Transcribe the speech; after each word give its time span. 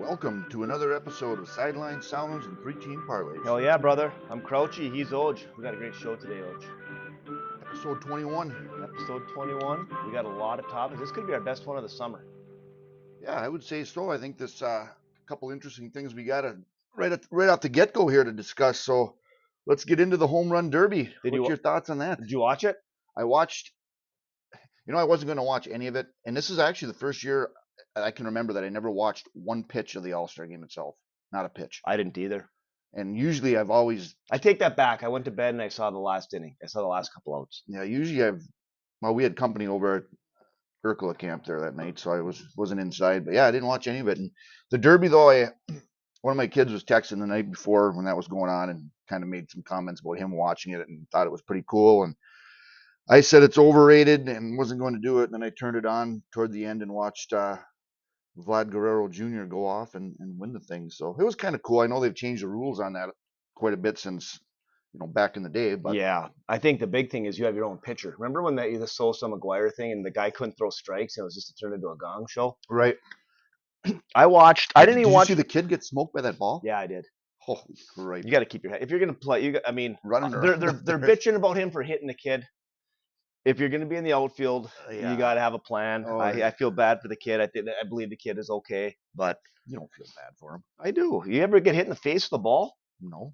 Welcome 0.00 0.46
to 0.48 0.64
another 0.64 0.94
episode 0.94 1.38
of 1.38 1.46
Sideline 1.46 2.00
Sounds 2.00 2.46
and 2.46 2.56
Preteen 2.56 3.06
Parlays. 3.06 3.44
Hell 3.44 3.60
yeah, 3.60 3.76
brother. 3.76 4.10
I'm 4.30 4.40
Crouchy. 4.40 4.90
He's 4.90 5.08
Oj. 5.08 5.42
We 5.58 5.62
got 5.62 5.74
a 5.74 5.76
great 5.76 5.94
show 5.94 6.16
today, 6.16 6.40
Oj. 6.40 6.64
Episode 7.66 8.00
21. 8.00 8.70
Episode 8.82 9.28
21. 9.28 9.86
We 10.06 10.12
got 10.12 10.24
a 10.24 10.28
lot 10.28 10.58
of 10.58 10.66
topics. 10.70 11.00
This 11.00 11.12
could 11.12 11.26
be 11.26 11.34
our 11.34 11.40
best 11.40 11.66
one 11.66 11.76
of 11.76 11.82
the 11.82 11.88
summer. 11.88 12.24
Yeah, 13.22 13.34
I 13.34 13.46
would 13.46 13.62
say 13.62 13.84
so. 13.84 14.10
I 14.10 14.16
think 14.16 14.38
this 14.38 14.62
uh, 14.62 14.86
couple 15.26 15.50
interesting 15.50 15.90
things 15.90 16.14
we 16.14 16.24
got 16.24 16.40
to 16.40 16.56
right 16.96 17.12
at 17.12 17.26
right 17.30 17.50
off 17.50 17.60
the 17.60 17.68
get 17.68 17.92
go 17.92 18.08
here 18.08 18.24
to 18.24 18.32
discuss. 18.32 18.80
So 18.80 19.16
let's 19.66 19.84
get 19.84 20.00
into 20.00 20.16
the 20.16 20.26
home 20.26 20.50
run 20.50 20.70
derby. 20.70 21.04
Did 21.04 21.14
What's 21.24 21.34
you 21.34 21.46
your 21.48 21.56
thoughts 21.58 21.90
on 21.90 21.98
that? 21.98 22.18
Did 22.20 22.30
you 22.30 22.40
watch 22.40 22.64
it? 22.64 22.76
I 23.18 23.24
watched. 23.24 23.72
You 24.86 24.94
know, 24.94 24.98
I 24.98 25.04
wasn't 25.04 25.26
going 25.26 25.36
to 25.36 25.42
watch 25.42 25.68
any 25.70 25.88
of 25.88 25.94
it, 25.94 26.06
and 26.24 26.34
this 26.34 26.48
is 26.48 26.58
actually 26.58 26.88
the 26.92 26.98
first 26.98 27.22
year 27.22 27.50
I 27.96 28.10
can 28.10 28.26
remember 28.26 28.54
that 28.54 28.64
I 28.64 28.68
never 28.68 28.90
watched 28.90 29.28
one 29.34 29.64
pitch 29.64 29.96
of 29.96 30.02
the 30.02 30.12
All 30.12 30.28
Star 30.28 30.46
game 30.46 30.64
itself. 30.64 30.96
Not 31.32 31.46
a 31.46 31.48
pitch. 31.48 31.80
I 31.84 31.96
didn't 31.96 32.18
either. 32.18 32.48
And 32.92 33.16
usually, 33.16 33.56
I've 33.56 33.70
always 33.70 34.16
I 34.32 34.38
take 34.38 34.58
that 34.60 34.76
back. 34.76 35.04
I 35.04 35.08
went 35.08 35.24
to 35.26 35.30
bed 35.30 35.54
and 35.54 35.62
I 35.62 35.68
saw 35.68 35.90
the 35.90 35.98
last 35.98 36.34
inning. 36.34 36.56
I 36.62 36.66
saw 36.66 36.80
the 36.80 36.88
last 36.88 37.14
couple 37.14 37.36
outs. 37.36 37.62
Yeah, 37.68 37.84
usually 37.84 38.24
I've 38.24 38.42
well, 39.00 39.14
we 39.14 39.22
had 39.22 39.36
company 39.36 39.66
over 39.66 39.96
at 39.96 40.02
Urkula 40.84 41.16
camp 41.16 41.44
there 41.44 41.60
that 41.60 41.76
night, 41.76 41.98
so 41.98 42.10
I 42.10 42.20
was 42.20 42.42
wasn't 42.56 42.80
inside. 42.80 43.24
But 43.24 43.34
yeah, 43.34 43.46
I 43.46 43.50
didn't 43.50 43.68
watch 43.68 43.86
any 43.86 44.00
of 44.00 44.08
it. 44.08 44.18
And 44.18 44.30
the 44.70 44.78
Derby 44.78 45.08
though, 45.08 45.30
I 45.30 45.50
one 46.22 46.32
of 46.32 46.36
my 46.36 46.46
kids 46.46 46.72
was 46.72 46.84
texting 46.84 47.20
the 47.20 47.26
night 47.26 47.50
before 47.50 47.92
when 47.92 48.06
that 48.06 48.16
was 48.16 48.28
going 48.28 48.50
on 48.50 48.70
and 48.70 48.90
kind 49.08 49.22
of 49.22 49.28
made 49.28 49.50
some 49.50 49.62
comments 49.62 50.00
about 50.00 50.18
him 50.18 50.36
watching 50.36 50.72
it 50.72 50.86
and 50.86 51.06
thought 51.10 51.26
it 51.26 51.32
was 51.32 51.42
pretty 51.42 51.64
cool. 51.68 52.04
And 52.04 52.14
I 53.08 53.22
said 53.22 53.42
it's 53.42 53.58
overrated 53.58 54.28
and 54.28 54.56
wasn't 54.56 54.80
going 54.80 54.94
to 54.94 55.00
do 55.00 55.20
it. 55.20 55.24
And 55.24 55.34
then 55.34 55.42
I 55.42 55.50
turned 55.50 55.76
it 55.76 55.86
on 55.86 56.22
toward 56.32 56.52
the 56.52 56.64
end 56.64 56.82
and 56.82 56.92
watched 56.92 57.32
uh, 57.32 57.56
Vlad 58.44 58.70
Guerrero 58.70 59.08
Jr. 59.08 59.44
go 59.44 59.66
off 59.66 59.94
and, 59.94 60.14
and 60.18 60.38
win 60.38 60.52
the 60.52 60.60
thing. 60.60 60.90
So 60.90 61.16
it 61.18 61.22
was 61.24 61.34
kind 61.34 61.54
of 61.54 61.62
cool. 61.62 61.80
I 61.80 61.86
know 61.86 62.00
they've 62.00 62.14
changed 62.14 62.42
the 62.42 62.48
rules 62.48 62.80
on 62.80 62.94
that 62.94 63.10
quite 63.54 63.74
a 63.74 63.76
bit 63.76 63.98
since 63.98 64.40
you 64.92 64.98
know 65.00 65.06
back 65.06 65.36
in 65.36 65.42
the 65.42 65.48
day, 65.48 65.74
but 65.76 65.94
yeah, 65.94 66.28
I 66.48 66.58
think 66.58 66.80
the 66.80 66.86
big 66.86 67.10
thing 67.10 67.26
is 67.26 67.38
you 67.38 67.44
have 67.44 67.54
your 67.54 67.64
own 67.66 67.78
pitcher. 67.78 68.14
Remember 68.18 68.42
when 68.42 68.56
that 68.56 68.70
the 68.78 68.86
Sosa 68.86 69.26
McGwire 69.26 69.72
thing 69.74 69.92
and 69.92 70.04
the 70.04 70.10
guy 70.10 70.30
couldn't 70.30 70.56
throw 70.58 70.70
strikes 70.70 71.16
and 71.16 71.22
it 71.22 71.26
was 71.26 71.34
just 71.34 71.48
to 71.48 71.54
turn 71.54 71.74
into 71.74 71.88
a 71.88 71.96
gong 71.96 72.26
show? 72.28 72.56
right. 72.68 72.96
I 74.14 74.26
watched. 74.26 74.72
I 74.76 74.84
didn't 74.84 74.96
Did 74.96 75.00
even 75.02 75.10
you 75.10 75.14
watch. 75.14 75.28
see 75.28 75.34
the 75.34 75.44
kid 75.44 75.68
get 75.68 75.84
smoked 75.84 76.12
by 76.14 76.20
that 76.22 76.38
ball? 76.38 76.60
yeah, 76.64 76.78
I 76.78 76.86
did. 76.86 77.06
Holy 77.38 77.62
crap. 77.96 78.24
You 78.24 78.30
got 78.30 78.40
to 78.40 78.44
keep 78.44 78.62
your 78.62 78.72
head. 78.72 78.82
If 78.82 78.90
you're 78.90 79.00
gonna 79.00 79.14
play, 79.14 79.42
you. 79.42 79.52
got- 79.52 79.62
I 79.66 79.72
mean, 79.72 79.96
Running 80.04 80.30
they're 80.32 80.56
they're 80.56 80.72
they're 80.72 80.98
bitching 81.10 81.34
about 81.36 81.56
him 81.56 81.70
for 81.70 81.82
hitting 81.82 82.06
the 82.06 82.14
kid. 82.14 82.44
If 83.44 83.58
you're 83.58 83.68
gonna 83.70 83.86
be 83.86 83.96
in 83.96 84.04
the 84.04 84.12
outfield, 84.12 84.70
Uh, 84.88 84.92
yeah. 84.92 85.10
you 85.12 85.16
got 85.18 85.34
to 85.34 85.40
have 85.40 85.54
a 85.54 85.58
plan. 85.58 86.04
Oh, 86.06 86.18
I. 86.18 86.46
I 86.46 86.50
feel 86.50 86.70
bad 86.70 87.00
for 87.00 87.08
the 87.08 87.16
kid. 87.16 87.40
I 87.40 87.46
think 87.46 87.68
I 87.68 87.86
believe 87.88 88.10
the 88.10 88.16
kid 88.16 88.38
is 88.38 88.50
okay, 88.50 88.94
but 89.14 89.38
You 89.66 89.76
don't 89.78 89.90
feel 89.92 90.06
bad 90.16 90.34
for 90.38 90.54
him. 90.56 90.64
I 90.78 90.90
do. 90.90 91.22
You 91.26 91.42
ever 91.42 91.60
get 91.60 91.74
hit 91.74 91.84
in 91.84 91.90
the 91.90 91.96
face 91.96 92.30
with 92.30 92.38
a 92.38 92.42
ball? 92.42 92.76
No. 93.00 93.32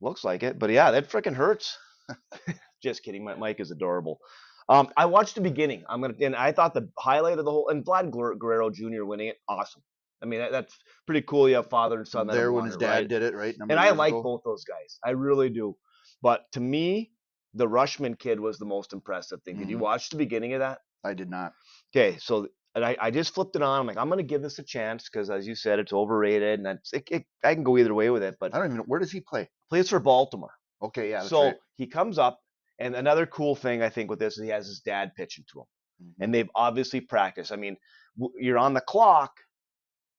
Looks 0.00 0.22
like 0.24 0.42
it, 0.42 0.58
but 0.58 0.70
yeah, 0.70 0.90
that 0.90 1.08
freaking 1.10 1.34
hurts. 1.34 1.76
Just 2.82 3.02
kidding. 3.02 3.24
My 3.24 3.34
Mike 3.34 3.60
is 3.60 3.70
adorable. 3.70 4.20
Um, 4.68 4.90
I 4.96 5.06
watched 5.06 5.34
the 5.34 5.40
beginning. 5.40 5.82
I'm 5.88 6.00
gonna, 6.02 6.14
and 6.20 6.36
I 6.36 6.52
thought 6.52 6.74
the 6.74 6.88
highlight 6.98 7.38
of 7.38 7.44
the 7.46 7.50
whole, 7.50 7.68
and 7.70 7.84
Vlad 7.84 8.10
Guerrero 8.10 8.70
Jr. 8.70 9.04
winning 9.04 9.28
it, 9.28 9.36
awesome. 9.48 9.82
I 10.22 10.26
mean, 10.26 10.40
that, 10.40 10.52
that's 10.52 10.76
pretty 11.06 11.22
cool. 11.22 11.48
You 11.48 11.56
have 11.56 11.68
father 11.70 11.98
and 11.98 12.06
son. 12.06 12.26
that 12.26 12.34
there 12.34 12.52
when 12.52 12.66
his 12.66 12.76
dad 12.76 12.90
right? 12.90 13.08
did 13.08 13.22
it, 13.22 13.34
right? 13.34 13.56
Number 13.58 13.72
and 13.72 13.80
I 13.80 13.90
like 13.90 14.12
ago. 14.12 14.22
both 14.22 14.42
those 14.44 14.64
guys. 14.64 14.98
I 15.04 15.10
really 15.10 15.48
do. 15.48 15.76
But 16.22 16.42
to 16.52 16.60
me, 16.60 17.12
the 17.54 17.66
Rutschman 17.66 18.18
kid 18.18 18.38
was 18.40 18.58
the 18.58 18.66
most 18.66 18.92
impressive 18.92 19.42
thing. 19.42 19.56
Did 19.58 19.70
you 19.70 19.78
Mhm. 19.78 19.82
watch 19.82 20.10
the 20.10 20.16
beginning 20.16 20.52
of 20.54 20.60
that? 20.60 20.80
I 21.04 21.14
did 21.14 21.30
not. 21.30 21.52
Okay, 21.94 22.18
so 22.18 22.48
and 22.74 22.84
I, 22.84 22.96
I 23.00 23.10
just 23.10 23.34
flipped 23.34 23.56
it 23.56 23.62
on. 23.62 23.80
I'm 23.80 23.86
like, 23.86 23.96
I'm 23.96 24.08
gonna 24.08 24.22
give 24.22 24.42
this 24.42 24.58
a 24.58 24.62
chance 24.62 25.08
because, 25.08 25.30
as 25.30 25.46
you 25.46 25.54
said, 25.54 25.78
it's 25.78 25.92
overrated, 25.92 26.60
and 26.60 26.78
it, 26.92 27.08
it, 27.10 27.24
I 27.42 27.54
can 27.54 27.64
go 27.64 27.78
either 27.78 27.94
way 27.94 28.10
with 28.10 28.22
it. 28.22 28.36
But 28.38 28.54
I 28.54 28.58
don't 28.58 28.66
even 28.66 28.76
know. 28.78 28.84
Where 28.86 29.00
does 29.00 29.10
he 29.10 29.20
play? 29.20 29.48
plays 29.70 29.88
for 29.88 29.98
Baltimore, 30.00 30.52
Okay, 30.82 31.10
yeah. 31.10 31.18
That's 31.18 31.30
so 31.30 31.44
right. 31.46 31.56
he 31.76 31.86
comes 31.86 32.18
up, 32.18 32.38
and 32.78 32.94
another 32.94 33.26
cool 33.26 33.54
thing 33.56 33.82
I 33.82 33.88
think 33.88 34.10
with 34.10 34.18
this 34.18 34.36
is 34.38 34.44
he 34.44 34.50
has 34.50 34.66
his 34.66 34.80
dad 34.80 35.12
pitching 35.16 35.44
to 35.52 35.60
him, 35.60 35.66
Mhm. 36.02 36.14
and 36.24 36.34
they've 36.34 36.50
obviously 36.54 37.00
practiced. 37.00 37.50
I 37.52 37.56
mean, 37.56 37.76
w- 38.18 38.34
you're 38.38 38.58
on 38.58 38.74
the 38.74 38.80
clock, 38.82 39.32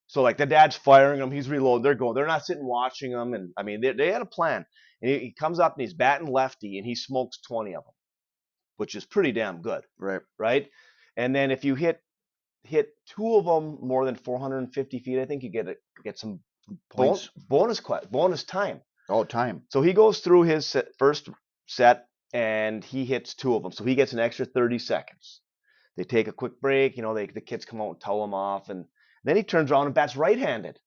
so 0.08 0.22
like 0.24 0.38
the 0.38 0.46
dad's 0.46 0.76
firing 0.76 1.22
him, 1.22 1.32
he's 1.32 1.48
reloading, 1.50 1.84
they're 1.84 1.96
going, 1.96 2.16
they're 2.16 2.26
not 2.28 2.46
sitting 2.46 2.66
watching 2.66 3.12
him, 3.12 3.34
and 3.34 3.54
I 3.58 3.64
mean 3.64 3.80
they, 3.82 3.94
they 3.94 4.12
had 4.12 4.22
a 4.24 4.26
plan. 4.26 4.66
And 5.02 5.12
he, 5.12 5.20
he 5.20 5.32
comes 5.32 5.60
up 5.60 5.74
and 5.76 5.82
he's 5.82 5.94
batting 5.94 6.28
lefty, 6.28 6.78
and 6.78 6.86
he 6.86 6.96
smokes 6.96 7.40
20 7.48 7.76
of 7.76 7.84
them, 7.84 7.94
which 8.78 8.96
is 8.96 9.06
pretty 9.06 9.32
damn 9.32 9.62
good 9.62 9.84
Right. 9.98 10.22
right? 10.38 10.70
And 11.18 11.36
then 11.36 11.52
if 11.52 11.64
you 11.64 11.76
hit 11.76 12.02
hit 12.64 12.90
two 13.06 13.36
of 13.36 13.46
them 13.46 13.78
more 13.82 14.06
than 14.06 14.16
450 14.16 15.00
feet, 15.00 15.20
I 15.20 15.26
think 15.26 15.44
you 15.44 15.50
get 15.50 15.68
a, 15.68 15.76
get 16.04 16.20
some 16.20 16.40
Points. 16.92 17.30
bonus 17.48 17.82
bonus 18.12 18.44
time. 18.44 18.82
Oh, 19.10 19.24
time. 19.24 19.64
So 19.70 19.82
he 19.82 19.94
goes 19.94 20.20
through 20.20 20.44
his 20.44 20.68
set, 20.68 20.90
first 21.00 21.30
set 21.68 22.06
and 22.32 22.84
he 22.84 23.06
hits 23.06 23.34
two 23.34 23.56
of 23.56 23.64
them, 23.64 23.72
so 23.72 23.84
he 23.84 23.96
gets 23.96 24.14
an 24.14 24.20
extra 24.20 24.46
30 24.46 24.78
seconds. 24.78 25.42
They 25.98 26.04
take 26.04 26.28
a 26.28 26.32
quick 26.32 26.62
break, 26.62 26.96
you 26.96 27.02
know, 27.02 27.16
they, 27.16 27.26
the 27.26 27.42
kids 27.42 27.66
come 27.66 27.82
out 27.82 27.90
and 27.90 28.00
towel 28.00 28.24
him 28.24 28.36
off, 28.36 28.70
and 28.70 28.86
then 29.24 29.36
he 29.36 29.42
turns 29.44 29.72
around 29.72 29.88
and 29.88 29.96
bats 29.96 30.16
right-handed, 30.16 30.80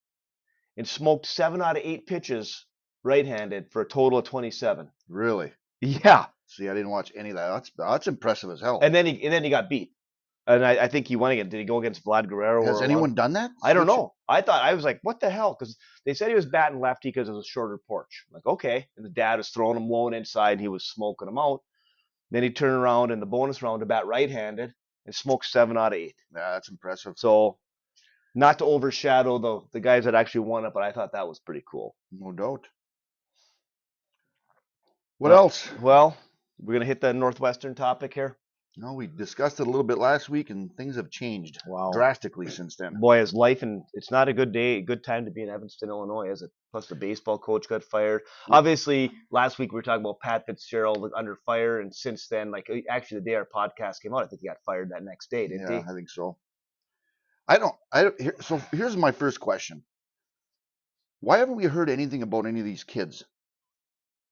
and 0.76 0.86
smoked 0.86 1.26
seven 1.26 1.60
out 1.60 1.76
of 1.76 1.82
eight 1.84 2.06
pitches 2.06 2.64
right-handed 3.02 3.70
for 3.70 3.82
a 3.82 3.88
total 3.88 4.18
of 4.18 4.24
27. 4.24 4.88
Really? 5.08 5.52
Yeah, 5.80 6.26
See, 6.52 6.68
I 6.68 6.74
didn't 6.74 6.90
watch 6.90 7.10
any 7.16 7.30
of 7.30 7.36
that. 7.36 7.48
That's 7.48 7.70
that's 7.78 8.06
impressive 8.08 8.50
as 8.50 8.60
hell. 8.60 8.78
and 8.82 8.94
then 8.94 9.06
he 9.06 9.22
and 9.24 9.32
then 9.32 9.42
he 9.42 9.48
got 9.48 9.70
beat, 9.70 9.92
and 10.46 10.66
I, 10.66 10.72
I 10.72 10.88
think 10.88 11.08
he 11.08 11.16
won 11.16 11.30
again. 11.32 11.48
Did 11.48 11.58
he 11.60 11.64
go 11.64 11.78
against 11.78 12.04
Vlad 12.04 12.28
Guerrero? 12.28 12.62
Has 12.66 12.80
or 12.80 12.82
uh, 12.82 12.84
anyone 12.84 13.14
done 13.14 13.32
that? 13.32 13.52
I 13.62 13.72
don't 13.72 13.86
know. 13.86 14.12
I 14.28 14.42
thought 14.42 14.62
I 14.62 14.74
was 14.74 14.84
like, 14.84 15.00
what 15.02 15.18
the 15.18 15.30
hell? 15.30 15.56
Because 15.58 15.78
they 16.04 16.12
said 16.12 16.28
he 16.28 16.34
was 16.34 16.44
batting 16.44 16.78
lefty 16.78 17.08
because 17.08 17.30
it 17.30 17.32
was 17.32 17.46
a 17.46 17.48
shorter 17.48 17.78
porch. 17.88 18.26
I'm 18.28 18.34
like, 18.34 18.46
okay. 18.46 18.86
And 18.98 19.06
the 19.06 19.10
dad 19.10 19.36
was 19.36 19.48
throwing 19.48 19.78
him 19.78 19.88
low 19.88 20.08
and 20.08 20.14
inside, 20.16 20.52
and 20.52 20.60
he 20.60 20.68
was 20.68 20.84
smoking 20.84 21.28
him 21.28 21.38
out. 21.38 21.62
Then 22.30 22.42
he 22.42 22.50
turned 22.50 22.76
around 22.76 23.10
in 23.10 23.20
the 23.20 23.26
bonus 23.26 23.62
round 23.62 23.80
to 23.80 23.86
bat 23.86 24.06
right-handed 24.06 24.74
and 25.06 25.14
smoked 25.14 25.46
seven 25.46 25.78
out 25.78 25.94
of 25.94 25.98
eight. 25.98 26.16
Yeah, 26.34 26.52
that's 26.52 26.68
impressive. 26.68 27.14
So, 27.16 27.56
not 28.34 28.58
to 28.58 28.66
overshadow 28.66 29.38
the 29.38 29.60
the 29.72 29.80
guys 29.80 30.04
that 30.04 30.14
actually 30.14 30.42
won 30.42 30.66
it, 30.66 30.74
but 30.74 30.82
I 30.82 30.92
thought 30.92 31.12
that 31.12 31.28
was 31.28 31.38
pretty 31.38 31.62
cool. 31.66 31.96
No 32.10 32.30
doubt. 32.32 32.66
What 35.22 35.30
Uh, 35.30 35.36
else? 35.36 35.70
Well, 35.80 36.16
we're 36.58 36.72
gonna 36.72 36.84
hit 36.84 37.00
the 37.00 37.14
northwestern 37.14 37.76
topic 37.76 38.12
here. 38.12 38.36
No, 38.76 38.94
we 38.94 39.06
discussed 39.06 39.60
it 39.60 39.62
a 39.68 39.70
little 39.70 39.84
bit 39.84 39.98
last 39.98 40.28
week, 40.28 40.50
and 40.50 40.76
things 40.76 40.96
have 40.96 41.10
changed 41.10 41.62
Wow. 41.64 41.92
drastically 41.92 42.48
since 42.50 42.74
then. 42.74 42.98
Boy, 42.98 43.18
his 43.18 43.32
life 43.32 43.62
and 43.62 43.84
it's 43.92 44.10
not 44.10 44.26
a 44.28 44.32
good 44.32 44.50
day, 44.50 44.80
good 44.82 45.04
time 45.04 45.24
to 45.26 45.30
be 45.30 45.44
in 45.44 45.48
Evanston, 45.48 45.90
Illinois, 45.90 46.28
is 46.32 46.42
it? 46.42 46.50
Plus 46.72 46.88
the 46.88 46.96
baseball 46.96 47.38
coach 47.38 47.68
got 47.68 47.84
fired. 47.84 48.22
Yeah. 48.48 48.56
Obviously, 48.56 49.12
last 49.30 49.60
week 49.60 49.70
we 49.70 49.76
were 49.76 49.82
talking 49.82 50.00
about 50.04 50.18
Pat 50.18 50.44
Fitzgerald 50.44 51.12
under 51.14 51.36
fire, 51.36 51.78
and 51.78 51.94
since 51.94 52.26
then, 52.26 52.50
like 52.50 52.68
uh, 52.68 52.78
actually 52.90 53.20
the 53.20 53.26
day 53.26 53.36
our 53.36 53.46
podcast 53.46 54.00
came 54.00 54.12
out, 54.14 54.24
I 54.24 54.26
think 54.26 54.40
he 54.40 54.48
got 54.48 54.60
fired 54.66 54.90
that 54.90 55.04
next 55.04 55.30
day, 55.30 55.46
didn't 55.46 55.70
Yeah, 55.70 55.82
he? 55.84 55.88
I 55.88 55.94
think 55.94 56.10
so. 56.10 56.36
I 57.46 57.58
don't. 57.58 57.76
I 57.92 58.02
don't. 58.02 58.20
Here, 58.20 58.34
so 58.40 58.58
here's 58.72 58.96
my 58.96 59.12
first 59.12 59.38
question. 59.38 59.84
Why 61.20 61.38
haven't 61.38 61.54
we 61.54 61.66
heard 61.66 61.90
anything 61.90 62.22
about 62.24 62.46
any 62.46 62.58
of 62.58 62.66
these 62.66 62.82
kids? 62.82 63.24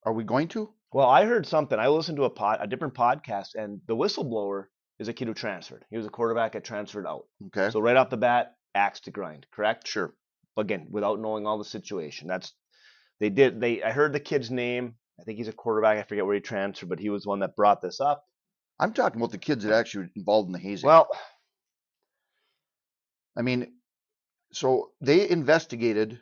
Are 0.03 0.13
we 0.13 0.25
going 0.25 0.49
to? 0.49 0.75
Well, 0.93 1.09
I 1.09 1.25
heard 1.25 1.47
something. 1.47 1.79
I 1.79 1.89
listened 1.89 2.17
to 2.17 2.25
a 2.25 2.31
pod, 2.31 2.59
a 2.61 2.67
different 2.67 2.95
podcast, 2.95 3.55
and 3.55 3.81
the 3.87 3.97
whistleblower 3.97 4.65
is 4.99 5.09
a 5.09 5.13
kid 5.13 5.29
who 5.29 5.35
transferred. 5.35 5.85
He 5.91 5.97
was 5.97 6.07
a 6.07 6.11
quarterback 6.11 6.53
that 6.53 6.65
transferred 6.65 7.07
out. 7.07 7.25
Okay. 7.47 7.71
So 7.71 7.81
right 7.81 7.97
off 7.97 8.11
the 8.11 8.17
bat, 8.17 8.55
axe 8.75 9.01
to 9.01 9.11
grind, 9.11 9.47
correct? 9.53 9.87
sure. 9.87 10.15
again 10.57 10.87
without 10.91 11.21
knowing 11.21 11.47
all 11.47 11.59
the 11.59 11.65
situation. 11.65 12.29
That's 12.29 12.53
they 13.21 13.31
did 13.31 13.61
they 13.61 13.83
I 13.83 13.91
heard 13.91 14.13
the 14.13 14.21
kid's 14.21 14.51
name. 14.51 14.95
I 15.21 15.25
think 15.25 15.39
he's 15.39 15.49
a 15.49 15.53
quarterback. 15.53 15.99
I 15.99 16.03
forget 16.03 16.27
where 16.27 16.35
he 16.35 16.41
transferred, 16.41 16.89
but 16.89 16.99
he 16.99 17.11
was 17.11 17.27
one 17.27 17.41
that 17.41 17.57
brought 17.57 17.83
this 17.83 18.01
up. 18.01 18.25
I'm 18.79 18.93
talking 18.93 19.21
about 19.21 19.33
the 19.33 19.39
kids 19.39 19.65
that 19.65 19.75
actually 19.75 20.05
were 20.05 20.11
involved 20.17 20.49
in 20.49 20.53
the 20.53 20.59
hazing. 20.59 20.87
Well, 20.87 21.09
I 23.37 23.43
mean, 23.43 23.75
so 24.53 24.91
they 25.01 25.29
investigated 25.29 26.19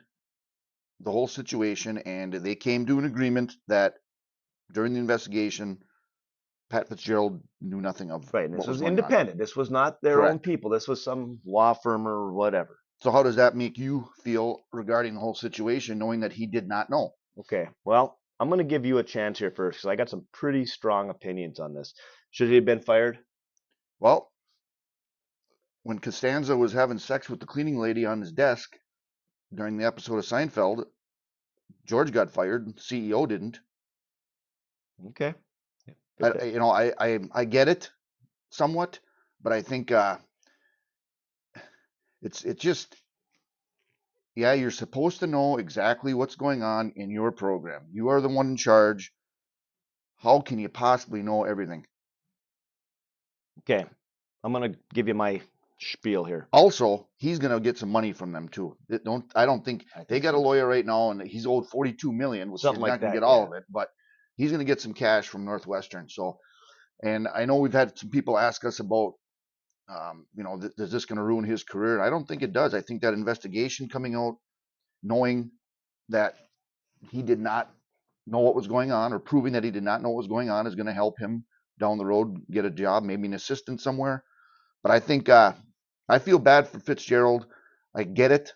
the 0.99 1.11
whole 1.11 1.27
situation 1.27 1.99
and 1.99 2.33
they 2.33 2.55
came 2.55 2.85
to 2.85 2.99
an 2.99 3.05
agreement 3.05 3.53
that 3.67 3.93
during 4.71 4.93
the 4.93 4.99
investigation, 4.99 5.79
Pat 6.69 6.87
Fitzgerald 6.87 7.41
knew 7.61 7.81
nothing 7.81 8.11
of. 8.11 8.31
right, 8.33 8.45
and 8.45 8.53
this 8.53 8.67
was 8.67 8.81
on. 8.81 8.87
independent. 8.87 9.37
This 9.37 9.55
was 9.55 9.71
not 9.71 10.01
their 10.01 10.23
own 10.23 10.39
people. 10.39 10.69
This 10.69 10.87
was 10.87 11.03
some 11.03 11.39
law 11.45 11.73
firm 11.73 12.07
or 12.07 12.31
whatever. 12.31 12.79
So 13.01 13.11
how 13.11 13.23
does 13.23 13.37
that 13.37 13.55
make 13.55 13.77
you 13.77 14.09
feel 14.23 14.61
regarding 14.71 15.13
the 15.13 15.19
whole 15.19 15.35
situation, 15.35 15.97
knowing 15.97 16.19
that 16.19 16.33
he 16.33 16.45
did 16.45 16.67
not 16.67 16.89
know? 16.89 17.13
Okay. 17.39 17.67
Well, 17.85 18.19
I'm 18.39 18.49
going 18.49 18.59
to 18.59 18.63
give 18.65 18.85
you 18.85 18.97
a 18.97 19.03
chance 19.03 19.39
here 19.39 19.51
first 19.51 19.79
because 19.79 19.89
I 19.89 19.95
got 19.95 20.09
some 20.09 20.25
pretty 20.33 20.65
strong 20.65 21.09
opinions 21.09 21.59
on 21.59 21.73
this. 21.73 21.93
Should 22.31 22.49
he 22.49 22.55
have 22.55 22.65
been 22.65 22.81
fired? 22.81 23.19
Well, 23.99 24.31
when 25.83 25.99
Costanza 25.99 26.55
was 26.55 26.73
having 26.73 26.99
sex 26.99 27.29
with 27.29 27.39
the 27.39 27.45
cleaning 27.45 27.77
lady 27.79 28.05
on 28.05 28.21
his 28.21 28.31
desk 28.31 28.77
during 29.53 29.77
the 29.77 29.85
episode 29.85 30.17
of 30.17 30.25
Seinfeld, 30.25 30.85
George 31.85 32.11
got 32.11 32.31
fired. 32.31 32.67
CEO 32.77 33.27
didn't. 33.27 33.59
Okay. 35.07 35.33
I- 36.21 36.45
you 36.45 36.59
know, 36.59 36.69
I, 36.71 36.93
I 36.99 37.19
I 37.33 37.45
get 37.45 37.67
it 37.69 37.89
somewhat, 38.51 38.99
but 39.41 39.53
I 39.53 39.61
think 39.61 39.91
uh, 39.91 40.17
it's 42.21 42.43
it's 42.45 42.61
just 42.61 42.95
yeah, 44.35 44.53
you're 44.53 44.71
supposed 44.71 45.19
to 45.21 45.27
know 45.27 45.57
exactly 45.57 46.13
what's 46.13 46.35
going 46.35 46.63
on 46.63 46.93
in 46.95 47.11
your 47.11 47.31
program. 47.31 47.87
You 47.91 48.09
are 48.09 48.21
the 48.21 48.29
one 48.29 48.47
in 48.47 48.57
charge. 48.57 49.13
How 50.17 50.41
can 50.41 50.59
you 50.59 50.69
possibly 50.69 51.21
know 51.23 51.43
everything? 51.45 51.85
Okay, 53.61 53.85
I'm 54.43 54.53
gonna 54.53 54.75
give 54.93 55.07
you 55.07 55.13
my 55.15 55.41
spiel 55.79 56.23
here. 56.25 56.47
Also, 56.51 57.07
he's 57.17 57.39
gonna 57.39 57.59
get 57.59 57.77
some 57.77 57.91
money 57.91 58.13
from 58.13 58.31
them 58.31 58.49
too. 58.49 58.77
It 58.89 59.03
don't 59.03 59.25
I 59.35 59.45
don't 59.45 59.63
think 59.63 59.85
I 59.95 60.05
they 60.07 60.19
got 60.19 60.35
a 60.35 60.39
lawyer 60.39 60.67
right 60.67 60.85
now, 60.85 61.11
and 61.11 61.21
he's 61.21 61.45
owed 61.47 61.69
42 61.69 62.11
million, 62.13 62.51
which 62.51 62.61
Something 62.61 62.81
he's 62.81 62.81
like 62.81 62.93
not 62.93 63.01
gonna 63.01 63.11
that, 63.11 63.13
get 63.13 63.23
all 63.23 63.43
yeah. 63.43 63.47
of 63.47 63.53
it, 63.53 63.65
but 63.69 63.89
he's 64.39 64.51
gonna 64.51 64.63
get 64.63 64.81
some 64.81 64.93
cash 64.93 65.27
from 65.27 65.45
Northwestern. 65.45 66.09
So, 66.09 66.39
and 67.03 67.27
I 67.27 67.45
know 67.45 67.57
we've 67.57 67.73
had 67.73 67.99
some 67.99 68.09
people 68.09 68.39
ask 68.39 68.63
us 68.65 68.79
about, 68.79 69.15
um, 69.89 70.25
you 70.33 70.43
know, 70.43 70.57
th- 70.59 70.71
is 70.77 70.91
this 70.91 71.05
gonna 71.05 71.23
ruin 71.23 71.43
his 71.43 71.63
career? 71.63 71.99
I 72.01 72.09
don't 72.09 72.25
think 72.25 72.41
it 72.41 72.53
does. 72.53 72.73
I 72.73 72.81
think 72.81 73.01
that 73.01 73.13
investigation 73.13 73.89
coming 73.89 74.15
out, 74.15 74.37
knowing 75.03 75.51
that 76.07 76.35
he 77.11 77.21
did 77.21 77.39
not 77.39 77.69
know 78.25 78.39
what 78.39 78.55
was 78.55 78.67
going 78.67 78.91
on, 78.93 79.11
or 79.11 79.19
proving 79.19 79.53
that 79.53 79.65
he 79.65 79.71
did 79.71 79.83
not 79.83 80.01
know 80.01 80.09
what 80.09 80.19
was 80.19 80.27
going 80.27 80.49
on, 80.49 80.67
is 80.67 80.75
gonna 80.75 80.93
help 80.93 81.19
him 81.19 81.43
down 81.77 81.97
the 81.97 82.05
road 82.05 82.37
get 82.49 82.65
a 82.65 82.71
job, 82.71 83.03
maybe 83.03 83.27
an 83.27 83.33
assistant 83.33 83.81
somewhere. 83.81 84.23
But 84.83 84.93
I 84.93 85.01
think 85.01 85.27
uh, 85.27 85.53
I 86.07 86.19
feel 86.19 86.39
bad 86.39 86.67
for 86.67 86.79
Fitzgerald. 86.79 87.45
I 87.93 88.03
get 88.03 88.31
it. 88.31 88.53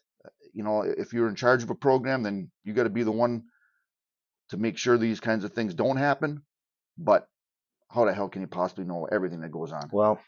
You 0.54 0.64
know, 0.64 0.84
if 0.84 1.12
you're 1.12 1.28
in 1.28 1.36
charge 1.36 1.64
of 1.64 1.70
a 1.70 1.76
program, 1.76 2.24
then 2.24 2.50
you 2.64 2.74
got 2.74 2.84
to 2.84 2.90
be 2.90 3.04
the 3.04 3.12
one 3.12 3.44
to 4.54 4.58
make 4.60 4.78
sure 4.78 4.98
these 4.98 5.20
kinds 5.20 5.44
of 5.44 5.52
things 5.54 5.74
don't 5.74 5.98
happen. 5.98 6.44
But 6.98 7.28
how 7.90 8.06
the 8.06 8.14
hell 8.14 8.30
can 8.30 8.42
you 8.42 8.48
possibly 8.48 8.86
know 8.86 9.08
everything 9.12 9.42
that 9.42 9.52
goes 9.52 9.72
on? 9.72 9.90
Well, 9.92 10.20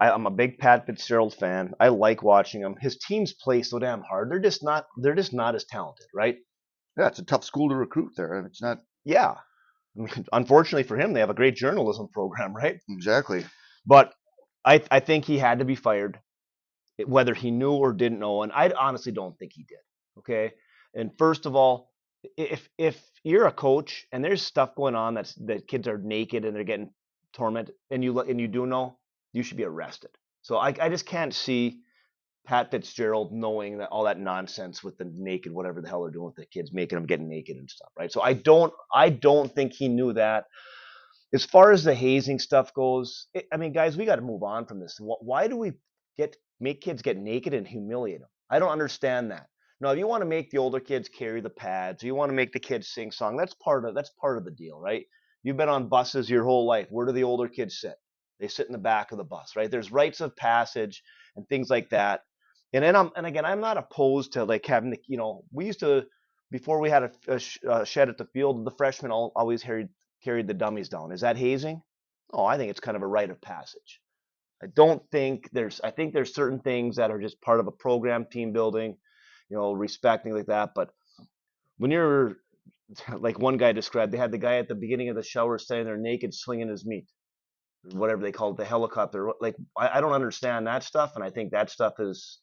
I, 0.00 0.10
I'm 0.10 0.26
a 0.26 0.30
big 0.30 0.58
Pat 0.58 0.86
Fitzgerald 0.86 1.34
fan. 1.34 1.74
I 1.78 1.88
like 1.88 2.22
watching 2.22 2.62
him. 2.62 2.76
His 2.80 2.96
teams 2.96 3.34
play 3.34 3.62
so 3.62 3.78
damn 3.78 4.00
hard. 4.02 4.30
They're 4.30 4.38
just 4.38 4.64
not. 4.64 4.86
They're 4.96 5.14
just 5.14 5.34
not 5.34 5.54
as 5.54 5.64
talented, 5.66 6.06
right? 6.14 6.36
Yeah, 6.96 7.08
it's 7.08 7.18
a 7.18 7.24
tough 7.24 7.44
school 7.44 7.68
to 7.68 7.74
recruit 7.74 8.12
there. 8.16 8.34
and 8.38 8.46
It's 8.46 8.62
not 8.62 8.78
Yeah. 9.04 9.34
I 9.96 10.00
mean, 10.00 10.24
unfortunately 10.32 10.84
for 10.84 10.96
him, 10.96 11.12
they 11.12 11.20
have 11.20 11.30
a 11.30 11.34
great 11.34 11.54
journalism 11.54 12.08
program, 12.12 12.54
right? 12.64 12.80
exactly. 12.88 13.44
But 13.84 14.14
I 14.64 14.82
I 14.90 15.00
think 15.00 15.26
he 15.26 15.36
had 15.36 15.58
to 15.58 15.66
be 15.66 15.76
fired, 15.76 16.18
whether 17.04 17.34
he 17.34 17.50
knew 17.50 17.72
or 17.72 17.92
didn't 17.92 18.20
know, 18.20 18.42
and 18.42 18.52
I 18.52 18.70
honestly 18.70 19.12
don't 19.12 19.38
think 19.38 19.52
he 19.54 19.64
did. 19.64 19.84
Okay. 20.18 20.52
And 20.94 21.10
first 21.18 21.44
of 21.44 21.54
all, 21.54 21.90
if 22.36 22.68
if 22.78 23.00
you're 23.24 23.46
a 23.46 23.52
coach 23.52 24.06
and 24.12 24.24
there's 24.24 24.42
stuff 24.42 24.74
going 24.74 24.94
on 24.94 25.14
that's 25.14 25.34
that 25.46 25.68
kids 25.68 25.88
are 25.88 25.98
naked 25.98 26.44
and 26.44 26.54
they're 26.54 26.64
getting 26.64 26.90
tormented, 27.32 27.74
and 27.90 28.02
you 28.02 28.18
and 28.20 28.40
you 28.40 28.48
do 28.48 28.66
know, 28.66 28.98
you 29.32 29.42
should 29.42 29.56
be 29.56 29.64
arrested. 29.64 30.10
So 30.42 30.56
I 30.56 30.74
I 30.80 30.88
just 30.88 31.06
can't 31.06 31.34
see 31.34 31.80
Pat 32.46 32.70
Fitzgerald 32.70 33.32
knowing 33.32 33.78
that 33.78 33.88
all 33.88 34.04
that 34.04 34.18
nonsense 34.18 34.82
with 34.82 34.96
the 34.98 35.10
naked 35.14 35.52
whatever 35.52 35.80
the 35.80 35.88
hell 35.88 36.02
they're 36.02 36.10
doing 36.10 36.26
with 36.26 36.36
the 36.36 36.46
kids, 36.46 36.72
making 36.72 36.96
them 36.96 37.06
get 37.06 37.20
naked 37.20 37.56
and 37.56 37.70
stuff, 37.70 37.90
right? 37.98 38.12
So 38.12 38.22
I 38.22 38.32
don't 38.34 38.72
I 38.92 39.10
don't 39.10 39.54
think 39.54 39.72
he 39.72 39.88
knew 39.88 40.12
that 40.14 40.44
as 41.34 41.44
far 41.44 41.72
as 41.72 41.84
the 41.84 41.94
hazing 41.94 42.38
stuff 42.38 42.72
goes, 42.72 43.26
it, 43.34 43.46
I 43.52 43.56
mean, 43.56 43.72
guys, 43.72 43.96
we 43.96 44.04
got 44.04 44.16
to 44.16 44.22
move 44.22 44.42
on 44.42 44.66
from 44.66 44.80
this. 44.80 44.98
Why 45.00 45.46
do 45.46 45.56
we 45.56 45.72
get 46.16 46.36
make 46.60 46.80
kids 46.80 47.02
get 47.02 47.16
naked 47.16 47.54
and 47.54 47.66
humiliate 47.66 48.20
them? 48.20 48.28
I 48.50 48.58
don't 48.58 48.70
understand 48.70 49.30
that. 49.30 49.46
Now, 49.80 49.90
if 49.90 49.98
you 49.98 50.08
want 50.08 50.22
to 50.22 50.28
make 50.28 50.50
the 50.50 50.58
older 50.58 50.80
kids 50.80 51.08
carry 51.08 51.40
the 51.40 51.50
pads, 51.50 52.02
you 52.02 52.14
want 52.14 52.30
to 52.30 52.36
make 52.36 52.52
the 52.52 52.60
kids 52.60 52.88
sing 52.88 53.12
song, 53.12 53.36
that's 53.36 53.54
part 53.54 53.84
of 53.84 53.94
that's 53.94 54.10
part 54.20 54.38
of 54.38 54.44
the 54.44 54.50
deal, 54.50 54.80
right? 54.80 55.06
You've 55.42 55.56
been 55.56 55.68
on 55.68 55.88
buses 55.88 56.30
your 56.30 56.44
whole 56.44 56.66
life. 56.66 56.88
Where 56.90 57.06
do 57.06 57.12
the 57.12 57.24
older 57.24 57.48
kids 57.48 57.80
sit? 57.80 57.94
They 58.40 58.48
sit 58.48 58.66
in 58.66 58.72
the 58.72 58.78
back 58.78 59.12
of 59.12 59.18
the 59.18 59.24
bus, 59.24 59.54
right? 59.56 59.70
There's 59.70 59.92
rites 59.92 60.20
of 60.20 60.36
passage 60.36 61.02
and 61.36 61.48
things 61.48 61.70
like 61.70 61.90
that. 61.90 62.22
And 62.72 62.84
then 62.84 62.96
I'm 62.96 63.10
and 63.16 63.26
again, 63.26 63.44
I'm 63.44 63.60
not 63.60 63.78
opposed 63.78 64.32
to 64.34 64.44
like 64.44 64.66
having 64.66 64.90
the 64.90 64.98
you 65.06 65.16
know 65.16 65.44
we 65.52 65.66
used 65.66 65.80
to 65.80 66.06
before 66.50 66.80
we 66.80 66.90
had 66.90 67.04
a, 67.04 67.12
a, 67.28 67.38
sh- 67.38 67.58
a 67.68 67.86
shed 67.86 68.08
at 68.08 68.18
the 68.18 68.26
field, 68.26 68.64
the 68.64 68.72
freshmen 68.72 69.12
all, 69.12 69.32
always 69.36 69.62
carried 69.62 69.88
carried 70.24 70.48
the 70.48 70.54
dummies 70.54 70.88
down. 70.88 71.12
Is 71.12 71.20
that 71.20 71.36
hazing? 71.36 71.82
Oh, 72.32 72.44
I 72.44 72.56
think 72.56 72.70
it's 72.70 72.80
kind 72.80 72.96
of 72.96 73.02
a 73.02 73.06
rite 73.06 73.30
of 73.30 73.40
passage. 73.40 74.00
I 74.62 74.66
don't 74.74 75.02
think 75.12 75.48
there's. 75.52 75.80
I 75.84 75.90
think 75.92 76.14
there's 76.14 76.34
certain 76.34 76.60
things 76.60 76.96
that 76.96 77.10
are 77.12 77.20
just 77.20 77.40
part 77.42 77.60
of 77.60 77.68
a 77.68 77.72
program, 77.72 78.26
team 78.30 78.52
building, 78.52 78.96
you 79.50 79.56
know, 79.56 79.72
respect 79.72 80.24
things 80.24 80.36
like 80.36 80.46
that. 80.46 80.70
But 80.74 80.90
when 81.78 81.90
you're 81.90 82.36
like 83.18 83.38
one 83.38 83.56
guy 83.58 83.72
described, 83.72 84.12
they 84.12 84.18
had 84.18 84.32
the 84.32 84.38
guy 84.38 84.58
at 84.58 84.68
the 84.68 84.74
beginning 84.74 85.08
of 85.08 85.16
the 85.16 85.22
shower 85.22 85.58
standing 85.58 85.86
there 85.86 85.96
naked, 85.96 86.34
slinging 86.34 86.68
his 86.68 86.86
meat, 86.86 87.06
whatever 87.92 88.22
they 88.22 88.32
call 88.32 88.52
it, 88.52 88.56
the 88.58 88.64
helicopter. 88.64 89.30
Like 89.40 89.56
I, 89.76 89.98
I 89.98 90.00
don't 90.00 90.12
understand 90.12 90.66
that 90.66 90.84
stuff, 90.84 91.12
and 91.16 91.24
I 91.24 91.30
think 91.30 91.52
that 91.52 91.70
stuff 91.70 91.94
is 92.00 92.40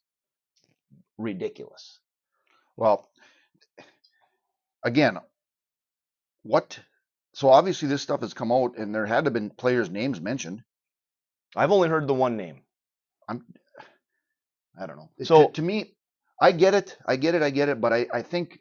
ridiculous. 1.18 2.00
Well, 2.78 3.10
again, 4.84 5.20
what? 6.44 6.80
So 7.34 7.50
obviously 7.50 7.88
this 7.90 8.02
stuff 8.02 8.22
has 8.22 8.34
come 8.34 8.52
out, 8.52 8.78
and 8.78 8.94
there 8.96 9.06
had 9.06 9.26
to 9.26 9.30
have 9.30 9.34
been 9.34 9.50
players' 9.52 9.90
names 9.90 10.22
mentioned. 10.22 10.62
I've 11.56 11.72
only 11.72 11.90
heard 11.90 12.08
the 12.08 12.14
one 12.14 12.38
name. 12.38 12.62
I'm, 13.30 13.44
I 14.80 14.86
don't 14.88 14.98
know. 14.98 15.10
So- 15.24 15.48
to, 15.48 15.54
to 15.54 15.62
me, 15.62 15.96
I 16.42 16.52
get 16.52 16.74
it, 16.74 16.98
I 17.08 17.16
get 17.16 17.36
it, 17.36 17.42
I 17.42 17.50
get 17.50 17.70
it, 17.70 17.80
but 17.80 17.94
I, 17.94 18.08
I 18.14 18.22
think 18.22 18.60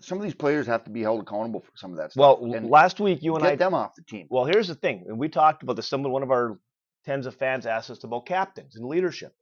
some 0.00 0.18
of 0.18 0.24
these 0.24 0.34
players 0.34 0.66
have 0.66 0.84
to 0.84 0.90
be 0.90 1.02
held 1.02 1.22
accountable 1.22 1.60
for 1.60 1.72
some 1.74 1.90
of 1.90 1.98
that 1.98 2.12
stuff. 2.12 2.40
Well, 2.40 2.54
and 2.54 2.68
last 2.68 3.00
week 3.00 3.22
you 3.22 3.34
and 3.34 3.42
get 3.42 3.52
I 3.52 3.56
them 3.56 3.74
off 3.74 3.94
the 3.94 4.02
team. 4.02 4.26
Well, 4.30 4.44
here's 4.44 4.68
the 4.68 4.74
thing, 4.74 5.04
and 5.08 5.18
we 5.18 5.28
talked 5.28 5.62
about 5.62 5.76
this. 5.76 5.88
Someone, 5.88 6.12
one 6.12 6.22
of 6.22 6.30
our 6.30 6.58
tens 7.04 7.26
of 7.26 7.34
fans 7.34 7.66
asked 7.66 7.90
us 7.90 8.02
about 8.04 8.26
captains 8.26 8.76
and 8.76 8.86
leadership. 8.86 9.32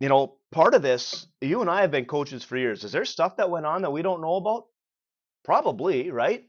You 0.00 0.08
know, 0.08 0.36
part 0.52 0.74
of 0.74 0.82
this, 0.82 1.26
you 1.40 1.60
and 1.60 1.70
I 1.70 1.80
have 1.80 1.90
been 1.90 2.04
coaches 2.04 2.44
for 2.44 2.56
years. 2.56 2.84
Is 2.84 2.92
there 2.92 3.04
stuff 3.04 3.36
that 3.36 3.50
went 3.50 3.66
on 3.66 3.82
that 3.82 3.92
we 3.92 4.02
don't 4.02 4.20
know 4.20 4.36
about? 4.36 4.64
Probably, 5.44 6.10
right? 6.10 6.44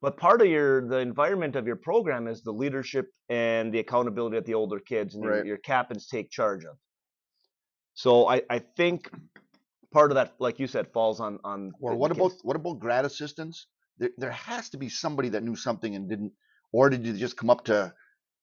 But 0.00 0.16
part 0.16 0.40
of 0.40 0.46
your 0.46 0.86
the 0.86 0.98
environment 0.98 1.56
of 1.56 1.66
your 1.66 1.76
program 1.76 2.28
is 2.28 2.42
the 2.42 2.52
leadership 2.52 3.10
and 3.28 3.72
the 3.72 3.80
accountability 3.80 4.36
that 4.36 4.46
the 4.46 4.54
older 4.54 4.78
kids 4.78 5.14
and 5.14 5.24
your, 5.24 5.44
your 5.44 5.56
captains 5.58 6.06
take 6.06 6.30
charge 6.30 6.64
of. 6.64 6.76
So 7.98 8.28
I, 8.28 8.42
I 8.48 8.60
think 8.60 9.10
part 9.90 10.12
of 10.12 10.14
that, 10.14 10.34
like 10.38 10.60
you 10.60 10.68
said, 10.68 10.86
falls 10.92 11.18
on 11.18 11.40
on. 11.42 11.72
Or 11.80 11.96
what 11.96 12.12
about 12.12 12.32
what 12.44 12.54
about 12.54 12.78
grad 12.78 13.04
assistants? 13.04 13.66
There, 13.98 14.10
there 14.16 14.30
has 14.30 14.68
to 14.70 14.76
be 14.76 14.88
somebody 14.88 15.30
that 15.30 15.42
knew 15.42 15.56
something 15.56 15.96
and 15.96 16.08
didn't, 16.08 16.32
or 16.70 16.90
did 16.90 17.04
you 17.04 17.14
just 17.14 17.36
come 17.36 17.50
up 17.50 17.64
to, 17.64 17.92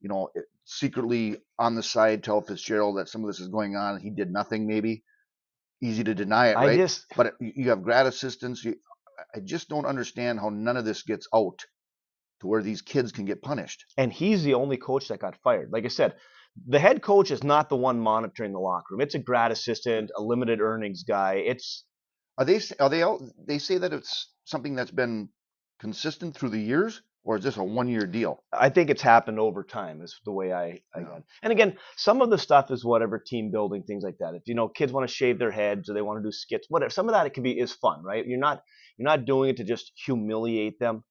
you 0.02 0.10
know, 0.10 0.28
secretly 0.66 1.38
on 1.58 1.76
the 1.76 1.84
side 1.84 2.22
tell 2.22 2.42
Fitzgerald 2.42 2.98
that 2.98 3.08
some 3.08 3.24
of 3.24 3.28
this 3.28 3.40
is 3.40 3.48
going 3.48 3.78
on 3.78 3.96
and 3.96 4.04
he 4.04 4.10
did 4.10 4.30
nothing? 4.30 4.68
Maybe 4.68 5.06
easy 5.82 6.04
to 6.04 6.14
deny 6.14 6.48
it, 6.50 6.58
I 6.58 6.68
right? 6.68 6.78
just 6.78 7.06
but 7.16 7.28
uh, 7.28 7.32
you 7.40 7.54
you 7.56 7.70
have 7.70 7.82
grad 7.82 8.08
assistants. 8.08 8.62
You, 8.66 8.76
I 9.34 9.40
just 9.40 9.70
don't 9.70 9.86
understand 9.86 10.42
how 10.42 10.50
none 10.50 10.76
of 10.76 10.84
this 10.84 11.04
gets 11.04 11.30
out 11.34 11.60
to 12.42 12.48
where 12.48 12.62
these 12.62 12.82
kids 12.82 13.14
can 13.14 13.24
get 13.24 13.42
punished. 13.42 13.86
and 13.98 14.12
he's 14.12 14.44
the 14.44 14.56
only 14.56 14.76
coach 14.76 15.08
that 15.08 15.22
got 15.22 15.38
fired. 15.38 15.70
Like 15.72 15.86
I 15.86 15.94
said, 16.00 16.16
the 16.68 16.80
head 16.80 17.02
coach 17.02 17.32
is 17.32 17.44
not 17.44 17.70
the 17.70 17.78
one 17.78 18.00
monitoring 18.00 18.54
the 18.54 18.60
locker 18.60 18.88
room. 18.92 19.02
It's 19.02 19.16
a 19.16 19.20
grad 19.20 19.52
assistant, 19.52 20.12
a 20.18 20.22
limited 20.22 20.62
earnings 20.62 21.04
guy. 21.04 21.36
It's 21.36 21.84
Are 22.38 22.46
they 22.46 22.62
are 22.82 22.90
they 22.92 23.04
all, 23.04 23.22
they 23.48 23.60
say 23.60 23.80
that 23.80 23.94
it's 23.94 24.30
something 24.46 24.76
that's 24.76 24.92
been 24.92 25.30
consistent 25.80 26.36
through 26.36 26.50
the 26.52 26.60
years, 26.62 27.02
or 27.24 27.38
is 27.38 27.46
this 27.46 27.58
a 27.58 27.64
one 27.64 27.90
year 27.90 28.08
deal? 28.08 28.44
I 28.54 28.70
think 28.70 28.92
it's 28.92 29.04
happened 29.04 29.40
over 29.40 29.64
time 29.64 30.02
is 30.04 30.20
the 30.26 30.34
way 30.34 30.54
I, 30.54 30.82
I 30.96 31.02
Yeah. 31.02 31.20
And 31.44 31.54
again, 31.54 31.78
some 31.98 32.22
of 32.22 32.32
the 32.32 32.40
stuff 32.40 32.72
is 32.72 32.86
whatever 32.86 33.20
team 33.20 33.52
building 33.52 33.84
things 33.84 34.04
like 34.04 34.18
that. 34.20 34.36
If 34.36 34.44
you 34.48 34.56
know 34.56 34.70
kids 34.70 34.94
want 34.94 35.10
to 35.10 35.16
shave 35.16 35.40
their 35.40 35.52
heads 35.52 35.90
or 35.90 35.96
they 35.96 36.04
want 36.04 36.20
to 36.24 36.28
do 36.28 36.34
skits, 36.34 36.68
whatever. 36.70 36.92
Some 36.92 37.10
of 37.10 37.14
that 37.16 37.28
it 37.28 37.36
can 37.36 37.44
be 37.44 37.60
is 37.60 37.74
fun, 37.74 38.04
right? 38.04 38.28
You're 38.28 38.40
not 38.40 38.64
you're 38.98 39.10
not 39.10 39.26
doing 39.26 39.52
it 39.52 39.58
to 39.60 39.66
just 39.66 39.94
humiliate 40.06 40.80
them, 40.80 41.06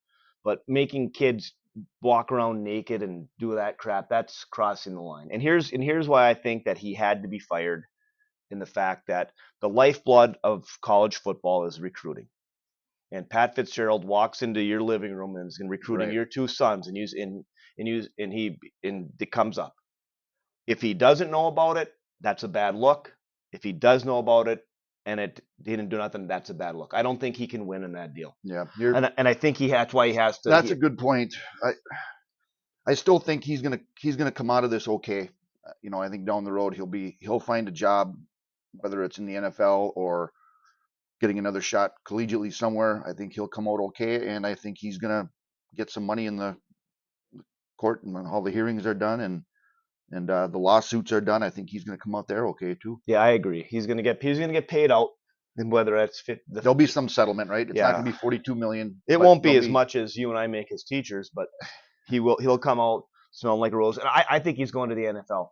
but 0.44 0.60
making 0.68 1.12
kids 1.12 1.54
walk 2.02 2.32
around 2.32 2.64
naked 2.64 3.02
and 3.02 3.28
do 3.38 3.56
that 3.56 3.78
crap 3.78 4.08
that's 4.08 4.44
crossing 4.44 4.94
the 4.94 5.00
line. 5.02 5.28
And 5.32 5.42
here's 5.42 5.72
and 5.72 5.82
here's 5.82 6.08
why 6.08 6.28
I 6.30 6.34
think 6.34 6.64
that 6.64 6.78
he 6.78 6.94
had 6.94 7.22
to 7.22 7.28
be 7.28 7.38
fired 7.40 7.84
in 8.50 8.58
the 8.58 8.66
fact 8.66 9.08
that 9.08 9.32
the 9.60 9.68
lifeblood 9.68 10.38
of 10.44 10.66
college 10.82 11.16
football 11.16 11.66
is 11.66 11.80
recruiting. 11.80 12.28
And 13.12 13.28
Pat 13.30 13.54
Fitzgerald 13.56 14.04
walks 14.04 14.42
into 14.42 14.62
your 14.62 14.82
living 14.82 15.14
room 15.14 15.36
and 15.36 15.48
is 15.48 15.60
recruiting 15.64 16.08
Right. 16.08 16.14
your 16.14 16.26
two 16.26 16.48
sons, 16.48 16.88
and 16.88 16.96
he's 16.96 17.14
in, 17.14 17.44
and 17.78 17.88
you 17.88 18.04
and 18.18 18.32
he 18.32 18.58
and 18.82 19.10
it 19.20 19.32
comes 19.32 19.58
up. 19.58 19.74
If 20.66 20.82
he 20.82 20.94
doesn't 20.94 21.30
know 21.30 21.46
about 21.48 21.76
it, 21.78 21.92
that's 22.20 22.42
a 22.44 22.48
bad 22.48 22.74
look. 22.76 23.14
If 23.52 23.62
he 23.64 23.72
does 23.72 24.04
know 24.04 24.18
about 24.18 24.48
it 24.48 24.62
and 25.06 25.20
it 25.20 25.40
he 25.64 25.70
didn't 25.70 25.88
do 25.90 25.98
nothing, 25.98 26.26
that's 26.26 26.50
a 26.50 26.54
bad 26.54 26.74
look. 26.76 26.92
I 26.94 27.02
don't 27.02 27.18
think 27.20 27.36
he 27.36 27.46
can 27.46 27.66
win 27.66 27.84
in 27.84 27.92
that 27.92 28.14
deal, 28.14 28.36
Yeah, 28.42 28.64
and 28.78 29.06
I- 29.06 29.12
and 29.16 29.28
I 29.28 29.34
think 29.34 29.56
he 29.56 29.68
that's 29.68 29.92
why 29.94 30.08
he 30.08 30.14
has 30.14 30.38
to. 30.40 30.48
that's 30.50 30.68
he- 30.68 30.74
a 30.74 30.76
good 30.76 30.98
point. 30.98 31.34
I 31.62 31.72
I 32.86 32.94
still 32.94 33.18
think 33.18 33.44
he's 33.44 33.62
gonna 33.62 33.80
he's 33.98 34.16
gonna 34.16 34.32
come 34.32 34.50
out 34.50 34.64
of 34.64 34.70
this 34.70 34.86
okay. 34.88 35.30
Uh, 35.66 35.72
You 35.82 35.90
know, 35.90 36.00
I 36.02 36.08
think 36.08 36.26
down 36.26 36.44
the 36.44 36.52
road 36.52 36.74
he'll 36.74 36.86
be 36.86 37.16
he'll 37.20 37.40
find 37.40 37.68
a 37.68 37.72
job, 37.72 38.14
whether 38.72 39.02
it's 39.02 39.18
in 39.18 39.26
the 39.26 39.34
NFL 39.36 39.92
or 39.96 40.32
getting 41.20 41.38
another 41.38 41.60
shot 41.62 41.92
collegiately 42.06 42.52
somewhere. 42.52 43.02
I 43.06 43.12
think 43.14 43.32
he'll 43.32 43.48
come 43.48 43.68
out 43.68 43.80
okay, 43.88 44.28
and 44.28 44.46
I 44.46 44.54
think 44.54 44.76
he's 44.78 44.98
gonna 44.98 45.30
get 45.74 45.90
some 45.90 46.04
money 46.04 46.26
in 46.26 46.36
the 46.36 46.56
court 47.78 48.02
and 48.04 48.14
when 48.14 48.26
all 48.26 48.42
the 48.42 48.50
hearings 48.50 48.86
are 48.86 48.94
done, 48.94 49.20
and 49.20 49.42
and 50.10 50.30
uh, 50.30 50.46
the 50.48 50.58
lawsuits 50.58 51.12
are 51.12 51.20
done, 51.20 51.42
I 51.42 51.50
think 51.50 51.70
he's 51.70 51.84
going 51.84 51.96
to 51.98 52.02
come 52.02 52.14
out 52.14 52.28
there 52.28 52.46
okay 52.48 52.74
too. 52.74 53.00
Yeah, 53.06 53.20
I 53.20 53.30
agree. 53.30 53.66
He's 53.68 53.86
gonna 53.86 54.02
get 54.02 54.22
he's 54.22 54.38
gonna 54.38 54.52
get 54.52 54.68
paid 54.68 54.90
out, 54.90 55.10
and 55.56 55.70
whether 55.70 55.96
that's 55.96 56.20
fit, 56.20 56.40
the, 56.48 56.60
There'll 56.60 56.74
be 56.74 56.86
some 56.86 57.08
settlement, 57.08 57.50
right? 57.50 57.68
It's 57.68 57.78
not 57.78 57.92
going 57.92 58.04
to 58.04 58.10
be 58.12 58.16
42 58.16 58.54
million. 58.54 59.02
it 59.08 59.18
won't 59.18 59.42
be 59.42 59.56
as 59.56 59.68
much 59.68 59.96
as 59.96 60.16
you 60.16 60.30
and 60.30 60.38
I 60.38 60.46
make 60.46 60.72
as 60.72 60.84
teachers, 60.84 61.30
but 61.34 61.46
he 62.08 62.20
will 62.20 62.36
he'll 62.38 62.58
come 62.58 62.80
out 62.80 63.04
smelling 63.32 63.60
like 63.60 63.72
a 63.72 63.76
rose, 63.76 63.98
and 63.98 64.06
I, 64.06 64.24
I 64.30 64.38
think 64.38 64.56
he's 64.56 64.70
going 64.70 64.90
to 64.90 64.94
the 64.94 65.04
NFL. 65.04 65.48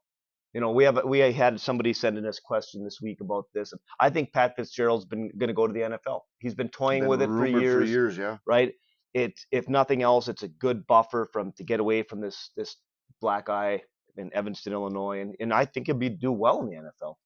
You 0.54 0.60
know, 0.60 0.70
we 0.70 0.84
have 0.84 1.02
we 1.04 1.20
had 1.20 1.58
somebody 1.60 1.94
sending 1.94 2.26
us 2.26 2.38
a 2.38 2.42
question 2.42 2.84
this 2.84 2.98
week 3.02 3.20
about 3.20 3.46
this, 3.54 3.72
and 3.72 3.80
I 3.98 4.10
think 4.10 4.32
Pat 4.32 4.54
Fitzgerald's 4.56 5.06
been 5.06 5.30
going 5.38 5.48
to 5.48 5.54
go 5.54 5.66
to 5.66 5.72
the 5.72 5.80
NFL. 5.80 6.20
He's 6.40 6.54
been 6.54 6.68
toying 6.68 7.02
been 7.02 7.08
with 7.08 7.22
it 7.22 7.28
for 7.28 7.46
years, 7.46 7.88
years, 7.88 8.18
yeah. 8.18 8.36
right? 8.46 8.72
It 9.14 9.32
if 9.50 9.68
nothing 9.68 10.02
else, 10.02 10.28
it's 10.28 10.42
a 10.42 10.48
good 10.48 10.86
buffer 10.86 11.28
from 11.32 11.52
to 11.52 11.64
get 11.64 11.80
away 11.80 12.02
from 12.02 12.20
this 12.20 12.50
this 12.54 12.76
black 13.20 13.48
eye 13.48 13.80
in 14.16 14.32
Evanston, 14.34 14.72
Illinois, 14.72 15.20
and, 15.20 15.34
and 15.40 15.52
I 15.52 15.64
think 15.64 15.86
he'll 15.86 15.96
be 15.96 16.08
do 16.10 16.32
well 16.32 16.60
in 16.60 16.68
the 16.70 16.76
NFL. 16.76 17.16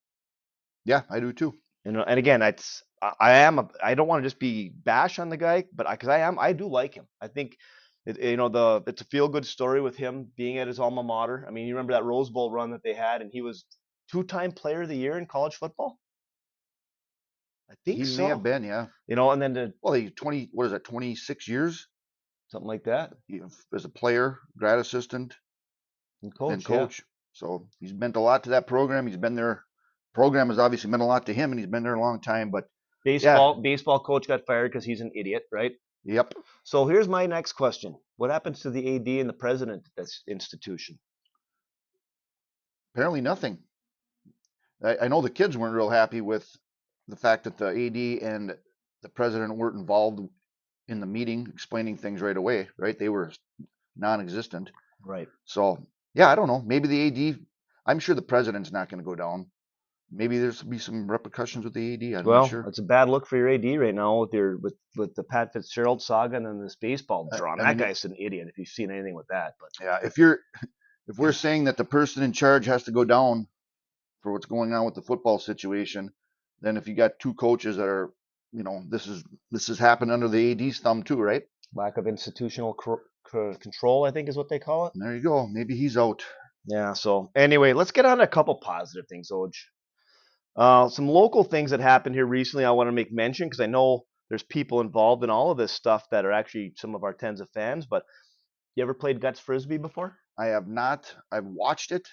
Yeah, 0.85 1.03
I 1.11 1.21
do 1.21 1.33
too. 1.33 1.55
And 1.85 1.97
and 1.99 2.19
again, 2.19 2.43
it's 2.43 2.83
I, 3.03 3.13
I 3.21 3.33
am 3.39 3.59
a, 3.59 3.69
I 3.83 3.95
don't 3.95 4.09
want 4.09 4.23
to 4.23 4.27
just 4.27 4.39
be 4.41 4.71
bash 4.71 5.19
on 5.19 5.29
the 5.29 5.37
guy, 5.37 5.65
but 5.75 5.89
because 5.91 6.09
I, 6.09 6.21
am 6.21 6.39
I 6.39 6.53
do 6.53 6.67
like 6.69 6.95
him. 6.95 7.07
I 7.21 7.29
think 7.29 7.57
it, 8.07 8.19
you 8.23 8.37
know 8.37 8.49
the 8.49 8.83
it's 8.87 9.03
a 9.03 9.07
feel 9.07 9.29
good 9.29 9.47
story 9.47 9.81
with 9.81 9.97
him 9.97 10.29
being 10.37 10.59
at 10.59 10.69
his 10.69 10.81
alma 10.81 11.03
mater. 11.03 11.45
I 11.47 11.51
mean, 11.51 11.67
you 11.67 11.75
remember 11.75 11.93
that 11.95 12.05
Rose 12.05 12.31
Bowl 12.31 12.51
run 12.51 12.71
that 12.73 12.83
they 12.83 12.95
had, 12.95 13.23
and 13.23 13.31
he 13.33 13.43
was 13.43 13.65
two 14.11 14.23
time 14.25 14.53
Player 14.53 14.83
of 14.83 14.89
the 14.89 14.97
Year 14.97 15.19
in 15.19 15.27
college 15.27 15.57
football. 15.57 15.99
I 17.71 17.75
think 17.85 17.99
He 17.99 18.05
so. 18.05 18.23
may 18.23 18.29
have 18.29 18.43
been, 18.43 18.63
yeah. 18.63 18.87
You 19.09 19.17
know, 19.17 19.31
and 19.33 19.43
then 19.43 19.55
to 19.55 19.73
Well, 19.83 19.95
he 19.95 20.11
20. 20.11 20.51
What 20.53 20.67
is 20.67 20.73
that? 20.73 20.85
26 20.85 21.49
years 21.49 21.89
something 22.49 22.69
like 22.69 22.85
that. 22.85 23.13
he- 23.27 23.43
as 23.75 23.85
a 23.85 23.89
player, 23.89 24.39
grad 24.57 24.79
assistant, 24.79 25.37
And 26.27 26.35
coach, 26.35 26.53
and 26.53 26.63
yeah. 26.63 26.77
coach. 26.77 27.03
So 27.33 27.69
he's 27.81 27.93
meant 27.93 28.17
a 28.17 28.21
lot 28.21 28.45
to 28.45 28.51
that 28.51 28.67
program. 28.67 29.07
He's 29.07 29.17
been 29.17 29.35
there. 29.35 29.65
Program 30.15 30.49
has 30.49 30.59
obviously 30.59 30.91
meant 30.91 31.03
a 31.03 31.07
lot 31.07 31.27
to 31.27 31.35
him, 31.35 31.53
and 31.53 31.61
he's 31.61 31.69
been 31.69 31.83
there 31.83 31.95
a 31.95 32.01
long 32.01 32.21
time. 32.21 32.51
But 32.51 32.69
Baseball 33.05 33.61
baseball 33.61 34.01
coach 34.01 34.27
got 34.27 34.45
fired 34.47 34.73
because 34.73 34.85
he's 34.85 35.01
an 35.01 35.13
idiot, 35.15 35.45
right? 35.53 35.73
yep, 36.05 36.35
So 36.65 36.87
here's 36.87 37.07
my 37.07 37.27
next 37.27 37.53
question: 37.53 37.97
What 38.17 38.31
happens 38.31 38.61
to 38.61 38.71
the 38.71 38.97
AD 38.97 39.07
and 39.07 39.29
the 39.29 39.35
president 39.35 39.85
at 39.87 40.03
this 40.03 40.23
institution? 40.27 40.99
apparently 42.97 43.21
nothing. 43.21 43.59
I, 44.83 44.97
I 45.03 45.09
know 45.09 45.21
the 45.21 45.29
kids 45.29 45.55
weren't 45.55 45.75
real 45.75 45.91
happy 45.91 46.23
with 46.23 46.51
the 47.09 47.17
fact 47.17 47.45
that 47.45 47.59
the 47.59 47.69
AD 47.69 48.27
and 48.27 48.57
the 49.03 49.09
president 49.11 49.55
weren't 49.55 49.77
involved 49.77 50.27
in 50.89 51.01
the 51.01 51.07
meeting, 51.07 51.47
explaining 51.53 51.99
things 51.99 52.23
right 52.23 52.37
away. 52.37 52.69
Right? 52.79 52.99
They 52.99 53.11
were 53.11 53.33
non-existent. 53.97 54.71
Right. 55.05 55.29
So 55.45 55.87
yeah, 56.17 56.29
I 56.31 56.37
don't 56.37 56.49
know. 56.49 56.63
Maybe 56.67 56.89
the 56.89 57.31
AD. 57.31 57.41
I'm 57.87 58.01
sure 58.01 58.17
the 58.17 58.23
president's 58.23 58.73
not 58.73 58.89
going 58.91 59.01
to 59.01 59.05
go 59.07 59.17
down. 59.17 59.47
Maybe 60.13 60.39
there's 60.39 60.63
be 60.63 60.79
some 60.79 61.11
repercussions 61.11 61.65
with 61.65 61.75
the 61.75 61.95
AD. 61.95 62.21
I'm 62.21 62.25
Well, 62.27 62.43
not 62.43 62.51
sure. 62.51 62.65
it's 62.69 62.79
a 62.81 62.85
bad 62.85 63.09
look 63.11 63.27
for 63.27 63.37
your 63.37 63.49
AD 63.51 63.65
right 63.81 63.95
now 63.95 64.21
with 64.21 64.33
your 64.35 64.59
with 64.59 64.75
with 64.97 65.15
the 65.17 65.25
Pat 65.25 65.53
Fitzgerald 65.53 66.03
saga 66.03 66.37
and 66.37 66.47
then 66.47 66.63
this 66.63 66.77
baseball 66.77 67.29
Uh, 67.33 67.39
drama. 67.39 67.63
I 67.63 67.67
that 67.67 67.77
mean, 67.79 67.89
guy's 67.89 68.05
an 68.05 68.15
idiot 68.19 68.49
if 68.49 68.59
you've 68.59 68.69
seen 68.69 68.91
anything 68.93 69.15
with 69.15 69.29
that. 69.29 69.55
But 69.61 69.71
Yeah, 69.85 69.99
if 70.05 70.19
you're 70.19 70.41
if 71.09 71.19
we're 71.19 71.33
saying 71.33 71.65
that 71.65 71.77
the 71.77 71.85
person 71.85 72.23
in 72.25 72.33
charge 72.33 72.67
has 72.67 72.85
to 72.85 72.93
go 72.93 73.05
down 73.05 73.49
for 74.23 74.33
what's 74.33 74.47
going 74.47 74.73
on 74.75 74.85
with 74.87 74.95
the 74.95 75.03
football 75.03 75.39
situation, 75.39 76.13
then 76.63 76.77
if 76.79 76.89
you 76.89 76.95
got 76.95 77.19
two 77.21 77.35
coaches 77.35 77.77
that 77.79 77.89
are, 77.89 78.13
you 78.53 78.63
know, 78.65 78.83
this 78.89 79.07
is 79.09 79.25
this 79.51 79.69
has 79.69 79.79
happened 79.79 80.13
under 80.13 80.29
the 80.29 80.53
AD's 80.53 80.81
thumb 80.81 81.03
too, 81.03 81.21
right? 81.21 81.45
lack 81.75 81.99
of 81.99 82.07
institutional 82.07 82.75
control, 83.31 84.05
I 84.05 84.11
think, 84.11 84.29
is 84.29 84.37
what 84.37 84.49
they 84.49 84.59
call 84.59 84.87
it. 84.87 84.93
There 84.95 85.15
you 85.15 85.23
go. 85.23 85.47
Maybe 85.47 85.77
he's 85.77 85.97
out. 85.97 86.25
Yeah. 86.67 86.93
So 86.95 87.31
anyway, 87.37 87.73
let's 87.73 87.93
get 87.93 88.05
on 88.05 88.19
to 88.19 88.25
a 88.25 88.29
couple 88.29 88.55
positive 88.57 89.07
things, 89.09 89.31
Oj. 89.31 89.53
Uh, 90.57 90.89
some 90.89 91.09
local 91.09 91.45
things 91.45 91.71
that 91.71 91.81
happened 91.81 92.15
here 92.15 92.27
recently. 92.27 92.65
I 92.65 92.71
want 92.71 92.89
to 92.89 92.93
make 92.93 93.13
mention 93.13 93.47
because 93.47 93.61
I 93.61 93.67
know 93.67 94.05
there's 94.29 94.43
people 94.43 94.81
involved 94.81 95.23
in 95.23 95.31
all 95.31 95.51
of 95.51 95.59
this 95.59 95.73
stuff 95.73 96.05
that 96.11 96.25
are 96.25 96.33
actually 96.33 96.73
some 96.77 96.95
of 96.95 97.05
our 97.05 97.13
tens 97.13 97.41
of 97.41 97.49
fans. 97.51 97.87
But 97.87 98.05
you 98.75 98.83
ever 98.83 98.95
played 98.95 99.21
guts 99.21 99.39
frisbee 99.39 99.79
before? 99.79 100.17
I 100.39 100.47
have 100.47 100.67
not. 100.67 101.15
I've 101.31 101.45
watched 101.45 101.93
it. 101.93 102.07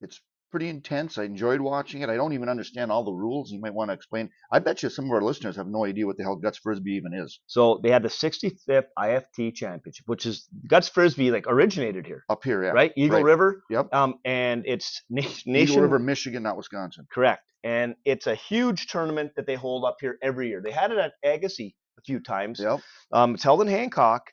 It's 0.00 0.20
pretty 0.52 0.68
intense. 0.68 1.18
I 1.18 1.24
enjoyed 1.24 1.60
watching 1.60 2.02
it. 2.02 2.08
I 2.10 2.14
don't 2.14 2.34
even 2.34 2.48
understand 2.48 2.92
all 2.92 3.02
the 3.02 3.12
rules. 3.12 3.50
You 3.50 3.58
might 3.60 3.74
want 3.74 3.88
to 3.88 3.94
explain. 3.94 4.30
I 4.52 4.60
bet 4.60 4.82
you 4.84 4.90
some 4.90 5.06
of 5.06 5.10
our 5.10 5.22
listeners 5.22 5.56
have 5.56 5.66
no 5.66 5.84
idea 5.84 6.06
what 6.06 6.16
the 6.18 6.22
hell 6.22 6.36
guts 6.36 6.58
frisbee 6.58 6.92
even 6.92 7.14
is. 7.14 7.40
So 7.48 7.80
they 7.82 7.90
had 7.90 8.04
the 8.04 8.08
65th 8.08 8.84
IFT 8.96 9.54
championship, 9.54 10.04
which 10.06 10.26
is 10.26 10.46
guts 10.68 10.88
frisbee 10.88 11.32
like 11.32 11.46
originated 11.48 12.06
here, 12.06 12.22
Up 12.28 12.44
here, 12.44 12.62
yeah. 12.62 12.70
right? 12.70 12.92
Eagle 12.96 13.16
right. 13.18 13.24
River. 13.24 13.62
Yep. 13.70 13.92
Um, 13.92 14.14
and 14.24 14.62
it's 14.66 15.02
na- 15.10 15.22
Eagle 15.22 15.40
nation 15.46 15.82
River, 15.82 15.98
Michigan, 15.98 16.42
not 16.44 16.56
Wisconsin. 16.56 17.08
correct, 17.12 17.42
and 17.64 17.96
it's 18.04 18.26
a 18.28 18.34
huge 18.36 18.86
tournament 18.88 19.32
that 19.36 19.46
they 19.46 19.56
hold 19.56 19.84
up 19.84 19.96
here 20.00 20.18
every 20.22 20.48
year. 20.48 20.60
They 20.64 20.70
had 20.72 20.92
it 20.92 20.98
at 20.98 21.12
Agassiz 21.24 21.72
a 21.98 22.02
few 22.02 22.20
times. 22.20 22.60
Yep. 22.60 22.80
Um, 23.12 23.34
it's 23.34 23.42
held 23.42 23.62
in 23.62 23.68
Hancock, 23.68 24.30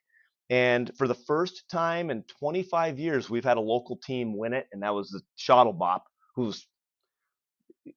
and 0.50 0.92
for 0.98 1.08
the 1.08 1.14
first 1.16 1.64
time 1.72 2.10
in 2.10 2.24
25 2.40 2.98
years, 2.98 3.30
we've 3.30 3.44
had 3.44 3.58
a 3.58 3.62
local 3.62 3.98
team 4.04 4.36
win 4.38 4.54
it, 4.54 4.68
and 4.72 4.82
that 4.84 4.94
was 4.96 5.10
the 5.10 5.22
Shuttle 5.36 5.74
Bop, 5.74 6.04
who's 6.40 6.68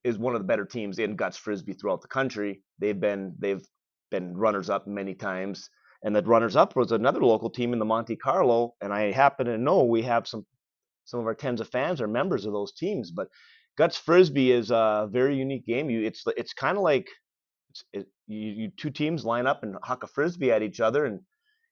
is 0.04 0.18
one 0.18 0.34
of 0.34 0.40
the 0.40 0.46
better 0.46 0.64
teams 0.64 0.98
in 0.98 1.16
guts 1.16 1.36
frisbee 1.36 1.74
throughout 1.74 2.00
the 2.02 2.08
country. 2.08 2.62
They've 2.78 2.98
been 2.98 3.34
they've 3.38 3.64
been 4.10 4.36
runners 4.36 4.70
up 4.70 4.86
many 4.86 5.14
times, 5.14 5.68
and 6.02 6.14
that 6.16 6.26
runners 6.26 6.56
up 6.56 6.76
was 6.76 6.92
another 6.92 7.20
local 7.24 7.50
team 7.50 7.72
in 7.72 7.78
the 7.78 7.84
Monte 7.84 8.16
Carlo. 8.16 8.74
And 8.80 8.92
I 8.92 9.12
happen 9.12 9.46
to 9.46 9.58
know 9.58 9.84
we 9.84 10.02
have 10.02 10.26
some 10.26 10.46
some 11.04 11.20
of 11.20 11.26
our 11.26 11.34
tens 11.34 11.60
of 11.60 11.68
fans 11.68 12.00
are 12.00 12.08
members 12.08 12.46
of 12.46 12.52
those 12.52 12.72
teams, 12.72 13.10
but 13.10 13.28
guts 13.78 13.96
frisbee 13.96 14.52
is 14.52 14.70
a 14.70 15.08
very 15.10 15.36
unique 15.36 15.66
game. 15.66 15.90
You 15.90 16.02
it's 16.04 16.24
it's 16.36 16.52
kind 16.54 16.76
of 16.76 16.82
like 16.82 17.08
it's, 17.70 17.84
it, 17.92 18.06
you, 18.26 18.50
you 18.50 18.70
two 18.76 18.90
teams 18.90 19.24
line 19.24 19.46
up 19.46 19.62
and 19.62 19.76
huck 19.82 20.02
a 20.04 20.06
frisbee 20.06 20.52
at 20.52 20.62
each 20.62 20.80
other, 20.80 21.04
and 21.06 21.20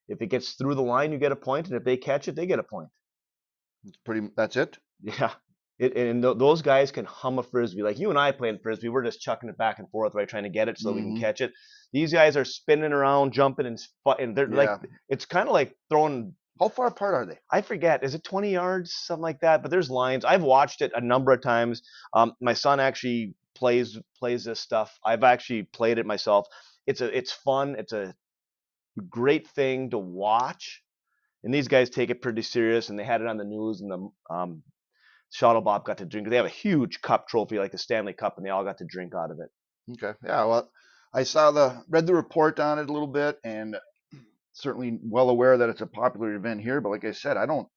if 0.09 0.23
it 0.23 0.27
gets 0.29 0.53
through 0.53 0.75
the 0.77 0.83
line, 0.83 1.12
you 1.12 1.19
get 1.19 1.33
a 1.33 1.37
point, 1.37 1.69
and 1.69 1.77
if 1.77 1.85
they 1.85 1.97
catch 1.97 2.29
it, 2.29 2.37
they 2.37 2.47
get 2.47 2.59
a 2.59 2.65
point. 2.65 2.89
It's 3.87 3.97
pretty. 4.05 4.29
That's 4.37 4.57
it. 4.57 4.79
Yeah. 5.03 5.31
It, 5.80 5.96
and 5.96 6.22
th- 6.22 6.37
those 6.37 6.60
guys 6.60 6.92
can 6.92 7.06
hum 7.06 7.38
a 7.38 7.42
frisbee 7.42 7.82
like 7.82 7.99
you 7.99 8.10
and 8.10 8.18
I 8.18 8.32
playing 8.32 8.58
frisbee. 8.62 8.90
We're 8.90 9.02
just 9.02 9.22
chucking 9.22 9.49
it 9.49 9.56
back 9.56 9.78
and 9.78 9.88
forth, 9.90 10.14
right, 10.14 10.28
trying 10.28 10.42
to 10.42 10.50
get 10.50 10.68
it 10.68 10.78
so 10.78 10.92
we 10.92 11.00
can 11.00 11.16
Mhm. 11.16 11.20
catch 11.20 11.40
it. 11.40 11.52
These 11.94 12.12
guys 12.12 12.37
are 12.37 12.44
spinning 12.44 12.92
around, 12.92 13.32
jumping, 13.32 13.64
and, 13.64 13.78
and 14.18 14.37
they're 14.37 14.46
like, 14.46 14.68
it's 15.08 15.25
kind 15.25 15.49
of 15.49 15.54
like 15.54 15.75
throwing. 15.88 16.34
How 16.60 16.68
far 16.68 16.87
apart 16.88 17.14
are 17.14 17.25
they? 17.25 17.38
I 17.50 17.62
forget, 17.62 18.04
is 18.04 18.14
it 18.14 18.22
20 18.22 18.52
yards, 18.52 18.92
something 18.92 19.22
like 19.22 19.40
that? 19.40 19.62
But 19.62 19.70
there's 19.70 19.88
lines. 19.90 20.26
I've 20.26 20.42
watched 20.42 20.82
it 20.82 20.92
a 20.94 21.00
number 21.00 21.32
of 21.32 21.40
times. 21.40 21.80
Um, 22.12 22.34
my 22.42 22.52
son 22.52 22.78
actually 22.78 23.34
plays 23.54 23.99
plays 24.18 24.44
this 24.44 24.60
stuff. 24.60 24.99
I've 25.02 25.25
actually 25.25 25.62
played 25.62 25.96
it 25.99 26.04
myself. 26.04 26.46
It's 26.87 27.00
a 27.00 27.16
it's 27.16 27.32
fun. 27.32 27.76
It's 27.78 27.94
a 27.94 28.14
great 29.08 29.49
thing 29.49 29.88
to 29.90 29.99
watch. 29.99 30.82
And 31.42 31.54
these 31.54 31.68
guys 31.68 31.88
take 31.88 32.10
it 32.10 32.20
pretty 32.20 32.42
serious, 32.42 32.90
and 32.90 32.99
they 32.99 33.04
had 33.04 33.22
it 33.22 33.26
on 33.26 33.38
the 33.38 33.44
news, 33.44 33.80
and 33.80 33.90
the 33.90 34.34
um, 34.34 34.62
Shuttle 35.30 35.62
Bop 35.62 35.84
got 35.84 35.99
to 35.99 36.04
drink. 36.04 36.28
They 36.28 36.37
have 36.37 36.46
a 36.46 36.50
huge 36.50 37.00
cup 37.00 37.28
trophy, 37.28 37.58
like 37.58 37.72
the 37.72 37.78
Stanley 37.78 38.12
Cup, 38.12 38.37
and 38.37 38.44
they 38.44 38.50
all 38.50 38.64
got 38.64 38.78
to 38.78 38.84
drink 38.84 39.14
out 39.14 39.30
of 39.30 39.38
it. 39.40 39.50
Okay. 39.92 40.16
Yeah. 40.25 40.44
Well, 40.44 40.70
I 41.14 41.22
saw 41.25 41.50
the 41.50 41.82
read 41.88 42.06
the 42.06 42.14
report 42.14 42.60
on 42.60 42.78
it 42.78 42.88
a 42.88 42.92
little 42.92 43.08
bit, 43.08 43.38
and 43.44 43.76
certainly 44.52 44.99
well 45.02 45.30
aware 45.30 45.58
that 45.58 45.68
it's 45.68 45.80
a 45.80 45.87
popular 45.87 46.34
event 46.34 46.60
here. 46.60 46.80
But 46.80 46.90
like 46.90 47.04
I 47.04 47.12
said, 47.12 47.37
I 47.37 47.46
don't. 47.46 47.68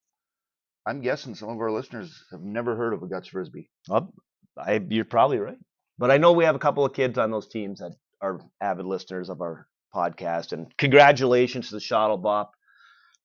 I'm 0.86 1.02
guessing 1.02 1.34
some 1.36 1.50
of 1.50 1.60
our 1.60 1.72
listeners 1.72 2.26
have 2.32 2.42
never 2.42 2.76
heard 2.76 2.94
of 2.94 3.02
a 3.04 3.08
guts 3.08 3.30
frisbee. 3.30 3.70
Well, 3.88 4.14
I, 4.58 4.82
you're 4.90 5.06
probably 5.06 5.38
right. 5.38 5.58
But 5.98 6.12
I 6.12 6.18
know 6.18 6.34
we 6.34 6.44
have 6.44 6.56
a 6.56 6.60
couple 6.60 6.84
of 6.84 6.94
kids 6.94 7.18
on 7.18 7.32
those 7.32 7.48
teams 7.48 7.80
that 7.80 7.94
are 8.22 8.42
avid 8.60 8.86
listeners 8.86 9.30
of 9.30 9.42
our 9.42 9.68
podcast. 9.96 10.52
And 10.52 10.76
congratulations 10.78 11.70
to 11.70 11.76
the 11.76 11.80
Shuttle 11.80 12.18
Bop. 12.18 12.52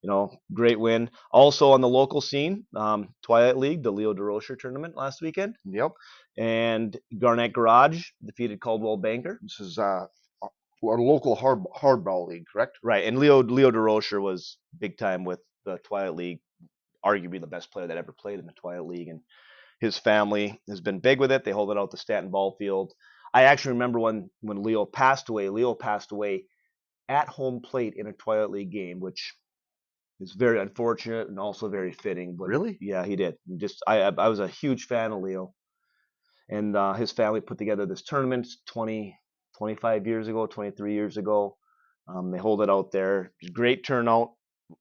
You 0.03 0.11
know, 0.11 0.31
great 0.55 0.79
win. 0.79 1.11
Also 1.33 1.73
on 1.73 1.81
the 1.81 1.89
local 1.89 2.21
scene, 2.21 2.65
um, 2.77 3.09
Twilight 3.23 3.57
League, 3.57 3.83
the 3.83 3.91
Leo 3.91 4.15
DeRocher 4.15 4.59
tournament 4.59 4.97
last 4.97 5.21
weekend. 5.21 5.57
Yep. 5.65 5.93
And 6.37 6.97
Garnett 7.19 7.53
Garage 7.53 8.05
defeated 8.25 8.61
Coldwell 8.61 8.97
Banker. 8.97 9.41
This 9.43 9.59
is 9.59 9.77
uh, 9.77 10.07
our 10.43 11.01
local 11.01 11.35
hard 11.35 11.65
hardball 11.77 12.29
league, 12.29 12.45
correct? 12.53 12.79
Right. 12.83 13.05
And 13.05 13.19
Leo 13.19 13.43
Leo 13.43 13.71
DeRocher 13.71 14.21
was 14.23 14.59
big 14.79 14.99
time 14.99 15.25
with 15.25 15.41
the 15.65 15.79
Twilight 15.79 16.15
League, 16.15 16.41
arguably 17.05 17.41
the 17.41 17.47
best 17.47 17.73
player 17.73 17.89
that 17.89 17.97
ever 17.97 18.13
played 18.13 18.39
in 18.39 18.47
the 18.47 18.53
Twilight 18.53 18.87
League. 18.87 19.09
And 19.09 19.21
his 19.81 19.99
family 19.99 20.61
has 20.69 20.81
been 20.81 21.01
big 21.01 21.19
with 21.19 21.33
it. 21.33 21.45
They 21.45 21.51
hold 21.51 21.71
it 21.71 21.79
out 21.79 21.91
the 21.91 21.97
Stanton 21.97 22.31
Ball 22.31 22.55
Field. 22.59 22.93
I 23.35 23.45
actually 23.45 23.73
remember 23.73 23.99
when 23.99 24.31
when 24.43 24.63
Leo 24.63 24.85
passed 24.85 25.29
away. 25.29 25.49
Leo 25.49 25.75
passed 25.75 26.13
away 26.13 26.45
at 27.09 27.29
home 27.29 27.61
plate 27.61 27.95
in 27.97 28.07
a 28.07 28.13
Twilight 28.13 28.51
League 28.51 28.71
game, 28.71 29.01
which 29.01 29.35
is 30.21 30.33
very 30.33 30.61
unfortunate 30.61 31.29
and 31.29 31.39
also 31.39 31.69
very 31.69 31.93
fitting. 31.93 32.37
But 32.37 32.49
Really? 32.49 32.79
yeah, 32.81 33.05
he 33.05 33.17
did. 33.17 33.37
Just 33.57 33.83
I 33.87 34.01
I 34.03 34.29
was 34.29 34.41
a 34.41 34.49
huge 34.49 34.85
fan 34.87 35.13
of 35.13 35.23
Leo, 35.23 35.55
and 36.49 36.77
uh, 36.77 36.95
his 36.95 37.13
family 37.13 37.41
put 37.41 37.59
together 37.59 37.87
this 37.87 38.03
tournament 38.03 38.47
20, 38.67 39.17
25 39.59 40.07
years 40.07 40.29
ago, 40.29 40.47
23 40.47 40.95
years 40.95 41.17
ago. 41.17 41.57
Um, 42.09 42.31
they 42.31 42.39
hold 42.39 42.63
it 42.63 42.71
out 42.71 42.91
there. 42.91 43.33
Great 43.53 43.85
turnout. 43.85 44.31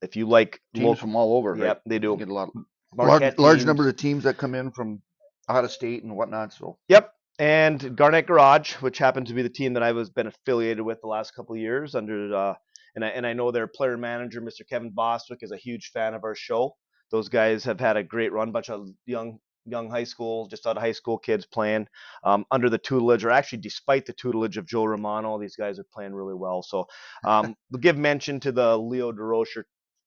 If 0.02 0.16
you 0.16 0.28
like 0.28 0.60
Teams 0.74 0.84
local, 0.86 0.96
from 0.96 1.16
all 1.16 1.38
over. 1.38 1.54
right? 1.54 1.62
yep, 1.64 1.82
they 1.86 2.00
do. 2.00 2.16
Get 2.18 2.30
a 2.30 2.34
lot. 2.34 2.50
large, 2.96 3.10
Marquette 3.10 3.40
large 3.40 3.58
teams. 3.60 3.66
number 3.66 3.88
of 3.88 3.96
teams 3.96 4.24
that 4.24 4.38
come 4.38 4.56
in 4.56 4.72
from 4.72 5.02
out 5.50 5.64
of 5.64 5.72
state 5.72 6.04
and 6.04 6.16
whatnot. 6.16 6.54
So 6.54 6.78
Yep. 6.90 7.12
And 7.40 7.96
Garnet 7.96 8.26
Garage, 8.26 8.74
which 8.82 8.98
happened 8.98 9.28
to 9.28 9.34
be 9.34 9.44
the 9.44 9.50
team 9.50 9.74
that 9.74 9.84
I 9.84 9.92
was 9.92 10.10
been 10.10 10.28
affiliated 10.28 10.82
with 10.84 11.00
the 11.02 11.08
last 11.08 11.36
couple 11.36 11.54
of 11.56 11.62
years 11.62 11.94
under 11.96 12.34
uh 12.36 12.54
and 12.98 13.06
I 13.06 13.10
and 13.10 13.28
I 13.28 13.34
know 13.34 13.52
their 13.52 13.68
player 13.68 13.96
manager, 13.96 14.42
Mr. 14.42 14.68
Kevin 14.68 14.90
Bostwick, 14.90 15.44
is 15.44 15.52
a 15.52 15.58
huge 15.58 15.92
fan 15.94 16.16
of 16.16 16.24
our 16.24 16.34
show. 16.34 16.76
Those 17.12 17.30
guys 17.30 17.64
have 17.64 17.80
had 17.80 17.96
a 17.96 18.04
great 18.04 18.34
run, 18.34 18.52
bunch 18.52 18.72
of 18.72 18.88
young 19.06 19.38
young 19.66 19.88
high 19.88 20.04
school, 20.04 20.48
just 20.48 20.66
out 20.66 20.78
of 20.78 20.82
high 20.82 20.94
school 20.94 21.20
kids 21.20 21.46
playing 21.46 21.88
um, 22.24 22.44
under 22.50 22.72
the 22.72 22.80
tutelage, 22.80 23.24
or 23.24 23.30
actually 23.30 23.60
despite 23.60 24.08
the 24.08 24.14
tutelage 24.14 24.58
of 24.58 24.66
Joe 24.66 24.86
Romano, 24.86 25.38
these 25.38 25.56
guys 25.56 25.78
are 25.78 25.86
playing 25.94 26.16
really 26.16 26.34
well. 26.34 26.64
So 26.64 26.88
um, 27.24 27.56
we'll 27.72 27.82
give 27.82 27.98
mention 27.98 28.40
to 28.40 28.52
the 28.52 28.76
Leo 28.76 29.12
DeRocher 29.12 29.64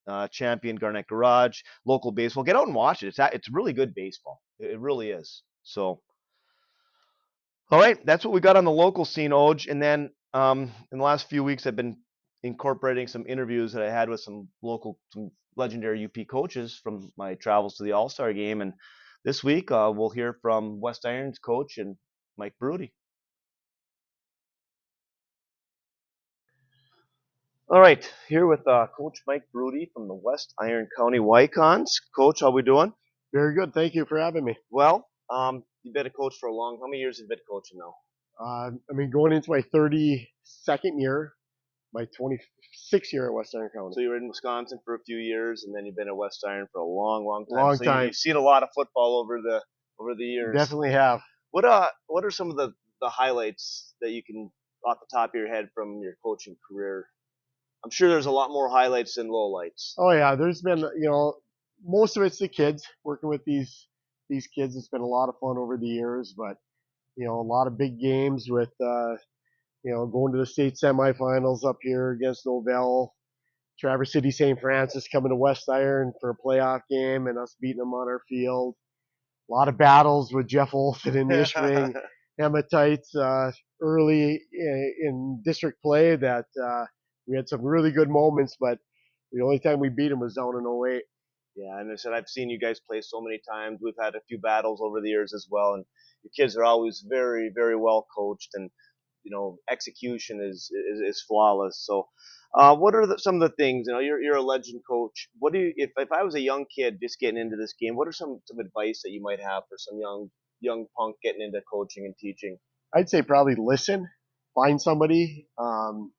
uh, 0.09 0.26
champion 0.28 0.75
Garnett 0.75 1.06
Garage 1.06 1.61
local 1.87 2.11
baseball. 2.11 2.42
Get 2.42 2.56
out 2.56 2.66
and 2.66 2.75
watch 2.75 3.04
it. 3.04 3.06
It's 3.06 3.20
it's 3.32 3.49
really 3.49 3.73
good 3.73 3.94
baseball. 3.94 4.40
It, 4.59 4.73
it 4.73 4.80
really 4.80 5.11
is. 5.11 5.44
So 5.62 6.00
all 7.70 7.78
right, 7.78 8.04
that's 8.04 8.25
what 8.25 8.35
we 8.35 8.40
got 8.40 8.56
on 8.56 8.64
the 8.64 8.73
local 8.73 9.04
scene, 9.04 9.30
Oj. 9.30 9.70
And 9.70 9.80
then 9.80 10.11
um, 10.35 10.73
in 10.90 10.99
the 10.99 11.04
last 11.04 11.28
few 11.28 11.44
weeks, 11.44 11.68
I've 11.68 11.76
been 11.76 11.97
incorporating 12.42 13.06
some 13.06 13.26
interviews 13.26 13.73
that 13.73 13.82
I 13.82 13.90
had 13.90 14.09
with 14.09 14.20
some 14.20 14.49
local, 14.62 14.99
some 15.12 15.30
legendary 15.56 16.04
UP 16.04 16.26
coaches 16.28 16.78
from 16.82 17.12
my 17.16 17.35
travels 17.35 17.76
to 17.76 17.85
the 17.85 17.92
All 17.92 18.09
Star 18.09 18.32
game. 18.32 18.61
And 18.61 18.73
this 19.25 19.44
week, 19.44 19.70
uh, 19.70 19.92
we'll 19.94 20.11
hear 20.11 20.38
from 20.42 20.80
West 20.80 21.04
Irons 21.04 21.38
coach 21.38 21.78
and 21.78 21.97
Mike 22.37 22.54
Broody. 22.59 22.92
All 27.68 27.80
right, 27.80 28.04
here 28.28 28.49
with 28.49 28.66
uh, 28.66 28.88
Coach 28.97 29.20
Mike 29.28 29.44
Broody 29.52 29.92
from 29.94 30.09
the 30.09 30.14
West 30.14 30.52
Iron 30.61 30.88
County 30.97 31.18
Wykons. 31.18 31.90
Coach, 32.16 32.40
how 32.40 32.50
we 32.50 32.62
doing? 32.62 32.92
Very 33.32 33.54
good. 33.54 33.73
Thank 33.73 33.94
you 33.94 34.06
for 34.06 34.18
having 34.18 34.44
me. 34.44 34.56
Well, 34.70 35.06
um, 35.32 35.62
you've 35.85 35.94
been 35.94 36.06
a 36.06 36.11
coach 36.11 36.35
for 36.40 36.49
a 36.49 36.52
long. 36.52 36.78
How 36.80 36.88
many 36.88 36.99
years 36.99 37.18
have 37.18 37.25
you 37.25 37.28
been 37.28 37.38
coaching 37.49 37.78
now? 37.78 37.94
Uh, 38.44 38.70
I 38.90 38.92
mean, 38.92 39.11
going 39.11 39.32
into 39.32 39.52
my 39.52 39.62
32nd 39.73 40.99
year, 40.99 41.35
my 41.92 42.06
26th 42.18 43.12
year 43.12 43.26
at 43.26 43.32
West 43.32 43.54
Iron 43.54 43.70
County. 43.75 43.94
So 43.94 44.00
you 44.00 44.11
were 44.11 44.16
in 44.16 44.28
Wisconsin 44.28 44.78
for 44.85 44.94
a 44.94 45.00
few 45.00 45.16
years, 45.16 45.64
and 45.64 45.75
then 45.75 45.87
you've 45.87 45.97
been 45.97 46.09
at 46.09 46.16
West 46.16 46.44
Iron 46.47 46.66
for 46.73 46.80
a 46.80 46.85
long, 46.85 47.25
long 47.25 47.47
time. 47.47 47.64
Long 47.64 47.76
so 47.76 47.85
time. 47.85 48.06
You've 48.06 48.16
seen 48.16 48.37
a 48.37 48.40
lot 48.40 48.62
of 48.62 48.68
football 48.75 49.20
over 49.20 49.40
the 49.40 49.62
over 49.99 50.14
the 50.14 50.25
years. 50.25 50.54
Definitely 50.56 50.92
have. 50.92 51.20
What 51.50 51.64
uh, 51.64 51.88
what 52.06 52.25
are 52.25 52.30
some 52.30 52.50
of 52.50 52.56
the 52.56 52.73
the 53.00 53.09
highlights 53.09 53.94
that 54.00 54.11
you 54.11 54.23
can 54.23 54.50
off 54.87 54.99
the 55.00 55.16
top 55.16 55.30
of 55.30 55.35
your 55.35 55.49
head 55.49 55.68
from 55.75 56.00
your 56.02 56.14
coaching 56.25 56.56
career? 56.70 57.06
I'm 57.85 57.90
sure 57.90 58.09
there's 58.09 58.26
a 58.26 58.30
lot 58.30 58.50
more 58.50 58.68
highlights 58.68 59.14
than 59.14 59.28
lowlights. 59.28 59.94
Oh 59.99 60.11
yeah, 60.11 60.35
there's 60.35 60.62
been 60.62 60.78
you 60.78 61.09
know 61.09 61.35
most 61.85 62.16
of 62.16 62.23
it's 62.23 62.38
the 62.38 62.49
kids 62.49 62.87
working 63.04 63.28
with 63.28 63.44
these 63.44 63.88
these 64.28 64.47
kids. 64.47 64.76
It's 64.76 64.88
been 64.88 65.00
a 65.00 65.06
lot 65.06 65.28
of 65.28 65.35
fun 65.40 65.59
over 65.59 65.76
the 65.76 65.88
years, 65.88 66.35
but 66.37 66.59
you 67.16 67.26
know 67.26 67.40
a 67.40 67.42
lot 67.42 67.66
of 67.66 67.76
big 67.76 67.99
games 68.00 68.47
with 68.49 68.70
uh, 68.85 69.16
you 69.85 69.93
know 69.93 70.07
going 70.07 70.33
to 70.33 70.39
the 70.39 70.47
state 70.47 70.75
semifinals 70.83 71.65
up 71.65 71.77
here 71.83 72.13
against 72.13 72.47
Novell. 72.47 73.11
Traverse 73.79 74.13
City 74.13 74.31
St. 74.31 74.61
Francis 74.61 75.09
coming 75.09 75.31
to 75.31 75.37
West 75.37 75.69
Iron 75.71 76.13
for 76.21 76.31
a 76.31 76.37
playoff 76.37 76.83
game 76.91 77.27
and 77.29 77.39
us 77.39 77.57
beating 77.61 77.79
them 77.79 77.95
on 77.95 78.09
our 78.09 78.21
field. 78.29 78.75
A 79.51 79.55
lot 79.55 79.69
of 79.69 79.79
battles 79.79 80.33
with 80.33 80.47
Jeff 80.47 80.75
Olson 80.75 81.17
and 81.17 81.31
Ishpeming. 81.31 81.95
Hematites 82.39 83.15
uh, 83.17 83.51
early 83.83 84.41
in, 84.53 84.95
in 85.03 85.43
district 85.45 85.83
play 85.83 86.17
that 86.17 86.45
uh, 86.63 86.85
we 87.27 87.37
had 87.37 87.49
some 87.49 87.63
really 87.63 87.91
good 87.91 88.11
moments, 88.11 88.57
but 88.61 88.79
the 89.33 89.43
only 89.43 89.59
time 89.59 89.79
we 89.81 89.89
beat 89.89 90.09
them 90.09 90.21
was 90.21 90.35
down 90.35 90.55
in 90.57 90.91
08. 90.91 91.03
Yeah, 91.57 91.81
and 91.81 91.93
I 91.93 91.97
said 91.97 92.13
I've 92.13 92.29
seen 92.29 92.49
you 92.49 92.59
guys 92.59 92.81
play 92.81 93.01
so 93.01 93.21
many 93.21 93.41
times. 93.51 93.81
We've 93.83 93.95
had 94.01 94.15
a 94.15 94.21
few 94.29 94.39
battles 94.39 94.81
over 94.83 95.01
the 95.01 95.09
years 95.09 95.35
as 95.35 95.47
well, 95.51 95.75
and 95.75 95.85
your 96.23 96.31
kids 96.37 96.57
are 96.57 96.65
always 96.65 97.05
very, 97.09 97.51
very 97.55 97.77
well 97.77 98.07
coached, 98.17 98.51
and 98.55 98.71
you 99.24 99.30
know 99.30 99.59
execution 99.70 100.40
is 100.42 100.70
is, 100.92 101.00
is 101.00 101.24
flawless. 101.26 101.85
So, 101.87 102.09
uh, 102.54 102.76
what 102.76 102.94
are 102.94 103.06
the, 103.06 103.18
some 103.18 103.37
of 103.37 103.42
the 103.50 103.54
things? 103.56 103.87
You 103.88 103.94
know, 103.94 104.00
you're 104.00 104.20
you're 104.22 104.37
a 104.37 104.42
legend 104.42 104.83
coach. 104.88 105.28
What 105.38 105.52
do 105.52 105.59
you 105.61 105.72
if 105.76 105.90
if 105.96 106.12
I 106.12 106.22
was 106.22 106.35
a 106.35 106.40
young 106.40 106.66
kid 106.74 106.98
just 107.02 107.18
getting 107.20 107.40
into 107.40 107.56
this 107.56 107.74
game? 107.80 107.96
What 107.96 108.09
are 108.09 108.12
some 108.12 108.40
some 108.46 108.59
advice 108.59 109.02
that 109.04 109.11
you 109.11 109.22
might 109.22 109.40
have 109.40 109.64
for 109.68 109.76
some 109.78 109.98
young 110.00 110.30
young 110.61 110.87
punk 110.98 111.16
getting 111.22 111.42
into 111.42 111.61
coaching 111.72 112.04
and 112.06 112.14
teaching? 112.18 112.59
I'd 112.94 113.09
say 113.09 113.22
probably 113.22 113.56
listen, 113.59 114.09
find 114.54 114.80
somebody 114.80 115.46
um, 115.59 116.12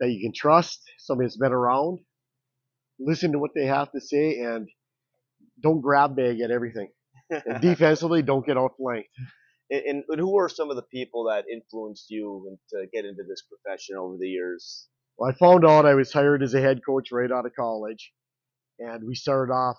that 0.00 0.10
you 0.10 0.20
can 0.20 0.32
trust, 0.34 0.80
somebody 0.98 1.26
that's 1.26 1.36
been 1.38 1.52
around, 1.52 2.00
listen 3.00 3.32
to 3.32 3.38
what 3.38 3.52
they 3.54 3.66
have 3.66 3.90
to 3.92 4.00
say, 4.00 4.40
and 4.40 4.68
don't 5.62 5.80
grab 5.80 6.16
bag 6.16 6.40
at 6.40 6.50
everything. 6.50 6.90
And 7.46 7.60
defensively, 7.62 8.22
don't 8.22 8.46
get 8.46 8.58
outflanked. 8.58 9.08
And, 9.70 10.04
and, 10.08 10.20
who 10.20 10.36
are 10.38 10.48
some 10.48 10.70
of 10.70 10.76
the 10.76 10.82
people 10.82 11.24
that 11.24 11.44
influenced 11.50 12.10
you 12.10 12.58
to 12.70 12.86
get 12.92 13.04
into 13.04 13.22
this 13.22 13.42
profession 13.42 13.96
over 13.96 14.16
the 14.18 14.28
years? 14.28 14.88
Well, 15.16 15.30
I 15.30 15.34
found 15.34 15.64
out 15.64 15.86
I 15.86 15.94
was 15.94 16.12
hired 16.12 16.42
as 16.42 16.54
a 16.54 16.60
head 16.60 16.80
coach 16.84 17.12
right 17.12 17.30
out 17.30 17.46
of 17.46 17.54
college, 17.54 18.12
and 18.78 19.04
we 19.06 19.14
started 19.14 19.52
off 19.52 19.76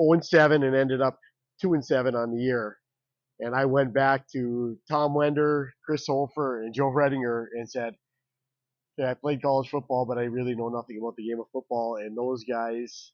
0 0.00 0.14
and 0.14 0.24
7 0.24 0.62
and 0.62 0.74
ended 0.74 1.00
up 1.00 1.18
2 1.60 1.74
and 1.74 1.84
7 1.84 2.14
on 2.14 2.34
the 2.34 2.42
year. 2.42 2.78
And 3.40 3.54
I 3.54 3.66
went 3.66 3.94
back 3.94 4.26
to 4.32 4.76
Tom 4.90 5.14
Wender, 5.14 5.72
Chris 5.84 6.06
Hofer, 6.06 6.62
and 6.62 6.74
Joe 6.74 6.90
Redinger 6.90 7.46
and 7.52 7.70
said, 7.70 7.94
"Okay, 8.98 9.08
I 9.08 9.14
played 9.14 9.42
college 9.42 9.68
football, 9.68 10.04
but 10.04 10.18
I 10.18 10.24
really 10.24 10.56
know 10.56 10.68
nothing 10.68 10.98
about 10.98 11.14
the 11.14 11.28
game 11.28 11.38
of 11.38 11.46
football." 11.52 11.96
And 11.96 12.16
those 12.16 12.42
guys 12.42 13.12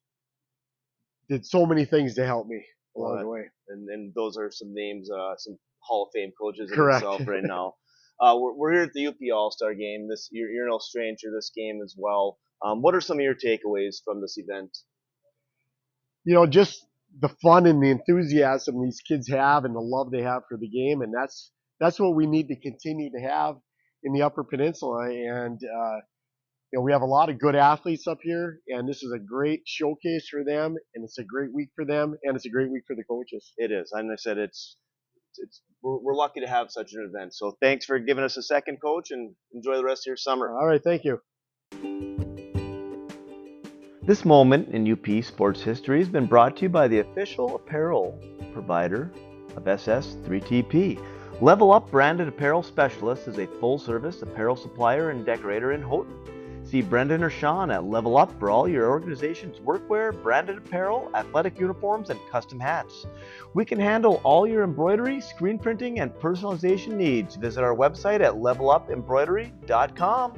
did 1.29 1.45
so 1.45 1.67
many 1.67 1.85
things 1.85 2.15
to 2.15 2.25
help 2.25 2.47
me 2.47 2.65
along 2.97 3.19
the 3.21 3.29
way. 3.29 3.51
and 3.69 3.89
and 3.91 4.15
those 4.15 4.39
are 4.39 4.51
some 4.51 4.73
names, 4.73 5.11
uh, 5.11 5.37
some 5.37 5.59
Hall 5.87 6.05
of 6.05 6.11
Fame 6.15 6.33
coaches 6.41 6.71
Correct. 6.73 7.03
itself 7.03 7.27
right 7.27 7.45
now. 7.45 7.75
Uh, 8.21 8.37
we're, 8.39 8.53
we're 8.55 8.73
here 8.73 8.83
at 8.85 8.93
the 8.93 9.09
UP 9.09 9.17
All 9.35 9.51
Star 9.51 9.75
Game. 9.75 10.07
This 10.09 10.29
you're, 10.31 10.49
you're 10.49 10.69
no 10.69 10.79
stranger 10.79 11.27
to 11.27 11.31
this 11.35 11.51
game 11.55 11.81
as 11.85 11.97
well. 11.99 12.39
Um, 12.65 12.81
what 12.81 12.95
are 12.95 13.01
some 13.01 13.19
of 13.19 13.25
your 13.25 13.35
takeaways 13.35 13.97
from 14.05 14.21
this 14.21 14.39
event? 14.39 14.71
you 16.25 16.35
know, 16.35 16.47
just 16.47 16.87
the 17.21 17.29
fun 17.43 17.67
and 17.67 17.83
the 17.83 17.91
enthusiasm 17.91 18.83
these 18.83 19.01
kids 19.07 19.29
have 19.29 19.65
and 19.65 19.75
the 19.75 19.81
love 19.81 20.11
they 20.11 20.23
have 20.23 20.43
for 20.49 20.57
the 20.57 20.69
game, 20.69 21.03
and 21.03 21.13
that's 21.15 21.53
that's 21.81 22.01
what 22.01 22.15
we 22.17 22.27
need 22.27 22.49
to 22.49 22.57
continue 22.61 23.11
to 23.11 23.21
have 23.21 23.57
in 24.03 24.13
the 24.13 24.23
Upper 24.23 24.45
Peninsula. 24.45 25.11
And 25.11 25.59
uh, 25.63 25.97
you 26.73 26.79
know, 26.79 26.81
we 26.81 26.93
have 26.93 27.03
a 27.03 27.07
lot 27.07 27.29
of 27.29 27.39
good 27.39 27.55
athletes 27.55 28.07
up 28.07 28.19
here, 28.23 28.61
and 28.69 28.89
this 28.89 29.03
is 29.03 29.13
a 29.13 29.19
great 29.19 29.63
showcase 29.67 30.29
for 30.31 30.43
them, 30.45 30.77
and 30.95 31.05
it's 31.05 31.19
a 31.19 31.25
great 31.25 31.53
week 31.53 31.69
for 31.77 31.85
them, 31.85 32.17
and 32.23 32.37
it's 32.37 32.47
a 32.47 32.51
great 32.51 32.71
week 32.71 32.85
for 32.87 32.97
the 32.97 33.05
coaches. 33.05 33.53
It 33.59 33.71
is. 33.71 33.93
And 33.93 34.11
I 34.11 34.17
said 34.17 34.39
it's 34.39 34.77
it's 35.39 35.63
we're, 35.83 35.99
we're 35.99 36.15
lucky 36.15 36.41
to 36.41 36.49
have 36.49 36.71
such 36.71 36.93
an 36.95 37.11
event. 37.13 37.35
So 37.35 37.57
thanks 37.61 37.85
for 37.85 37.99
giving 37.99 38.25
us 38.25 38.37
a 38.37 38.43
second, 38.43 38.79
coach, 38.83 39.11
and 39.11 39.35
enjoy 39.53 39.77
the 39.77 39.85
rest 39.85 40.03
of 40.03 40.07
your 40.07 40.17
summer. 40.17 40.57
All 40.57 40.67
right, 40.67 40.83
thank 40.83 41.05
you. 41.05 41.21
This 44.03 44.25
moment 44.25 44.69
in 44.69 44.91
UP 44.91 45.25
sports 45.25 45.63
history 45.63 45.99
has 45.99 46.09
been 46.09 46.27
brought 46.27 46.57
to 46.57 46.63
you 46.65 46.69
by 46.69 46.89
the 46.89 46.99
official 46.99 47.57
apparel 47.57 48.19
provider 48.53 49.11
of 49.57 49.65
SS3TP. 49.65 51.03
Level 51.41 51.73
Up 51.73 51.91
Branded 51.91 52.29
Apparel 52.29 52.63
Specialist 52.63 53.29
is 53.29 53.39
a 53.39 53.47
full 53.47 53.79
service 53.79 54.23
apparel 54.23 54.57
supplier 54.57 55.11
and 55.11 55.25
decorator 55.25 55.73
in 55.73 55.83
Houghton. 55.83 56.34
See 56.75 56.83
Brendan 56.83 57.23
or 57.23 57.31
Sean 57.31 57.71
at 57.71 57.85
Level 57.85 58.17
Up 58.17 58.37
for 58.41 58.51
all 58.51 58.67
your 58.67 58.91
organization's 58.91 59.61
workwear, 59.61 60.21
branded 60.25 60.59
apparel, 60.59 61.09
athletic 61.15 61.61
uniforms, 61.61 62.11
and 62.11 62.19
custom 62.33 62.59
hats. 62.59 63.07
We 63.55 63.65
can 63.65 63.79
handle 63.79 64.21
all 64.25 64.45
your 64.45 64.65
embroidery, 64.65 65.21
screen 65.21 65.57
printing, 65.57 66.01
and 66.01 66.13
personalization 66.15 66.95
needs. 66.95 67.37
Visit 67.37 67.63
our 67.63 67.77
website 67.77 68.23
at 68.23 68.33
levelupembroidery.com. 68.33 70.33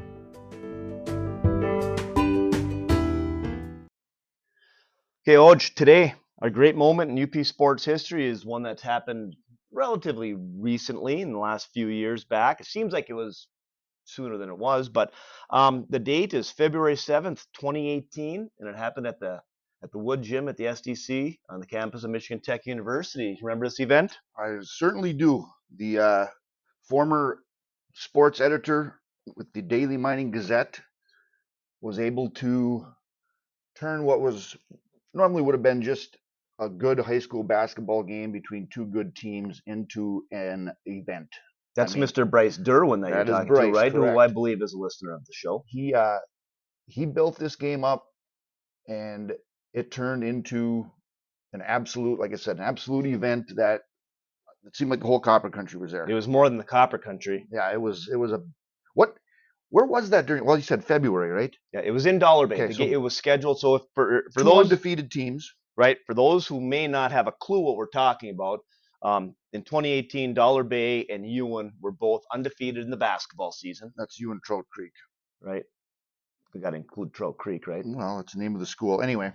Okay, 5.27 5.37
Oj, 5.37 5.72
today, 5.72 6.16
a 6.42 6.51
great 6.51 6.77
moment 6.77 7.11
in 7.11 7.22
UP 7.22 7.46
sports 7.46 7.83
history 7.83 8.29
is 8.29 8.44
one 8.44 8.62
that's 8.62 8.83
happened 8.83 9.37
relatively 9.72 10.35
recently 10.35 11.22
in 11.22 11.33
the 11.33 11.38
last 11.38 11.70
few 11.72 11.87
years 11.87 12.25
back. 12.25 12.61
It 12.61 12.66
seems 12.66 12.92
like 12.92 13.09
it 13.09 13.14
was 13.14 13.49
sooner 14.07 14.38
than 14.38 14.49
it 14.49 14.59
was, 14.59 14.88
but 14.88 15.12
um, 15.51 15.87
the 15.90 15.99
date 15.99 16.35
is 16.35 16.51
February 16.51 16.95
7th, 16.95 17.45
2018, 17.55 18.49
and 18.59 18.69
it 18.69 18.77
happened 18.77 19.07
at 19.07 19.21
the 19.21 19.40
at 19.83 19.92
the 19.92 19.99
Wood 19.99 20.23
Gym 20.23 20.49
at 20.49 20.57
the 20.57 20.64
SDC 20.64 21.38
on 21.51 21.61
the 21.61 21.66
campus 21.66 22.03
of 22.03 22.11
Michigan 22.11 22.40
Tech 22.42 22.64
University. 22.66 23.38
Remember 23.42 23.66
this 23.66 23.79
event? 23.79 24.19
I 24.37 24.57
certainly 24.62 25.12
do. 25.12 25.45
The 25.77 25.99
uh, 25.99 26.27
former 26.88 27.40
sports 27.95 28.40
editor 28.40 29.01
with 29.37 29.53
the 29.53 29.62
Daily 29.62 29.97
Mining 29.97 30.31
Gazette 30.31 30.81
was 31.81 31.99
able 31.99 32.31
to 32.31 32.87
turn 33.79 34.05
what 34.05 34.21
was 34.21 34.57
normally 35.14 35.42
would 35.42 35.55
have 35.55 35.62
been 35.62 35.83
just 35.83 36.16
a 36.59 36.69
good 36.69 36.99
high 36.99 37.19
school 37.19 37.42
basketball 37.42 38.03
game 38.03 38.33
between 38.33 38.69
two 38.73 38.87
good 38.87 39.14
teams 39.14 39.61
into 39.66 40.25
an 40.31 40.73
event. 40.87 41.29
That's 41.77 41.95
mean, 41.95 42.05
Mr. 42.05 42.29
Bryce 42.29 42.57
Derwin 42.57 43.03
that, 43.03 43.11
that 43.11 43.27
you're 43.27 43.37
talking 43.37 43.49
Bryce, 43.49 43.93
to, 43.93 44.01
right? 44.01 44.15
Who 44.15 44.19
I 44.19 44.29
believe 44.29 44.62
is 44.62 44.73
a 44.73 44.79
listener 44.79 45.15
of 45.15 45.25
the 45.27 45.33
show. 45.33 45.65
He 45.69 45.95
uh, 45.95 46.19
he 46.87 47.05
built 47.05 47.39
this 47.39 47.57
game 47.57 47.85
up, 47.85 48.07
and 48.89 49.33
it 49.75 49.91
turned 49.91 50.25
into 50.25 50.91
an 51.53 51.61
absolute, 51.61 52.19
like 52.19 52.33
I 52.33 52.37
said, 52.37 52.57
an 52.57 52.62
absolute 52.62 53.07
event 53.07 53.53
that 53.57 53.83
it 54.65 54.75
seemed 54.75 54.91
like 54.91 55.01
the 55.01 55.07
whole 55.07 55.21
copper 55.21 55.51
country 55.51 55.79
was 55.79 55.93
there. 55.93 56.09
It 56.09 56.15
was 56.15 56.27
more 56.27 56.49
than 56.49 56.59
the 56.59 56.65
copper 56.65 56.99
country. 56.99 57.47
yeah, 57.53 57.73
it 57.73 57.81
was. 57.81 58.09
It 58.11 58.17
was 58.17 58.33
a 58.33 58.41
what? 58.95 59.15
Where 59.69 59.85
was 59.85 60.11
that 60.11 60.27
during? 60.27 60.45
Well, 60.45 60.57
you 60.57 60.62
said 60.62 60.83
February, 60.85 61.31
right? 61.31 61.55
Yeah, 61.75 61.81
it 61.85 61.91
was 61.91 62.07
in 62.07 62.19
Dollar 62.19 62.47
Bay. 62.47 62.62
Okay, 62.62 62.73
so- 62.73 62.85
it 62.85 62.97
was 62.97 63.17
scheduled. 63.17 63.61
So 63.61 63.77
if 63.77 63.83
for 63.95 64.25
for 64.33 64.43
those 64.43 64.65
undefeated 64.65 65.11
teams. 65.11 65.53
right? 65.77 65.99
For 66.07 66.15
those 66.15 66.47
who 66.47 66.61
may 66.61 66.87
not 66.87 67.12
have 67.12 67.27
a 67.27 67.33
clue 67.33 67.61
what 67.61 67.77
we're 67.77 67.89
talking 67.89 68.31
about, 68.31 68.61
um, 69.07 69.35
in 69.53 69.62
2018, 69.62 70.35
Dollar 70.35 70.64
Bay 70.64 71.07
and 71.09 71.25
Ewen 71.29 71.73
were 71.81 71.92
both 71.92 72.23
undefeated 72.33 72.83
in 72.85 72.90
the 72.90 72.97
basketball 72.97 73.53
season, 73.53 73.92
That's 73.97 74.19
you 74.19 74.33
and 74.33 74.42
Trout 74.42 74.66
Creek. 74.73 74.92
right? 75.40 75.64
We 76.55 76.61
got 76.61 76.71
to 76.71 76.77
include 76.77 77.12
Trout 77.14 77.37
Creek, 77.38 77.66
right? 77.66 77.85
Well, 77.87 78.21
it's 78.21 78.33
the 78.33 78.40
name 78.40 78.55
of 78.55 78.61
the 78.61 78.66
school. 78.66 79.03
Anyway, 79.03 79.33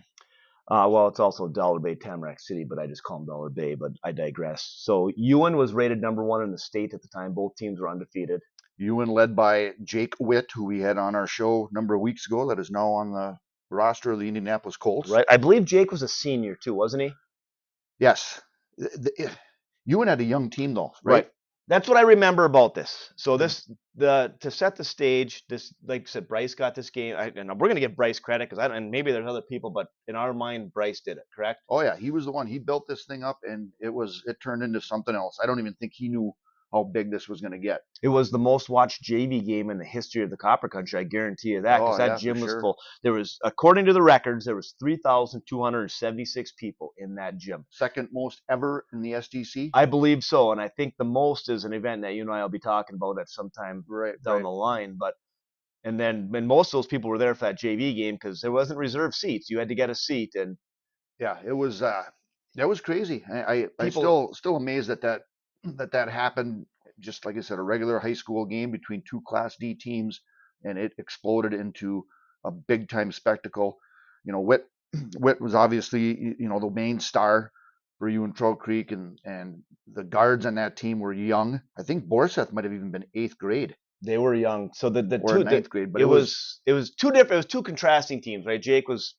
Uh, 0.69 0.87
well, 0.89 1.07
it's 1.07 1.19
also 1.19 1.47
Dollar 1.47 1.79
Bay, 1.79 1.95
Tamarack 1.95 2.39
City, 2.39 2.63
but 2.63 2.79
I 2.79 2.87
just 2.87 3.03
call 3.03 3.17
them 3.19 3.27
Dollar 3.27 3.49
Bay. 3.49 3.75
But 3.75 3.91
I 4.03 4.11
digress. 4.11 4.61
So 4.77 5.09
Ewen 5.17 5.57
was 5.57 5.73
rated 5.73 5.99
number 6.01 6.23
one 6.23 6.43
in 6.43 6.51
the 6.51 6.57
state 6.57 6.93
at 6.93 7.01
the 7.01 7.07
time. 7.09 7.33
Both 7.33 7.55
teams 7.55 7.79
were 7.79 7.89
undefeated. 7.89 8.41
Ewen 8.77 9.09
led 9.09 9.35
by 9.35 9.73
Jake 9.83 10.13
Witt, 10.19 10.49
who 10.53 10.65
we 10.65 10.79
had 10.79 10.97
on 10.97 11.15
our 11.15 11.27
show 11.27 11.67
a 11.69 11.73
number 11.73 11.93
of 11.95 12.01
weeks 12.01 12.25
ago, 12.27 12.47
that 12.49 12.59
is 12.59 12.71
now 12.71 12.89
on 13.01 13.11
the 13.11 13.37
roster 13.69 14.11
of 14.11 14.19
the 14.19 14.27
Indianapolis 14.27 14.77
Colts. 14.77 15.09
Right? 15.09 15.25
I 15.29 15.37
believe 15.37 15.65
Jake 15.65 15.91
was 15.91 16.01
a 16.03 16.07
senior 16.07 16.55
too, 16.55 16.73
wasn't 16.73 17.03
he? 17.03 17.11
Yes. 17.99 18.41
The- 18.77 18.89
the- 19.17 19.31
Ewen 19.85 20.07
had 20.07 20.21
a 20.21 20.25
young 20.25 20.49
team 20.49 20.73
though, 20.73 20.93
right? 21.03 21.13
Right. 21.13 21.27
That's 21.67 21.87
what 21.87 21.97
I 21.97 22.01
remember 22.01 22.43
about 22.45 22.75
this. 22.75 23.13
So 23.15 23.33
hmm. 23.33 23.39
this 23.39 23.71
the 23.95 24.33
to 24.41 24.51
set 24.51 24.75
the 24.75 24.83
stage. 24.83 25.43
This 25.47 25.73
like 25.85 26.03
I 26.03 26.05
said, 26.09 26.27
Bryce 26.27 26.55
got 26.55 26.75
this 26.75 26.89
game, 26.89 27.15
I, 27.17 27.31
and 27.35 27.59
we're 27.59 27.67
gonna 27.67 27.79
give 27.79 27.95
Bryce 27.95 28.19
credit 28.19 28.49
because 28.49 28.59
I 28.59 28.67
don't, 28.67 28.77
and 28.77 28.91
maybe 28.91 29.11
there's 29.11 29.27
other 29.27 29.41
people, 29.41 29.69
but 29.69 29.87
in 30.07 30.15
our 30.15 30.33
mind, 30.33 30.73
Bryce 30.73 31.01
did 31.01 31.17
it. 31.17 31.23
Correct? 31.35 31.61
Oh 31.69 31.81
yeah, 31.81 31.95
he 31.95 32.11
was 32.11 32.25
the 32.25 32.31
one. 32.31 32.47
He 32.47 32.59
built 32.59 32.87
this 32.87 33.05
thing 33.05 33.23
up, 33.23 33.39
and 33.43 33.69
it 33.79 33.93
was 33.93 34.23
it 34.25 34.37
turned 34.41 34.63
into 34.63 34.81
something 34.81 35.15
else. 35.15 35.39
I 35.41 35.45
don't 35.45 35.59
even 35.59 35.73
think 35.75 35.93
he 35.95 36.09
knew 36.09 36.33
how 36.73 36.83
big 36.83 37.11
this 37.11 37.27
was 37.27 37.41
going 37.41 37.51
to 37.51 37.57
get. 37.59 37.81
It 38.01 38.07
was 38.07 38.31
the 38.31 38.39
most 38.39 38.69
watched 38.69 39.03
JV 39.03 39.45
game 39.45 39.69
in 39.69 39.77
the 39.77 39.85
history 39.85 40.23
of 40.23 40.29
the 40.29 40.37
Copper 40.37 40.69
Country. 40.69 40.99
I 40.99 41.03
guarantee 41.03 41.49
you 41.49 41.61
that 41.61 41.79
because 41.79 41.95
Oh, 41.95 41.97
that 41.97 42.07
yeah, 42.07 42.17
gym 42.17 42.39
was 42.41 42.51
sure. 42.51 42.61
full. 42.61 42.77
There 43.03 43.13
was, 43.13 43.37
according 43.43 43.85
to 43.85 43.93
the 43.93 44.01
records, 44.01 44.45
there 44.45 44.55
was 44.55 44.73
3,276 44.79 46.51
people 46.53 46.93
in 46.97 47.15
that 47.15 47.37
gym. 47.37 47.65
Second 47.69 48.09
most 48.11 48.41
ever 48.49 48.85
in 48.93 49.01
the 49.01 49.13
SDC. 49.13 49.71
I 49.73 49.85
believe 49.85 50.23
so, 50.23 50.51
and 50.51 50.61
I 50.61 50.69
think 50.69 50.95
the 50.97 51.03
most 51.05 51.49
is 51.49 51.65
an 51.65 51.73
event 51.73 52.01
that 52.03 52.13
you 52.13 52.21
and 52.21 52.31
I 52.31 52.41
will 52.41 52.49
be 52.49 52.59
talking 52.59 52.95
about 52.95 53.19
at 53.19 53.29
some 53.29 53.49
time 53.49 53.83
right. 53.87 54.15
down 54.23 54.35
right. 54.35 54.43
the 54.43 54.49
line. 54.49 54.95
But 54.99 55.15
and 55.83 55.99
then 55.99 56.31
and 56.33 56.47
most 56.47 56.69
of 56.69 56.77
those 56.77 56.87
people 56.87 57.09
were 57.09 57.17
there 57.17 57.35
for 57.35 57.45
that 57.45 57.59
JV 57.59 57.95
game 57.95 58.15
because 58.15 58.41
there 58.41 58.51
wasn't 58.51 58.79
reserved 58.79 59.15
seats. 59.15 59.49
You 59.49 59.59
had 59.59 59.69
to 59.69 59.75
get 59.75 59.89
a 59.89 59.95
seat, 59.95 60.35
and 60.35 60.57
Yeah, 61.19 61.37
it 61.45 61.53
was. 61.53 61.81
uh 61.81 62.03
That 62.55 62.67
was 62.69 62.81
crazy. 62.81 63.23
I, 63.31 63.39
I 63.53 63.67
I'm 63.79 63.91
still 63.91 64.33
still 64.33 64.55
amazed 64.57 64.89
that 64.89 65.01
that 65.01 65.21
that 65.63 65.91
that 65.91 66.09
happened. 66.09 66.65
Just 66.99 67.25
like 67.25 67.37
I 67.37 67.41
said, 67.41 67.57
a 67.57 67.63
regular 67.63 67.99
high 67.99 68.13
school 68.13 68.45
game 68.45 68.71
between 68.71 69.03
two 69.09 69.21
Class 69.27 69.55
D 69.59 69.73
teams, 69.73 70.21
and 70.63 70.77
it 70.77 70.93
exploded 70.97 71.53
into 71.53 72.05
a 72.43 72.51
big 72.51 72.89
time 72.89 73.11
spectacle. 73.11 73.77
You 74.23 74.33
know, 74.33 74.41
Witt 74.41 74.67
Witt 75.17 75.41
was 75.41 75.55
obviously 75.55 76.35
you 76.39 76.49
know 76.49 76.59
the 76.59 76.69
main 76.69 76.99
star 76.99 77.51
for 77.97 78.07
you 78.09 78.23
and 78.23 78.35
Trout 78.35 78.59
Creek, 78.59 78.91
and 78.91 79.19
and 79.25 79.63
the 79.91 80.03
guards 80.03 80.45
on 80.45 80.55
that 80.55 80.77
team 80.77 80.99
were 80.99 81.13
young. 81.13 81.61
I 81.77 81.83
think 81.83 82.05
Borseth 82.05 82.51
might 82.51 82.65
have 82.65 82.73
even 82.73 82.91
been 82.91 83.05
eighth 83.13 83.37
grade 83.37 83.75
they 84.01 84.17
were 84.17 84.33
young. 84.33 84.71
So 84.73 84.89
the 84.89 85.03
the 85.03 85.19
or 85.19 85.33
two 85.33 85.43
the, 85.43 85.51
ninth 85.51 85.69
grade, 85.69 85.93
but 85.93 86.01
it 86.01 86.05
was 86.05 86.59
it 86.65 86.73
was 86.73 86.91
two 86.91 87.11
different. 87.11 87.33
It 87.33 87.37
was 87.37 87.45
two 87.45 87.63
contrasting 87.63 88.21
teams, 88.21 88.45
right? 88.45 88.61
Jake 88.61 88.87
was 88.87 89.15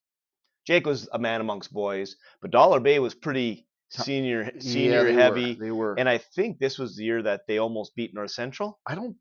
Jake 0.67 0.87
was 0.87 1.09
a 1.13 1.19
man 1.19 1.41
amongst 1.41 1.73
boys, 1.73 2.17
but 2.41 2.51
Dollar 2.51 2.81
Bay 2.81 2.99
was 2.99 3.15
pretty 3.15 3.67
Huh. 3.95 4.05
senior 4.05 4.43
yeah, 4.55 4.61
senior 4.61 5.05
they 5.05 5.13
were, 5.15 5.21
heavy. 5.21 5.55
They 5.55 5.71
were. 5.71 5.95
And 5.99 6.09
I 6.09 6.19
think 6.19 6.59
this 6.59 6.79
was 6.79 6.97
the 6.97 7.05
year 7.05 7.23
that 7.23 7.43
they 7.47 7.59
almost 7.59 7.95
beat 7.95 8.15
North 8.15 8.31
Central. 8.31 8.81
I 8.87 8.95
don't. 8.95 9.17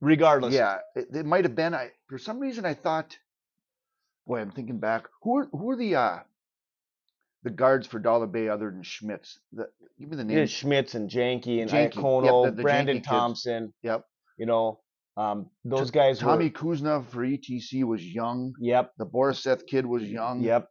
Regardless, 0.00 0.52
Yeah, 0.52 0.78
it, 0.96 1.08
it 1.14 1.26
might 1.26 1.44
have 1.44 1.54
been. 1.54 1.74
I 1.74 1.90
for 2.08 2.18
some 2.18 2.40
reason 2.40 2.64
I 2.66 2.74
thought. 2.74 3.16
Boy, 4.26 4.40
I'm 4.40 4.50
thinking 4.50 4.78
back. 4.78 5.04
Who 5.22 5.38
are 5.38 5.48
who 5.52 5.70
are 5.70 5.76
the 5.76 5.94
uh 5.96 6.18
the 7.44 7.50
guards 7.50 7.86
for 7.86 7.98
Dollar 7.98 8.26
Bay 8.26 8.48
other 8.48 8.70
than 8.70 8.82
Schmitz? 8.82 9.38
The, 9.52 9.68
give 9.98 10.10
me 10.10 10.16
the 10.16 10.24
name. 10.24 10.38
had 10.38 10.50
Schmitz 10.50 10.94
and 10.94 11.08
Janky 11.08 11.60
and 11.60 11.70
Janky, 11.70 12.24
yep, 12.24 12.52
the- 12.52 12.56
the 12.56 12.62
Brandon 12.62 12.96
Janky 12.96 13.00
kids. 13.00 13.08
Thompson. 13.08 13.74
Yep. 13.82 14.04
You 14.38 14.46
know, 14.46 14.80
um, 15.16 15.50
those 15.64 15.90
guys 15.90 16.18
Tommy 16.18 16.46
were. 16.46 16.50
Kuzna 16.50 17.06
for 17.06 17.24
ETC 17.24 17.84
was 17.84 18.04
young. 18.04 18.54
Yep. 18.60 18.92
The 18.98 19.06
Borseth 19.06 19.66
kid 19.66 19.86
was 19.86 20.02
young. 20.02 20.42
Yep. 20.42 20.68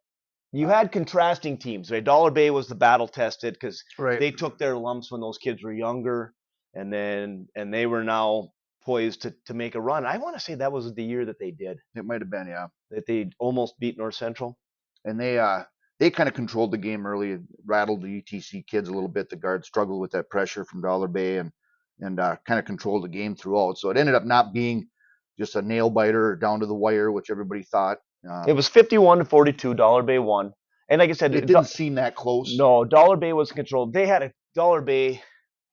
You 0.54 0.68
had 0.68 0.92
contrasting 0.92 1.58
teams, 1.58 1.90
right? 1.92 2.04
Dollar 2.04 2.32
Bay 2.32 2.52
was 2.52 2.68
the 2.68 2.76
battle 2.76 3.08
tested 3.08 3.54
because 3.54 3.84
Right. 3.98 4.20
they 4.20 4.32
took 4.32 4.58
their 4.58 4.76
lumps 4.78 5.12
when 5.12 5.22
those 5.22 5.38
kids 5.38 5.64
were 5.64 5.72
younger, 5.74 6.34
and 6.74 6.92
then 6.92 7.48
and 7.56 7.74
they 7.74 7.86
were 7.86 8.04
now 8.04 8.52
poised 8.84 9.22
to 9.24 9.36
to 9.46 9.54
make 9.54 9.76
a 9.76 9.82
run. 9.82 10.06
I 10.06 10.18
want 10.18 10.36
to 10.36 10.42
say 10.42 10.56
that 10.56 10.72
was 10.72 10.94
the 10.94 11.04
year 11.04 11.26
that 11.26 11.40
they 11.40 11.52
did 11.52 11.78
it 11.96 12.06
might 12.06 12.22
have 12.22 12.30
been, 12.30 12.48
yeah. 12.48 12.68
that 12.90 13.06
they 13.06 13.30
almost 13.40 13.80
beat 13.80 13.98
North 13.98 14.16
Central. 14.16 14.58
And 15.06 15.20
they 15.20 15.40
uh 15.40 15.64
they 16.00 16.10
kind 16.10 16.28
of 16.28 16.36
controlled 16.36 16.72
the 16.72 16.78
game 16.78 17.06
early, 17.06 17.38
rattled 17.66 18.02
the 18.02 18.22
UTC 18.22 18.66
kids 18.68 18.90
a 18.90 18.94
little 18.94 19.08
bit. 19.10 19.30
The 19.30 19.36
guards 19.36 19.68
struggled 19.68 20.02
with 20.02 20.12
that 20.12 20.30
pressure 20.30 20.66
from 20.66 20.82
Dollar 20.82 21.08
Bay 21.08 21.38
and 21.38 21.52
and 22.00 22.20
uh, 22.20 22.36
kind 22.48 22.60
of 22.60 22.66
controlled 22.66 23.04
the 23.04 23.10
game 23.10 23.36
throughout. 23.36 23.78
So 23.78 23.90
it 23.92 23.98
ended 23.98 24.16
up 24.16 24.26
not 24.26 24.54
being 24.54 24.90
just 25.38 25.56
a 25.56 25.62
nail 25.62 25.90
biter 25.90 26.36
down 26.36 26.60
to 26.60 26.66
the 26.66 26.74
wire, 26.76 27.12
which 27.12 27.30
everybody 27.30 27.64
thought. 27.64 28.00
Uh, 28.30 28.46
It 28.48 28.54
was 28.54 28.68
fifty-one 28.68 29.20
to 29.20 29.26
forty-two. 29.26 29.74
Dollar 29.74 30.04
Bay 30.04 30.20
won, 30.20 30.54
and 30.90 31.00
like 31.00 31.10
I 31.10 31.14
said, 31.14 31.34
it 31.36 31.42
Do- 31.42 31.48
didn't 31.48 31.66
seem 31.68 31.96
that 31.96 32.16
close. 32.16 32.56
No, 32.58 32.86
Dollar 32.86 33.18
Bay 33.18 33.34
was 33.34 33.52
controlled. 33.52 33.94
They 33.94 34.06
had 34.08 34.24
a 34.24 34.32
Dollar 34.56 34.82
Bay, 34.82 35.22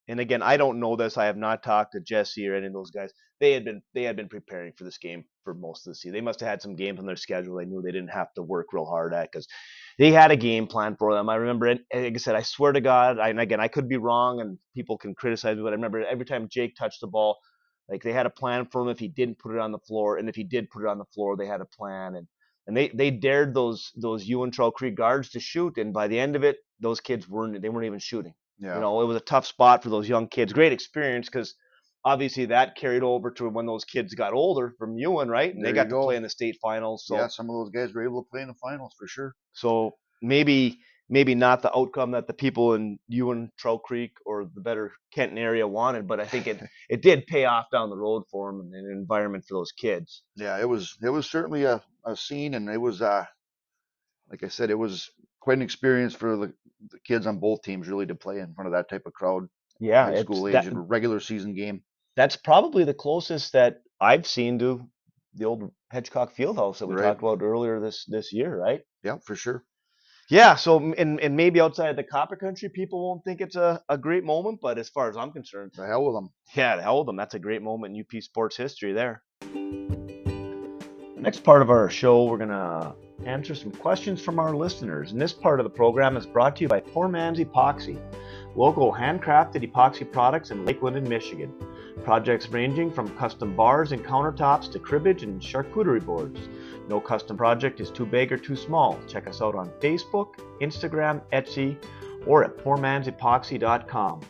and 0.09 0.21
again, 0.21 0.43
I 0.43 0.57
don't 0.57 0.81
know 0.81 0.97
this. 0.97 1.19
I 1.19 1.27
have 1.27 1.37
not 1.37 1.63
talked 1.63 1.93
to 1.93 2.01
Jesse 2.01 2.49
or 2.49 2.55
any 2.55 2.67
of 2.67 2.73
those 2.73 2.91
guys. 2.91 3.13
They 3.41 3.53
had 3.53 3.65
been 3.65 3.83
they 3.95 4.03
had 4.03 4.17
been 4.17 4.29
preparing 4.29 4.73
for 4.77 4.85
this 4.85 4.99
game 4.99 5.25
for 5.45 5.55
most 5.55 5.87
of 5.87 5.91
the 5.91 5.95
season. 5.95 6.15
They 6.15 6.21
must 6.23 6.41
have 6.41 6.49
had 6.49 6.63
some 6.63 6.75
games 6.75 6.99
on 6.99 7.07
their 7.07 7.17
schedule. 7.17 7.57
They 7.57 7.67
knew 7.67 7.83
they 7.83 7.93
didn't 7.93 8.11
have 8.11 8.33
to 8.35 8.43
work 8.43 8.73
real 8.73 8.87
hard 8.87 9.15
at 9.15 9.31
because 9.31 9.47
they 9.99 10.11
had 10.11 10.31
a 10.31 10.37
game 10.37 10.67
plan 10.67 10.97
for 10.99 11.15
them. 11.15 11.29
I 11.29 11.37
remember 11.37 11.67
and 11.67 11.81
Like 11.93 12.15
I 12.15 12.19
said, 12.19 12.35
I 12.35 12.43
swear 12.43 12.73
to 12.73 12.81
God, 12.81 13.19
I, 13.19 13.29
and 13.29 13.41
again, 13.41 13.61
I 13.61 13.69
could 13.69 13.89
be 13.89 13.97
wrong, 13.97 14.41
and 14.41 14.59
people 14.75 14.97
can 14.99 15.15
criticize 15.15 15.57
me, 15.57 15.63
but 15.63 15.69
I 15.73 15.77
remember 15.77 16.05
every 16.05 16.25
time 16.25 16.49
Jake 16.51 16.75
touched 16.77 17.01
the 17.01 17.07
ball, 17.09 17.39
like 17.89 18.03
they 18.03 18.13
had 18.13 18.27
a 18.27 18.31
plan 18.31 18.67
for 18.73 18.83
him 18.83 18.89
if 18.89 18.99
he 18.99 19.09
didn't 19.09 19.39
put 19.39 19.55
it 19.55 19.61
on 19.61 19.71
the 19.73 19.79
floor, 19.87 20.17
and 20.17 20.29
if 20.29 20.35
he 20.35 20.45
did 20.45 20.71
put 20.71 20.83
it 20.83 20.89
on 20.89 20.99
the 20.99 21.05
floor, 21.15 21.37
they 21.37 21.47
had 21.47 21.61
a 21.61 21.67
plan, 21.67 22.17
and 22.17 22.27
and 22.69 22.77
they 22.77 22.89
they 22.91 23.11
dared 23.11 23.55
those 23.55 23.91
those 23.97 24.25
Ewen 24.27 24.53
Trout 24.53 24.75
Creek 24.75 24.95
guards 24.95 25.31
to 25.31 25.41
shoot, 25.41 25.77
and 25.79 25.93
by 25.93 26.07
the 26.07 26.21
end 26.21 26.37
of 26.37 26.45
it, 26.45 26.59
those 26.79 27.01
kids 27.01 27.29
weren't 27.29 27.61
they 27.61 27.69
weren't 27.69 27.87
even 27.87 27.99
shooting. 27.99 28.35
Yeah. 28.61 28.75
You 28.77 28.81
know, 28.81 29.01
it 29.01 29.07
was 29.07 29.17
a 29.17 29.21
tough 29.21 29.47
spot 29.47 29.83
for 29.83 29.89
those 29.91 30.09
young 30.09 30.29
kids. 30.29 30.53
Great 30.53 30.73
experience 30.73 31.29
because 31.29 31.55
obviously 32.05 32.45
that 32.47 32.77
carried 32.77 33.03
over 33.03 33.31
to 33.33 33.49
when 33.49 33.67
those 33.67 33.85
kids 33.85 34.15
got 34.15 34.33
older 34.33 34.75
from 34.79 34.97
Ewen, 34.99 35.29
right? 35.29 35.53
And 35.55 35.65
There 35.65 35.73
they 35.73 35.77
got 35.77 35.85
to 35.85 35.91
go. 35.91 36.05
play 36.05 36.17
in 36.17 36.23
the 36.23 36.29
state 36.29 36.57
finals. 36.63 37.05
So 37.07 37.17
yeah, 37.17 37.29
some 37.29 37.47
of 37.51 37.55
those 37.55 37.71
guys 37.71 37.95
were 37.95 38.05
able 38.05 38.23
to 38.23 38.29
play 38.31 38.43
in 38.43 38.49
the 38.49 38.55
finals 38.55 38.95
for 38.99 39.07
sure. 39.09 39.35
so 39.53 39.95
maybe 40.23 40.79
maybe 41.09 41.35
not 41.35 41.63
the 41.63 41.75
outcome 41.77 42.11
that 42.13 42.27
the 42.27 42.33
people 42.35 42.75
in 42.75 42.99
Ewen, 43.09 43.51
Trout 43.59 43.83
Creek, 43.83 44.13
or 44.27 44.45
the 44.55 44.61
better 44.61 44.93
Kenton 45.13 45.39
area 45.39 45.67
wanted, 45.67 46.07
but 46.07 46.21
I 46.21 46.27
think 46.27 46.47
it 46.47 46.61
it 46.89 47.03
did 47.03 47.27
pay 47.27 47.45
off 47.47 47.67
down 47.73 47.91
the 47.91 47.97
road 47.97 48.25
for 48.31 48.51
them 48.53 48.61
and 48.61 48.75
an 48.75 48.93
environment 48.93 49.45
for 49.49 49.55
those 49.55 49.73
kids. 49.73 50.23
Yeah, 50.37 50.59
it 50.61 50.69
was 50.69 50.97
it 51.03 51.11
was 51.11 51.29
certainly 51.29 51.65
a, 51.65 51.83
a 52.05 52.17
scene, 52.17 52.55
and 52.55 52.69
it 52.69 52.81
was 52.81 53.01
uh 53.03 53.25
like 54.31 54.43
I 54.45 54.49
said, 54.49 54.71
it 54.71 54.79
was 54.79 55.11
quite 55.41 55.57
an 55.57 55.63
experience 55.63 56.15
for 56.15 56.37
the, 56.37 56.53
the 56.91 56.99
kids 57.05 57.27
on 57.27 57.39
both 57.39 57.63
teams 57.63 57.89
really 57.89 58.07
to 58.07 58.15
play 58.15 58.39
in 58.41 58.53
front 58.55 58.67
of 58.67 58.73
that 58.75 58.89
type 58.91 59.07
of 59.07 59.15
crowd, 59.15 59.49
Yeah, 59.81 60.05
high 60.07 60.21
school 60.21 60.47
age, 60.49 60.53
that- 60.53 60.73
regular 60.75 61.21
season 61.21 61.55
game. 61.55 61.83
that's 62.17 62.37
probably 62.37 62.85
the 62.85 62.95
closest 62.95 63.53
that 63.55 63.77
I've 64.01 64.27
seen 64.27 64.59
to 64.59 64.87
the 65.35 65.45
old 65.47 65.73
Hedgcock 65.93 66.35
Fieldhouse 66.35 66.79
that 66.79 66.87
we 66.87 66.95
Right. 66.95 67.05
talked 67.05 67.21
about 67.21 67.43
earlier 67.43 67.81
this 67.81 68.05
this 68.07 68.33
year, 68.33 68.55
right? 68.57 68.83
Yeah, 69.03 69.19
for 69.25 69.35
sure. 69.35 69.65
Yeah, 70.31 70.57
so 70.57 70.93
and 70.99 71.19
and 71.21 71.37
maybe 71.37 71.59
outside 71.61 71.97
the 71.97 72.03
Copper 72.05 72.37
Country, 72.37 72.69
people 72.69 73.09
won't 73.09 73.25
think 73.25 73.41
it's 73.41 73.57
a, 73.57 73.83
a 73.89 73.97
great 73.97 74.25
moment, 74.25 74.61
but 74.61 74.77
as 74.79 74.89
far 74.91 75.09
as 75.09 75.17
I'm 75.17 75.31
concerned, 75.33 75.73
The 75.75 75.87
hell 75.87 76.05
with 76.05 76.15
them. 76.15 76.31
yeah, 76.55 76.77
the 76.77 76.83
hell 76.83 76.99
with 76.99 77.07
them. 77.07 77.17
That's 77.17 77.35
a 77.35 77.39
great 77.39 77.63
moment 77.63 77.97
in 77.97 78.01
UP 78.03 78.23
sports 78.23 78.55
history 78.57 78.93
there. 78.93 79.23
The 79.41 81.23
next 81.23 81.41
part 81.45 81.63
of 81.63 81.71
our 81.71 81.89
show, 81.89 82.25
we're 82.25 82.37
gonna 82.39 82.95
answer 83.25 83.55
some 83.55 83.71
questions 83.73 84.23
from 84.23 84.39
our 84.39 84.55
listeners, 84.55 85.13
and 85.13 85.21
this 85.21 85.33
part 85.33 85.61
of 85.61 85.65
the 85.65 85.71
program 85.71 86.17
is 86.17 86.27
brought 86.27 86.57
to 86.57 86.63
you 86.63 86.69
by 86.69 86.81
Poor 86.81 87.09
Man's 87.09 87.39
Epoxy, 87.39 87.99
local 88.59 88.93
handcrafted 88.93 89.63
epoxy 89.63 90.11
products 90.11 90.51
in 90.51 90.65
Lake 90.65 90.83
Linden, 90.83 91.09
Michigan. 91.09 91.55
Projects 92.03 92.49
ranging 92.49 92.91
from 92.91 93.17
custom 93.17 93.55
bars 93.55 93.93
and 93.93 94.05
countertops 94.05 94.71
to 94.73 94.81
cribbage 94.81 95.23
and 95.23 95.41
charcuterie 95.41 96.05
boards. 96.05 96.41
No 96.89 97.01
custom 97.01 97.37
project 97.37 97.79
is 97.79 97.89
too 97.89 98.05
big 98.05 98.33
or 98.33 98.37
too 98.37 98.57
small. 98.57 98.99
Check 99.07 99.29
us 99.29 99.41
out 99.41 99.55
on 99.55 99.71
Facebook, 99.81 100.41
Instagram, 100.61 101.23
Etsy, 101.33 101.77
or 102.27 102.43
at 102.43 102.57
poormansepoxy.com. 102.57 104.23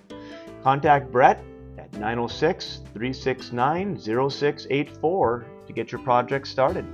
Contact 0.62 1.10
Brett 1.10 1.42
at 1.78 1.90
906 1.94 2.80
369 2.92 3.98
0684 3.98 5.46
to 5.66 5.72
get 5.72 5.90
your 5.90 6.02
project 6.02 6.46
started. 6.46 6.84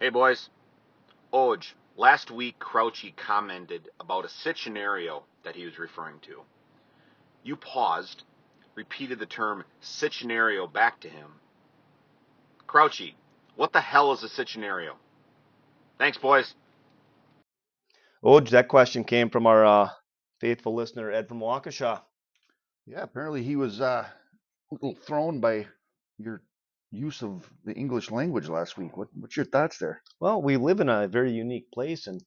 Hey, 0.00 0.08
boys. 0.08 0.48
Oj, 1.34 1.66
last 1.96 2.30
week 2.30 2.60
Crouchy 2.60 3.12
commented 3.16 3.88
about 3.98 4.24
a 4.24 4.28
scenario 4.28 5.24
that 5.42 5.56
he 5.56 5.64
was 5.64 5.80
referring 5.80 6.20
to. 6.20 6.42
You 7.42 7.56
paused, 7.56 8.22
repeated 8.76 9.18
the 9.18 9.26
term 9.26 9.64
scenario 9.80 10.68
back 10.68 11.00
to 11.00 11.08
him. 11.08 11.32
Crouchy, 12.68 13.16
what 13.56 13.72
the 13.72 13.80
hell 13.80 14.12
is 14.12 14.22
a 14.22 14.28
scenario? 14.28 14.94
Thanks, 15.98 16.18
boys. 16.18 16.54
Oj, 18.24 18.50
that 18.50 18.68
question 18.68 19.02
came 19.02 19.28
from 19.28 19.48
our 19.48 19.64
uh, 19.64 19.88
faithful 20.40 20.76
listener 20.76 21.10
Ed 21.10 21.26
from 21.26 21.40
Waukesha. 21.40 22.00
Yeah, 22.86 23.02
apparently 23.02 23.42
he 23.42 23.56
was 23.56 23.80
uh, 23.80 24.06
a 24.06 24.74
little 24.74 24.94
thrown 25.04 25.40
by 25.40 25.66
your 26.16 26.42
use 26.94 27.22
of 27.22 27.48
the 27.64 27.74
English 27.74 28.10
language 28.10 28.48
last 28.48 28.78
week. 28.78 28.96
What, 28.96 29.08
what's 29.14 29.36
your 29.36 29.46
thoughts 29.46 29.78
there? 29.78 30.02
Well, 30.20 30.42
we 30.42 30.56
live 30.56 30.80
in 30.80 30.88
a 30.88 31.08
very 31.08 31.32
unique 31.32 31.70
place, 31.72 32.06
and 32.06 32.22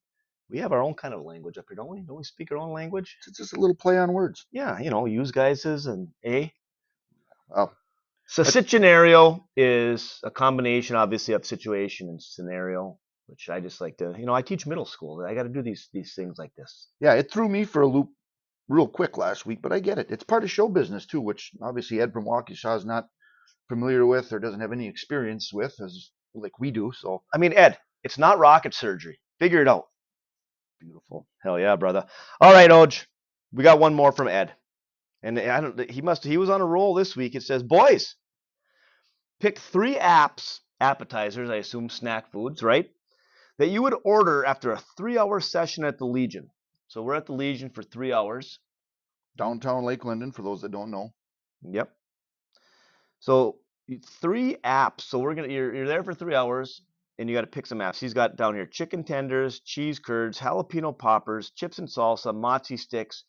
we 0.50 0.60
have 0.60 0.72
our 0.74 0.82
own 0.82 0.96
kind 0.96 1.14
of 1.14 1.24
language 1.24 1.58
up 1.58 1.66
here, 1.70 1.76
don't 1.78 1.90
we? 1.90 2.02
Don't 2.02 2.18
we 2.18 2.24
speak 2.24 2.52
our 2.52 2.58
own 2.58 2.74
language? 2.74 3.18
It's 3.28 3.38
just 3.38 3.54
a 3.54 3.60
little 3.60 3.76
play 3.76 3.98
on 3.98 4.14
words. 4.14 4.46
Yeah, 4.52 4.80
you 4.80 4.90
know, 4.90 5.06
use 5.06 5.32
guys's 5.32 5.88
and 5.88 6.10
a. 6.26 6.54
Oh, 7.56 7.72
So 8.28 8.44
scenario 8.44 9.48
is 9.56 10.20
a 10.24 10.32
combination, 10.32 10.96
obviously, 10.96 11.34
of 11.34 11.46
situation 11.46 12.10
and 12.10 12.22
scenario, 12.22 13.00
which 13.28 13.50
I 13.50 13.60
just 13.62 13.82
like 13.82 13.98
to. 13.98 14.16
You 14.18 14.26
know, 14.26 14.34
I 14.34 14.42
teach 14.42 14.68
middle 14.68 14.86
school. 14.86 15.26
I 15.26 15.34
got 15.36 15.44
to 15.44 15.50
do 15.50 15.62
these 15.62 15.90
these 15.94 16.14
things 16.16 16.38
like 16.38 16.54
this. 16.56 16.90
yeah, 17.00 17.14
it 17.14 17.32
threw 17.32 17.50
me 17.50 17.66
for 17.66 17.82
a 17.84 17.88
loop 17.88 18.10
real 18.70 18.88
quick 18.88 19.18
last 19.18 19.46
week, 19.46 19.62
but 19.62 19.74
I 19.74 19.80
get 19.80 20.00
it. 20.00 20.12
It's 20.12 20.24
part 20.24 20.44
of 20.44 20.52
show 20.52 20.70
business 20.70 21.06
too, 21.06 21.22
which 21.22 21.52
obviously 21.62 22.02
Ed 22.02 22.14
from 22.14 22.26
Waukesha 22.26 22.78
is 22.78 22.86
not 22.86 23.08
familiar 23.70 24.06
with 24.06 24.34
or 24.34 24.40
doesn't 24.40 24.62
have 24.62 24.74
any 24.74 24.88
experience 24.88 25.52
with, 25.54 25.76
as 25.82 26.12
like 26.36 26.60
we 26.60 26.72
do. 26.72 26.92
So 26.96 27.24
I 27.34 27.38
mean, 27.40 27.54
Ed, 27.54 27.78
it's 28.04 28.18
not 28.20 28.40
rocket 28.40 28.74
surgery. 28.76 29.20
Figure 29.40 29.62
it 29.62 29.68
out. 29.70 29.86
beautiful. 30.80 31.28
Hell 31.44 31.60
yeah, 31.60 31.76
brother. 31.76 32.06
All 32.42 32.54
right, 32.54 32.70
Oj, 32.70 33.06
we 33.54 33.64
got 33.64 33.80
one 33.80 33.96
more 33.96 34.12
from 34.12 34.28
Ed, 34.28 34.54
and 35.24 35.40
I 35.40 35.62
don't. 35.62 35.90
He 35.92 36.02
must. 36.02 36.24
He 36.24 36.38
was 36.38 36.50
on 36.50 36.62
a 36.62 36.66
roll 36.66 36.94
this 36.96 37.16
week. 37.16 37.36
It 37.36 37.44
says, 37.44 37.64
boys, 37.64 38.16
pick 39.42 39.60
three 39.60 39.96
apps, 39.96 40.60
appetizers, 40.82 41.50
I 41.50 41.58
assume 41.58 41.90
snack 41.90 42.32
foods, 42.32 42.64
right? 42.64 42.90
That 43.60 43.70
you 43.70 43.84
would 43.84 43.96
order 44.06 44.46
after 44.46 44.72
a 44.74 44.82
three-hour 44.98 45.42
session 45.42 45.86
at 45.86 46.00
the 46.00 46.06
Legion. 46.06 46.50
So 46.90 47.04
we're 47.04 47.16
at 47.16 47.28
the 47.28 47.34
Legion 47.34 47.70
for 47.72 47.84
three 47.84 48.14
hours. 48.14 48.60
Downtown 49.38 49.86
Lake 49.86 50.06
Linden, 50.06 50.32
for 50.34 50.44
those 50.44 50.62
that 50.62 50.72
don't 50.72 50.92
know. 50.92 51.14
Yep. 51.64 51.92
So 53.28 53.58
three 54.22 54.56
apps. 54.64 55.02
So 55.02 55.20
we're 55.20 55.36
gonna. 55.36 55.50
You're, 55.50 55.76
you're 55.76 55.88
there 55.88 56.02
for 56.02 56.14
three 56.14 56.34
hours, 56.34 56.82
and 57.20 57.28
you 57.28 57.36
got 57.36 57.42
to 57.42 57.48
pick 57.48 57.66
some 57.66 57.80
apps. 57.80 58.00
He's 58.00 58.14
got 58.14 58.38
down 58.38 58.56
here 58.56 58.66
chicken 58.66 59.04
tenders, 59.04 59.60
cheese 59.60 60.00
curds, 60.00 60.40
jalapeno 60.40 60.98
poppers, 60.98 61.50
chips 61.50 61.78
and 61.78 61.90
salsa, 61.90 62.34
mozzie 62.34 62.80
sticks, 62.80 63.26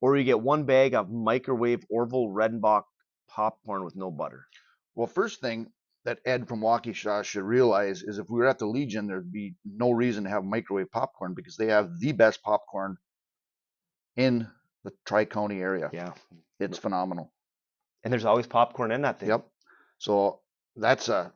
or 0.00 0.16
you 0.16 0.24
get 0.24 0.40
one 0.40 0.64
bag 0.64 0.94
of 0.94 1.12
microwave 1.12 1.84
Orville 1.88 2.26
Redenbach 2.26 2.82
popcorn 3.28 3.84
with 3.84 3.94
no 3.94 4.10
butter. 4.10 4.46
Well, 4.96 5.06
first 5.06 5.40
thing 5.40 5.68
that 6.04 6.18
Ed 6.26 6.48
from 6.48 6.60
Waukesha 6.60 7.22
should 7.22 7.44
realize 7.44 8.02
is 8.02 8.18
if 8.18 8.28
we 8.28 8.40
were 8.40 8.48
at 8.48 8.58
the 8.58 8.66
Legion, 8.66 9.06
there'd 9.06 9.30
be 9.30 9.54
no 9.64 9.92
reason 9.92 10.24
to 10.24 10.30
have 10.30 10.42
microwave 10.42 10.90
popcorn 10.90 11.34
because 11.34 11.56
they 11.56 11.68
have 11.68 12.00
the 12.00 12.10
best 12.10 12.42
popcorn 12.42 12.96
in 14.16 14.48
the 14.82 14.90
Tri 15.04 15.24
County 15.24 15.60
area. 15.60 15.88
Yeah. 15.92 16.14
It's 16.58 16.78
phenomenal. 16.78 17.30
And 18.06 18.12
there's 18.12 18.24
always 18.24 18.46
popcorn 18.46 18.92
in 18.92 19.02
that 19.02 19.18
thing. 19.18 19.30
Yep. 19.30 19.48
So 19.98 20.38
that's 20.76 21.08
a 21.08 21.32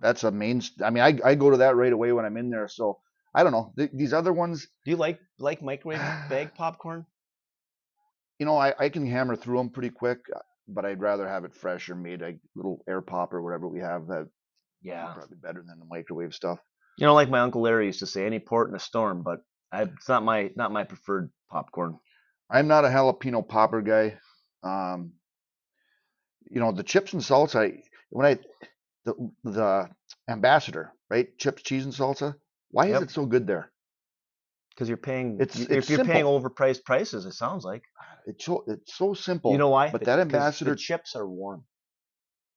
that's 0.00 0.24
a 0.24 0.32
main. 0.32 0.60
I 0.82 0.90
mean, 0.90 1.04
I 1.04 1.16
I 1.24 1.34
go 1.36 1.50
to 1.50 1.58
that 1.58 1.76
right 1.76 1.92
away 1.92 2.10
when 2.10 2.24
I'm 2.24 2.36
in 2.36 2.50
there. 2.50 2.66
So 2.66 2.98
I 3.32 3.44
don't 3.44 3.52
know 3.52 3.72
Th- 3.78 3.92
these 3.94 4.12
other 4.12 4.32
ones. 4.32 4.66
Do 4.84 4.90
you 4.90 4.96
like 4.96 5.20
like 5.38 5.62
microwave 5.62 6.00
bag 6.28 6.54
popcorn? 6.56 7.06
You 8.40 8.46
know, 8.46 8.56
I 8.56 8.74
I 8.76 8.88
can 8.88 9.06
hammer 9.06 9.36
through 9.36 9.58
them 9.58 9.70
pretty 9.70 9.90
quick, 9.90 10.18
uh, 10.34 10.40
but 10.66 10.84
I'd 10.84 11.00
rather 11.00 11.28
have 11.28 11.44
it 11.44 11.54
fresh 11.54 11.88
or 11.88 11.94
made 11.94 12.20
a 12.20 12.34
little 12.56 12.82
air 12.88 13.00
pop 13.00 13.32
or 13.32 13.40
whatever 13.40 13.68
we 13.68 13.78
have. 13.78 14.08
That 14.08 14.26
Yeah. 14.82 15.12
probably 15.14 15.36
better 15.36 15.62
than 15.64 15.78
the 15.78 15.86
microwave 15.86 16.34
stuff. 16.34 16.58
You 16.98 17.06
know, 17.06 17.14
like 17.14 17.30
my 17.30 17.38
uncle 17.38 17.62
Larry 17.62 17.86
used 17.86 18.00
to 18.00 18.06
say, 18.06 18.26
any 18.26 18.40
port 18.40 18.70
in 18.70 18.74
a 18.74 18.80
storm. 18.80 19.22
But 19.22 19.38
I, 19.70 19.82
it's 19.82 20.08
not 20.08 20.24
my 20.24 20.50
not 20.56 20.72
my 20.72 20.82
preferred 20.82 21.30
popcorn. 21.48 21.96
I'm 22.50 22.66
not 22.66 22.84
a 22.84 22.88
jalapeno 22.88 23.46
popper 23.48 23.82
guy. 23.82 24.18
Um, 24.64 25.12
you 26.50 26.60
know, 26.60 26.72
the 26.72 26.82
chips 26.82 27.12
and 27.12 27.22
salsa. 27.22 27.80
When 28.10 28.26
I 28.26 28.38
the 29.04 29.14
the 29.44 29.88
ambassador, 30.28 30.92
right? 31.10 31.36
Chips, 31.38 31.62
cheese, 31.62 31.84
and 31.84 31.94
salsa. 31.94 32.34
Why 32.70 32.86
Yep. 32.86 32.96
is 32.96 33.02
it 33.04 33.10
so 33.12 33.26
good 33.26 33.46
there? 33.46 33.72
Because 34.70 34.88
you're 34.88 34.98
paying, 34.98 35.40
It's- 35.40 35.56
you- 35.58 35.66
it's 35.70 35.88
if 35.88 35.90
you're 35.96 36.04
paying 36.04 36.24
overpriced 36.26 36.84
prices, 36.84 37.24
it 37.26 37.32
sounds 37.32 37.64
like. 37.64 37.82
It's 38.26 38.44
so 38.44 38.64
it's 38.66 38.94
so 38.96 39.14
simple. 39.14 39.52
you 39.52 39.58
know 39.58 39.68
why? 39.70 39.90
But 39.90 40.00
The- 40.00 40.06
that 40.06 40.18
ambassador, 40.18 40.70
the 40.72 40.76
chips 40.76 41.14
are 41.14 41.26
warm. 41.28 41.64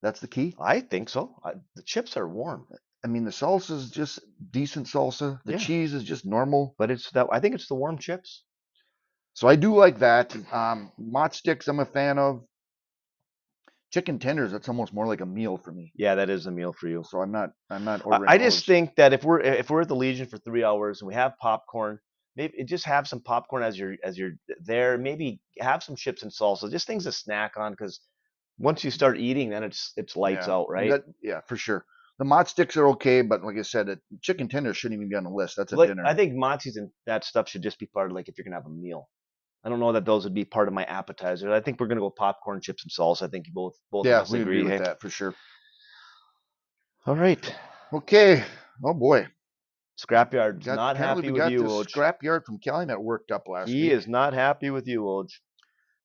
that's 0.02 0.19
the 0.19 0.28
key. 0.28 0.56
I 0.60 0.80
think 0.82 1.10
so. 1.10 1.36
I, 1.43 1.52
the 1.75 1.84
chips 1.84 2.17
are 2.17 2.28
warm, 2.28 2.67
I 3.04 3.08
mean, 3.08 3.23
the 3.23 3.32
salsa 3.32 3.71
is 3.71 3.91
just 3.91 4.19
decent 4.52 4.88
salsa. 4.88 5.39
The 5.45 5.54
Yeah. 5.54 5.58
cheese 5.60 5.93
is 5.93 6.04
just 6.04 6.25
normal. 6.25 6.75
but 6.80 6.89
it's 6.91 7.12
that. 7.12 7.28
I 7.32 7.39
think 7.39 7.54
it's 7.56 7.67
the 7.67 7.75
warm 7.75 7.97
chips. 7.99 8.43
So 9.36 9.47
I 9.47 9.56
do 9.56 9.75
like 9.75 9.99
that. 9.99 10.36
Um, 10.52 10.91
mott 10.97 11.34
sticks, 11.36 11.67
I'm 11.67 11.80
a 11.80 11.86
fan 11.86 12.17
of. 12.17 12.43
Chicken 13.91 14.19
tenders, 14.19 14.52
that's 14.52 14.69
almost 14.69 14.93
more 14.93 15.08
like 15.08 15.21
a 15.21 15.25
meal 15.25 15.58
for 15.58 15.71
me. 15.71 15.91
Yeah, 15.95 16.15
that 16.15 16.30
is 16.30 16.45
a 16.45 16.52
meal 16.52 16.73
for 16.73 16.88
you. 16.88 17.04
So 17.10 17.21
I'm 17.21 17.32
not, 17.32 17.49
I'm 17.71 17.84
not 17.84 18.02
I- 18.02 18.04
ordering. 18.04 18.30
I 18.30 18.38
just 18.38 18.60
those. 18.60 18.65
think 18.65 18.95
that 18.97 19.13
if 19.13 19.23
we're 19.23 19.39
if 19.39 19.69
we're 19.69 19.82
at 19.82 19.88
the 19.88 19.95
Legion 19.95 20.28
for 20.28 20.38
three 20.38 20.63
hours 20.63 21.02
and 21.02 21.08
we 21.08 21.15
have 21.15 21.34
popcorn, 21.39 21.99
maybe 22.36 22.63
just 22.65 22.86
have 22.86 23.08
some 23.08 23.19
popcorn 23.21 23.63
as 23.63 23.78
you're 23.80 23.95
as 24.04 24.17
you're 24.17 24.34
there. 24.63 24.97
Maybe 24.97 25.41
have 25.60 25.82
some 25.84 25.95
chips 25.95 26.21
and 26.21 26.32
salsa, 26.32 26.69
just 26.69 26.86
things 26.86 27.06
to 27.06 27.12
snack 27.12 27.54
on. 27.58 27.71
Because 27.71 27.99
once 28.60 28.84
you 28.84 28.91
start 28.91 29.17
eating, 29.17 29.49
then 29.49 29.63
it's 29.63 29.91
it's 29.97 30.15
lights 30.15 30.45
Yeah, 30.47 30.54
out, 30.54 30.69
right? 30.69 30.91
that- 30.91 31.06
yeah, 31.23 31.41
for 31.47 31.56
sure. 31.58 31.84
The 32.19 32.25
mott 32.25 32.49
sticks 32.49 32.75
are 32.78 32.89
okay, 32.89 33.21
but 33.21 33.43
like 33.45 33.58
I 33.58 33.62
said, 33.62 33.88
it, 33.88 33.99
chicken 34.21 34.49
tenders 34.49 34.75
shouldn't 34.75 34.99
even 34.99 35.10
be 35.10 35.15
on 35.15 35.23
the 35.23 35.30
list. 35.30 35.56
That's 35.56 35.71
a 35.71 35.78
like, 35.78 35.88
dinner. 35.89 36.04
I 36.06 36.13
think 36.13 36.34
mozzies 36.34 36.75
and 36.75 36.91
that 37.06 37.23
stuff 37.23 37.47
should 37.47 37.63
just 37.63 37.80
be 37.80 37.86
part 37.86 38.12
of 38.12 38.15
like 38.15 38.28
if 38.28 38.38
you're 38.38 38.43
gonna 38.43 38.58
have 38.58 38.65
a 38.65 38.69
meal. 38.69 39.08
I 39.63 39.69
don't 39.69 39.79
know 39.79 39.91
that 39.91 40.05
those 40.05 40.23
would 40.23 40.33
be 40.33 40.45
part 40.45 40.67
of 40.67 40.73
my 40.73 40.83
appetizer. 40.85 41.51
I 41.51 41.59
think 41.59 41.79
we're 41.79 41.87
gonna 41.87 41.99
go 41.99 42.09
popcorn, 42.09 42.61
chips, 42.61 42.83
and 42.83 42.91
salsa. 42.91 43.23
I 43.23 43.27
think 43.27 43.47
you 43.47 43.53
both 43.53 43.75
both 43.91 44.05
yeah, 44.05 44.23
we 44.31 44.41
agree. 44.41 44.61
agree 44.61 44.71
with 44.71 44.83
that 44.83 45.01
for 45.01 45.09
sure. 45.09 45.33
All 47.05 47.15
right, 47.15 47.55
Okay. 47.93 48.43
Oh 48.83 48.93
boy. 48.93 49.27
Scrapyard's 49.99 50.65
Got- 50.65 50.75
not 50.75 50.95
happy 50.95 51.21
we 51.23 51.31
with 51.31 51.39
got 51.41 51.51
you, 51.51 51.63
Oj. 51.63 51.85
Scrapyard 51.91 52.45
from 52.45 52.57
Calumet 52.59 53.01
worked 53.01 53.31
up 53.31 53.47
last 53.49 53.67
He 53.67 53.83
week. 53.83 53.91
is 53.91 54.07
not 54.07 54.33
happy 54.33 54.69
with 54.69 54.87
you, 54.87 55.01
Oj. 55.01 55.27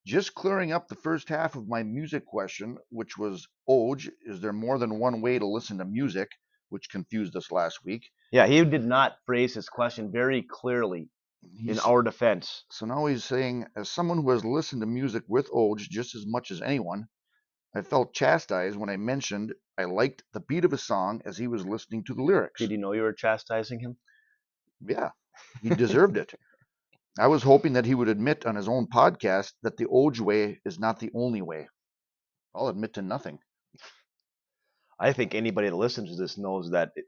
Just 0.04 0.34
clearing 0.34 0.72
up 0.72 0.88
the 0.88 0.96
first 0.96 1.28
half 1.28 1.54
of 1.54 1.68
my 1.68 1.82
music 1.84 2.26
question, 2.26 2.76
which 2.90 3.16
was 3.16 3.46
Oj, 3.68 4.10
is 4.26 4.40
there 4.40 4.52
more 4.52 4.78
than 4.78 4.98
one 4.98 5.20
way 5.20 5.38
to 5.38 5.46
listen 5.46 5.78
to 5.78 5.84
music? 5.84 6.28
Which 6.70 6.90
confused 6.90 7.36
us 7.36 7.52
last 7.52 7.84
week. 7.84 8.10
Yeah, 8.32 8.46
he 8.48 8.64
did 8.64 8.84
not 8.84 9.16
phrase 9.26 9.54
his 9.54 9.68
question 9.68 10.10
very 10.10 10.42
clearly 10.42 11.08
in 11.66 11.78
our 11.80 12.02
defense. 12.02 12.64
so 12.70 12.86
now 12.86 13.06
he's 13.06 13.24
saying, 13.24 13.66
as 13.76 13.88
someone 13.88 14.22
who 14.22 14.30
has 14.30 14.44
listened 14.44 14.82
to 14.82 14.86
music 14.86 15.24
with 15.28 15.50
Oj 15.50 15.78
just 15.78 16.14
as 16.14 16.24
much 16.26 16.50
as 16.50 16.60
anyone, 16.62 17.06
I 17.74 17.82
felt 17.82 18.14
chastised 18.14 18.76
when 18.76 18.88
I 18.90 18.96
mentioned 18.96 19.52
I 19.76 19.84
liked 19.84 20.22
the 20.32 20.40
beat 20.40 20.64
of 20.64 20.72
a 20.72 20.78
song 20.78 21.22
as 21.24 21.36
he 21.36 21.48
was 21.48 21.66
listening 21.66 22.04
to 22.04 22.14
the 22.14 22.22
lyrics. 22.22 22.60
Did 22.60 22.70
he 22.70 22.76
know 22.76 22.92
you 22.92 23.02
were 23.02 23.12
chastising 23.12 23.80
him? 23.80 23.96
Yeah, 24.80 25.10
he 25.62 25.70
deserved 25.70 26.16
it. 26.16 26.34
I 27.18 27.28
was 27.28 27.42
hoping 27.42 27.74
that 27.74 27.84
he 27.84 27.94
would 27.94 28.08
admit 28.08 28.46
on 28.46 28.56
his 28.56 28.68
own 28.68 28.86
podcast 28.86 29.52
that 29.62 29.76
the 29.76 29.86
Oj 29.86 30.20
way 30.20 30.60
is 30.64 30.78
not 30.78 30.98
the 30.98 31.10
only 31.14 31.42
way. 31.42 31.68
I'll 32.54 32.68
admit 32.68 32.94
to 32.94 33.02
nothing. 33.02 33.38
I 34.98 35.12
think 35.12 35.34
anybody 35.34 35.68
that 35.68 35.76
listens 35.76 36.10
to 36.10 36.16
this 36.16 36.38
knows 36.38 36.70
that 36.70 36.92
it, 36.96 37.06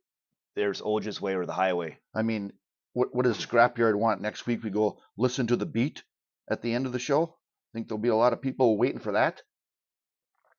there's 0.54 0.80
Oj's 0.80 1.20
way 1.20 1.34
or 1.34 1.46
the 1.46 1.52
highway. 1.52 1.98
I 2.14 2.22
mean, 2.22 2.52
what 2.96 3.14
what 3.14 3.26
does 3.26 3.36
Scrapyard 3.36 3.94
want 3.94 4.22
next 4.22 4.46
week? 4.46 4.64
We 4.64 4.70
go 4.70 4.98
listen 5.18 5.46
to 5.48 5.56
the 5.56 5.66
beat 5.66 6.02
at 6.50 6.62
the 6.62 6.72
end 6.72 6.86
of 6.86 6.92
the 6.92 6.98
show. 6.98 7.24
I 7.24 7.70
think 7.74 7.88
there'll 7.88 8.00
be 8.00 8.08
a 8.08 8.16
lot 8.16 8.32
of 8.32 8.40
people 8.40 8.78
waiting 8.78 9.00
for 9.00 9.12
that. 9.12 9.42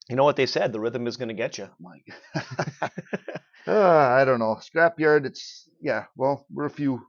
You 0.08 0.14
know 0.14 0.22
what 0.22 0.36
they 0.36 0.46
said? 0.46 0.72
The 0.72 0.78
rhythm 0.78 1.08
is 1.08 1.16
going 1.16 1.30
to 1.30 1.34
get 1.34 1.58
you. 1.58 1.68
My, 1.80 1.98
uh, 2.80 2.88
I 3.66 4.24
don't 4.24 4.38
know. 4.38 4.56
Scrapyard. 4.60 5.26
It's 5.26 5.68
yeah. 5.82 6.04
Well, 6.14 6.46
we're 6.48 6.66
a 6.66 6.70
few 6.70 7.02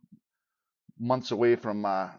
months 0.99 1.29
away 1.29 1.55
from 1.55 1.85
uh, 1.85 2.09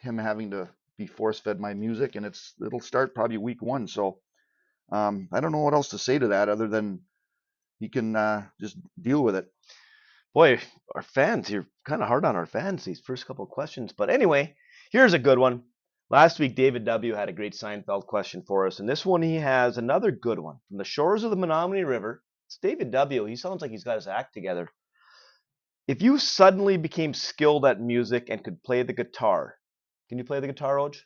him 0.00 0.16
having 0.16 0.52
to 0.52 0.68
be 0.96 1.08
force 1.08 1.40
fed 1.40 1.58
my 1.58 1.74
music, 1.74 2.14
and 2.14 2.24
it's 2.24 2.54
it'll 2.64 2.80
start 2.80 3.12
probably 3.12 3.38
week 3.38 3.60
one. 3.60 3.88
So 3.88 4.18
um, 4.92 5.28
I 5.32 5.40
don't 5.40 5.50
know 5.50 5.64
what 5.64 5.74
else 5.74 5.88
to 5.88 5.98
say 5.98 6.16
to 6.16 6.28
that 6.28 6.48
other 6.48 6.68
than 6.68 7.00
he 7.80 7.88
can 7.88 8.14
uh, 8.14 8.46
just 8.60 8.76
deal 9.00 9.24
with 9.24 9.34
it. 9.34 9.48
Boy, 10.34 10.60
our 10.94 11.02
fans, 11.02 11.50
you're 11.50 11.66
kind 11.86 12.00
of 12.00 12.08
hard 12.08 12.24
on 12.24 12.36
our 12.36 12.46
fans 12.46 12.84
these 12.84 13.00
first 13.00 13.26
couple 13.26 13.44
of 13.44 13.50
questions. 13.50 13.92
But 13.92 14.08
anyway, 14.08 14.54
here's 14.90 15.12
a 15.12 15.18
good 15.18 15.38
one. 15.38 15.64
Last 16.08 16.38
week, 16.38 16.54
David 16.54 16.86
W. 16.86 17.14
had 17.14 17.28
a 17.28 17.34
great 17.34 17.52
Seinfeld 17.52 18.06
question 18.06 18.42
for 18.46 18.66
us, 18.66 18.80
and 18.80 18.88
this 18.88 19.04
one 19.04 19.20
he 19.20 19.36
has 19.36 19.76
another 19.76 20.10
good 20.10 20.38
one 20.38 20.56
from 20.68 20.78
the 20.78 20.84
shores 20.84 21.22
of 21.22 21.30
the 21.30 21.36
Menominee 21.36 21.84
River. 21.84 22.22
It's 22.46 22.56
David 22.62 22.90
W. 22.92 23.26
He 23.26 23.36
sounds 23.36 23.60
like 23.60 23.70
he's 23.70 23.84
got 23.84 23.96
his 23.96 24.06
act 24.06 24.32
together. 24.32 24.68
If 25.86 26.00
you 26.00 26.18
suddenly 26.18 26.78
became 26.78 27.12
skilled 27.12 27.66
at 27.66 27.80
music 27.80 28.28
and 28.30 28.42
could 28.42 28.62
play 28.62 28.82
the 28.82 28.92
guitar, 28.94 29.56
can 30.08 30.16
you 30.16 30.24
play 30.24 30.40
the 30.40 30.46
guitar, 30.46 30.76
Oj? 30.76 30.96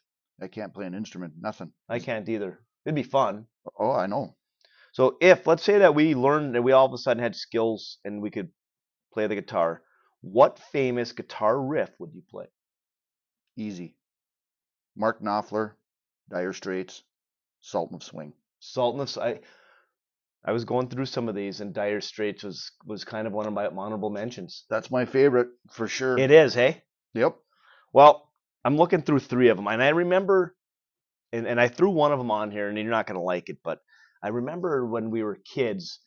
I 0.41 0.47
can't 0.47 0.75
play 0.75 0.87
an 0.87 0.95
instrument. 0.95 1.35
Nothing. 1.41 1.73
I 1.89 1.99
can't 1.99 2.29
either. 2.29 2.61
It'd 2.85 2.95
be 2.95 3.03
fun. 3.03 3.47
Oh, 3.79 3.91
I 3.91 4.07
know. 4.07 4.37
So 4.93 5.17
if 5.21 5.47
let's 5.47 5.65
say 5.65 5.79
that 5.79 5.95
we 5.97 6.15
learned 6.15 6.55
that 6.55 6.63
we 6.63 6.73
all 6.73 6.87
of 6.87 6.93
a 6.93 6.99
sudden 6.99 7.23
had 7.23 7.35
skills 7.35 7.99
and 8.05 8.23
we 8.23 8.31
could 8.31 8.51
play 9.17 9.27
the 9.27 9.35
guitar, 9.35 9.81
what 10.21 10.59
famous 10.59 11.13
guitar 11.13 11.59
riff 11.59 11.89
would 11.99 12.13
you 12.13 12.23
play? 12.31 12.45
Easy. 13.57 13.97
Mark 14.95 15.23
Knopfler, 15.23 15.73
Dire 16.29 16.53
Straits, 16.53 17.03
Sultan 17.61 17.97
of 17.97 18.03
Swing. 18.03 18.35
Sultan 18.61 19.01
of 19.01 19.41
I 20.45 20.53
was 20.53 20.67
going 20.67 20.91
through 20.91 21.07
some 21.07 21.31
of 21.31 21.35
these 21.35 21.63
and 21.63 21.73
Dire 21.73 22.03
Straits 22.03 22.45
was 22.45 22.71
was 22.85 23.05
kind 23.05 23.27
of 23.27 23.33
one 23.33 23.47
of 23.47 23.55
my 23.55 23.67
honorable 23.69 24.11
mentions. 24.11 24.65
That's 24.69 24.91
my 24.91 25.07
favorite 25.07 25.49
for 25.71 25.89
sure. 25.89 26.19
It 26.19 26.31
is, 26.31 26.53
hey? 26.53 26.83
Yep. 27.15 27.37
Well, 27.95 28.31
I'm 28.67 28.77
looking 28.77 29.01
through 29.01 29.21
three 29.21 29.49
of 29.49 29.57
them, 29.57 29.67
and 29.67 29.83
I 29.83 29.89
remember, 29.89 30.55
and, 31.33 31.47
and 31.47 31.59
I 31.59 31.69
threw 31.69 31.89
one 31.89 32.13
of 32.13 32.19
them 32.19 32.31
on 32.31 32.51
here, 32.51 32.69
and 32.69 32.77
you're 32.77 32.91
not 32.91 33.07
going 33.07 33.19
to 33.19 33.25
like 33.25 33.49
it, 33.49 33.59
but 33.65 33.81
I 34.23 34.29
remember 34.29 34.85
when 34.85 35.11
we 35.11 35.23
were 35.23 35.37
kids. 35.55 36.01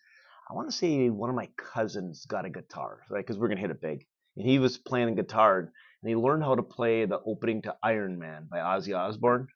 I 0.50 0.54
want 0.56 0.70
to 0.70 0.76
say 0.76 1.10
one 1.10 1.30
of 1.30 1.36
my 1.36 1.48
cousins 1.58 2.26
got 2.26 2.46
a 2.46 2.50
guitar, 2.50 3.02
right? 3.10 3.24
Because 3.26 3.38
we're 3.38 3.48
going 3.48 3.58
to 3.58 3.62
hit 3.62 3.72
it 3.72 3.82
big, 3.82 4.06
and 4.36 4.46
he 4.48 4.58
was 4.60 4.78
playing 4.78 5.14
guitar, 5.16 5.60
and 5.60 6.10
he 6.10 6.16
learned 6.16 6.44
how 6.44 6.56
to 6.56 6.64
play 6.64 7.06
the 7.06 7.20
opening 7.26 7.62
to 7.64 7.76
Iron 7.84 8.18
Man 8.18 8.48
by 8.50 8.58
Ozzy 8.60 8.98
Osbourne. 8.98 9.48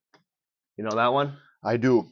You 0.77 0.83
know 0.83 0.95
that 0.95 1.13
one, 1.13 1.37
I 1.63 1.77
do. 1.77 2.07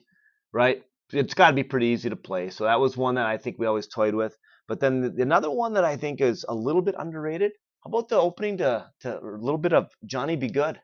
right? 0.51 0.81
It's 1.13 1.33
got 1.33 1.49
to 1.49 1.55
be 1.55 1.63
pretty 1.63 1.87
easy 1.87 2.09
to 2.09 2.15
play. 2.15 2.49
So 2.49 2.63
that 2.63 2.79
was 2.79 2.95
one 2.97 3.15
that 3.15 3.25
I 3.25 3.37
think 3.37 3.57
we 3.59 3.65
always 3.67 3.87
toyed 3.87 4.15
with. 4.15 4.35
But 4.67 4.79
then 4.79 5.01
the, 5.15 5.21
another 5.21 5.51
one 5.51 5.73
that 5.73 5.83
I 5.83 5.97
think 5.97 6.21
is 6.21 6.45
a 6.47 6.55
little 6.55 6.81
bit 6.81 6.95
underrated. 6.97 7.51
How 7.83 7.89
about 7.89 8.07
the 8.09 8.15
opening 8.15 8.57
to, 8.59 8.89
to 9.01 9.19
a 9.19 9.37
little 9.37 9.57
bit 9.57 9.73
of 9.73 9.89
Johnny 10.05 10.35
B. 10.37 10.47
Goode? 10.47 10.79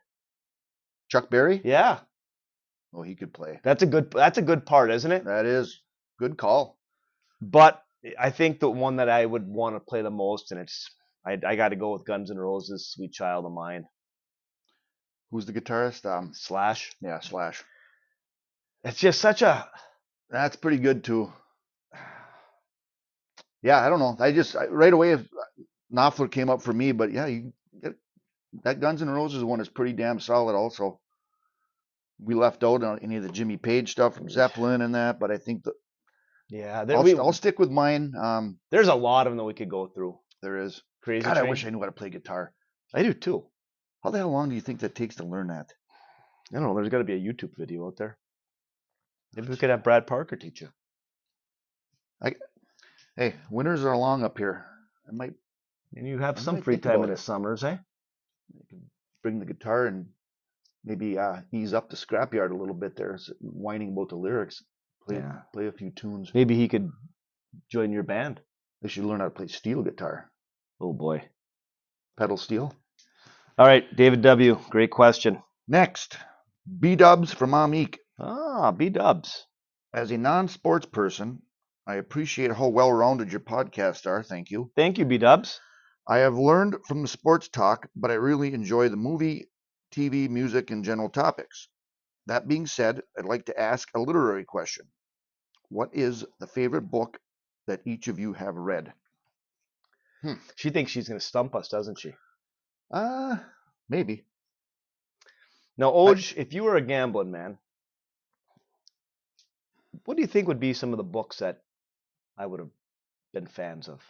Chuck 1.08 1.30
Berry? 1.30 1.60
Yeah, 1.64 2.00
Oh, 2.94 3.02
he 3.02 3.14
could 3.14 3.32
play. 3.34 3.60
that's 3.62 3.82
a 3.82 3.86
good 3.86 4.10
that's 4.10 4.38
a 4.38 4.42
good 4.42 4.64
part, 4.66 4.90
isn't 4.90 5.12
it? 5.12 5.24
That 5.24 5.46
is 5.46 5.80
good 6.18 6.36
call. 6.38 6.78
But 7.40 7.82
I 8.18 8.30
think 8.30 8.60
the 8.60 8.70
one 8.70 8.96
that 8.96 9.08
I 9.08 9.24
would 9.24 9.46
want 9.46 9.76
to 9.76 9.80
play 9.80 10.02
the 10.02 10.10
most, 10.10 10.52
and 10.52 10.60
it's 10.60 10.90
I, 11.26 11.38
I 11.46 11.56
got 11.56 11.70
to 11.70 11.76
go 11.76 11.92
with 11.92 12.06
Guns 12.06 12.30
N' 12.30 12.38
Roses, 12.38 12.90
"Sweet 12.92 13.12
Child 13.12 13.46
of 13.46 13.52
Mine." 13.52 13.86
Who's 15.30 15.46
the 15.46 15.52
guitarist? 15.52 16.06
Um, 16.06 16.32
Slash. 16.34 16.92
yeah, 17.00 17.20
Slash. 17.20 17.62
It's 18.84 18.98
just 18.98 19.20
such 19.20 19.42
a 19.42 19.68
That's 20.30 20.56
pretty 20.56 20.78
good 20.78 21.04
too. 21.04 21.32
Yeah, 23.62 23.84
I 23.84 23.90
don't 23.90 23.98
know. 23.98 24.16
I 24.20 24.32
just 24.32 24.56
I, 24.56 24.66
right 24.66 24.92
away 24.92 25.12
if 25.12 25.26
Knopfler 25.92 26.30
came 26.30 26.48
up 26.48 26.62
for 26.62 26.72
me, 26.72 26.92
but 26.92 27.12
yeah, 27.12 27.26
you 27.26 27.52
that 28.64 28.80
Guns 28.80 29.02
N' 29.02 29.10
Roses 29.10 29.44
one 29.44 29.60
is 29.60 29.68
pretty 29.68 29.92
damn 29.92 30.20
solid. 30.20 30.54
Also, 30.54 31.00
we 32.18 32.34
left 32.34 32.64
out 32.64 32.82
on 32.82 33.00
any 33.00 33.16
of 33.16 33.22
the 33.22 33.28
Jimmy 33.28 33.56
Page 33.56 33.92
stuff 33.92 34.14
from 34.14 34.30
Zeppelin 34.30 34.80
and 34.80 34.94
that, 34.94 35.20
but 35.20 35.30
I 35.30 35.38
think 35.38 35.64
that 35.64 35.74
yeah. 36.50 36.84
There, 36.84 36.96
I'll, 36.96 37.02
we, 37.02 37.18
I'll 37.18 37.32
stick 37.32 37.58
with 37.58 37.70
mine. 37.70 38.12
Um, 38.20 38.58
there's 38.70 38.88
a 38.88 38.94
lot 38.94 39.26
of 39.26 39.32
them 39.32 39.38
that 39.38 39.44
we 39.44 39.54
could 39.54 39.70
go 39.70 39.86
through. 39.86 40.18
there 40.42 40.58
is. 40.58 40.82
Crazy. 41.02 41.24
God, 41.24 41.38
I 41.38 41.42
wish 41.42 41.64
I 41.64 41.70
knew 41.70 41.78
how 41.78 41.86
to 41.86 41.92
play 41.92 42.10
guitar. 42.10 42.52
I 42.92 43.02
do 43.02 43.14
too. 43.14 43.46
How 44.02 44.10
the 44.10 44.18
hell 44.18 44.30
long 44.30 44.48
do 44.48 44.54
you 44.54 44.60
think 44.60 44.80
that 44.80 44.94
takes 44.94 45.16
to 45.16 45.24
learn 45.24 45.48
that? 45.48 45.72
I 46.50 46.54
don't 46.54 46.64
know. 46.64 46.74
There's 46.74 46.88
got 46.88 46.98
to 46.98 47.04
be 47.04 47.14
a 47.14 47.20
YouTube 47.20 47.56
video 47.56 47.86
out 47.86 47.96
there. 47.96 48.18
Maybe 49.34 49.48
we 49.48 49.56
could 49.56 49.70
have 49.70 49.84
Brad 49.84 50.06
Parker 50.06 50.36
teach 50.36 50.60
you. 50.60 50.68
Hey, 53.18 53.34
winters 53.50 53.84
are 53.84 53.96
long 53.96 54.22
up 54.22 54.38
here. 54.38 54.64
I 55.08 55.12
might 55.12 55.34
And 55.92 56.06
you 56.06 56.18
have 56.18 56.38
I 56.38 56.40
some 56.40 56.62
free 56.62 56.76
time 56.76 57.02
in 57.02 57.10
the 57.10 57.16
summers, 57.16 57.64
eh? 57.64 57.76
I 57.76 58.64
could 58.70 58.82
bring 59.24 59.40
the 59.40 59.44
guitar 59.44 59.86
and 59.86 60.06
maybe 60.84 61.18
uh, 61.18 61.40
ease 61.52 61.74
up 61.74 61.90
the 61.90 61.96
scrapyard 61.96 62.52
a 62.52 62.56
little 62.56 62.76
bit 62.76 62.94
there, 62.94 63.18
whining 63.40 63.90
about 63.90 64.10
the 64.10 64.16
lyrics. 64.16 64.62
Play 65.08 65.16
Yeah. 65.18 65.42
play 65.52 65.66
a 65.66 65.72
few 65.72 65.90
tunes. 65.90 66.32
Maybe 66.34 66.54
he 66.54 66.68
could 66.68 66.90
join 67.70 67.90
your 67.92 68.02
band. 68.02 68.40
They 68.82 68.88
should 68.88 69.04
learn 69.04 69.20
how 69.20 69.26
to 69.26 69.30
play 69.30 69.48
steel 69.48 69.82
guitar, 69.82 70.30
Oh 70.80 70.92
boy. 70.92 71.28
pedal 72.16 72.36
steel. 72.36 72.74
All 73.58 73.66
right, 73.66 73.84
David 73.96 74.22
W. 74.22 74.58
Great 74.70 74.90
question. 74.90 75.42
Next, 75.66 76.16
B 76.78 76.94
Dubs 76.94 77.32
from 77.32 77.50
Ahmeek. 77.52 77.98
Ah, 78.18 78.70
B 78.70 78.88
Dubs. 78.90 79.46
As 79.92 80.10
a 80.10 80.18
non-sports 80.18 80.86
person, 80.86 81.42
I 81.86 81.94
appreciate 81.96 82.52
how 82.52 82.68
well-rounded 82.68 83.32
your 83.32 83.40
podcasts 83.40 84.06
are. 84.06 84.22
Thank 84.22 84.50
you. 84.50 84.70
Thank 84.76 84.98
you, 84.98 85.06
B 85.06 85.18
Dubs. 85.18 85.60
I 86.06 86.18
have 86.18 86.36
learned 86.36 86.76
from 86.86 87.02
the 87.02 87.08
sports 87.08 87.48
talk, 87.48 87.88
but 87.96 88.10
I 88.10 88.14
really 88.14 88.52
enjoy 88.52 88.90
the 88.90 88.96
movie, 88.96 89.50
TV, 89.90 90.28
music, 90.28 90.70
and 90.70 90.84
general 90.84 91.08
topics. 91.08 91.68
That 92.26 92.46
being 92.46 92.66
said, 92.66 93.02
I'd 93.18 93.24
like 93.24 93.46
to 93.46 93.58
ask 93.58 93.88
a 93.94 94.00
literary 94.00 94.44
question. 94.44 94.86
What 95.68 95.90
is 95.94 96.24
the 96.40 96.46
favorite 96.46 96.90
book 96.90 97.18
that 97.66 97.82
each 97.84 98.08
of 98.08 98.18
you 98.18 98.32
have 98.32 98.54
read? 98.54 98.92
She 100.56 100.70
thinks 100.70 100.90
she's 100.90 101.08
going 101.08 101.20
to 101.20 101.24
stump 101.24 101.54
us, 101.54 101.68
doesn't 101.68 101.98
she? 101.98 102.12
Uh, 102.90 103.36
maybe. 103.88 104.24
Now, 105.76 105.92
Oj, 105.92 106.36
if 106.36 106.52
you 106.52 106.64
were 106.64 106.76
a 106.76 106.80
gambling 106.80 107.30
man, 107.30 107.58
what 110.04 110.16
do 110.16 110.22
you 110.22 110.26
think 110.26 110.48
would 110.48 110.60
be 110.60 110.74
some 110.74 110.92
of 110.92 110.96
the 110.96 111.04
books 111.04 111.38
that 111.38 111.62
I 112.36 112.46
would 112.46 112.60
have 112.60 112.70
been 113.32 113.46
fans 113.46 113.88
of? 113.88 114.00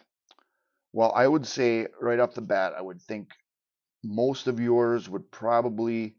Well, 0.93 1.11
I 1.13 1.27
would 1.27 1.45
say 1.45 1.87
right 2.01 2.19
off 2.19 2.33
the 2.33 2.41
bat, 2.41 2.73
I 2.75 2.81
would 2.81 3.01
think 3.01 3.29
most 4.03 4.47
of 4.47 4.59
yours 4.59 5.07
would 5.07 5.29
probably 5.29 6.15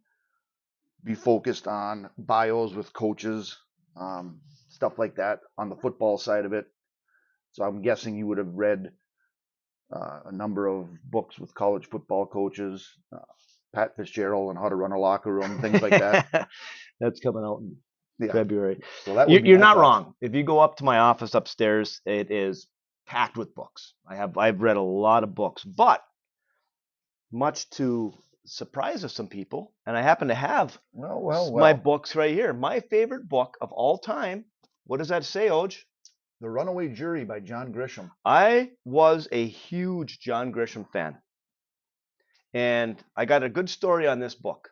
be 1.03 1.15
focused 1.15 1.67
on 1.67 2.11
bios 2.19 2.75
with 2.75 2.93
coaches, 2.93 3.57
um, 3.97 4.41
stuff 4.71 4.99
like 4.99 5.17
that 5.17 5.41
on 5.59 5.69
the 5.69 5.77
football 5.77 6.19
side 6.19 6.45
of 6.47 6.53
it. 6.53 6.67
So 7.53 7.65
I'm 7.65 7.83
guessing 7.83 8.17
you 8.17 8.27
would 8.29 8.39
have 8.39 8.55
read 8.55 8.91
uh, 9.95 10.21
a 10.27 10.33
number 10.33 10.67
of 10.69 10.87
books 11.05 11.39
with 11.39 11.55
college 11.55 11.87
football 11.89 12.27
coaches, 12.27 12.89
uh, 13.15 13.19
Pat 13.75 13.97
Fitzgerald 13.97 14.51
and 14.51 14.59
how 14.59 14.69
to 14.69 14.75
run 14.77 14.93
a 14.93 14.99
locker 14.99 15.33
room, 15.33 15.61
things 15.61 15.83
like 15.83 15.99
that. 15.99 16.49
That's 17.01 17.21
coming 17.21 17.45
out 17.45 17.61
in 17.61 17.77
Yeah. 18.27 18.33
February. 18.33 18.81
So 19.05 19.15
that 19.15 19.29
You're, 19.31 19.45
you're 19.45 19.59
not 19.59 19.75
thoughts. 19.77 19.81
wrong. 19.83 20.15
If 20.21 20.35
you 20.35 20.43
go 20.45 20.59
up 20.61 20.77
to 20.77 20.85
my 20.85 20.99
office 20.99 21.35
upstairs, 21.35 22.01
it 22.07 22.31
is 22.31 22.69
packed 23.07 23.37
with 23.37 23.55
books. 23.55 23.95
I 24.09 24.17
have 24.17 24.37
I've 24.39 24.61
read 24.63 24.77
a 24.77 24.83
lot 24.83 25.25
of 25.25 25.35
books, 25.35 25.65
but 25.65 26.03
much 27.33 27.69
to 27.71 28.13
surprise 28.47 29.05
of 29.05 29.11
some 29.13 29.29
people, 29.29 29.73
and 29.87 29.97
I 29.97 30.03
happen 30.03 30.29
to 30.29 30.35
have 30.35 30.79
Well, 30.93 31.21
well, 31.21 31.53
well. 31.53 31.61
my 31.61 31.73
books 31.73 32.17
right 32.17 32.33
here. 32.35 32.53
My 32.53 32.81
favorite 32.81 33.29
book 33.29 33.57
of 33.61 33.73
all 33.73 33.99
time. 33.99 34.45
What 34.91 34.99
does 34.99 35.11
that 35.11 35.25
say, 35.25 35.47
Oj? 35.51 35.79
the 36.41 36.51
Runaway 36.51 36.89
Jury 36.89 37.25
by 37.25 37.39
John 37.39 37.73
Grisham. 37.73 38.11
I 38.25 38.71
was 38.85 39.29
a 39.31 39.47
huge 39.47 40.19
John 40.19 40.53
Grisham 40.53 40.91
fan. 40.91 41.17
And 42.53 43.01
I 43.17 43.25
got 43.25 43.45
a 43.45 43.49
good 43.49 43.71
story 43.71 44.09
on 44.09 44.19
this 44.19 44.35
book. 44.35 44.69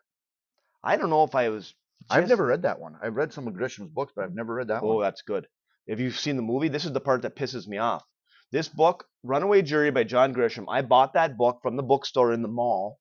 I 0.83 0.97
don't 0.97 1.11
know 1.11 1.23
if 1.23 1.37
I 1.37 1.51
was. 1.51 1.73
I've 2.11 2.29
never 2.29 2.45
read 2.47 2.63
that 2.63 2.81
one. 2.81 2.97
I've 3.01 3.15
read 3.15 3.33
some 3.33 3.47
of 3.47 3.55
Grisham's 3.55 3.91
books, 3.93 4.13
but 4.17 4.25
I've 4.25 4.35
never 4.35 4.55
read 4.55 4.67
that 4.69 4.83
Oh, 4.83 4.97
one. 4.97 5.03
that's 5.05 5.23
good. 5.23 5.47
If 5.87 6.01
you've 6.01 6.19
seen 6.19 6.35
the 6.35 6.43
movie, 6.43 6.67
this 6.67 6.85
is 6.85 6.93
the 6.93 7.01
part 7.01 7.23
that 7.23 7.37
pisses 7.37 7.69
me 7.69 7.79
off. 7.79 8.03
This 8.51 8.67
book, 8.67 9.07
Runaway 9.23 9.63
Jury 9.63 9.93
by 9.93 10.03
John 10.03 10.35
Grisham, 10.35 10.65
I 10.69 10.83
bought 10.83 11.13
that 11.13 11.37
book 11.37 11.61
from 11.63 11.77
the 11.77 11.85
bookstore 11.85 12.33
in 12.33 12.43
the 12.43 12.49
mall. 12.49 12.99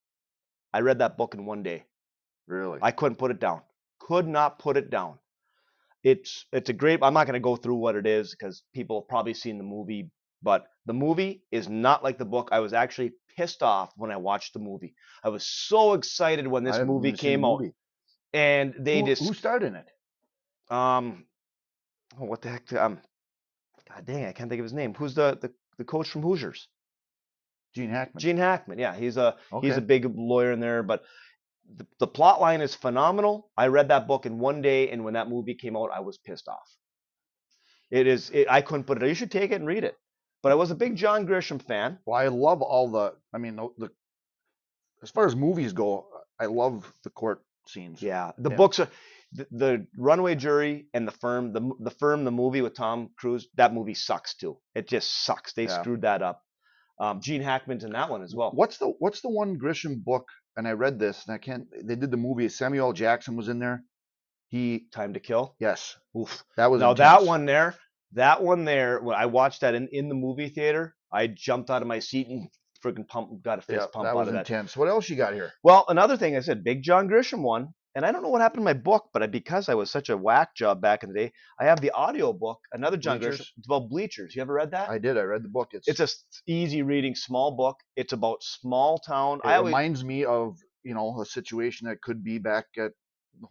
I 0.71 0.81
read 0.81 0.99
that 0.99 1.17
book 1.17 1.33
in 1.33 1.47
one 1.47 1.63
day. 1.63 1.85
Really? 2.45 2.77
I 2.79 2.91
couldn't 2.91 3.17
put 3.17 3.31
it 3.31 3.39
down. 3.39 3.61
Could 4.01 4.27
not 4.27 4.59
put 4.59 4.77
it 4.77 4.91
down. 4.91 5.17
It's 6.07 6.45
it's 6.53 6.69
a 6.69 6.73
great. 6.73 6.99
I'm 7.01 7.13
not 7.13 7.27
going 7.27 7.33
to 7.33 7.41
go 7.41 7.57
through 7.57 7.75
what 7.75 7.95
it 7.97 8.07
is 8.07 8.31
because 8.31 8.63
people 8.73 9.01
have 9.01 9.09
probably 9.09 9.33
seen 9.33 9.57
the 9.57 9.63
movie, 9.65 10.09
but 10.41 10.67
the 10.85 10.93
movie 10.93 11.43
is 11.51 11.67
not 11.67 12.01
like 12.01 12.17
the 12.17 12.23
book. 12.23 12.47
I 12.53 12.61
was 12.61 12.71
actually 12.71 13.11
pissed 13.35 13.61
off 13.61 13.91
when 13.97 14.09
I 14.09 14.15
watched 14.15 14.53
the 14.53 14.59
movie. 14.59 14.93
I 15.21 15.27
was 15.27 15.45
so 15.45 15.95
excited 15.95 16.47
when 16.47 16.63
this 16.63 16.79
movie 16.79 17.11
came 17.11 17.43
out, 17.43 17.59
movie. 17.59 17.73
and 18.33 18.73
they 18.79 19.01
who, 19.01 19.07
just 19.07 19.27
who 19.27 19.33
starred 19.33 19.63
in 19.63 19.75
it? 19.75 19.87
um, 20.69 21.25
oh, 22.17 22.23
what 22.23 22.41
the 22.41 22.51
heck? 22.51 22.71
Um, 22.71 22.99
God 23.89 24.05
dang, 24.05 24.25
I 24.25 24.31
can't 24.31 24.49
think 24.49 24.61
of 24.61 24.65
his 24.65 24.73
name. 24.73 24.93
Who's 24.93 25.13
the 25.13 25.37
the, 25.41 25.51
the 25.77 25.83
coach 25.83 26.09
from 26.09 26.21
Hoosiers? 26.21 26.69
Gene 27.75 27.89
Hackman. 27.89 28.21
Gene 28.21 28.37
Hackman. 28.37 28.79
Yeah, 28.79 28.95
he's 28.95 29.17
a 29.17 29.35
he's 29.61 29.75
a 29.75 29.81
big 29.81 30.09
lawyer 30.15 30.53
in 30.53 30.61
there, 30.61 30.83
but 30.83 31.03
the, 31.75 31.85
the 31.99 32.07
plot 32.07 32.39
line 32.41 32.61
is 32.61 32.75
phenomenal. 32.75 33.49
I 33.57 33.67
read 33.67 33.89
that 33.89 34.07
book 34.07 34.25
in 34.25 34.39
one 34.39 34.61
day, 34.61 34.89
and 34.89 35.03
when 35.03 35.13
that 35.15 35.29
movie 35.29 35.55
came 35.55 35.75
out, 35.75 35.89
I 35.93 35.99
was 36.01 36.17
pissed 36.17 36.47
off. 36.47 36.69
It 37.91 38.07
is. 38.07 38.29
It, 38.31 38.47
I 38.49 38.61
couldn't 38.61 38.85
put 38.85 39.01
it. 39.01 39.07
You 39.07 39.13
should 39.13 39.31
take 39.31 39.51
it 39.51 39.55
and 39.55 39.67
read 39.67 39.83
it. 39.83 39.95
But 40.43 40.51
I 40.51 40.55
was 40.55 40.71
a 40.71 40.75
big 40.75 40.95
John 40.95 41.25
Grisham 41.25 41.61
fan. 41.61 41.99
Well, 42.05 42.19
I 42.19 42.27
love 42.27 42.61
all 42.61 42.89
the. 42.91 43.13
I 43.33 43.37
mean, 43.37 43.55
the, 43.55 43.69
the 43.77 43.89
as 45.03 45.09
far 45.09 45.25
as 45.25 45.35
movies 45.35 45.73
go, 45.73 46.07
I 46.39 46.45
love 46.45 46.91
the 47.03 47.09
court 47.09 47.43
scenes. 47.67 48.01
Yeah, 48.01 48.31
the 48.37 48.49
Yeah. 48.49 48.55
books 48.55 48.79
are 48.79 48.89
the, 49.33 49.47
the 49.51 49.87
Runaway 49.97 50.35
Jury 50.35 50.87
and 50.93 51.07
the 51.07 51.11
Firm. 51.11 51.53
The 51.53 51.71
the 51.79 51.91
Firm, 51.91 52.23
the 52.23 52.31
movie 52.31 52.61
with 52.61 52.75
Tom 52.75 53.09
Cruise. 53.17 53.47
That 53.55 53.73
movie 53.73 53.93
sucks 53.93 54.35
too. 54.35 54.57
It 54.75 54.87
just 54.87 55.09
sucks. 55.25 55.53
They 55.53 55.63
Yeah. 55.63 55.79
screwed 55.81 56.01
that 56.01 56.21
up. 56.21 56.43
Um, 56.99 57.21
Gene 57.21 57.41
Hackman's 57.41 57.83
in 57.83 57.91
that 57.91 58.09
one 58.09 58.23
as 58.23 58.33
well. 58.35 58.51
What's 58.53 58.77
the 58.77 58.87
What's 58.99 59.21
the 59.21 59.29
one 59.29 59.57
Grisham 59.59 60.03
book? 60.03 60.27
And 60.57 60.67
I 60.67 60.71
read 60.71 60.99
this, 60.99 61.23
and 61.27 61.33
I 61.35 61.37
can't. 61.37 61.67
They 61.83 61.95
did 61.95 62.11
the 62.11 62.17
movie. 62.17 62.49
Samuel 62.49 62.91
Jackson 62.93 63.35
was 63.37 63.47
in 63.47 63.59
there. 63.59 63.83
He 64.49 64.87
Time 64.91 65.13
to 65.13 65.19
Kill. 65.19 65.55
yes, 65.59 65.97
Oof. 66.17 66.43
that 66.57 66.71
was 66.71 66.81
Now 66.81 66.93
that 66.95 67.23
one 67.25 67.45
there, 67.45 67.75
that 68.13 68.41
one 68.43 68.65
there, 68.65 68.99
when 69.01 69.15
I 69.15 69.25
watched 69.27 69.61
that 69.61 69.75
in, 69.75 69.87
in 69.91 70.09
the 70.09 70.15
movie 70.15 70.49
theater, 70.49 70.95
I 71.11 71.27
jumped 71.27 71.69
out 71.69 71.81
of 71.81 71.87
my 71.87 71.99
seat 71.99 72.27
and 72.27 72.49
freaking 72.83 73.07
pump, 73.07 73.43
got 73.43 73.59
a 73.59 73.61
fist 73.61 73.81
Yeah, 73.81 73.87
pump 73.93 74.05
that 74.05 74.11
out 74.11 74.15
was 74.15 74.27
of 74.29 74.33
that. 74.35 74.49
intense. 74.49 74.75
What 74.77 74.87
else 74.87 75.09
you 75.09 75.15
got 75.15 75.33
here? 75.33 75.51
Well, 75.63 75.85
another 75.89 76.15
thing 76.17 76.35
I 76.35 76.39
said, 76.39 76.63
Big 76.63 76.81
John 76.81 77.07
Grisham 77.09 77.41
one, 77.41 77.73
and 77.97 78.05
I 78.05 78.11
don't 78.11 78.21
know 78.21 78.29
what 78.29 78.41
happened 78.41 78.61
to 78.61 78.65
my 78.73 78.73
book, 78.73 79.09
but 79.11 79.23
I, 79.23 79.27
because 79.27 79.69
I 79.69 79.73
was 79.73 79.89
such 79.89 80.09
a 80.09 80.15
whack 80.17 80.53
job 80.55 80.79
back 80.81 81.01
in 81.03 81.09
the 81.11 81.15
day, 81.21 81.31
I 81.59 81.65
have 81.65 81.81
the 81.81 81.89
audio 81.91 82.31
book, 82.31 82.59
another 82.71 82.95
John 82.95 83.17
Grisham. 83.17 83.21
Bleachers? 83.21 83.53
It's 83.57 83.67
about 83.67 83.89
bleachers. 83.89 84.35
You 84.35 84.43
ever 84.43 84.53
read 84.53 84.69
that? 84.71 84.87
I 84.89 84.99
did. 84.99 85.17
I 85.17 85.21
read 85.23 85.43
the 85.43 85.49
book. 85.49 85.69
It's 85.73 85.87
it's 85.87 85.99
a 85.99 86.03
s- 86.03 86.23
easy 86.45 86.83
reading, 86.83 87.15
small 87.15 87.49
book. 87.57 87.77
It's 87.95 88.13
about 88.13 88.43
small 88.43 88.99
town. 88.99 89.39
It 89.43 89.47
I 89.47 89.55
always, 89.55 89.71
reminds 89.71 90.03
me 90.05 90.25
of 90.25 90.57
you 90.83 90.93
know 90.93 91.19
a 91.19 91.25
situation 91.25 91.87
that 91.87 92.01
could 92.01 92.23
be 92.23 92.37
back 92.37 92.65
at 92.77 92.91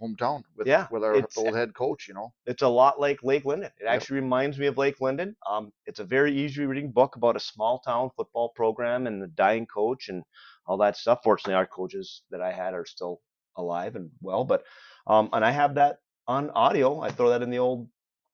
hometown 0.01 0.43
with 0.57 0.67
Yeah, 0.67 0.87
with 0.93 1.03
our 1.05 1.15
it's- 1.15 1.37
old 1.37 1.55
head 1.57 1.75
coach. 1.75 2.07
You 2.09 2.15
know, 2.15 2.33
it's 2.47 2.63
a 2.63 2.69
lot 2.69 3.01
like 3.01 3.23
Lake 3.25 3.45
Linden. 3.45 3.67
It 3.67 3.85
Yep. 3.85 3.95
actually 3.95 4.21
reminds 4.21 4.59
me 4.61 4.67
of 4.67 4.79
Lake 4.79 5.01
Linden. 5.01 5.37
Um, 5.51 5.73
it's 5.87 6.01
a 6.01 6.05
very 6.05 6.33
easy 6.43 6.65
reading 6.67 6.93
book 6.93 7.17
about 7.17 7.37
a 7.37 7.41
small 7.41 7.81
town 7.81 8.11
football 8.17 8.49
program 8.55 9.07
and 9.09 9.21
the 9.23 9.29
dying 9.29 9.67
coach 9.67 10.09
and 10.09 10.23
all 10.67 10.77
that 10.79 10.97
stuff. 10.97 11.21
Fortunately, 11.25 11.55
our 11.55 11.67
coaches 11.67 12.23
that 12.31 12.41
I 12.41 12.53
had 12.53 12.75
are 12.75 12.87
still 12.87 13.21
alive 13.57 13.97
and 13.97 14.11
well. 14.21 14.45
But 14.45 14.65
um, 15.07 15.31
and 15.33 15.45
I 15.45 15.51
have 15.51 15.75
that 15.77 15.99
on 16.27 16.51
audio. 16.51 17.01
I 17.01 17.11
throw 17.11 17.31
that 17.31 17.43
in 17.43 17.51
the 17.51 17.59
old 17.59 17.89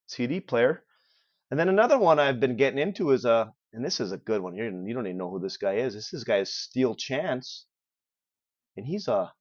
CD 0.07 0.41
player. 0.41 0.83
And 1.51 1.61
then 1.61 1.69
another 1.69 1.99
one 1.99 2.19
I've 2.19 2.41
been 2.41 2.57
getting 2.57 2.79
into 2.79 3.11
is 3.11 3.25
a, 3.27 3.53
and 3.75 3.85
this 3.85 4.01
is 4.01 4.13
a 4.13 4.17
good 4.17 4.41
one. 4.41 4.55
You 4.57 4.65
you 4.87 4.95
don't 4.95 5.07
even 5.07 5.19
know 5.19 5.31
who 5.31 5.39
this 5.41 5.59
guy 5.59 5.75
is. 5.75 5.95
This 5.95 6.13
is 6.15 6.25
guy 6.25 6.39
is 6.39 6.55
Steel 6.55 6.95
Chance, 6.95 7.67
and 8.77 8.87
he's 8.87 9.09
a 9.09 9.33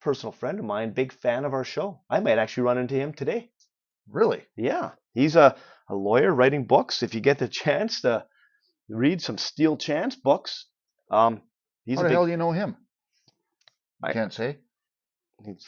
personal 0.00 0.32
friend 0.32 0.58
of 0.58 0.64
mine, 0.64 0.92
big 0.92 1.12
fan 1.12 1.44
of 1.44 1.52
our 1.54 1.64
show. 1.64 2.00
I 2.10 2.20
might 2.20 2.38
actually 2.38 2.64
run 2.64 2.78
into 2.78 2.94
him 2.94 3.12
today. 3.12 3.50
really. 4.08 4.44
Yeah, 4.56 4.92
he's 5.14 5.36
a, 5.36 5.56
a 5.88 5.94
lawyer 5.94 6.32
writing 6.34 6.64
books. 6.66 7.02
If 7.02 7.14
you 7.14 7.20
get 7.20 7.38
the 7.38 7.48
chance 7.64 8.02
to 8.02 8.26
read 8.88 9.20
some 9.22 9.38
Steel 9.38 9.76
Chance 9.76 10.16
books, 10.16 10.66
um, 11.10 11.42
he's 11.84 11.98
How 11.98 12.02
a 12.02 12.04
the 12.04 12.08
big, 12.10 12.14
hell 12.16 12.24
do 12.26 12.30
you 12.30 12.36
know 12.36 12.52
him? 12.52 12.76
I- 14.02 14.12
can't 14.12 14.32
say. 14.32 14.58
He's 15.44 15.66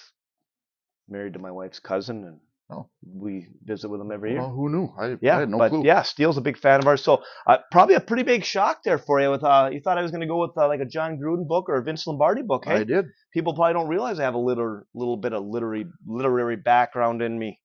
married 1.09 1.35
to 1.35 1.39
my 1.39 1.51
wife's 1.51 1.81
cousin, 1.81 2.25
and 2.25 2.41
Oh. 2.71 2.87
we 3.03 3.49
visit 3.65 3.89
with 3.89 3.99
him 3.99 4.13
every 4.13 4.33
year. 4.33 4.41
Well, 4.41 4.51
who 4.51 4.69
knew? 4.69 4.93
I, 5.01 5.17
yeah, 5.23 5.37
I 5.37 5.41
had 5.41 5.49
no 5.49 5.57
but 5.57 5.71
clue. 5.71 5.85
yeah, 5.87 6.03
Steele's 6.03 6.37
a 6.37 6.43
big 6.43 6.59
fan 6.59 6.81
of 6.81 6.87
ours. 6.87 7.03
So 7.03 7.23
uh, 7.47 7.59
probably 7.73 7.95
a 7.95 8.01
pretty 8.01 8.25
big 8.25 8.45
shock 8.45 8.83
there 8.85 8.99
for 8.99 9.19
you. 9.23 9.31
With 9.31 9.43
uh, 9.43 9.71
you 9.73 9.81
thought 9.81 9.97
I 9.97 10.03
was 10.03 10.11
going 10.11 10.21
to 10.21 10.27
go 10.27 10.39
with 10.43 10.51
uh, 10.55 10.69
like 10.69 10.81
a 10.81 10.85
Jon 10.85 11.19
Gruden 11.19 11.49
book 11.49 11.71
or 11.71 11.79
a 11.79 11.83
Vince 11.83 12.07
Lombardi 12.07 12.43
book. 12.43 12.67
Hey, 12.67 12.75
I 12.81 12.85
did. 12.85 13.07
people 13.33 13.55
probably 13.55 13.73
don't 13.73 13.89
realize 13.89 14.21
I 14.21 14.25
have 14.25 14.35
a 14.35 14.39
little 14.39 14.83
little 14.95 15.17
bit 15.17 15.33
of 15.33 15.45
literary 15.47 15.87
literary 16.07 16.57
background 16.57 17.23
in 17.23 17.39
me. 17.39 17.59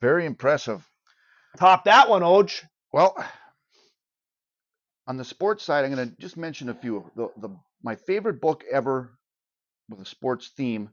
Very 0.00 0.24
impressive. 0.24 0.88
Top 1.58 1.84
that 1.86 2.08
one, 2.08 2.22
Oj. 2.22 2.62
Well, 2.92 3.16
on 5.08 5.16
the 5.16 5.24
sports 5.24 5.64
side, 5.64 5.84
I'm 5.84 5.92
going 5.92 6.10
to 6.10 6.16
just 6.18 6.36
mention 6.36 6.68
a 6.68 6.74
few. 6.74 7.10
The, 7.16 7.28
the 7.40 7.48
my 7.82 7.96
favorite 7.96 8.40
book 8.40 8.62
ever 8.70 9.18
with 9.88 10.00
a 10.00 10.04
sports 10.06 10.50
theme 10.56 10.90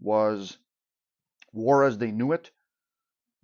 was 0.00 0.56
War 1.52 1.84
as 1.84 1.98
They 1.98 2.10
Knew 2.10 2.32
It. 2.32 2.50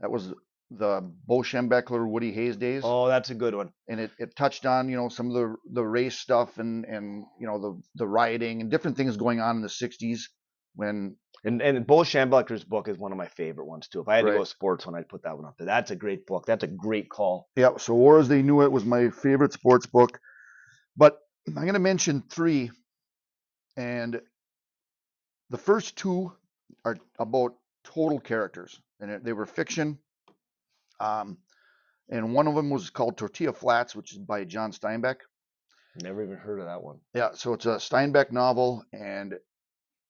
That 0.01 0.11
was 0.11 0.33
the 0.71 1.01
Bo 1.27 1.39
Schembechler, 1.39 2.07
Woody 2.09 2.33
Hayes 2.33 2.57
days, 2.57 2.83
Oh, 2.85 3.09
that's 3.09 3.31
a 3.31 3.35
good 3.35 3.55
one. 3.55 3.73
and 3.89 3.99
it, 4.01 4.11
it 4.19 4.37
touched 4.37 4.67
on 4.67 4.89
you 4.89 4.97
know 4.97 5.09
some 5.09 5.27
of 5.29 5.35
the 5.35 5.57
the 5.73 5.85
race 5.85 6.17
stuff 6.19 6.59
and 6.59 6.85
and 6.85 7.25
you 7.41 7.47
know 7.47 7.59
the 7.59 7.83
the 7.97 8.07
rioting 8.07 8.61
and 8.61 8.71
different 8.71 8.97
things 8.97 9.17
going 9.17 9.41
on 9.41 9.57
in 9.57 9.63
the 9.63 9.69
'60s 9.69 10.21
when 10.77 11.17
And 11.45 11.61
and 11.61 11.87
Bo 11.87 11.99
Schembechler's 12.03 12.63
book 12.65 12.87
is 12.89 12.99
one 12.99 13.11
of 13.13 13.19
my 13.19 13.27
favorite 13.27 13.67
ones 13.67 13.89
too. 13.89 14.01
If 14.01 14.09
I 14.09 14.17
had 14.17 14.27
to 14.27 14.33
go 14.33 14.45
sports 14.45 14.87
one, 14.87 14.95
I'd 14.95 15.09
put 15.09 15.25
that 15.25 15.37
one 15.37 15.45
up 15.47 15.57
there. 15.59 15.67
That's 15.67 15.91
a 15.91 15.97
great 15.97 16.25
book. 16.27 16.45
That's 16.47 16.63
a 16.63 16.69
great 16.69 17.09
call. 17.09 17.49
Yeah, 17.57 17.77
so 17.79 17.95
War 17.95 18.21
as 18.21 18.29
They 18.29 18.43
Knew 18.43 18.63
It 18.63 18.71
was 18.71 18.85
my 18.85 19.11
favorite 19.11 19.53
sports 19.53 19.87
book. 19.87 20.21
But 20.97 21.19
I'm 21.49 21.55
going 21.55 21.75
to 21.75 21.81
mention 21.81 22.23
three. 22.31 22.71
And 23.77 24.21
the 25.51 25.59
first 25.59 25.97
two 25.97 26.33
are 26.85 26.97
about 27.19 27.55
total 27.85 28.21
characters, 28.21 28.81
and 29.01 29.25
they 29.25 29.33
were 29.33 29.47
fiction. 29.47 29.99
Um, 31.01 31.39
and 32.09 32.35
one 32.35 32.47
of 32.47 32.55
them 32.55 32.71
was 32.71 32.91
called 32.91 33.17
Tortilla 33.17 33.53
Flats, 33.53 33.95
which 33.95 34.13
is 34.13 34.19
by 34.19 34.45
John 34.45 34.73
Steinbeck. 34.73 35.17
Never 36.03 36.23
even 36.23 36.37
heard 36.37 36.61
of 36.61 36.67
that 36.67 36.83
one. 36.83 37.01
Yeah, 37.15 37.31
so 37.35 37.53
it's 37.53 37.67
a 37.67 37.77
Steinbeck 37.77 38.31
novel, 38.31 38.85
and 38.93 39.35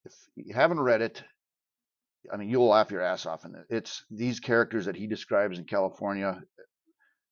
if 0.05 0.13
you 0.35 0.53
haven't 0.53 0.79
read 0.79 1.01
it, 1.01 1.23
I 2.31 2.37
mean, 2.37 2.49
you'll 2.49 2.67
laugh 2.67 2.91
your 2.91 3.01
ass 3.01 3.25
off 3.25 3.45
And. 3.45 3.55
It's 3.69 4.05
these 4.11 4.39
characters 4.39 4.85
that 4.85 4.95
he 4.95 5.07
describes 5.07 5.57
in 5.57 5.65
California. 5.65 6.41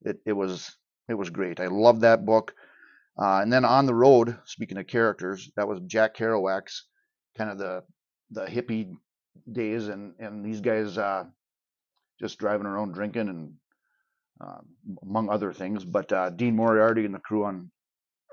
It 0.02 0.20
it 0.26 0.34
was 0.34 0.76
it 1.08 1.14
was 1.14 1.30
great. 1.30 1.60
I 1.60 1.68
love 1.68 2.02
that 2.02 2.26
book. 2.26 2.56
Uh, 3.18 3.42
and 3.42 3.52
then 3.52 3.66
on 3.66 3.86
the 3.86 3.94
road, 3.94 4.38
speaking 4.46 4.78
of 4.78 4.88
characters, 4.88 5.52
that 5.58 5.68
was 5.68 5.82
Jack 5.86 6.16
Kerouac's 6.16 6.86
kind 7.38 7.50
of 7.50 7.58
the 7.58 7.84
the 8.32 8.46
hippie 8.46 8.96
days, 9.52 9.88
and 9.88 10.14
and 10.20 10.46
these 10.46 10.62
guys 10.62 10.98
uh, 10.98 11.26
just 12.20 12.40
driving 12.40 12.68
around 12.68 12.94
drinking 12.94 13.30
and 13.30 13.54
um, 14.42 14.66
among 15.04 15.30
other 15.30 15.54
things. 15.54 15.84
But 15.84 16.12
uh, 16.12 16.30
Dean 16.30 16.56
Moriarty 16.56 17.06
and 17.06 17.14
the 17.14 17.20
crew 17.20 17.46
on 17.46 17.72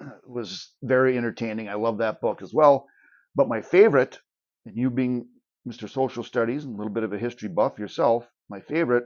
was 0.26 0.72
very 0.82 1.16
entertaining. 1.16 1.68
I 1.68 1.74
love 1.74 1.98
that 1.98 2.20
book 2.20 2.42
as 2.42 2.52
well. 2.52 2.86
But 3.34 3.48
my 3.48 3.60
favorite, 3.62 4.18
and 4.64 4.76
you 4.76 4.90
being 4.90 5.26
Mr. 5.68 5.88
Social 5.90 6.24
Studies 6.24 6.64
and 6.64 6.74
a 6.74 6.78
little 6.78 6.92
bit 6.92 7.02
of 7.02 7.12
a 7.12 7.18
history 7.18 7.48
buff 7.48 7.78
yourself, 7.78 8.26
my 8.48 8.60
favorite, 8.60 9.04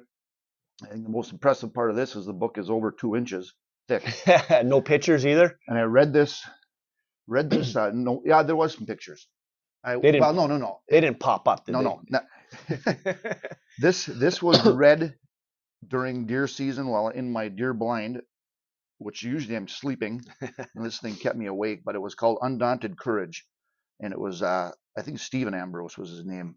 think 0.89 1.05
the 1.05 1.11
most 1.11 1.33
impressive 1.33 1.75
part 1.75 1.91
of 1.91 1.97
this 1.97 2.17
is 2.17 2.27
the 2.27 2.33
book 2.33 2.59
is 2.59 2.71
over 2.71 2.91
two 2.93 3.17
inches 3.17 3.55
thick. 3.89 4.05
no 4.65 4.81
pictures 4.81 5.27
either. 5.27 5.59
And 5.67 5.79
I 5.79 5.83
read 5.83 6.13
this, 6.13 6.43
read 7.27 7.51
this. 7.51 7.75
Uh, 7.77 7.91
no, 7.93 8.23
yeah, 8.25 8.43
there 8.43 8.57
was 8.57 8.75
some 8.75 8.87
pictures. 8.87 9.27
I, 9.85 9.95
They 9.97 10.13
didn't- 10.13 10.21
well, 10.21 10.33
no, 10.35 10.47
no, 10.47 10.59
no, 10.59 10.81
They 10.89 11.01
didn't 11.01 11.21
pop 11.21 11.49
up. 11.49 11.67
Did 11.67 11.73
no, 11.73 11.81
no. 11.81 12.03
not- 12.09 12.27
this 13.79 14.07
this 14.07 14.43
was 14.43 14.65
read 14.67 15.15
during 15.87 16.27
deer 16.27 16.47
season 16.47 16.89
while 16.89 17.09
in 17.09 17.33
my 17.33 17.49
deer 17.49 17.73
blind, 17.73 18.21
which 18.99 19.23
usually 19.23 19.57
I'm 19.57 19.69
sleeping, 19.69 20.23
and 20.41 20.85
this 20.85 20.99
thing 21.01 21.17
kept 21.17 21.37
me 21.37 21.47
awake. 21.47 21.83
But 21.85 21.95
it 21.95 22.01
was 22.01 22.15
called 22.15 22.39
Undaunted 22.43 22.99
Courage, 22.99 23.47
and 24.01 24.13
it 24.13 24.19
was 24.21 24.43
uh, 24.43 24.73
I 24.99 25.03
think 25.03 25.19
Stephen 25.19 25.55
Ambrose 25.55 25.97
was 25.97 26.11
his 26.11 26.25
name, 26.25 26.57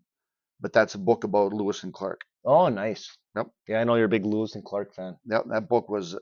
but 0.60 0.74
that's 0.74 0.96
a 0.96 1.00
book 1.00 1.24
about 1.24 1.54
Lewis 1.54 1.84
and 1.84 1.94
Clark. 1.94 2.22
oh, 2.46 2.68
nice. 2.70 3.16
Yep. 3.36 3.48
Yeah, 3.68 3.80
I 3.80 3.84
know 3.86 3.96
you're 3.96 4.06
a 4.06 4.10
big 4.10 4.26
Lewis 4.26 4.56
and 4.56 4.66
Clark 4.66 4.94
fan. 4.94 5.18
That 5.28 5.48
that 5.50 5.70
book 5.70 5.90
was 5.90 6.16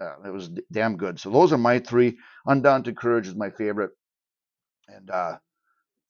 uh, 0.00 0.16
it 0.24 0.32
was 0.32 0.48
d- 0.48 0.62
damn 0.72 0.96
good. 0.96 1.20
So 1.20 1.30
those 1.30 1.52
are 1.52 1.58
my 1.58 1.78
three. 1.78 2.18
Undaunted 2.46 2.96
Courage 2.96 3.28
is 3.28 3.34
my 3.34 3.50
favorite, 3.50 3.92
and 4.88 5.10
uh, 5.10 5.38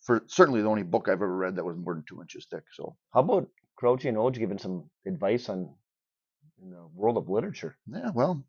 for 0.02 0.22
certainly 0.26 0.62
the 0.62 0.68
only 0.68 0.82
book 0.82 1.08
I've 1.08 1.14
ever 1.14 1.36
read 1.36 1.56
that 1.56 1.64
was 1.64 1.76
more 1.76 1.94
than 1.94 2.04
two 2.08 2.20
inches 2.20 2.46
thick. 2.50 2.64
So 2.72 2.96
How 3.12 3.20
about 3.20 3.48
Crouchy 3.76 4.08
and 4.08 4.16
Oj 4.18 4.34
giving 4.38 4.58
some 4.58 4.90
advice 5.06 5.48
on 5.48 5.74
in 6.62 6.70
the 6.70 6.86
world 6.94 7.16
of 7.16 7.28
literature? 7.28 7.76
yeah, 7.92 8.10
well, 8.14 8.44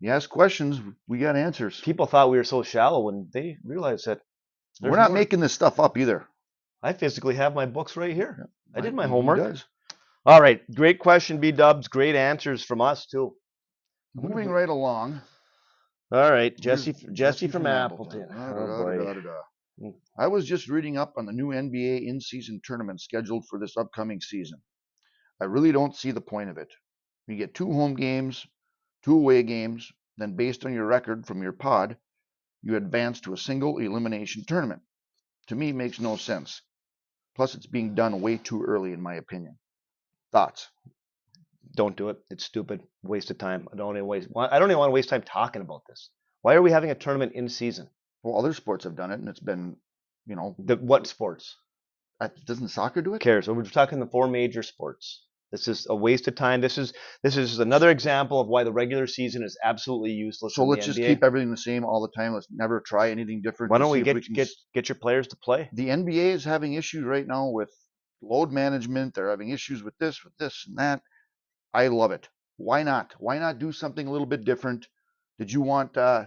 you 0.00 0.10
ask 0.10 0.28
questions, 0.30 0.80
we 1.08 1.18
got 1.18 1.36
answers. 1.36 1.80
People 1.80 2.06
thought 2.06 2.30
we 2.30 2.38
were 2.38 2.44
so 2.44 2.62
shallow 2.62 3.00
when 3.00 3.28
they 3.32 3.58
realized 3.64 4.06
that 4.06 4.20
We're 4.80 4.96
not 4.96 5.10
more. 5.10 5.18
making 5.18 5.40
this 5.40 5.52
stuff 5.52 5.78
up 5.78 5.98
either. 5.98 6.26
I 6.82 6.94
physically 6.94 7.34
have 7.34 7.54
my 7.54 7.66
books 7.66 7.96
right 7.96 8.14
here. 8.14 8.48
I 8.74 8.80
did 8.80 8.94
my 8.94 9.06
homework. 9.06 9.56
All 10.26 10.40
right, 10.40 10.62
great 10.74 10.98
question, 10.98 11.38
B 11.40 11.50
Dubs. 11.52 11.88
Great 11.88 12.14
answers 12.16 12.62
from 12.64 12.80
us 12.80 13.06
too. 13.06 13.34
Moving 14.14 14.48
right 14.50 14.68
along. 14.68 15.20
All 16.12 16.30
right, 16.30 16.52
Here's 16.58 16.84
Jesse, 16.84 17.06
Jesse, 17.12 17.48
from, 17.48 17.66
Appleton. 17.66 18.26
Da, 18.28 18.50
Oh, 18.50 18.54
da, 18.54 19.14
da, 19.14 19.22
boy. 19.22 19.22
Mm. 19.80 19.94
I 20.18 20.26
was 20.26 20.46
just 20.46 20.68
reading 20.68 20.98
up 20.98 21.14
on 21.16 21.26
the 21.26 21.32
new 21.32 21.48
NBA 21.48 22.06
in-season 22.06 22.60
tournament 22.64 23.00
scheduled 23.00 23.46
for 23.48 23.58
this 23.58 23.76
upcoming 23.76 24.20
season. 24.20 24.60
I 25.40 25.44
really 25.44 25.72
don't 25.72 25.96
see 25.96 26.10
the 26.10 26.20
point 26.20 26.50
of 26.50 26.58
it. 26.58 26.68
You 27.26 27.36
get 27.36 27.54
two 27.54 27.72
home 27.72 27.94
games, 27.94 28.46
two 29.02 29.14
away 29.14 29.42
games, 29.42 29.90
then 30.18 30.36
based 30.36 30.66
on 30.66 30.74
your 30.74 30.84
record 30.86 31.26
from 31.26 31.42
your 31.42 31.52
pod, 31.52 31.96
you 32.62 32.76
advance 32.76 33.20
to 33.22 33.32
a 33.32 33.38
single 33.38 33.78
elimination 33.78 34.44
tournament. 34.44 34.82
To 35.46 35.54
me, 35.54 35.72
makes 35.72 35.98
no 35.98 36.16
sense. 36.16 36.60
Plus, 37.34 37.54
it's 37.54 37.66
being 37.66 37.94
done 37.94 38.20
way 38.20 38.36
too 38.36 38.62
early, 38.62 38.92
in 38.92 39.00
my 39.00 39.14
opinion. 39.14 39.58
Thoughts? 40.30 40.68
Don't 41.74 41.96
do 41.96 42.10
it. 42.10 42.18
It's 42.28 42.44
stupid. 42.44 42.82
Waste 43.02 43.30
of 43.30 43.38
time. 43.38 43.66
I 43.72 43.76
don't 43.76 43.96
even 43.96 44.06
waste. 44.06 44.28
I 44.36 44.58
don't 44.58 44.70
even 44.70 44.78
want 44.78 44.90
to 44.90 44.94
waste 44.94 45.08
time 45.08 45.22
talking 45.22 45.62
about 45.62 45.82
this. 45.88 46.10
Why 46.42 46.54
are 46.54 46.62
we 46.62 46.70
having 46.70 46.90
a 46.90 46.94
tournament 46.94 47.32
in 47.32 47.48
season? 47.48 47.88
Well, 48.22 48.38
other 48.38 48.52
sports 48.52 48.84
have 48.84 48.96
done 48.96 49.10
it, 49.10 49.20
and 49.20 49.28
it's 49.28 49.40
been, 49.40 49.76
you 50.26 50.36
know, 50.36 50.54
The 50.58 50.76
what 50.76 51.06
sports? 51.06 51.56
I- 52.20 52.30
doesn't 52.44 52.68
soccer 52.68 53.00
do 53.02 53.10
Who 53.10 53.16
it? 53.16 53.20
cares? 53.20 53.48
We're 53.48 53.64
talking 53.64 53.98
the 54.00 54.06
four 54.06 54.28
major 54.28 54.62
sports. 54.62 55.24
This 55.52 55.66
is 55.66 55.86
a 55.90 55.96
waste 55.96 56.28
of 56.28 56.36
time. 56.36 56.60
This 56.60 56.78
is 56.78 56.92
this 57.24 57.36
is 57.36 57.58
another 57.58 57.90
example 57.90 58.40
of 58.40 58.46
why 58.46 58.62
the 58.62 58.72
regular 58.72 59.06
season 59.08 59.42
is 59.42 59.58
absolutely 59.64 60.12
useless. 60.12 60.54
So 60.54 60.62
in 60.62 60.68
let's 60.68 60.86
just 60.86 60.98
NBA. 60.98 61.06
keep 61.06 61.24
everything 61.24 61.50
the 61.50 61.56
same 61.56 61.84
all 61.84 62.00
the 62.02 62.12
time. 62.16 62.34
Let's 62.34 62.46
never 62.50 62.80
try 62.80 63.10
anything 63.10 63.42
different. 63.42 63.70
Why 63.72 63.78
to 63.78 63.82
don't 63.82 63.90
we 63.90 63.98
if 64.00 64.04
get 64.04 64.24
can 64.24 64.34
get 64.34 64.46
s- 64.46 64.54
get 64.74 64.88
your 64.88 64.96
players 64.96 65.26
to 65.28 65.36
play? 65.36 65.68
the 65.72 65.88
NBA 65.90 66.30
is 66.34 66.44
having 66.44 66.74
issues 66.74 67.04
right 67.04 67.26
now 67.26 67.48
with 67.48 67.72
load 68.22 68.52
management. 68.52 69.14
They're 69.14 69.30
having 69.30 69.48
issues 69.48 69.82
with 69.82 69.96
this, 69.98 70.22
with 70.22 70.36
this, 70.36 70.66
and 70.68 70.76
that. 70.78 71.02
I 71.74 71.88
love 71.88 72.12
it. 72.12 72.28
Why 72.58 72.82
not? 72.84 73.14
Why 73.18 73.38
not 73.38 73.58
do 73.58 73.72
something 73.72 74.06
a 74.06 74.12
little 74.12 74.26
bit 74.26 74.44
different? 74.44 74.86
Did 75.38 75.50
you 75.50 75.62
want? 75.62 75.96
uh 75.96 76.26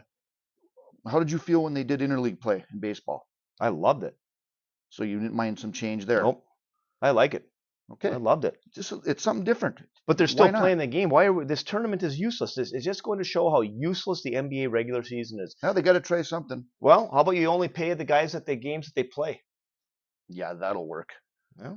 How 1.08 1.20
did 1.20 1.32
you 1.32 1.38
feel 1.38 1.64
when 1.64 1.74
they 1.74 1.84
did 1.84 2.00
interleague 2.00 2.40
play 2.40 2.64
in 2.72 2.80
baseball? 2.80 3.28
I 3.60 3.70
loved 3.70 4.04
it. 4.04 4.16
So 4.90 5.04
you 5.04 5.20
didn't 5.20 5.36
mind 5.36 5.60
some 5.60 5.72
change 5.72 6.06
there? 6.06 6.22
Nope. 6.22 6.44
I 7.02 7.12
like 7.12 7.34
it. 7.34 7.46
Okay, 7.92 8.10
I 8.10 8.16
loved 8.16 8.46
it. 8.46 8.56
just 8.74 8.94
it's 9.06 9.24
something 9.24 9.44
different. 9.44 9.80
But 10.08 10.18
they're 10.18 10.28
still 10.28 10.50
playing 10.50 10.78
the 10.78 10.88
game. 10.88 11.10
Why 11.10 11.26
are 11.26 11.34
we, 11.34 11.46
this 11.46 11.64
tournament 11.64 12.02
is 12.02 12.18
useless? 12.18 12.56
This 12.56 12.74
is 12.74 12.84
just 12.84 13.04
going 13.04 13.20
to 13.20 13.26
show 13.26 13.50
how 13.50 13.62
useless 13.62 14.22
the 14.24 14.34
NBA 14.34 14.72
regular 14.72 15.04
season 15.04 15.40
is. 15.42 15.56
Now 15.62 15.74
they 15.74 15.82
got 15.82 15.94
to 15.94 16.00
try 16.00 16.22
something. 16.22 16.66
Well, 16.80 17.10
how 17.12 17.20
about 17.20 17.36
you 17.36 17.48
only 17.48 17.68
pay 17.68 17.94
the 17.94 18.06
guys 18.06 18.36
at 18.36 18.46
the 18.46 18.56
games 18.56 18.86
that 18.86 18.96
they 18.96 19.04
play? 19.04 19.42
Yeah, 20.30 20.54
that'll 20.54 20.88
work. 20.88 21.10
Yeah. 21.60 21.76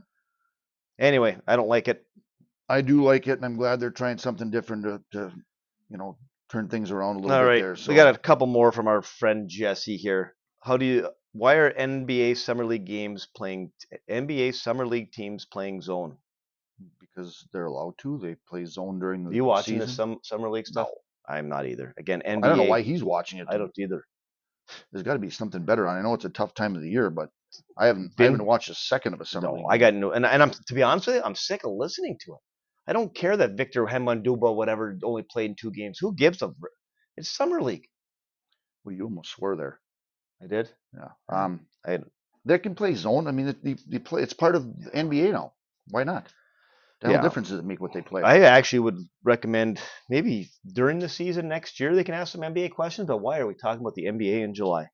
Anyway, 0.98 1.38
I 1.46 1.56
don't 1.56 1.68
like 1.68 1.88
it. 1.88 2.04
I 2.68 2.80
do 2.80 3.04
like 3.04 3.26
it, 3.26 3.32
and 3.32 3.44
I'm 3.44 3.56
glad 3.56 3.80
they're 3.80 3.90
trying 3.90 4.18
something 4.18 4.50
different 4.50 4.84
to, 4.84 5.00
to 5.12 5.32
you 5.88 5.98
know, 5.98 6.16
turn 6.50 6.68
things 6.68 6.90
around 6.90 7.16
a 7.16 7.18
little 7.20 7.32
All 7.36 7.42
bit 7.42 7.48
right, 7.48 7.62
there. 7.62 7.76
So 7.76 7.90
we 7.92 7.96
got 7.96 8.14
a 8.14 8.18
couple 8.18 8.46
more 8.46 8.72
from 8.72 8.88
our 8.88 9.02
friend 9.02 9.48
Jesse 9.48 9.96
here. 9.96 10.34
How 10.62 10.76
do 10.76 10.84
you? 10.84 11.10
Why 11.32 11.54
are 11.56 11.72
NBA 11.72 12.36
summer 12.36 12.64
league 12.64 12.86
games 12.86 13.26
playing? 13.36 13.72
NBA 14.10 14.54
summer 14.54 14.86
league 14.86 15.12
teams 15.12 15.44
playing 15.44 15.82
zone? 15.82 16.16
because 17.00 17.46
they're 17.52 17.66
allowed 17.66 17.96
to. 17.98 18.18
They 18.18 18.36
play 18.48 18.64
zone 18.66 18.98
during 18.98 19.24
the 19.24 19.30
Are 19.30 19.34
you 19.34 19.44
watching 19.44 19.74
season. 19.80 19.86
the 19.86 19.92
sum, 19.92 20.18
summer 20.22 20.50
league 20.50 20.66
stuff? 20.66 20.88
I'm 21.28 21.48
not 21.48 21.66
either. 21.66 21.94
Again, 21.98 22.22
NBA. 22.26 22.44
I 22.44 22.48
don't 22.48 22.58
know 22.58 22.64
why 22.64 22.82
he's 22.82 23.02
watching 23.02 23.38
it. 23.38 23.46
I 23.48 23.56
don't 23.56 23.72
either. 23.78 24.04
There's 24.92 25.02
got 25.02 25.14
to 25.14 25.18
be 25.18 25.30
something 25.30 25.62
better 25.64 25.86
on. 25.86 25.96
I 25.96 26.02
know 26.02 26.14
it's 26.14 26.24
a 26.24 26.28
tough 26.30 26.54
time 26.54 26.74
of 26.76 26.82
the 26.82 26.90
year, 26.90 27.08
but 27.10 27.30
I 27.78 27.86
haven't 27.86 28.12
I 28.18 28.24
haven't 28.24 28.44
watched 28.44 28.68
a 28.68 28.74
second 28.74 29.14
of 29.14 29.20
a 29.20 29.24
summer 29.24 29.48
No, 29.48 29.54
league. 29.54 29.66
I 29.70 29.78
got 29.78 29.94
no, 29.94 30.10
and, 30.10 30.26
and 30.26 30.42
I'm 30.42 30.50
to 30.50 30.74
be 30.74 30.82
honest 30.82 31.06
with 31.06 31.16
you, 31.16 31.22
I'm 31.24 31.34
sick 31.34 31.64
of 31.64 31.72
listening 31.72 32.18
to 32.26 32.32
it. 32.34 32.38
I 32.86 32.92
don't 32.92 33.14
care 33.14 33.36
that 33.36 33.52
Victor 33.56 33.84
Hemanduba, 33.86 34.54
whatever, 34.54 34.96
only 35.02 35.22
played 35.22 35.50
in 35.50 35.56
two 35.56 35.70
games. 35.72 35.98
Who 36.00 36.14
gives 36.14 36.42
a? 36.42 36.52
It's 37.16 37.28
summer 37.28 37.60
league. 37.62 37.86
Well, 38.84 38.94
you 38.94 39.04
almost 39.04 39.30
swore 39.30 39.56
there. 39.56 39.80
I 40.42 40.46
did. 40.46 40.70
Yeah. 40.94 41.08
Um, 41.28 41.66
I- 41.84 41.98
they 42.44 42.58
can 42.60 42.76
play 42.76 42.94
zone. 42.94 43.26
I 43.26 43.32
mean, 43.32 43.56
they, 43.64 43.74
they 43.88 43.98
play. 43.98 44.22
It's 44.22 44.32
part 44.32 44.54
of 44.54 44.62
the 44.84 44.90
NBA 44.90 45.32
now. 45.32 45.54
Why 45.90 46.04
not? 46.04 46.28
The 47.00 47.10
Yeah. 47.10 47.20
difference 47.20 47.48
does 47.48 47.58
it 47.58 47.64
make 47.64 47.80
what 47.80 47.92
they 47.92 48.02
play? 48.02 48.22
I 48.22 48.40
actually 48.42 48.78
would 48.80 48.98
recommend 49.24 49.80
maybe 50.08 50.48
during 50.72 51.00
the 51.00 51.08
season 51.08 51.48
next 51.48 51.80
year 51.80 51.94
they 51.94 52.04
can 52.04 52.14
ask 52.14 52.30
some 52.32 52.42
NBA 52.42 52.70
questions. 52.70 53.08
But 53.08 53.18
why 53.18 53.38
are 53.40 53.46
we 53.48 53.54
talking 53.54 53.80
about 53.80 53.94
the 53.94 54.04
NBA 54.06 54.42
in 54.42 54.54
July? 54.54 54.86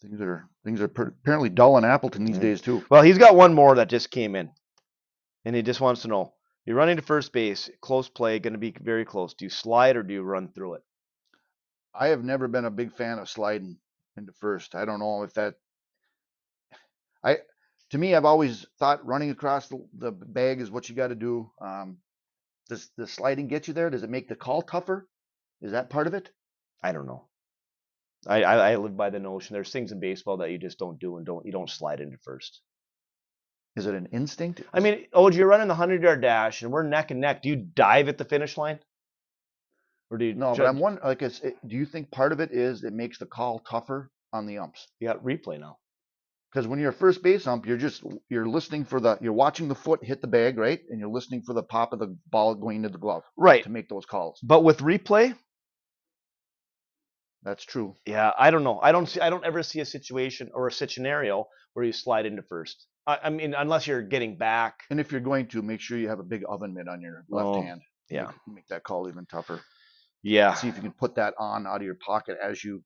things 0.00 0.20
are 0.20 0.48
things 0.64 0.80
are 0.80 0.88
per- 0.88 1.08
apparently 1.22 1.48
dull 1.48 1.76
in 1.78 1.84
Appleton 1.84 2.24
these 2.24 2.36
Yeah. 2.36 2.42
days 2.42 2.60
too. 2.60 2.84
Well, 2.90 3.02
he's 3.02 3.18
got 3.18 3.36
one 3.36 3.54
more 3.54 3.74
that 3.76 3.88
just 3.88 4.10
came 4.10 4.34
in, 4.36 4.50
and 5.48 5.56
he 5.56 5.62
just 5.62 5.80
wants 5.80 6.02
to 6.02 6.08
know: 6.08 6.34
You're 6.66 6.76
running 6.76 6.96
to 6.96 7.02
first 7.02 7.32
base, 7.32 7.70
close 7.80 8.06
play, 8.06 8.38
going 8.38 8.52
to 8.52 8.58
be 8.58 8.74
very 8.78 9.06
close. 9.06 9.32
Do 9.32 9.46
you 9.46 9.48
slide 9.48 9.96
or 9.96 10.02
do 10.02 10.12
you 10.12 10.20
run 10.20 10.48
through 10.48 10.74
it? 10.74 10.82
I 11.94 12.08
have 12.08 12.22
never 12.22 12.48
been 12.48 12.66
a 12.66 12.70
big 12.70 12.92
fan 12.92 13.18
of 13.18 13.30
sliding 13.30 13.78
into 14.14 14.32
first. 14.32 14.74
I 14.74 14.84
don't 14.84 14.98
know 14.98 15.22
if 15.22 15.32
that. 15.34 15.54
I, 17.24 17.38
to 17.92 17.98
me, 17.98 18.14
I've 18.14 18.26
always 18.26 18.66
thought 18.78 19.06
running 19.06 19.30
across 19.30 19.68
the, 19.68 19.82
the 19.96 20.12
bag 20.12 20.60
is 20.60 20.70
what 20.70 20.90
you 20.90 20.94
got 20.94 21.08
to 21.08 21.14
do. 21.14 21.50
Um, 21.62 21.96
does 22.68 22.90
the 22.98 23.06
sliding 23.06 23.48
get 23.48 23.68
you 23.68 23.72
there? 23.72 23.88
Does 23.88 24.02
it 24.02 24.10
make 24.10 24.28
the 24.28 24.36
call 24.36 24.60
tougher? 24.60 25.08
Is 25.62 25.72
that 25.72 25.88
part 25.88 26.06
of 26.06 26.12
it? 26.12 26.28
I 26.82 26.92
don't 26.92 27.06
know. 27.06 27.24
I, 28.26 28.42
I, 28.42 28.72
I 28.72 28.76
live 28.76 28.98
by 28.98 29.08
the 29.08 29.18
notion 29.18 29.54
there's 29.54 29.72
things 29.72 29.92
in 29.92 29.98
baseball 29.98 30.36
that 30.36 30.50
you 30.50 30.58
just 30.58 30.78
don't 30.78 31.00
do 31.00 31.16
and 31.16 31.24
don't 31.24 31.46
you 31.46 31.52
don't 31.52 31.70
slide 31.70 32.00
into 32.00 32.18
first. 32.18 32.60
Is 33.78 33.86
it 33.86 33.94
an 33.94 34.08
instinct? 34.12 34.62
I 34.72 34.80
mean, 34.80 35.06
oh, 35.12 35.30
you're 35.30 35.46
running 35.48 35.68
the 35.68 35.74
hundred 35.74 36.02
yard 36.02 36.20
dash 36.20 36.62
and 36.62 36.70
we're 36.72 36.82
neck 36.82 37.10
and 37.10 37.20
neck. 37.20 37.42
Do 37.42 37.48
you 37.48 37.56
dive 37.56 38.08
at 38.08 38.18
the 38.18 38.24
finish 38.24 38.56
line, 38.56 38.78
or 40.10 40.18
do 40.18 40.24
you? 40.26 40.34
no, 40.34 40.54
ju- 40.54 40.62
but 40.62 40.68
I'm 40.68 40.78
wondering. 40.78 41.06
Like, 41.06 41.22
is 41.22 41.40
it, 41.42 41.56
do 41.66 41.76
you 41.76 41.86
think 41.86 42.10
part 42.10 42.32
of 42.32 42.40
it 42.40 42.50
is 42.52 42.82
it 42.84 42.92
makes 42.92 43.18
the 43.18 43.26
call 43.26 43.60
tougher 43.60 44.10
on 44.32 44.46
the 44.46 44.58
umps? 44.58 44.86
You 45.00 45.08
got 45.08 45.22
replay 45.24 45.58
now. 45.60 45.78
Because 46.52 46.66
when 46.66 46.78
you're 46.78 46.90
a 46.90 46.94
first 46.94 47.22
base 47.22 47.46
ump, 47.46 47.66
you're 47.66 47.76
just 47.76 48.02
you're 48.30 48.48
listening 48.48 48.84
for 48.86 49.00
the 49.00 49.18
you're 49.20 49.34
watching 49.34 49.68
the 49.68 49.74
foot 49.74 50.02
hit 50.02 50.20
the 50.22 50.26
bag, 50.28 50.56
right? 50.58 50.80
And 50.88 50.98
you're 50.98 51.10
listening 51.10 51.42
for 51.42 51.52
the 51.52 51.62
pop 51.62 51.92
of 51.92 51.98
the 51.98 52.16
ball 52.30 52.54
going 52.54 52.76
into 52.76 52.88
the 52.88 52.98
glove 52.98 53.22
Right. 53.36 53.62
to 53.64 53.70
make 53.70 53.88
those 53.88 54.06
calls. 54.06 54.40
But 54.42 54.64
with 54.64 54.78
replay, 54.78 55.36
That's 57.42 57.64
true. 57.64 57.94
yeah, 58.06 58.32
I 58.38 58.50
don't 58.50 58.64
know. 58.64 58.80
I 58.82 58.92
don't 58.92 59.06
see. 59.06 59.20
I 59.20 59.30
don't 59.30 59.44
ever 59.44 59.62
see 59.62 59.80
a 59.80 59.84
situation 59.84 60.50
or 60.54 60.66
a 60.68 60.72
scenario 60.72 61.46
where 61.74 61.84
you 61.84 61.92
slide 61.92 62.26
into 62.26 62.42
first. 62.42 62.86
I, 63.08 63.18
I 63.24 63.30
mean, 63.30 63.54
unless 63.54 63.86
you're 63.86 64.02
getting 64.02 64.36
back. 64.36 64.80
And 64.90 65.00
if 65.00 65.10
you're 65.10 65.20
going 65.20 65.46
to, 65.48 65.62
make 65.62 65.80
sure 65.80 65.96
you 65.98 66.08
have 66.08 66.20
a 66.20 66.24
big 66.24 66.44
oven 66.48 66.74
mitt 66.74 66.88
on 66.88 67.00
your 67.00 67.24
left 67.30 67.46
Oh, 67.48 67.62
hand. 67.62 67.80
yeah. 68.10 68.26
Make, 68.46 68.54
make 68.56 68.66
that 68.68 68.84
call 68.84 69.08
even 69.08 69.24
tougher. 69.26 69.60
Yeah. 70.22 70.54
See 70.54 70.68
if 70.68 70.76
you 70.76 70.82
can 70.82 70.92
put 70.92 71.14
that 71.16 71.34
on 71.38 71.66
out 71.66 71.76
of 71.76 71.82
your 71.82 71.96
pocket 71.96 72.36
as 72.42 72.62
you 72.62 72.82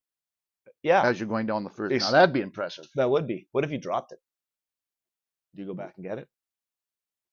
Yeah. 0.83 1.03
as 1.03 1.19
you're 1.19 1.29
going 1.29 1.47
down 1.47 1.65
the 1.65 1.71
first. 1.71 1.93
It's- 1.93 2.03
Now 2.11 2.13
that'd 2.19 2.33
be 2.33 2.41
impressive. 2.41 2.87
That 2.95 3.11
would 3.11 3.27
be. 3.27 3.49
What 3.53 3.65
if 3.65 3.71
you 3.73 3.79
dropped 3.79 4.13
it? 4.13 4.19
Do 5.55 5.63
you 5.63 5.69
go 5.69 5.75
back 5.75 5.95
and 5.97 6.05
get 6.07 6.19
it? 6.19 6.29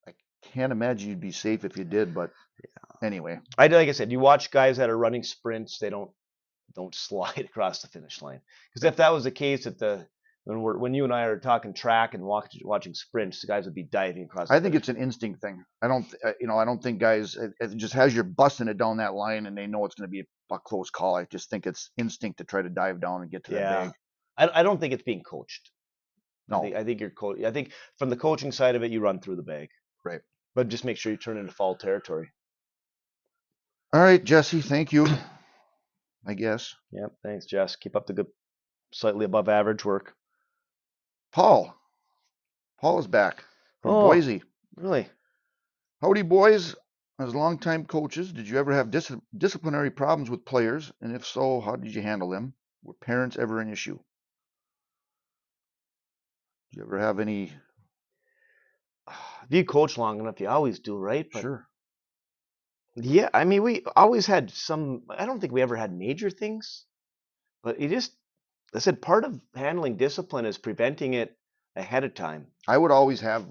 I 0.07 0.13
can't 0.41 0.71
imagine 0.71 1.09
you'd 1.09 1.19
be 1.19 1.31
safe 1.31 1.63
if 1.65 1.77
you 1.77 1.83
did, 1.83 2.13
but 2.13 2.31
anyway, 3.03 3.39
I 3.57 3.67
like 3.67 3.87
I 3.87 3.91
said, 3.91 4.11
you 4.11 4.19
watch 4.19 4.51
guys 4.51 4.77
that 4.77 4.89
are 4.89 4.97
running 4.97 5.23
sprints, 5.23 5.77
they 5.79 5.89
don't 5.89 6.11
don't 6.75 6.95
slide 7.07 7.37
across 7.49 7.81
the 7.81 7.87
finish 7.87 8.21
line. 8.21 8.41
Because 8.73 8.85
if 8.87 8.95
that 8.97 9.13
was 9.13 9.23
the 9.25 9.31
case 9.31 9.67
at 9.67 9.77
the 9.77 10.07
when 10.49 10.61
we're 10.61 10.79
when 10.79 10.95
you 10.95 11.03
and 11.03 11.13
I 11.13 11.25
are 11.25 11.37
talking 11.37 11.75
track 11.75 12.15
and 12.15 12.23
watch, 12.23 12.57
watching 12.63 12.95
sprints, 12.95 13.41
the 13.41 13.45
guys 13.45 13.65
would 13.65 13.75
be 13.75 13.83
diving 13.83 14.23
across. 14.23 14.47
The 14.47 14.55
I 14.55 14.59
think 14.59 14.73
it's 14.73 14.89
an 14.89 14.97
instinct 14.97 15.41
thing. 15.41 15.63
I 15.83 15.87
don't, 15.87 16.11
uh, 16.25 16.31
you 16.41 16.47
know, 16.47 16.57
I 16.57 16.65
don't 16.65 16.81
think 16.81 16.99
guys 16.99 17.35
it, 17.35 17.51
it 17.59 17.77
just 17.77 17.93
has 17.93 18.15
you 18.15 18.23
busting 18.23 18.67
it 18.67 18.79
down 18.79 18.97
that 18.97 19.13
line 19.13 19.45
and 19.45 19.55
they 19.55 19.67
know 19.67 19.85
it's 19.85 19.93
going 19.93 20.07
to 20.07 20.11
be 20.11 20.21
a, 20.21 20.55
a 20.55 20.57
close 20.57 20.89
call. 20.89 21.15
I 21.15 21.25
just 21.25 21.51
think 21.51 21.67
it's 21.67 21.91
instinct 21.97 22.39
to 22.39 22.45
try 22.45 22.63
to 22.63 22.69
dive 22.69 22.99
down 22.99 23.21
and 23.21 23.29
get 23.29 23.43
to 23.43 23.51
that 23.51 23.59
yeah. 23.59 23.85
bag. 23.85 23.91
I, 24.39 24.61
I 24.61 24.63
don't 24.63 24.79
think 24.79 24.91
it's 24.91 25.03
being 25.03 25.21
coached. 25.21 25.69
I 26.49 26.55
No, 26.55 26.61
think, 26.63 26.75
I 26.77 26.83
think 26.83 26.99
you're 26.99 27.11
co- 27.11 27.45
I 27.45 27.51
think 27.51 27.71
from 27.99 28.09
the 28.09 28.17
coaching 28.17 28.51
side 28.51 28.73
of 28.75 28.81
it, 28.81 28.89
you 28.91 29.01
run 29.01 29.19
through 29.19 29.35
the 29.35 29.43
bag. 29.43 29.69
Right. 30.03 30.21
But 30.55 30.69
just 30.69 30.83
make 30.83 30.97
sure 30.97 31.11
you 31.11 31.17
turn 31.19 31.37
into 31.37 31.51
foul 31.51 31.75
territory. 31.75 32.31
All 33.93 34.01
right, 34.01 34.23
Jesse, 34.23 34.61
thank 34.61 34.91
you. 34.91 35.05
I 36.25 36.33
guess 36.33 36.73
Yep. 36.91 37.11
Thanks, 37.23 37.45
Jess. 37.45 37.75
Keep 37.75 37.95
up 37.95 38.07
the 38.07 38.13
good, 38.13 38.27
slightly 38.91 39.25
above 39.25 39.47
average 39.47 39.85
work. 39.85 40.15
Paul. 41.31 41.75
Paul 42.79 42.99
is 42.99 43.07
back 43.07 43.43
from 43.81 43.91
Oh. 43.95 44.07
Boise. 44.07 44.43
Really? 44.75 45.07
Howdy, 46.01 46.21
boys. 46.23 46.75
As 47.19 47.35
longtime 47.35 47.85
coaches, 47.85 48.31
did 48.31 48.47
you 48.47 48.57
ever 48.57 48.71
have 48.73 48.91
dis- 48.91 49.11
disciplinary 49.37 49.91
problems 49.91 50.29
with 50.29 50.45
players? 50.45 50.91
And 51.01 51.13
if 51.13 51.25
so, 51.25 51.59
how 51.59 51.75
did 51.75 51.93
you 51.93 52.01
handle 52.01 52.29
them? 52.29 52.53
Were 52.81 52.93
parents 52.93 53.35
ever 53.37 53.59
an 53.59 53.69
issue? 53.69 53.99
Did 56.71 56.77
you 56.77 56.83
ever 56.83 56.99
have 56.99 57.19
any? 57.19 57.51
If 59.43 59.55
you 59.55 59.65
coach 59.65 59.97
long 59.97 60.19
enough, 60.19 60.39
you 60.39 60.47
always 60.47 60.79
do, 60.79 60.95
right? 60.95 61.27
But 61.33 61.41
Sure. 61.41 61.67
Yeah, 62.95 63.29
I 63.33 63.43
mean, 63.45 63.63
we 63.63 63.83
always 63.95 64.25
had 64.25 64.51
some. 64.51 65.03
I 65.09 65.25
don't 65.25 65.39
think 65.39 65.53
we 65.53 65.61
ever 65.61 65.75
had 65.75 65.91
major 65.93 66.29
things, 66.29 66.85
but 67.63 67.79
it 67.79 67.89
just, 67.89 68.11
I 68.73 68.79
said, 68.79 69.01
part 69.01 69.23
of 69.25 69.39
handling 69.55 69.97
discipline 69.97 70.45
is 70.45 70.57
preventing 70.57 71.13
it 71.13 71.35
ahead 71.75 72.03
of 72.03 72.13
time. 72.13 72.47
I 72.67 72.77
would 72.77 72.91
always 72.91 73.21
have 73.21 73.45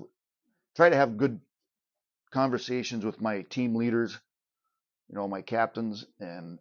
try 0.76 0.88
to 0.88 0.96
have 0.96 1.16
good 1.16 1.40
conversations 2.30 3.04
with 3.04 3.20
my 3.20 3.42
team 3.42 3.74
leaders, 3.74 4.16
you 5.08 5.16
know, 5.16 5.26
my 5.26 5.42
captains, 5.42 6.06
and 6.20 6.58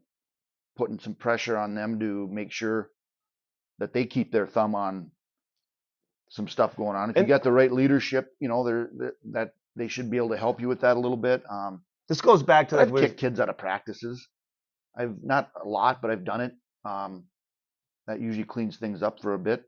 putting 0.75 0.99
some 0.99 1.13
pressure 1.13 1.57
on 1.57 1.75
them 1.75 1.99
to 1.99 2.27
make 2.27 2.51
sure 2.51 2.89
that 3.79 3.93
they 3.93 4.05
keep 4.05 4.31
their 4.31 4.47
thumb 4.47 4.73
on 4.75 5.11
some 6.29 6.47
stuff 6.47 6.75
going 6.75 6.95
on. 6.97 7.09
If 7.11 7.17
And- 7.17 7.27
you 7.27 7.29
got 7.29 7.43
the 7.43 7.51
right 7.51 7.71
leadership, 7.71 8.35
you 8.39 8.47
know, 8.47 8.63
they're, 8.63 8.89
that 8.97 9.13
that 9.25 9.53
they 9.75 9.87
should 9.87 10.09
be 10.09 10.17
able 10.17 10.29
to 10.29 10.37
help 10.37 10.59
you 10.59 10.67
with 10.67 10.81
that 10.81 10.97
a 10.97 10.99
little 10.99 11.17
bit. 11.17 11.43
Um, 11.49 11.83
This 12.07 12.21
goes 12.21 12.41
back 12.41 12.69
to 12.69 12.79
I've 12.79 12.93
kicked 12.95 13.17
kids 13.17 13.39
out 13.39 13.49
of 13.49 13.57
practices. 13.57 14.27
I've 14.95 15.21
not 15.23 15.51
a 15.63 15.67
lot, 15.67 16.01
but 16.01 16.09
I've 16.09 16.23
done 16.23 16.41
it. 16.41 16.55
Um, 16.83 17.25
that 18.07 18.21
usually 18.21 18.45
cleans 18.45 18.77
things 18.77 19.03
up 19.03 19.21
for 19.21 19.33
a 19.33 19.39
bit. 19.39 19.63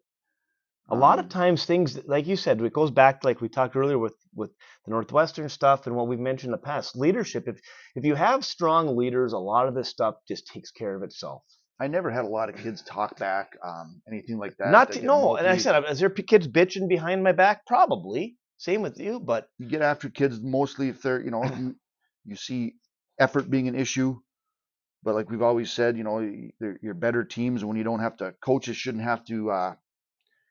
a 0.90 0.96
lot 0.96 1.20
of 1.20 1.26
Um, 1.26 1.30
times 1.30 1.66
things 1.66 2.00
like 2.08 2.28
you 2.28 2.36
said, 2.36 2.62
it 2.62 2.74
goes 2.74 2.92
back 2.92 3.24
like 3.24 3.42
we 3.42 3.50
talked 3.50 3.76
earlier 3.76 3.98
with 4.00 4.16
with 4.36 4.52
the 4.86 4.92
Northwestern 4.92 5.50
stuff 5.50 5.88
and 5.88 5.96
what 5.96 6.08
we've 6.08 6.20
mentioned 6.20 6.50
in 6.50 6.60
the 6.60 6.66
past. 6.66 6.96
Leadership. 6.98 7.48
If 7.48 7.60
if 7.96 8.06
you 8.06 8.16
have 8.16 8.46
strong 8.46 8.98
leaders, 8.98 9.34
a 9.34 9.38
lot 9.40 9.68
of 9.68 9.76
this 9.76 9.90
stuff 9.90 10.16
just 10.28 10.48
takes 10.48 10.72
care 10.72 10.96
of 10.96 11.04
itself. 11.04 11.44
I 11.80 11.88
never 11.88 12.12
had 12.12 12.26
a 12.26 12.28
lot 12.30 12.50
of 12.50 12.56
kids 12.58 12.82
talk 12.82 13.18
back, 13.20 13.58
um, 13.64 14.02
anything 14.08 14.38
like 14.38 14.58
that. 14.58 14.72
Not 14.72 14.92
to, 14.94 15.02
no, 15.02 15.38
and 15.38 15.48
I 15.48 15.58
said, 15.58 15.84
is 15.90 16.00
there 16.00 16.10
kids 16.10 16.48
bitching 16.48 16.90
behind 16.90 17.24
my 17.24 17.32
back? 17.32 17.66
Probably. 17.68 18.38
Same 18.58 18.82
with 18.82 19.00
you, 19.00 19.20
but 19.22 19.48
you 19.58 19.68
get 19.70 19.82
after 19.82 20.10
kids 20.10 20.42
mostly 20.42 20.90
if 20.90 21.02
they're 21.02 21.22
you 21.24 21.32
know 21.32 21.44
you, 21.60 21.76
you 22.26 22.36
see 22.36 22.76
effort 23.20 23.50
being 23.50 23.68
an 23.70 23.76
issue 23.76 24.18
but 25.04 25.16
like 25.16 25.30
we've 25.30 25.42
always 25.42 25.72
said 25.72 25.98
you 25.98 26.04
know 26.04 26.20
you're 26.82 26.94
better 26.94 27.24
teams 27.24 27.64
when 27.64 27.78
you 27.78 27.84
don't 27.84 28.00
have 28.00 28.18
to 28.18 28.34
coaches 28.42 28.78
shouldn't 28.78 29.04
have 29.04 29.24
to 29.26 29.52
uh, 29.52 29.74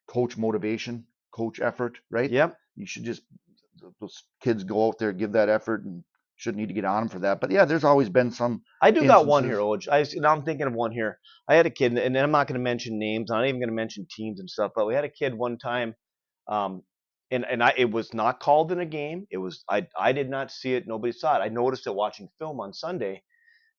coach 0.07 0.37
motivation 0.37 1.05
coach 1.33 1.61
effort 1.61 1.99
right 2.11 2.31
yep. 2.31 2.57
you 2.77 2.87
should 2.87 3.05
just 3.05 3.23
those 4.01 4.25
kids 4.43 4.65
go 4.65 4.89
out 4.89 4.99
there 4.99 5.13
give 5.13 5.33
that 5.33 5.49
effort 5.49 5.85
and 5.85 6.03
shouldn't 6.37 6.61
need 6.61 6.69
to 6.69 6.75
get 6.75 6.85
on 6.85 7.03
them 7.03 7.09
for 7.09 7.19
that 7.21 7.41
but 7.41 7.51
yeah 7.51 7.65
there's 7.65 7.85
always 7.85 8.09
been 8.09 8.31
some 8.31 8.63
I 8.81 8.91
do 8.91 9.07
got 9.07 9.27
one 9.27 9.45
here, 9.45 9.61
instances. 9.61 9.89
Oj. 9.89 10.17
I 10.17 10.21
now 10.21 10.33
I'm 10.33 10.43
thinking 10.45 10.67
of 10.67 10.73
one 10.73 10.93
here. 10.93 11.19
I 11.49 11.57
had 11.57 11.67
a 11.67 11.71
kid, 11.71 11.99
and 11.99 12.17
I'm 12.17 12.31
not 12.31 12.47
going 12.47 12.59
to 12.59 12.63
mention 12.63 12.99
names. 12.99 13.31
I'm 13.31 13.39
not 13.39 13.49
even 13.49 13.61
going 13.61 13.71
to 13.71 13.75
mention 13.75 14.07
teams 14.11 14.41
and 14.41 14.49
stuff. 14.49 14.73
But 14.75 14.87
we 14.87 14.95
had 14.95 15.05
a 15.05 15.09
kid 15.09 15.35
one 15.35 15.59
time, 15.59 15.95
um, 16.49 16.83
and 17.31 17.45
and 17.45 17.63
I 17.63 17.75
it 17.77 17.91
was 17.91 18.15
not 18.15 18.41
called 18.41 18.71
in 18.73 18.81
a 18.81 18.87
game. 18.87 19.27
It 19.31 19.39
was 19.39 19.65
I 19.69 19.87
I 19.99 20.13
did 20.13 20.31
not 20.31 20.53
see 20.53 20.75
it. 20.75 20.87
Nobody 20.87 21.13
saw 21.13 21.37
it. 21.37 21.41
I 21.41 21.49
noticed 21.49 21.87
it 21.87 21.95
watching 21.95 22.29
film 22.39 22.61
on 22.61 22.73
Sunday, 22.73 23.23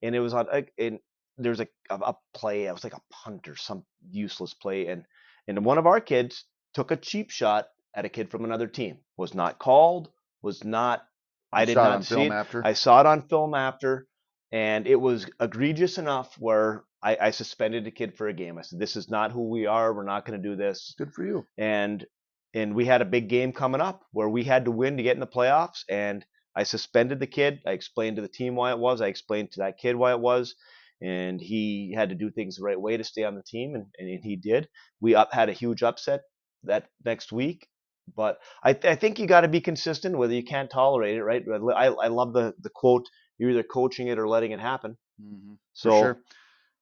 and 0.01 0.15
it 0.15 0.19
was 0.19 0.33
on. 0.33 0.47
And 0.77 0.99
there's 1.37 1.59
a, 1.61 1.67
a 1.89 2.15
play. 2.33 2.65
It 2.65 2.73
was 2.73 2.83
like 2.83 2.93
a 2.93 3.01
punt 3.11 3.47
or 3.47 3.55
some 3.55 3.85
useless 4.11 4.53
play, 4.53 4.87
and 4.87 5.05
and 5.47 5.65
one 5.65 5.77
of 5.77 5.87
our 5.87 6.01
kids 6.01 6.45
took 6.73 6.91
a 6.91 6.97
cheap 6.97 7.31
shot 7.31 7.67
at 7.95 8.05
a 8.05 8.09
kid 8.09 8.29
from 8.31 8.45
another 8.45 8.67
team. 8.67 8.99
Was 9.17 9.33
not 9.33 9.59
called. 9.59 10.09
Was 10.41 10.63
not. 10.63 11.03
I 11.51 11.61
You 11.61 11.67
did 11.67 11.75
not 11.75 12.05
see 12.05 12.15
film 12.15 12.31
it. 12.31 12.31
after 12.31 12.63
I 12.63 12.73
saw 12.73 12.99
it 13.01 13.05
on 13.07 13.27
film 13.27 13.55
after, 13.55 14.07
and 14.51 14.87
it 14.87 14.97
was 14.97 15.27
egregious 15.39 15.97
enough 15.97 16.35
where 16.39 16.83
I, 17.03 17.17
I 17.21 17.31
suspended 17.31 17.87
a 17.87 17.91
kid 17.91 18.15
for 18.17 18.27
a 18.27 18.33
game. 18.33 18.57
I 18.57 18.61
said, 18.63 18.79
"This 18.79 18.95
is 18.95 19.09
not 19.09 19.31
who 19.31 19.49
we 19.49 19.65
are. 19.65 19.93
We're 19.93 20.03
not 20.03 20.25
going 20.25 20.41
to 20.41 20.49
do 20.49 20.55
this." 20.55 20.95
good 20.97 21.13
for 21.13 21.25
you 21.25 21.45
And 21.57 22.05
and 22.53 22.75
we 22.75 22.85
had 22.85 23.01
a 23.01 23.05
big 23.05 23.29
game 23.29 23.53
coming 23.53 23.81
up 23.81 24.03
where 24.11 24.29
we 24.29 24.43
had 24.43 24.65
to 24.65 24.71
win 24.71 24.97
to 24.97 25.03
get 25.03 25.15
in 25.15 25.19
the 25.19 25.27
playoffs. 25.27 25.83
And 25.89 26.25
I 26.55 26.63
suspended 26.63 27.19
the 27.19 27.27
kid. 27.27 27.59
I 27.65 27.71
explained 27.71 28.15
to 28.17 28.21
the 28.21 28.27
team 28.27 28.55
why 28.55 28.71
it 28.71 28.79
was. 28.79 29.01
I 29.01 29.07
explained 29.07 29.51
to 29.51 29.59
that 29.61 29.77
kid 29.77 29.95
why 29.95 30.11
it 30.11 30.19
was, 30.19 30.55
and 31.01 31.39
he 31.39 31.93
had 31.95 32.09
to 32.09 32.15
do 32.15 32.31
things 32.31 32.57
the 32.57 32.63
right 32.63 32.79
way 32.79 32.97
to 32.97 33.03
stay 33.03 33.23
on 33.23 33.35
the 33.35 33.43
team, 33.43 33.75
and, 33.75 33.85
and 33.97 34.23
he 34.23 34.35
did. 34.35 34.67
We 34.99 35.15
up, 35.15 35.33
had 35.33 35.49
a 35.49 35.53
huge 35.53 35.83
upset 35.83 36.21
that 36.63 36.89
next 37.05 37.31
week. 37.31 37.67
But 38.15 38.39
I, 38.63 38.73
th- 38.73 38.91
I 38.91 38.95
think 38.95 39.19
you 39.19 39.27
got 39.27 39.41
to 39.41 39.47
be 39.47 39.61
consistent 39.61 40.17
whether 40.17 40.33
you 40.33 40.43
can't 40.43 40.69
tolerate 40.69 41.17
it, 41.17 41.23
right? 41.23 41.43
I, 41.75 41.85
I 41.87 42.07
love 42.07 42.33
the, 42.33 42.55
the 42.59 42.71
quote, 42.73 43.05
you're 43.37 43.51
either 43.51 43.63
coaching 43.63 44.07
it 44.07 44.17
or 44.17 44.27
letting 44.27 44.51
it 44.51 44.59
happen. 44.59 44.97
mm-hmm. 45.21 45.53
So 45.73 45.91
for 45.91 45.99
sure. 45.99 46.17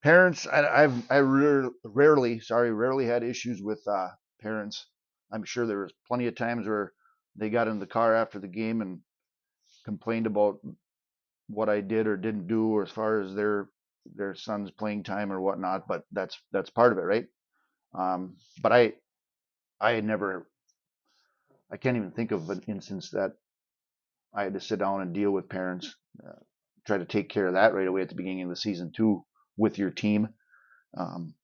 Parents, 0.04 0.48
I, 0.48 0.84
I've 0.84 1.12
I 1.12 1.18
rare, 1.18 1.70
rarely, 1.84 2.40
sorry, 2.40 2.72
rarely 2.72 3.06
had 3.06 3.24
issues 3.24 3.62
with 3.62 3.82
uh, 3.88 4.08
parents. 4.42 4.86
I'm 5.34 5.44
sure 5.44 5.66
there 5.66 5.82
was 5.82 5.94
plenty 6.08 6.28
of 6.28 6.36
times 6.36 6.66
where 6.66 6.94
they 7.36 7.50
got 7.50 7.68
in 7.68 7.80
the 7.80 7.88
car 7.88 8.16
after 8.16 8.40
the 8.40 8.48
game 8.48 8.82
and 8.82 9.00
complained 9.88 10.28
about 10.28 10.60
what 11.50 11.70
I 11.70 11.82
did 11.82 12.08
or 12.08 12.18
didn't 12.18 12.48
do, 12.48 12.68
or 12.76 12.84
as 12.84 12.92
far 12.92 13.22
as 13.22 13.36
their 13.36 13.70
their 14.16 14.36
son's 14.36 14.72
playing 14.72 15.04
time 15.04 15.34
or 15.34 15.42
whatnot. 15.42 15.88
But 15.88 16.06
that's 16.14 16.38
that's 16.54 16.72
part 16.72 16.94
of 16.94 17.00
it, 17.00 17.04
right? 17.04 17.28
Um, 17.94 18.38
but 18.62 18.74
I 18.74 18.94
I 19.82 19.92
had 19.94 20.06
never, 20.06 20.50
I 21.72 21.78
can't 21.78 21.98
even 21.98 22.12
think 22.12 22.32
of 22.32 22.50
an 22.50 22.64
instance 22.68 23.12
that 23.12 23.34
I 24.34 24.44
had 24.44 24.56
to 24.56 24.62
sit 24.62 24.80
down 24.80 25.02
and 25.02 25.14
deal 25.14 25.32
with 25.32 25.50
parents. 25.50 25.96
Uh, 26.26 26.34
try 26.88 26.98
to 27.00 27.06
take 27.06 27.30
care 27.30 27.48
of 27.48 27.54
that 27.56 27.74
right 27.76 27.88
away 27.88 28.02
at 28.04 28.10
the 28.10 28.16
beginning 28.16 28.44
of 28.44 28.50
the 28.50 28.56
season 28.56 28.92
too 28.96 29.26
with 29.58 29.78
your 29.78 29.92
team. 29.92 30.30
Um, 30.98 31.36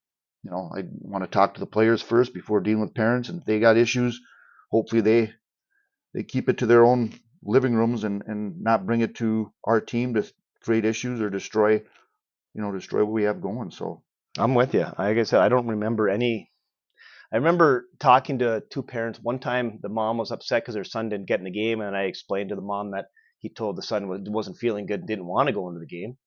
you 0.44 0.52
know, 0.52 0.72
I 0.76 0.84
want 1.02 1.24
to 1.24 1.30
talk 1.30 1.56
to 1.56 1.62
the 1.62 1.68
players 1.68 2.02
first 2.02 2.34
before 2.34 2.62
dealing 2.62 2.82
with 2.82 2.96
parents, 2.96 3.30
and 3.30 3.40
if 3.42 3.46
they 3.46 3.60
got 3.60 3.78
issues, 3.78 4.22
hopefully 4.72 5.02
they 5.02 5.34
they 6.14 6.24
keep 6.24 6.50
it 6.50 6.60
to 6.60 6.66
their 6.68 6.86
own 6.86 7.14
living 7.46 7.76
rooms 7.76 8.04
and 8.04 8.24
and 8.28 8.62
not 8.62 8.86
bring 8.86 9.02
it 9.02 9.16
to 9.16 9.52
our 9.64 9.82
team 9.82 10.14
to 10.16 10.24
create 10.62 10.86
issues 10.86 11.22
or 11.22 11.30
destroy, 11.30 11.74
you 12.54 12.62
know, 12.62 12.72
destroy 12.72 13.04
what 13.04 13.14
we 13.14 13.24
have 13.24 13.42
going. 13.42 13.72
So 13.72 14.04
I'm 14.38 14.56
with 14.56 14.74
you. 14.74 14.88
Like 14.98 15.18
I 15.18 15.24
said, 15.24 15.42
I 15.42 15.50
don't 15.50 15.68
remember 15.68 16.10
any. 16.10 16.52
I 17.32 17.38
remember 17.38 17.88
talking 18.00 18.40
to 18.40 18.64
two 18.70 18.84
parents. 18.84 19.20
One 19.22 19.40
time, 19.40 19.80
the 19.82 19.90
mom 19.90 20.18
was 20.18 20.32
upset 20.32 20.64
because 20.64 20.76
her 20.76 20.84
son 20.84 21.10
didn't 21.10 21.28
get 21.28 21.40
in 21.40 21.46
the 21.46 21.52
game, 21.52 21.82
and 21.82 21.96
I 21.96 22.04
explained 22.04 22.50
to 22.50 22.56
the 22.56 22.62
mom 22.62 22.92
that 22.92 23.06
he 23.40 23.50
told 23.50 23.76
the 23.76 23.82
son 23.82 24.08
was, 24.08 24.22
wasn't 24.26 24.58
feeling 24.58 24.86
good, 24.86 25.06
didn't 25.08 25.26
want 25.26 25.48
to 25.48 25.54
go 25.54 25.68
into 25.68 25.80
the 25.80 25.88
game. 25.88 26.18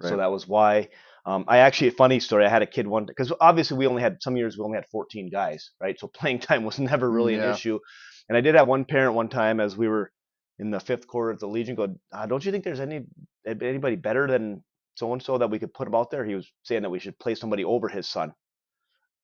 So 0.00 0.16
that 0.18 0.30
was 0.32 0.46
why. 0.48 0.88
Um, 1.24 1.44
I 1.48 1.58
actually, 1.58 1.88
a 1.88 1.92
funny 1.92 2.20
story. 2.20 2.44
I 2.44 2.48
had 2.48 2.62
a 2.62 2.66
kid 2.66 2.86
one 2.86 3.06
because 3.06 3.32
obviously 3.40 3.76
we 3.78 3.86
only 3.86 4.02
had 4.02 4.22
some 4.22 4.36
years 4.36 4.58
we 4.58 4.64
only 4.64 4.76
had 4.76 4.86
14 4.90 5.30
guys, 5.30 5.70
right? 5.80 5.98
So 5.98 6.06
playing 6.14 6.40
time 6.40 6.64
was 6.64 6.78
never 6.78 7.10
really 7.10 7.36
Yeah. 7.36 7.48
an 7.48 7.54
issue. 7.54 7.78
And 8.28 8.36
I 8.36 8.40
did 8.40 8.54
have 8.54 8.68
one 8.68 8.84
parent 8.84 9.14
one 9.14 9.28
time 9.28 9.60
as 9.60 9.76
we 9.76 9.88
were 9.88 10.12
in 10.62 10.70
the 10.70 10.80
fifth 10.80 11.08
quarter 11.08 11.32
of 11.32 11.40
the 11.40 11.48
Legion 11.48 11.74
go, 11.76 11.96
uh, 12.12 12.26
"Don't 12.26 12.44
you 12.44 12.52
think 12.52 12.64
there's 12.64 12.80
any 12.80 13.04
anybody 13.46 13.96
better 13.96 14.28
than 14.28 14.64
so 14.94 15.12
and 15.12 15.22
so 15.22 15.38
that 15.38 15.50
we 15.50 15.58
could 15.58 15.74
put 15.74 15.88
him 15.88 15.96
out 15.96 16.10
there?" 16.10 16.24
He 16.24 16.36
was 16.36 16.50
saying 16.64 16.82
that 16.82 16.90
we 16.90 17.00
should 17.00 17.18
play 17.18 17.34
somebody 17.34 17.64
over 17.64 17.88
his 17.88 18.08
son 18.08 18.32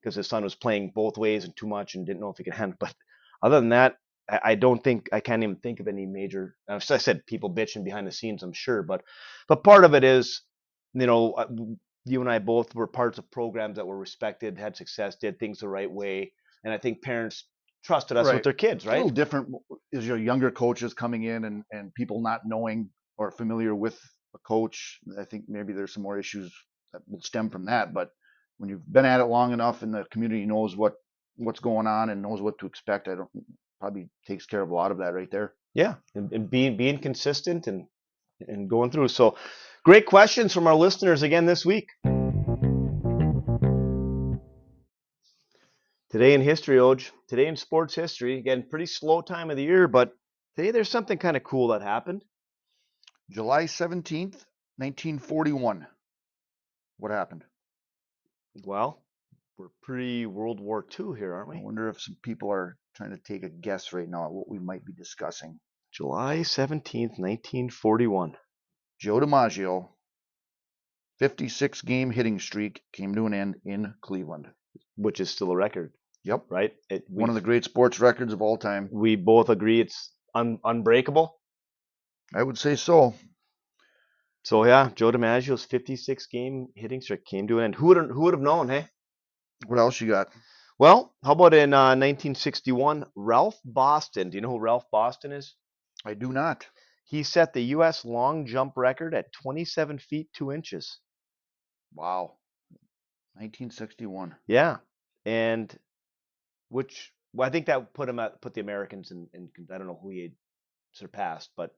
because 0.02 0.16
his 0.16 0.28
son 0.28 0.44
was 0.44 0.56
playing 0.56 0.92
both 0.94 1.18
ways 1.18 1.44
and 1.44 1.56
too 1.56 1.68
much 1.68 1.94
and 1.94 2.06
didn't 2.06 2.20
know 2.20 2.30
if 2.30 2.38
he 2.38 2.44
could 2.44 2.54
handle. 2.54 2.76
But 2.80 2.94
other 3.42 3.60
than 3.60 3.70
that, 3.70 3.96
I, 4.30 4.40
I 4.44 4.56
don't 4.56 4.84
think 4.84 5.08
I 5.12 5.20
can't 5.20 5.44
even 5.44 5.56
think 5.56 5.80
of 5.80 5.88
any 5.88 6.06
major. 6.06 6.56
uh, 6.68 6.76
I 6.76 6.98
said 6.98 7.26
people 7.26 7.54
bitching 7.54 7.84
behind 7.84 8.06
the 8.06 8.12
scenes, 8.12 8.42
I'm 8.42 8.54
sure, 8.54 8.82
but 8.82 9.04
but 9.48 9.64
part 9.64 9.84
of 9.84 9.94
it 9.94 10.04
is, 10.04 10.42
you 10.94 11.06
know, 11.06 11.32
uh, 11.32 11.46
you 12.06 12.20
and 12.20 12.30
I 12.30 12.40
both 12.40 12.74
were 12.74 12.88
parts 12.88 13.18
of 13.18 13.30
programs 13.30 13.76
that 13.76 13.86
were 13.86 13.98
respected, 13.98 14.58
had 14.58 14.76
success, 14.76 15.16
did 15.16 15.38
things 15.38 15.60
the 15.60 15.68
right 15.68 15.90
way, 15.90 16.32
and 16.64 16.74
I 16.74 16.78
think 16.78 17.02
parents 17.02 17.44
trusted 17.84 18.16
us 18.16 18.26
Right. 18.26 18.34
with 18.34 18.44
their 18.44 18.52
kids, 18.52 18.84
It's 18.84 18.86
a 18.86 18.90
little 18.90 19.06
right? 19.06 19.14
different 19.14 19.48
is 19.92 20.06
your 20.06 20.16
younger 20.18 20.50
coaches 20.50 20.94
coming 20.94 21.24
in 21.24 21.44
and, 21.44 21.64
and 21.70 21.94
people 21.94 22.20
not 22.20 22.42
knowing 22.44 22.90
or 23.16 23.30
familiar 23.30 23.74
with 23.74 23.98
a 24.34 24.38
coach. 24.38 24.98
I 25.18 25.24
think 25.24 25.44
maybe 25.48 25.72
there's 25.72 25.92
some 25.94 26.02
more 26.02 26.18
issues 26.18 26.52
that 26.92 27.02
will 27.08 27.20
stem 27.22 27.50
from 27.50 27.66
that. 27.66 27.92
But 27.94 28.10
when 28.58 28.68
you've 28.70 28.90
been 28.92 29.04
at 29.04 29.20
it 29.20 29.24
long 29.24 29.52
enough 29.52 29.82
and 29.82 29.94
the 29.94 30.04
community 30.10 30.44
knows 30.46 30.76
what 30.76 30.94
what's 31.36 31.60
going 31.60 31.86
on 31.86 32.10
and 32.10 32.20
knows 32.20 32.40
what 32.42 32.58
to 32.58 32.66
expect, 32.66 33.08
I 33.08 33.14
don't 33.14 33.30
probably 33.80 34.08
takes 34.26 34.44
care 34.46 34.60
of 34.60 34.70
a 34.70 34.74
lot 34.74 34.90
of 34.90 34.98
that 34.98 35.14
right 35.14 35.30
there. 35.30 35.54
Yeah, 35.74 35.94
and, 36.14 36.32
and 36.32 36.50
being 36.50 36.76
being 36.76 36.98
consistent 36.98 37.66
and 37.68 37.86
and 38.40 38.68
going 38.68 38.90
through. 38.90 39.08
So, 39.08 39.36
great 39.84 40.06
questions 40.06 40.52
from 40.52 40.66
our 40.66 40.74
listeners 40.74 41.22
again 41.22 41.46
this 41.46 41.64
week. 41.64 41.86
Today 46.10 46.32
in 46.32 46.40
history, 46.40 46.78
Oj. 46.78 47.10
Today 47.28 47.48
in 47.48 47.56
sports 47.56 47.94
history. 47.94 48.38
Again, 48.38 48.66
pretty 48.70 48.86
slow 48.86 49.20
time 49.20 49.50
of 49.50 49.58
the 49.58 49.62
year, 49.62 49.86
but 49.86 50.14
today 50.56 50.70
there's 50.70 50.88
something 50.88 51.18
kind 51.18 51.36
of 51.36 51.44
cool 51.44 51.68
that 51.68 51.82
happened. 51.82 52.24
July 53.30 53.64
17th, 53.64 54.42
1941. 54.78 55.86
What 56.96 57.12
happened? 57.12 57.44
Well, 58.64 59.02
we're 59.58 59.68
pre 59.82 60.24
World 60.24 60.60
War 60.60 60.82
II 60.98 61.18
here, 61.18 61.34
aren't 61.34 61.50
we? 61.50 61.58
I 61.58 61.62
wonder 61.62 61.90
if 61.90 62.00
some 62.00 62.16
people 62.22 62.50
are 62.52 62.78
trying 62.94 63.10
to 63.10 63.18
take 63.18 63.42
a 63.42 63.50
guess 63.50 63.92
right 63.92 64.08
now 64.08 64.24
at 64.24 64.32
what 64.32 64.48
we 64.48 64.58
might 64.58 64.86
be 64.86 64.94
discussing. 64.94 65.60
July 65.92 66.38
17th, 66.38 67.18
1941. 67.18 68.34
Joe 68.98 69.20
DiMaggio, 69.20 69.88
56 71.18 71.82
game 71.82 72.10
hitting 72.10 72.38
streak 72.38 72.80
came 72.94 73.14
to 73.14 73.26
an 73.26 73.34
end 73.34 73.56
in 73.66 73.92
Cleveland. 74.00 74.48
which 74.96 75.20
is 75.20 75.30
still 75.30 75.52
a 75.52 75.56
record, 75.56 75.92
Yep. 76.28 76.44
right? 76.50 76.74
It, 76.90 77.04
One 77.08 77.30
of 77.30 77.34
the 77.34 77.40
great 77.40 77.64
sports 77.64 78.00
records 78.00 78.32
of 78.32 78.42
all 78.42 78.58
time. 78.58 78.88
we 78.92 79.16
both 79.16 79.48
agree 79.48 79.80
it's 79.80 80.12
un, 80.34 80.58
unbreakable. 80.62 81.34
I 82.34 82.42
would 82.42 82.58
say 82.58 82.76
so. 82.76 83.14
So 84.44 84.64
yeah, 84.64 84.90
Joe 84.94 85.10
DiMaggio's 85.10 85.64
56 85.64 86.26
game 86.26 86.68
hitting 86.74 87.00
streak 87.00 87.24
came 87.24 87.48
to 87.48 87.58
an 87.58 87.64
end. 87.64 87.74
Who 87.76 87.86
would 87.86 88.10
who 88.10 88.20
would 88.22 88.34
have 88.34 88.42
known, 88.42 88.68
hey? 88.68 88.86
What 89.66 89.78
else 89.78 90.00
you 90.00 90.08
got? 90.08 90.28
Well, 90.78 91.14
how 91.24 91.32
about 91.32 91.54
in 91.54 91.74
uh, 91.74 91.96
1961, 91.96 93.06
Ralph 93.16 93.58
Boston? 93.64 94.30
Do 94.30 94.36
you 94.36 94.42
know 94.42 94.50
who 94.50 94.60
Ralph 94.60 94.84
Boston 94.92 95.32
is? 95.32 95.54
I 96.04 96.14
do 96.14 96.32
not. 96.32 96.66
He 97.04 97.22
set 97.22 97.52
the 97.52 97.62
U.S. 97.76 98.04
long 98.04 98.46
jump 98.46 98.74
record 98.76 99.14
at 99.14 99.32
27 99.42 99.98
feet 99.98 100.28
2 100.36 100.52
inches. 100.52 101.00
Wow. 101.94 102.36
1961. 103.34 104.36
Yeah, 104.46 104.76
and 105.24 105.76
which 106.68 107.12
well, 107.32 107.46
I 107.46 107.50
think 107.50 107.66
that 107.66 107.92
put 107.94 108.08
him 108.08 108.18
at 108.18 108.40
put 108.40 108.54
the 108.54 108.60
Americans 108.60 109.10
in, 109.10 109.28
in 109.34 109.50
I 109.72 109.78
don't 109.78 109.86
know 109.86 109.98
who 110.02 110.10
he 110.10 110.22
had 110.22 110.32
surpassed, 110.92 111.50
but 111.56 111.70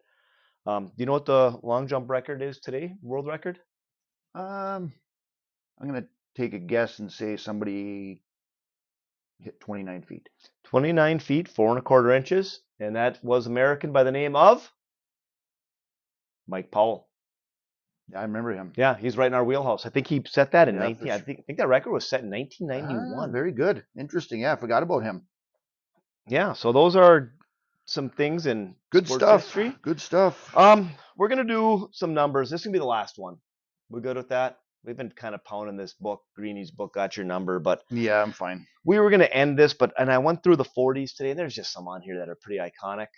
um, 0.66 0.86
do 0.86 0.92
you 0.98 1.06
know 1.06 1.12
what 1.12 1.26
the 1.26 1.58
long 1.62 1.86
jump 1.86 2.08
record 2.10 2.42
is 2.42 2.58
today? 2.58 2.94
World 3.02 3.26
record? 3.26 3.58
Um, 4.34 4.92
I'm 5.78 5.86
gonna 5.86 6.06
take 6.36 6.54
a 6.54 6.58
guess 6.58 6.98
and 6.98 7.10
say 7.10 7.36
somebody 7.36 8.22
hit 9.40 9.60
29 9.60 10.02
feet. 10.02 10.28
29 10.64 11.18
feet, 11.18 11.48
four 11.48 11.70
and 11.70 11.78
a 11.78 11.82
quarter 11.82 12.12
inches, 12.12 12.60
and 12.78 12.96
that 12.96 13.22
was 13.24 13.46
American 13.46 13.92
by 13.92 14.04
the 14.04 14.12
name 14.12 14.36
of 14.36 14.70
Mike 16.46 16.70
Powell. 16.70 17.09
Yeah, 18.12 18.18
I 18.20 18.22
remember 18.22 18.52
him. 18.52 18.72
Yeah, 18.76 18.96
he's 18.96 19.16
right 19.16 19.26
in 19.26 19.34
our 19.34 19.44
wheelhouse. 19.44 19.86
I 19.86 19.90
think 19.90 20.06
he 20.06 20.22
set 20.26 20.52
that 20.52 20.68
in 20.68 20.74
Yeah, 20.76 20.80
for 20.82 20.86
19. 21.04 21.10
I 21.10 21.18
think 21.18 21.38
I 21.40 21.42
think 21.42 21.58
that 21.58 21.68
record 21.68 21.92
was 21.92 22.08
set 22.08 22.20
in 22.20 22.26
Ah, 22.28 22.36
1991. 22.36 23.32
very 23.32 23.52
good. 23.52 23.84
Interesting. 23.98 24.40
Yeah, 24.40 24.52
I 24.52 24.56
forgot 24.56 24.82
about 24.82 25.00
him. 25.00 25.26
yeah, 26.26 26.52
so 26.52 26.72
those 26.72 26.96
are 26.96 27.32
some 27.86 28.08
things 28.10 28.46
in 28.46 28.74
Good 28.90 29.08
stuff. 29.08 29.42
history. 29.42 29.74
Good 29.82 30.00
stuff. 30.00 30.56
Um, 30.56 30.90
we're 31.16 31.28
gonna 31.28 31.44
do 31.44 31.88
some 31.92 32.14
numbers. 32.14 32.50
This 32.50 32.60
is 32.60 32.66
gonna 32.66 32.72
be 32.74 32.78
the 32.78 32.84
last 32.84 33.18
one. 33.18 33.36
We're 33.88 34.00
good 34.00 34.16
with 34.16 34.28
that. 34.28 34.58
We've 34.84 34.96
been 34.96 35.10
kind 35.10 35.34
of 35.34 35.44
pounding 35.44 35.76
this 35.76 35.92
book, 35.94 36.22
Greeny's 36.34 36.70
book, 36.70 36.94
got 36.94 37.16
your 37.16 37.26
number, 37.26 37.58
but 37.58 37.82
yeah, 37.90 38.22
I'm 38.22 38.32
fine. 38.32 38.66
we 38.84 38.98
were 38.98 39.10
gonna 39.10 39.24
end 39.24 39.58
this, 39.58 39.74
but 39.74 39.92
and 39.98 40.10
I 40.10 40.18
went 40.18 40.42
through 40.42 40.56
the 40.56 40.64
40s 40.64 41.14
today. 41.14 41.30
And 41.30 41.38
there's 41.38 41.54
just 41.54 41.72
some 41.72 41.86
on 41.88 42.00
here 42.00 42.18
that 42.18 42.28
are 42.28 42.36
pretty 42.40 42.58
iconic 42.60 43.08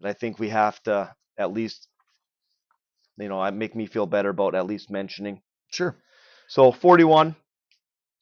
that 0.00 0.08
I 0.10 0.12
think 0.12 0.38
we 0.38 0.50
have 0.50 0.80
to 0.84 1.14
at 1.38 1.52
least, 1.52 1.88
you 3.18 3.28
know, 3.28 3.40
I 3.40 3.50
make 3.50 3.74
me 3.74 3.86
feel 3.86 4.06
better 4.06 4.30
about 4.30 4.54
at 4.54 4.66
least 4.66 4.90
mentioning. 4.90 5.42
Sure. 5.70 5.96
So 6.48 6.72
41, 6.72 7.36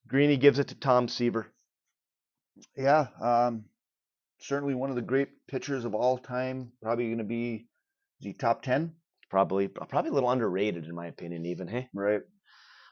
Greeny 0.08 0.36
gives 0.36 0.58
it 0.58 0.68
to 0.68 0.74
Tom 0.74 1.08
Seaver. 1.08 1.46
Yeah. 2.76 3.06
Um, 3.20 3.66
certainly 4.38 4.74
one 4.74 4.90
of 4.90 4.96
the 4.96 5.02
great 5.02 5.28
pitchers 5.48 5.84
of 5.84 5.94
all 5.94 6.18
time. 6.18 6.72
Probably 6.82 7.06
going 7.06 7.18
to 7.18 7.24
be 7.24 7.66
the 8.20 8.32
top 8.32 8.62
ten. 8.62 8.94
Probably, 9.28 9.68
probably 9.68 10.10
a 10.10 10.14
little 10.14 10.30
underrated 10.30 10.86
in 10.86 10.94
my 10.94 11.06
opinion, 11.06 11.46
even. 11.46 11.68
Hey. 11.68 11.88
Right. 11.92 12.22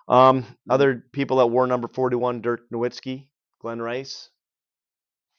Um, 0.08 0.44
other 0.68 1.04
people 1.12 1.38
that 1.38 1.46
wore 1.46 1.66
number 1.66 1.88
41, 1.88 2.42
Dirk 2.42 2.68
Nowitzki, 2.72 3.28
Glenn 3.60 3.80
Rice. 3.80 4.28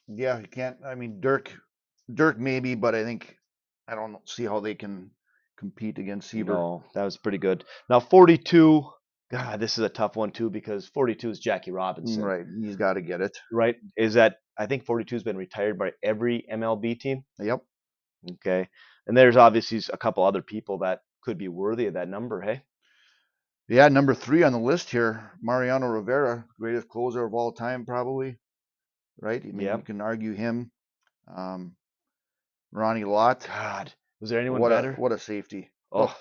Yeah, 0.08 0.40
you 0.40 0.48
can't. 0.48 0.78
I 0.86 0.96
mean, 0.96 1.20
Dirk, 1.20 1.52
Dirk 2.12 2.40
maybe, 2.40 2.76
but 2.76 2.96
I 2.96 3.04
think 3.04 3.38
I 3.88 3.96
don't 3.96 4.18
see 4.28 4.46
how 4.46 4.60
they 4.60 4.76
can 4.76 5.12
compete 5.58 5.98
against 5.98 6.30
Seaver. 6.30 6.54
No, 6.54 6.84
that 6.94 7.04
was 7.04 7.18
pretty 7.18 7.38
good. 7.38 7.64
Now 7.90 8.00
42. 8.00 8.86
God, 9.32 9.60
this 9.60 9.78
is 9.78 9.84
a 9.84 9.90
tough 9.90 10.16
one 10.16 10.32
too 10.32 10.50
because 10.50 10.88
42 10.90 11.32
is 11.32 11.40
Jackie 11.40 11.72
Robinson. 11.72 12.24
Right. 12.24 12.46
He's 12.62 12.76
got 12.76 12.94
to 12.94 13.02
get 13.02 13.22
it. 13.22 13.36
Right? 13.52 13.76
Is 13.98 14.14
that 14.14 14.36
I 14.58 14.68
think 14.68 14.86
42 14.86 15.16
has 15.16 15.24
been 15.24 15.38
retired 15.38 15.78
by 15.78 15.92
every 16.04 16.46
MLB 16.52 17.00
team. 17.00 17.24
Yep. 17.40 17.60
Okay. 18.34 18.68
And 19.08 19.18
there's 19.18 19.36
obviously 19.38 19.82
a 19.92 19.98
couple 19.98 20.24
other 20.24 20.42
people 20.42 20.80
that 20.80 21.00
could 21.24 21.38
be 21.38 21.48
worthy 21.48 21.88
of 21.88 21.96
that 21.96 22.08
number. 22.08 22.42
Hey. 22.42 22.62
Yeah, 23.68 23.88
number 23.88 24.14
three 24.14 24.44
on 24.44 24.52
the 24.54 24.60
list 24.60 24.92
here, 24.92 25.32
Mariano 25.42 25.88
Rivera, 25.88 26.46
greatest 26.60 26.88
closer 26.88 27.26
of 27.26 27.34
all 27.34 27.52
time, 27.52 27.84
probably. 27.86 28.38
Right? 29.20 29.42
I 29.44 29.48
mean, 29.48 29.66
Yep. 29.66 29.78
you 29.80 29.84
can 29.86 30.02
argue 30.02 30.34
him. 30.34 30.72
Um, 31.36 31.76
Ronnie 32.72 33.06
Lott. 33.06 33.46
God, 33.48 33.92
was 34.20 34.30
there 34.30 34.40
anyone 34.40 34.62
what 34.62 34.70
better? 34.70 34.92
a 34.92 34.96
what 34.96 35.12
a 35.12 35.20
safety. 35.20 35.72
oh, 35.92 36.06
oh. 36.10 36.16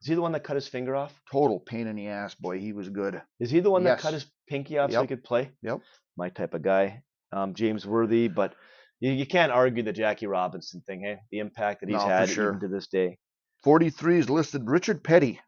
is 0.00 0.08
he 0.08 0.14
the 0.14 0.22
one 0.22 0.32
that 0.32 0.44
cut 0.44 0.56
his 0.56 0.68
finger 0.68 0.94
off? 0.96 1.18
Total 1.30 1.60
pain 1.60 1.86
in 1.86 1.96
the 1.96 2.08
ass, 2.08 2.34
boy. 2.34 2.58
He 2.58 2.72
was 2.72 2.88
good. 2.88 3.20
Is 3.40 3.50
he 3.50 3.60
the 3.60 3.70
one 3.70 3.84
that 3.84 3.98
cut 3.98 4.14
his 4.14 4.26
pinky 4.48 4.78
off 4.78 4.92
so 4.92 5.00
he 5.00 5.06
could 5.06 5.24
play? 5.24 5.50
Yep. 5.62 5.80
My 6.16 6.28
type 6.30 6.54
of 6.54 6.62
guy. 6.62 7.02
Um, 7.32 7.54
James 7.54 7.86
Worthy, 7.86 8.28
but 8.28 8.54
you, 9.00 9.10
you 9.12 9.26
can't 9.26 9.52
argue 9.52 9.82
the 9.82 9.92
Jackie 9.92 10.26
Robinson 10.26 10.80
thing, 10.86 11.00
hey? 11.02 11.18
The 11.30 11.40
impact 11.40 11.80
that 11.80 11.88
he's 11.90 11.98
No, 11.98 12.06
had 12.06 12.28
sure. 12.30 12.48
even 12.50 12.60
to 12.60 12.68
this 12.68 12.86
day. 12.86 13.18
43 13.64 14.18
is 14.20 14.30
listed 14.30 14.62
Richard 14.66 15.02
Petty. 15.02 15.40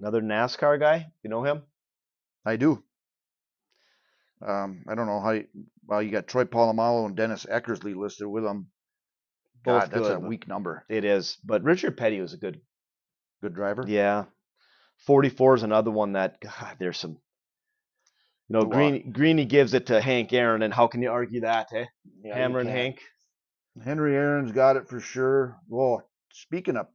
Another 0.00 0.20
NASCAR 0.20 0.78
guy. 0.80 1.06
You 1.22 1.30
know 1.30 1.44
him? 1.44 1.62
I 2.44 2.56
do. 2.56 2.82
Um, 4.46 4.82
I 4.88 4.94
don't 4.94 5.06
know 5.06 5.20
how. 5.20 5.30
You, 5.32 5.44
well, 5.86 6.02
you 6.02 6.10
got 6.10 6.26
Troy 6.26 6.44
Polamalu 6.44 7.06
and 7.06 7.16
Dennis 7.16 7.46
Eckersley 7.50 7.94
listed 7.94 8.26
with 8.26 8.44
him. 8.44 8.68
Both 9.64 9.82
God, 9.82 9.90
that's 9.90 10.08
good, 10.08 10.16
a 10.16 10.20
weak 10.20 10.48
number. 10.48 10.84
It 10.88 11.04
is, 11.04 11.36
but 11.44 11.62
Richard 11.62 11.96
Petty 11.96 12.20
was 12.20 12.32
a 12.32 12.38
good. 12.38 12.60
Good 13.42 13.54
driver. 13.54 13.84
Yeah, 13.86 14.24
forty-four 15.06 15.54
is 15.54 15.62
another 15.62 15.90
one 15.90 16.12
that 16.12 16.40
God. 16.40 16.76
There's 16.78 16.98
some. 16.98 17.18
You 18.48 18.58
know, 18.58 18.60
A. 18.62 18.66
Green 18.66 19.12
Greeny 19.12 19.44
gives 19.44 19.74
it 19.74 19.86
to 19.86 20.00
Hank 20.00 20.32
Aaron, 20.32 20.62
and 20.62 20.74
how 20.74 20.88
can 20.88 21.02
you 21.02 21.10
argue 21.10 21.42
that? 21.42 21.68
Eh? 21.72 21.84
Yeah, 22.22 22.34
Hammer 22.36 22.60
and. 22.60 22.68
Hank. 22.68 23.00
Henry 23.84 24.14
Aaron's 24.16 24.52
got 24.52 24.76
it 24.76 24.88
for 24.88 25.00
sure. 25.00 25.56
Well, 25.68 26.02
speaking 26.32 26.76
of 26.76 26.88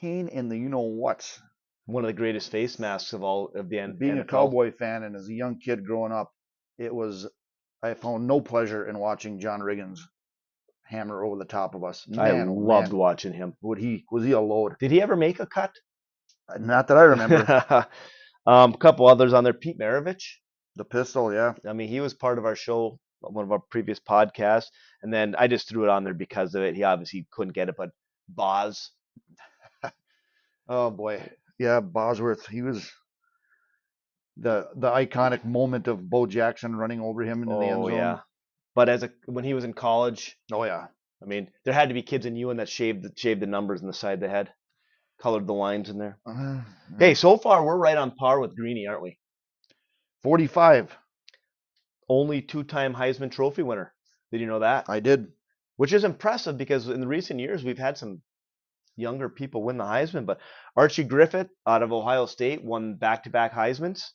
pain 0.00 0.28
in 0.28 0.48
the 0.48 0.56
you 0.58 0.68
know 0.68 0.80
what, 0.80 1.38
One 1.86 2.04
of 2.04 2.08
the 2.08 2.12
greatest 2.14 2.50
face 2.50 2.78
masks 2.78 3.12
of 3.12 3.22
all 3.22 3.52
of 3.54 3.68
the 3.68 3.78
N- 3.78 3.96
being 3.98 4.18
a 4.18 4.24
Cowboy 4.24 4.72
fan 4.72 5.02
and 5.02 5.16
as 5.16 5.28
a 5.28 5.32
young 5.32 5.58
kid 5.58 5.86
growing 5.86 6.12
up, 6.12 6.32
it 6.78 6.94
was 6.94 7.28
I 7.82 7.94
found 7.94 8.26
no 8.26 8.40
pleasure 8.40 8.86
in 8.88 8.98
watching 8.98 9.40
John 9.40 9.60
Riggins 9.60 10.00
hammer 10.90 11.24
over 11.24 11.36
the 11.38 11.44
top 11.46 11.74
of 11.74 11.84
us. 11.84 12.06
I 12.18 12.32
Man, 12.32 12.48
oh 12.48 12.54
loved 12.54 12.92
man, 12.92 12.92
watching 12.92 13.32
him. 13.32 13.54
Would 13.62 13.78
he 13.78 14.04
was 14.10 14.24
he 14.24 14.32
a 14.32 14.40
load? 14.40 14.76
Did 14.80 14.90
he 14.90 15.00
ever 15.02 15.16
make 15.16 15.40
a 15.40 15.46
cut? 15.46 15.72
Not 16.58 16.88
that 16.88 16.98
I 16.98 17.02
remember. 17.02 17.86
um, 18.46 18.74
a 18.74 18.78
couple 18.78 19.06
others 19.06 19.32
on 19.32 19.44
there. 19.44 19.52
Pete 19.54 19.78
Maravich. 19.78 20.24
the 20.76 20.84
pistol, 20.84 21.32
yeah. 21.32 21.54
I 21.68 21.72
mean, 21.74 21.88
he 21.88 22.00
was 22.00 22.14
part 22.14 22.38
of 22.38 22.44
our 22.44 22.56
show, 22.56 22.98
one 23.20 23.44
of 23.44 23.52
our 23.52 23.60
previous 23.70 24.00
podcasts, 24.00 24.66
and 25.02 25.12
then 25.14 25.34
I 25.38 25.46
just 25.46 25.68
threw 25.68 25.84
it 25.84 25.90
on 25.90 26.04
there 26.04 26.14
because 26.14 26.54
of 26.54 26.62
it. 26.62 26.74
He 26.74 26.82
obviously 26.82 27.26
couldn't 27.32 27.54
get 27.54 27.68
it, 27.68 27.76
but 27.78 27.90
Boz. 28.28 28.90
Oh 30.68 30.90
boy, 30.90 31.22
yeah, 31.58 31.80
Bosworth. 31.80 32.46
He 32.46 32.62
was 32.62 32.90
the 34.36 34.68
the 34.76 34.90
iconic 34.90 35.44
moment 35.44 35.88
of 35.88 36.08
Bo 36.08 36.26
Jackson 36.26 36.76
running 36.76 37.00
over 37.00 37.22
him 37.22 37.42
into 37.42 37.56
the 37.56 37.68
end 37.68 37.82
Oh 37.82 37.88
zone. 37.88 37.96
yeah. 37.96 38.20
But 38.80 38.88
as 38.88 39.02
a 39.02 39.10
when 39.26 39.44
he 39.44 39.52
was 39.52 39.64
in 39.64 39.74
college, 39.74 40.38
Oh 40.50 40.64
yeah. 40.64 40.86
I 41.22 41.26
mean, 41.26 41.50
there 41.66 41.74
had 41.74 41.88
to 41.90 41.94
be 41.94 42.00
kids 42.00 42.24
in 42.24 42.34
Ewen 42.34 42.56
that 42.56 42.68
shaved 42.70 43.02
the, 43.02 43.12
shaved 43.14 43.42
the 43.42 43.46
numbers 43.46 43.82
on 43.82 43.86
the 43.86 43.92
side 43.92 44.14
of 44.14 44.20
the 44.20 44.28
head, 44.30 44.54
colored 45.20 45.46
the 45.46 45.52
lines 45.52 45.90
in 45.90 45.98
there. 45.98 46.18
Uh, 46.24 46.62
Hey, 46.98 47.12
so 47.12 47.36
far 47.36 47.62
we're 47.62 47.76
right 47.76 47.98
on 47.98 48.12
par 48.12 48.40
with 48.40 48.56
Greeny, 48.56 48.86
aren't 48.86 49.02
we? 49.02 49.18
45. 50.22 50.96
Only 52.08 52.40
two-time 52.40 52.94
Heisman 52.94 53.30
Trophy 53.30 53.62
winner. 53.62 53.92
Did 54.32 54.40
you 54.40 54.46
know 54.46 54.60
that? 54.60 54.86
I 54.88 55.00
did. 55.00 55.26
Which 55.76 55.92
is 55.92 56.04
impressive 56.04 56.56
because 56.56 56.88
in 56.88 57.02
the 57.02 57.06
recent 57.06 57.38
years 57.38 57.62
we've 57.62 57.76
had 57.76 57.98
some 57.98 58.22
younger 58.96 59.28
people 59.28 59.62
win 59.62 59.76
the 59.76 59.84
Heisman, 59.84 60.24
but 60.24 60.40
Archie 60.74 61.04
Griffin 61.04 61.50
out 61.66 61.82
of 61.82 61.92
Ohio 61.92 62.24
State 62.24 62.64
won 62.64 62.94
back-to-back 62.94 63.52
Heisman's. 63.52 64.14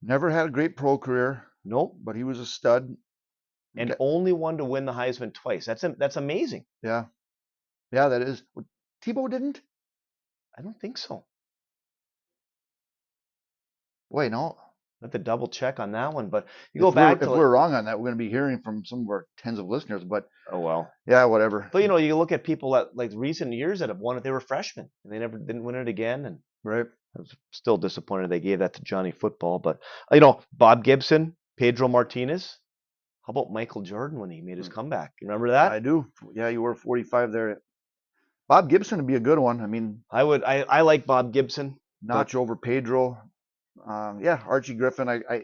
Never 0.00 0.30
had 0.30 0.46
a 0.46 0.50
great 0.50 0.74
pro 0.74 0.96
career, 0.96 1.44
Nope. 1.66 1.98
but 2.02 2.16
he 2.16 2.24
was 2.24 2.38
a 2.40 2.46
stud. 2.46 2.96
And 3.76 3.90
Okay. 3.90 3.96
only 4.00 4.32
one 4.32 4.58
to 4.58 4.64
win 4.64 4.84
the 4.86 4.92
Heisman 4.92 5.32
twice. 5.34 5.64
That's 5.66 5.84
that's 5.98 6.16
amazing. 6.16 6.64
Yeah. 6.82 7.04
Yeah, 7.92 8.08
that 8.08 8.22
is. 8.22 8.42
Tebow 9.04 9.28
didn't? 9.30 9.60
I 10.58 10.62
don't 10.62 10.78
think 10.80 10.98
so. 10.98 11.24
Wait, 14.10 14.30
no. 14.32 14.56
I 15.02 15.06
have 15.06 15.12
to 15.12 15.18
double 15.18 15.48
check 15.48 15.80
on 15.80 15.92
that 15.92 16.12
one, 16.12 16.28
but 16.28 16.46
you 16.74 16.80
If 16.80 16.82
go 16.82 16.86
we're- 16.88 16.94
back 16.94 17.22
If 17.22 17.28
to 17.28 17.30
we're 17.30 17.48
wrong 17.50 17.72
on 17.72 17.86
that, 17.86 17.98
we're 17.98 18.06
going 18.08 18.18
to 18.18 18.24
be 18.24 18.28
hearing 18.28 18.60
from 18.60 18.84
some 18.84 19.00
of 19.02 19.08
our 19.08 19.26
tens 19.38 19.58
of 19.58 19.66
listeners. 19.66 20.04
But 20.04 20.28
oh 20.52 20.60
well. 20.60 20.92
yeah, 21.06 21.24
whatever. 21.24 21.68
But 21.72 21.82
you 21.82 21.88
know, 21.88 21.96
you 21.96 22.16
look 22.16 22.32
at 22.32 22.44
people 22.44 22.72
that 22.72 22.94
like 22.94 23.10
recent 23.14 23.52
years 23.54 23.78
that 23.78 23.88
have 23.88 23.98
won 23.98 24.18
it. 24.18 24.24
They 24.24 24.30
were 24.30 24.40
freshmen 24.40 24.90
and 25.04 25.12
they 25.12 25.18
never 25.18 25.38
didn't 25.38 25.64
win 25.64 25.74
it 25.76 25.88
again. 25.88 26.26
And 26.26 26.38
Right. 26.64 26.84
I 27.16 27.18
was 27.18 27.34
still 27.50 27.78
disappointed 27.78 28.28
they 28.30 28.40
gave 28.40 28.58
that 28.58 28.74
to 28.74 28.82
Johnny 28.82 29.10
Football. 29.10 29.58
But 29.58 29.78
you 30.12 30.20
know, 30.20 30.42
Bob 30.52 30.84
Gibson, 30.84 31.34
Pedro 31.56 31.88
Martinez. 31.88 32.58
How 33.26 33.30
about 33.32 33.52
Michael 33.52 33.82
Jordan 33.82 34.18
when 34.18 34.30
he 34.30 34.40
made 34.40 34.58
his 34.58 34.68
Hmm. 34.68 34.74
comeback? 34.74 35.12
You 35.20 35.28
remember 35.28 35.50
that? 35.50 35.72
I 35.72 35.78
do. 35.78 36.10
Yeah, 36.34 36.48
you 36.48 36.62
were 36.62 36.74
45 36.74 37.32
there. 37.32 37.60
Bob 38.48 38.68
Gibson 38.68 38.98
would 38.98 39.06
be 39.06 39.14
a 39.14 39.20
good 39.20 39.38
one. 39.38 39.60
I 39.60 39.66
mean, 39.66 40.02
I 40.10 40.24
would. 40.24 40.42
I, 40.42 40.62
I 40.62 40.80
like 40.80 41.06
Bob 41.06 41.32
Gibson. 41.32 41.78
notch 42.02 42.34
over 42.34 42.56
Pedro. 42.56 43.18
Um, 43.86 44.20
yeah, 44.20 44.42
Archie 44.46 44.74
Griffin. 44.74 45.08
I, 45.08 45.20
I 45.30 45.42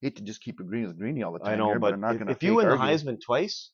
hate 0.00 0.16
to 0.16 0.22
just 0.22 0.40
keep 0.40 0.60
agreeing 0.60 0.86
with 0.86 0.98
Greeny 0.98 1.22
all 1.22 1.32
the 1.32 1.38
time. 1.40 1.52
I 1.54 1.56
know, 1.56 1.68
here, 1.68 1.78
but 1.78 1.94
I'm 1.94 2.00
not 2.00 2.12
if, 2.12 2.18
going 2.18 2.26
to. 2.28 2.32
if 2.32 2.42
you 2.42 2.54
win 2.54 2.68
the 2.68 2.76
Heisman 2.76 3.20
twice, 3.20 3.70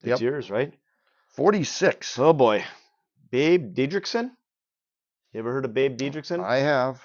it's 0.00 0.08
Yep. 0.08 0.20
yours, 0.20 0.50
right? 0.50 0.72
46. 1.34 2.18
Oh 2.18 2.32
boy, 2.32 2.64
Babe 3.30 3.74
Didrikson. 3.74 4.30
You 5.32 5.40
ever 5.40 5.52
heard 5.52 5.64
of 5.64 5.74
Babe 5.74 5.96
Didrikson? 5.98 6.42
I 6.42 6.58
have. 6.58 7.02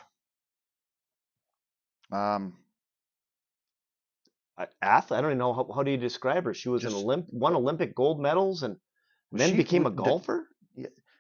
Um, 2.12 2.58
athlete. 4.82 5.18
I 5.18 5.22
don't 5.22 5.32
even 5.32 5.38
know 5.38 5.53
how, 5.53 5.70
how 5.74 5.84
do 5.84 5.91
you 5.91 5.97
describe 5.97 6.45
her. 6.45 6.53
She 6.53 6.70
was 6.70 6.84
an 6.84 6.91
Just- 6.91 7.05
Olymp, 7.05 7.28
won 7.32 7.55
Olympic 7.55 7.95
gold 7.95 8.20
medals, 8.20 8.64
and 8.64 8.78
then 9.32 9.51
she- 9.51 9.58
became 9.58 9.86
a 9.86 9.89
w- 9.89 9.97
the- 10.03 10.10
golfer. 10.10 10.47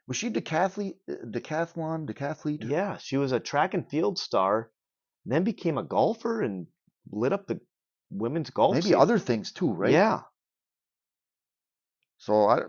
was 0.07 0.17
she 0.17 0.29
decathlete? 0.29 0.95
uh, 1.09 1.25
Decathlon? 1.25 2.07
Decathlete? 2.09 2.63
Yeah, 2.69 2.97
she 2.97 3.17
was 3.17 3.31
a 3.33 3.39
track 3.39 3.73
and 3.73 3.87
field 3.89 4.17
star, 4.17 4.71
then 5.25 5.43
became 5.43 5.77
a 5.77 5.83
golfer 5.83 6.41
and 6.41 6.67
lit 7.11 7.33
up 7.33 7.47
the 7.47 7.59
women's 8.09 8.49
golf. 8.49 8.73
Maybe 8.75 8.85
scene. 8.87 8.95
other 8.95 9.19
things 9.19 9.51
too, 9.51 9.71
right? 9.73 9.91
Yeah, 9.91 10.21
So 12.19 12.45
I, 12.47 12.61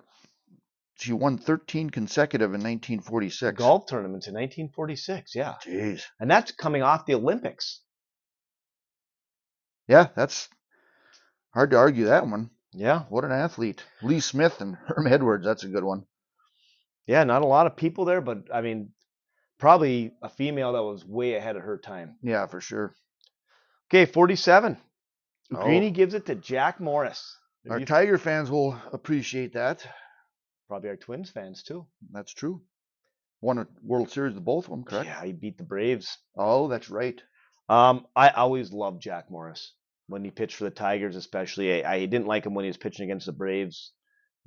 she 0.96 1.12
won 1.12 1.38
13 1.38 1.90
consecutive 1.90 2.50
in 2.54 2.60
1946. 2.60 3.56
golf 3.56 3.86
tournaments 3.88 4.26
in 4.26 4.34
1946. 4.34 5.34
Yeah, 5.34 5.54
Jeez. 5.64 6.02
and 6.20 6.28
that's 6.30 6.50
coming 6.52 6.82
off 6.82 7.06
the 7.06 7.14
Olympics. 7.14 7.82
Yeah, 9.86 10.08
that's 10.14 10.48
hard 11.54 11.70
to 11.70 11.76
argue 11.78 12.06
that 12.06 12.26
one. 12.26 12.50
Yeah, 12.72 13.04
What 13.08 13.24
an 13.24 13.32
athlete. 13.32 13.82
Lee 14.02 14.20
Smith 14.20 14.60
and 14.60 14.76
Herm 14.86 15.06
Edwards. 15.06 15.44
That's 15.44 15.64
a 15.64 15.68
good 15.68 15.84
one. 15.84 16.04
yeah, 17.06 17.24
not 17.24 17.42
a 17.42 17.46
lot 17.46 17.66
of 17.66 17.76
people 17.76 18.04
there, 18.04 18.20
but 18.20 18.48
I 18.52 18.60
mean, 18.60 18.90
probably 19.58 20.12
a 20.22 20.28
female 20.28 20.74
that 20.74 20.82
was 20.82 21.04
way 21.04 21.34
ahead 21.34 21.56
of 21.56 21.62
her 21.62 21.78
time. 21.78 22.16
Yeah, 22.22 22.46
for 22.46 22.60
sure. 22.60 22.94
Okay, 23.90 24.04
47. 24.10 24.76
Oh. 25.54 25.62
Greeny 25.64 25.90
gives 25.90 26.12
it 26.14 26.26
to 26.26 26.34
Jack 26.34 26.78
Morris. 26.78 27.36
Have 27.64 27.72
Our 27.72 27.80
you- 27.80 27.86
Tiger 27.86 28.18
fans 28.18 28.50
will 28.50 28.78
appreciate 28.92 29.54
that. 29.54 29.86
probably 30.68 30.90
our 30.90 30.96
Twins 30.96 31.30
fans 31.30 31.62
too. 31.62 31.86
That's 32.12 32.32
true. 32.34 32.60
Won 33.40 33.58
a 33.58 33.66
World 33.82 34.10
Series 34.10 34.34
with 34.34 34.44
both 34.44 34.64
of 34.66 34.70
them, 34.72 34.84
correct? 34.84 35.06
Yeah, 35.06 35.24
he 35.24 35.32
beat 35.32 35.56
the 35.56 35.64
Braves. 35.64 36.18
Oh, 36.36 36.68
that's 36.68 36.90
right. 36.90 37.20
Um, 37.70 38.06
I 38.14 38.28
always 38.30 38.72
loved 38.72 39.00
Jack 39.00 39.30
Morris 39.30 39.72
when 40.08 40.24
he 40.24 40.30
pitched 40.30 40.56
for 40.56 40.64
the 40.64 40.70
Tigers, 40.70 41.16
especially. 41.16 41.84
I, 41.84 41.94
I 41.94 42.06
didn't 42.06 42.26
like 42.26 42.44
him 42.46 42.54
when 42.54 42.64
he 42.64 42.68
was 42.68 42.76
pitching 42.76 43.04
against 43.04 43.26
the 43.26 43.32
Braves 43.32 43.92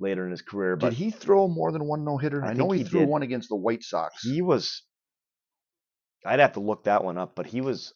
later 0.00 0.24
in 0.24 0.30
his 0.30 0.42
career, 0.42 0.76
but 0.76 0.90
Did 0.90 0.98
he 0.98 1.10
throw 1.10 1.48
more 1.48 1.72
than 1.72 1.84
one 1.86 2.04
no 2.04 2.18
hitter? 2.18 2.44
I 2.44 2.50
I, 2.50 2.52
know 2.54 2.70
he, 2.70 2.80
he 2.80 2.84
threw 2.84 3.00
did. 3.00 3.08
one 3.08 3.22
against 3.22 3.48
the 3.48 3.56
White 3.56 3.82
Sox. 3.82 4.22
he 4.22 4.42
was. 4.42 4.82
I'd 6.26 6.40
have 6.40 6.52
to 6.52 6.60
look 6.60 6.84
that 6.84 7.02
one 7.04 7.18
up, 7.18 7.34
but 7.34 7.46
he 7.46 7.60
was, 7.60 7.92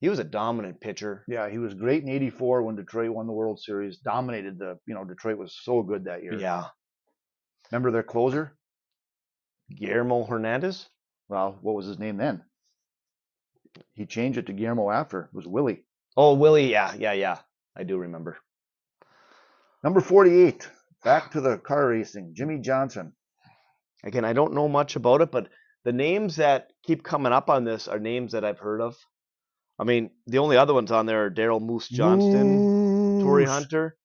he 0.00 0.08
was 0.08 0.18
a 0.18 0.24
dominant 0.24 0.80
pitcher. 0.80 1.24
yeah, 1.28 1.48
he 1.48 1.58
was 1.58 1.74
great 1.74 2.02
in 2.02 2.08
'84 2.08 2.62
when 2.62 2.76
Detroit 2.76 3.10
won 3.10 3.26
the 3.26 3.32
World 3.32 3.60
Series. 3.60 3.98
Dominated 3.98 4.58
the, 4.58 4.78
you 4.86 4.94
know, 4.94 5.04
Detroit 5.04 5.38
was 5.38 5.58
so 5.62 5.82
good 5.82 6.04
that 6.04 6.22
year. 6.22 6.34
Yeah, 6.34 6.64
Remember 7.70 7.90
their 7.90 8.02
closer? 8.02 8.56
Guillermo 9.74 10.24
Hernandez. 10.24 10.86
Well, 11.28 11.58
what 11.60 11.74
was 11.74 11.86
his 11.86 11.98
name 11.98 12.18
then? 12.18 12.42
He 13.94 14.06
changed 14.06 14.38
it 14.38 14.46
to 14.46 14.52
Guillermo 14.52 14.90
after. 14.90 15.22
It 15.24 15.34
was 15.34 15.46
Willie. 15.46 15.84
Oh, 16.16 16.34
Willie. 16.34 16.70
Yeah, 16.70 16.94
yeah, 16.94 17.12
yeah. 17.12 17.38
I 17.76 17.84
do 17.84 17.98
remember. 17.98 18.38
Number 19.84 20.00
48. 20.00 20.68
Back 21.04 21.32
to 21.32 21.40
the 21.40 21.58
car 21.58 21.88
racing. 21.88 22.34
Jimmie 22.34 22.60
Johnson. 22.60 23.12
Again, 24.04 24.24
I 24.24 24.32
don't 24.32 24.54
know 24.54 24.68
much 24.68 24.96
about 24.96 25.20
it, 25.20 25.30
but 25.30 25.48
the 25.84 25.92
names 25.92 26.36
that 26.36 26.72
keep 26.84 27.02
coming 27.02 27.32
up 27.32 27.50
on 27.50 27.64
this 27.64 27.86
are 27.86 27.98
names 27.98 28.32
that 28.32 28.44
I've 28.44 28.58
heard 28.58 28.80
of. 28.80 28.96
I 29.78 29.84
mean, 29.84 30.10
the 30.26 30.38
only 30.38 30.56
other 30.56 30.74
ones 30.74 30.90
on 30.90 31.06
there 31.06 31.26
are 31.26 31.30
Daryl 31.30 31.60
Moose 31.60 31.88
Johnston, 31.88 33.20
Torii 33.20 33.44
Hunter. 33.44 33.96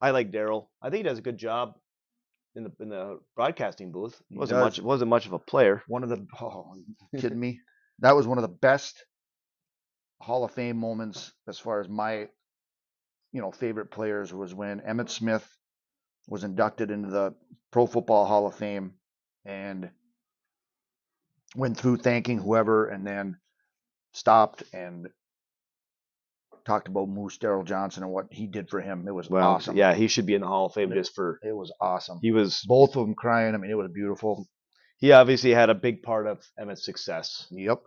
I 0.00 0.10
like 0.10 0.32
Daryl. 0.32 0.68
I 0.80 0.90
think 0.90 0.98
he 0.98 1.02
does 1.02 1.18
a 1.18 1.22
good 1.22 1.38
job 1.38 1.74
in 2.54 2.64
the 2.64 2.72
in 2.80 2.88
the 2.88 3.20
broadcasting 3.36 3.92
booth. 3.92 4.20
He 4.28 4.38
wasn't 4.38 4.60
much 4.60 4.80
wasn't 4.80 5.10
much 5.10 5.26
of 5.26 5.32
a 5.32 5.38
player. 5.38 5.82
One 5.86 6.02
of 6.02 6.08
the 6.08 6.26
oh, 6.40 6.74
kidding 7.18 7.38
me? 7.38 7.60
That 8.00 8.16
was 8.16 8.26
one 8.26 8.38
of 8.38 8.42
the 8.42 8.48
best 8.48 9.04
Hall 10.20 10.44
of 10.44 10.50
Fame 10.52 10.76
moments 10.76 11.32
as 11.46 11.58
far 11.58 11.80
as 11.80 11.88
my 11.88 12.28
you 13.32 13.40
know 13.40 13.50
favorite 13.50 13.90
players 13.90 14.32
was 14.32 14.54
when 14.54 14.80
Emmitt 14.80 15.10
Smith 15.10 15.46
was 16.28 16.44
inducted 16.44 16.90
into 16.90 17.08
the 17.10 17.34
Pro 17.70 17.86
Football 17.86 18.26
Hall 18.26 18.46
of 18.46 18.54
Fame 18.54 18.94
and 19.44 19.90
went 21.56 21.76
through 21.78 21.96
thanking 21.98 22.38
whoever 22.38 22.88
and 22.88 23.06
then 23.06 23.36
stopped 24.12 24.62
and 24.72 25.08
talked 26.66 26.88
about 26.88 27.08
Moose 27.08 27.38
Daryl 27.38 27.64
Johnston 27.64 28.02
and 28.02 28.12
what 28.12 28.26
he 28.30 28.46
did 28.46 28.68
for 28.68 28.80
him. 28.80 29.06
It 29.08 29.12
was 29.12 29.30
Well, 29.30 29.48
awesome. 29.54 29.74
yeah, 29.76 29.94
he 29.94 30.06
should 30.08 30.26
be 30.26 30.34
in 30.34 30.42
the 30.42 30.46
Hall 30.46 30.66
of 30.66 30.74
Fame 30.74 30.92
just 30.92 31.14
for 31.14 31.40
It 31.42 31.56
was 31.56 31.72
awesome. 31.80 32.18
he 32.20 32.30
was 32.30 32.62
Both 32.66 32.90
of 32.96 33.06
them 33.06 33.14
crying. 33.14 33.54
I 33.54 33.58
mean, 33.58 33.70
it 33.70 33.74
was 33.78 33.90
beautiful. 33.92 34.46
he 34.98 35.12
obviously 35.12 35.50
had 35.54 35.70
a 35.70 35.74
big 35.74 36.02
part 36.02 36.26
of 36.26 36.42
Emmitt's 36.60 36.84
success. 36.84 37.46
Yep. 37.50 37.80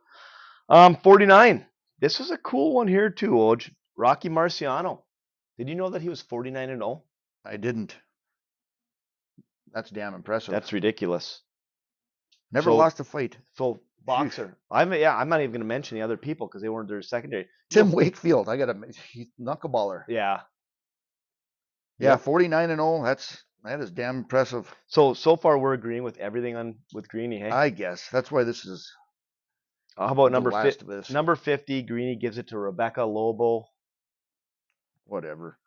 Um, 0.70 0.96
49. 1.04 1.66
This 2.02 2.20
was 2.20 2.32
a 2.32 2.38
cool 2.38 2.74
one 2.74 2.88
here 2.88 3.10
too, 3.10 3.32
Oj. 3.32 3.70
Rocky 3.96 4.30
Marciano. 4.30 5.04
Did 5.58 5.70
you 5.70 5.76
know 5.76 5.92
that 5.92 6.02
he 6.02 6.10
was 6.10 6.22
49 6.22 6.70
and 6.70 6.80
0? 6.82 7.04
I 7.46 7.58
didn't. 7.58 7.96
That's 9.74 9.90
damn 9.90 10.16
impressive. 10.16 10.52
That's 10.52 10.74
ridiculous. 10.74 11.42
Never 12.52 12.72
so- 12.72 12.76
lost 12.76 13.00
a 13.00 13.04
fight. 13.04 13.38
So 13.54 13.82
boxer. 14.04 14.58
I'm 14.70 14.92
yeah. 14.94 15.16
I'm 15.16 15.30
not 15.30 15.42
even 15.42 15.52
going 15.52 15.62
to 15.62 15.68
mention 15.68 15.98
the 15.98 16.04
other 16.04 16.18
people 16.18 16.48
because 16.48 16.62
they 16.62 16.70
weren't 16.70 16.90
their 16.90 17.02
secondary. 17.02 17.48
Tim 17.70 17.92
Wakefield, 17.92 18.50
I 18.50 18.58
got 18.58 18.70
a 18.70 18.76
he's 19.12 19.28
knuckleballer. 19.40 20.04
Yeah. 20.08 20.42
Yeah, 22.00 22.12
Yep. 22.14 22.22
49 22.22 22.70
and 22.72 22.80
0. 22.80 23.04
That's 23.04 23.44
that 23.64 23.80
is 23.80 23.92
damn 23.92 24.18
impressive. 24.18 24.74
So 24.88 25.14
so 25.14 25.36
far 25.36 25.58
we're 25.60 25.74
agreeing 25.74 26.04
with 26.04 26.18
everything 26.18 26.56
on 26.56 26.76
with 26.94 27.08
Greeny. 27.08 27.40
Hey, 27.40 27.52
I 27.52 27.70
guess 27.70 28.10
that's 28.12 28.32
why 28.32 28.44
this 28.44 28.66
is 28.66 28.92
Uh, 29.98 30.08
how 30.08 30.14
about 30.14 30.26
the 30.26 30.30
number 30.32 30.52
last 30.52 30.80
fi- 30.80 30.84
of 30.84 30.88
this. 30.88 31.10
number 31.10 31.36
50? 31.36 31.82
Greeny 31.84 32.16
gives 32.16 32.38
it 32.38 32.48
to 32.50 32.58
Rebecca 32.58 33.04
Lobo. 33.04 33.66
Whatever. 35.06 35.58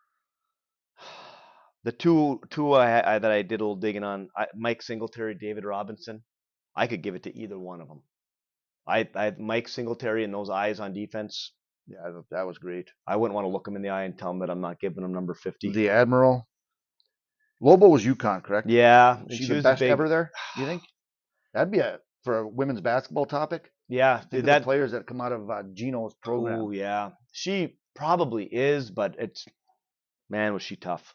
The 1.84 1.92
two 1.92 2.40
two 2.48 2.72
I, 2.72 3.16
I, 3.16 3.18
that 3.18 3.30
I 3.30 3.42
did 3.42 3.60
a 3.60 3.64
little 3.64 3.76
digging 3.76 4.04
on, 4.04 4.28
I, 4.36 4.46
Mike 4.54 4.80
Singletary, 4.80 5.34
David 5.34 5.64
Robinson. 5.66 6.22
I 6.74 6.86
could 6.86 7.02
give 7.02 7.14
it 7.14 7.24
to 7.24 7.36
either 7.36 7.58
one 7.58 7.82
of 7.82 7.88
them. 7.88 8.02
I, 8.86 9.06
I 9.14 9.34
Mike 9.38 9.68
Singletary 9.68 10.24
and 10.24 10.32
those 10.32 10.48
eyes 10.48 10.80
on 10.80 10.94
defense. 10.94 11.52
Yeah, 11.86 11.98
that- 12.10 12.24
that 12.30 12.46
was 12.46 12.56
great. 12.56 12.88
I 13.06 13.16
wouldn't 13.16 13.34
want 13.34 13.44
to 13.44 13.50
look 13.50 13.68
him 13.68 13.76
in 13.76 13.82
the 13.82 13.90
eye 13.90 14.04
and 14.04 14.16
tell 14.18 14.30
him 14.30 14.38
that 14.38 14.48
I'm 14.48 14.62
not 14.62 14.80
giving 14.80 15.04
him 15.04 15.12
number 15.12 15.34
50. 15.34 15.72
The 15.72 15.90
Admiral. 15.90 16.48
Lobo 17.60 17.88
was 17.88 18.04
UConn, 18.04 18.42
correct? 18.42 18.68
yeah, 18.70 19.18
and 19.18 19.30
She's 19.30 19.40
she 19.40 19.46
the 19.48 19.54
was 19.56 19.64
a 19.64 19.68
best 19.68 19.80
big, 19.80 19.90
ever 19.90 20.08
there. 20.08 20.30
Do 20.56 20.62
You 20.62 20.66
think? 20.66 20.82
That'd 21.52 21.70
be 21.70 21.78
a 21.80 21.98
for 22.24 22.38
a 22.38 22.48
women's 22.48 22.80
basketball 22.80 23.26
topic. 23.26 23.70
Yeah, 23.88 24.20
Think 24.20 24.46
that 24.46 24.60
the 24.60 24.64
players 24.64 24.92
that 24.92 25.06
come 25.06 25.20
out 25.20 25.32
of 25.32 25.50
uh, 25.50 25.62
Gino's 25.74 26.14
program. 26.14 26.60
Oh 26.60 26.70
yeah, 26.70 27.10
she 27.32 27.76
probably 27.94 28.44
is, 28.44 28.90
but 28.90 29.16
it's 29.18 29.44
man 30.30 30.52
was 30.54 30.62
she 30.62 30.76
tough. 30.76 31.14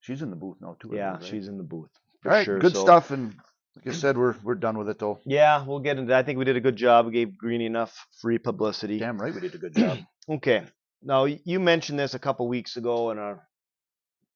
She's 0.00 0.22
in 0.22 0.30
the 0.30 0.36
booth 0.36 0.56
now 0.60 0.76
too. 0.80 0.90
Yeah, 0.92 1.12
right? 1.14 1.24
she's 1.24 1.48
in 1.48 1.56
the 1.58 1.64
booth 1.64 1.90
All 2.24 2.32
right. 2.32 2.44
sure. 2.44 2.58
Good 2.58 2.74
so- 2.74 2.82
stuff. 2.82 3.10
And 3.10 3.34
like 3.76 3.88
I 3.88 3.92
said, 3.92 4.16
we're 4.18 4.34
we're 4.42 4.54
done 4.54 4.76
with 4.78 4.88
it 4.88 4.98
though. 4.98 5.18
Yeah, 5.24 5.64
we'll 5.64 5.78
get 5.80 5.98
into. 5.98 6.10
that. 6.10 6.18
I 6.18 6.22
think 6.22 6.38
we 6.38 6.44
did 6.44 6.56
a 6.56 6.60
good 6.60 6.76
job. 6.76 7.06
We 7.06 7.12
gave 7.12 7.36
Greeny 7.38 7.66
enough 7.66 8.06
free 8.20 8.38
publicity. 8.38 8.98
Damn 8.98 9.18
right, 9.20 9.34
we 9.34 9.40
did 9.40 9.54
a 9.54 9.58
good 9.58 9.74
job. 9.74 9.98
Okay. 10.30 10.62
Now 11.02 11.24
you 11.24 11.58
mentioned 11.58 11.98
this 11.98 12.14
a 12.14 12.18
couple 12.20 12.46
weeks 12.46 12.76
ago 12.76 13.10
in 13.10 13.18
our 13.18 13.42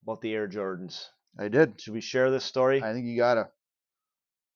about 0.03 0.21
the 0.21 0.35
Air 0.35 0.49
Jordans. 0.49 1.01
I 1.39 1.47
did. 1.47 1.81
Should 1.81 1.95
we 1.95 2.01
share 2.01 2.29
this 2.33 2.45
story? 2.45 2.83
I 2.83 2.93
think 2.93 3.07
you 3.07 3.17
gotta. 3.17 3.51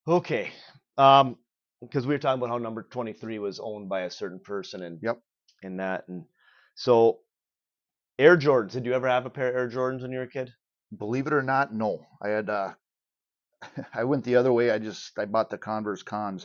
Okay. 0.08 0.50
Um, 0.98 1.36
because 1.80 2.06
we 2.06 2.14
were 2.14 2.18
talking 2.18 2.40
about 2.40 2.50
how 2.50 2.58
number 2.58 2.82
23 2.82 3.38
was 3.38 3.58
owned 3.60 3.88
by 3.88 4.02
a 4.02 4.10
certain 4.10 4.38
person 4.40 4.82
and 4.82 4.98
Yep. 5.02 5.18
and 5.62 5.80
that 5.80 6.08
and 6.08 6.24
so 6.74 7.20
Air 8.18 8.36
Jordans. 8.36 8.72
Did 8.72 8.84
you 8.84 8.92
ever 8.92 9.08
have 9.08 9.24
a 9.26 9.30
pair 9.30 9.48
of 9.48 9.56
Air 9.56 9.68
Jordans 9.70 10.02
when 10.02 10.12
you 10.12 10.18
were 10.18 10.24
a 10.24 10.28
kid? 10.30 10.52
Believe 10.96 11.26
it 11.26 11.32
or 11.32 11.42
not, 11.42 11.72
no. 11.72 12.04
I 12.22 12.28
had 12.28 12.50
uh 12.50 12.72
I 13.94 14.04
went 14.04 14.24
the 14.24 14.36
other 14.36 14.52
way. 14.52 14.70
I 14.70 14.78
just 14.78 15.18
I 15.18 15.24
bought 15.24 15.50
the 15.50 15.58
Converse 15.58 16.02
cons. 16.02 16.44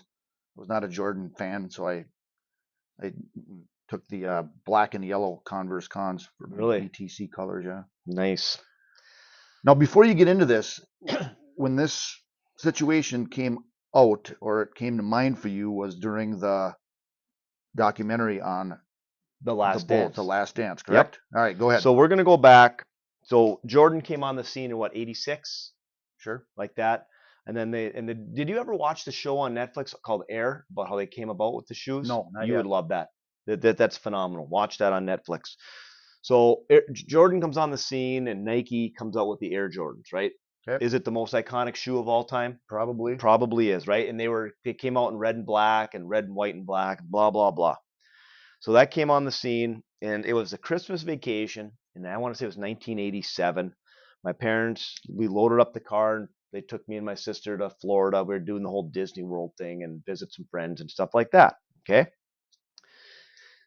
I 0.58 0.60
was 0.62 0.70
not 0.70 0.84
a 0.84 0.88
Jordan 0.88 1.32
fan, 1.38 1.70
so 1.70 1.88
I 1.88 2.06
I 3.02 3.12
took 3.90 4.08
the 4.08 4.26
uh, 4.26 4.44
black 4.66 4.94
and 4.96 5.04
yellow 5.06 5.42
Converse 5.46 5.88
cons 5.88 6.28
for 6.38 6.48
Really? 6.48 6.90
BTC 6.90 7.32
colors, 7.32 7.66
yeah. 7.68 7.84
Nice. 8.06 8.58
Now 9.64 9.74
before 9.76 10.06
you 10.06 10.14
get 10.14 10.28
into 10.30 10.46
this, 10.46 10.80
when 11.56 11.76
this 11.76 12.18
situation 12.58 13.28
came 13.28 13.60
out 13.96 14.32
or 14.42 14.62
it 14.64 14.76
came 14.76 14.98
to 14.98 15.04
mind 15.04 15.40
for 15.40 15.48
you 15.48 15.72
was 15.72 15.96
during 15.96 16.40
the 16.40 16.76
documentary 17.76 18.42
on 18.42 18.78
The 19.44 19.54
last 19.54 19.82
the 19.82 19.86
Bulls, 19.88 20.02
dance. 20.02 20.16
the 20.16 20.24
last 20.24 20.56
dance, 20.56 20.84
correct? 20.84 21.20
Yep. 21.34 21.38
All 21.38 21.44
right, 21.44 21.58
go 21.58 21.70
ahead. 21.70 21.82
So 21.82 21.94
we're 21.94 22.08
gonna 22.08 22.24
go 22.24 22.38
back. 22.38 22.84
So 23.24 23.60
Jordan 23.66 24.02
came 24.02 24.24
on 24.24 24.36
the 24.36 24.44
scene 24.44 24.70
in 24.72 24.78
what 24.78 24.96
86, 24.96 25.72
sure. 26.18 26.46
like 26.58 26.76
that, 26.76 27.08
and 27.48 27.56
then 27.58 27.72
they 27.72 27.92
and 27.92 28.08
the, 28.08 28.14
did 28.14 28.50
you 28.50 28.60
ever 28.60 28.74
watch 28.74 29.06
the 29.06 29.12
show 29.12 29.40
on 29.40 29.54
Netflix 29.56 29.94
called 30.06 30.24
Air 30.30 30.66
about 30.72 30.90
how 30.90 30.96
they 30.96 31.08
came 31.08 31.30
about 31.30 31.56
with 31.56 31.68
the 31.68 31.74
shoes? 31.74 32.08
No, 32.08 32.30
not 32.34 32.48
you 32.48 32.54
yet. 32.54 32.58
would 32.58 32.68
love 32.68 32.90
that. 32.90 33.08
That, 33.48 33.62
that. 33.62 33.78
That's 33.78 33.98
phenomenal. 33.98 34.48
Watch 34.48 34.78
that 34.80 34.94
on 34.94 35.06
Netflix. 35.06 35.56
So 36.22 36.64
Air, 36.70 36.82
Jordan 36.94 37.40
comes 37.42 37.58
on 37.58 37.72
the 37.72 37.78
scene 37.78 38.28
and 38.28 38.44
Nike 38.46 38.94
comes 38.98 39.16
out 39.18 39.28
with 39.28 39.40
the 39.40 39.54
Air 39.54 39.70
Jordans, 39.70 40.12
right? 40.14 40.32
'Kay. 40.68 40.78
Is 40.82 40.94
it 40.94 41.06
the 41.06 41.12
most 41.12 41.34
iconic 41.34 41.76
shoe 41.76 42.00
of 42.00 42.08
all 42.08 42.24
time? 42.24 42.60
Probably. 42.68 43.16
Probably 43.16 43.70
is, 43.72 43.88
right? 43.88 44.10
And 44.10 44.20
they 44.20 44.28
were 44.28 44.52
they 44.64 44.74
came 44.74 44.98
out 44.98 45.12
in 45.12 45.18
red 45.18 45.36
and 45.36 45.46
black 45.46 45.94
and 45.94 46.10
red 46.10 46.26
and 46.26 46.36
white 46.36 46.56
and 46.56 46.66
black, 46.66 47.02
blah 47.04 47.32
blah 47.32 47.52
blah. 47.52 47.76
So 48.62 48.74
that 48.74 48.92
came 48.92 49.12
on 49.12 49.26
the 49.26 49.32
scene, 49.32 49.84
and 50.02 50.26
it 50.26 50.34
was 50.34 50.54
a 50.54 50.58
Christmas 50.58 51.04
vacation, 51.04 51.72
and 51.96 52.08
I 52.08 52.18
want 52.18 52.34
to 52.34 52.40
say 52.40 52.46
it 52.46 52.48
was 52.48 52.58
1987. 52.58 53.74
My 54.24 54.34
parents, 54.34 54.96
we 55.14 55.28
loaded 55.28 55.60
up 55.60 55.74
the 55.74 55.80
car, 55.80 56.18
and 56.18 56.28
they 56.52 56.62
took 56.62 56.88
me 56.88 56.98
and 56.98 57.06
my 57.06 57.16
sister 57.16 57.58
to 57.58 57.70
Florida. 57.82 58.24
We 58.24 58.36
were 58.36 58.40
doing 58.40 58.64
the 58.64 58.70
whole 58.70 58.90
Disney 58.90 59.24
World 59.24 59.52
thing 59.58 59.84
and 59.84 60.04
visit 60.06 60.34
some 60.34 60.48
friends 60.50 60.82
and 60.82 60.90
stuff 60.90 61.12
like 61.14 61.32
that. 61.32 61.56
Okay. 61.88 62.10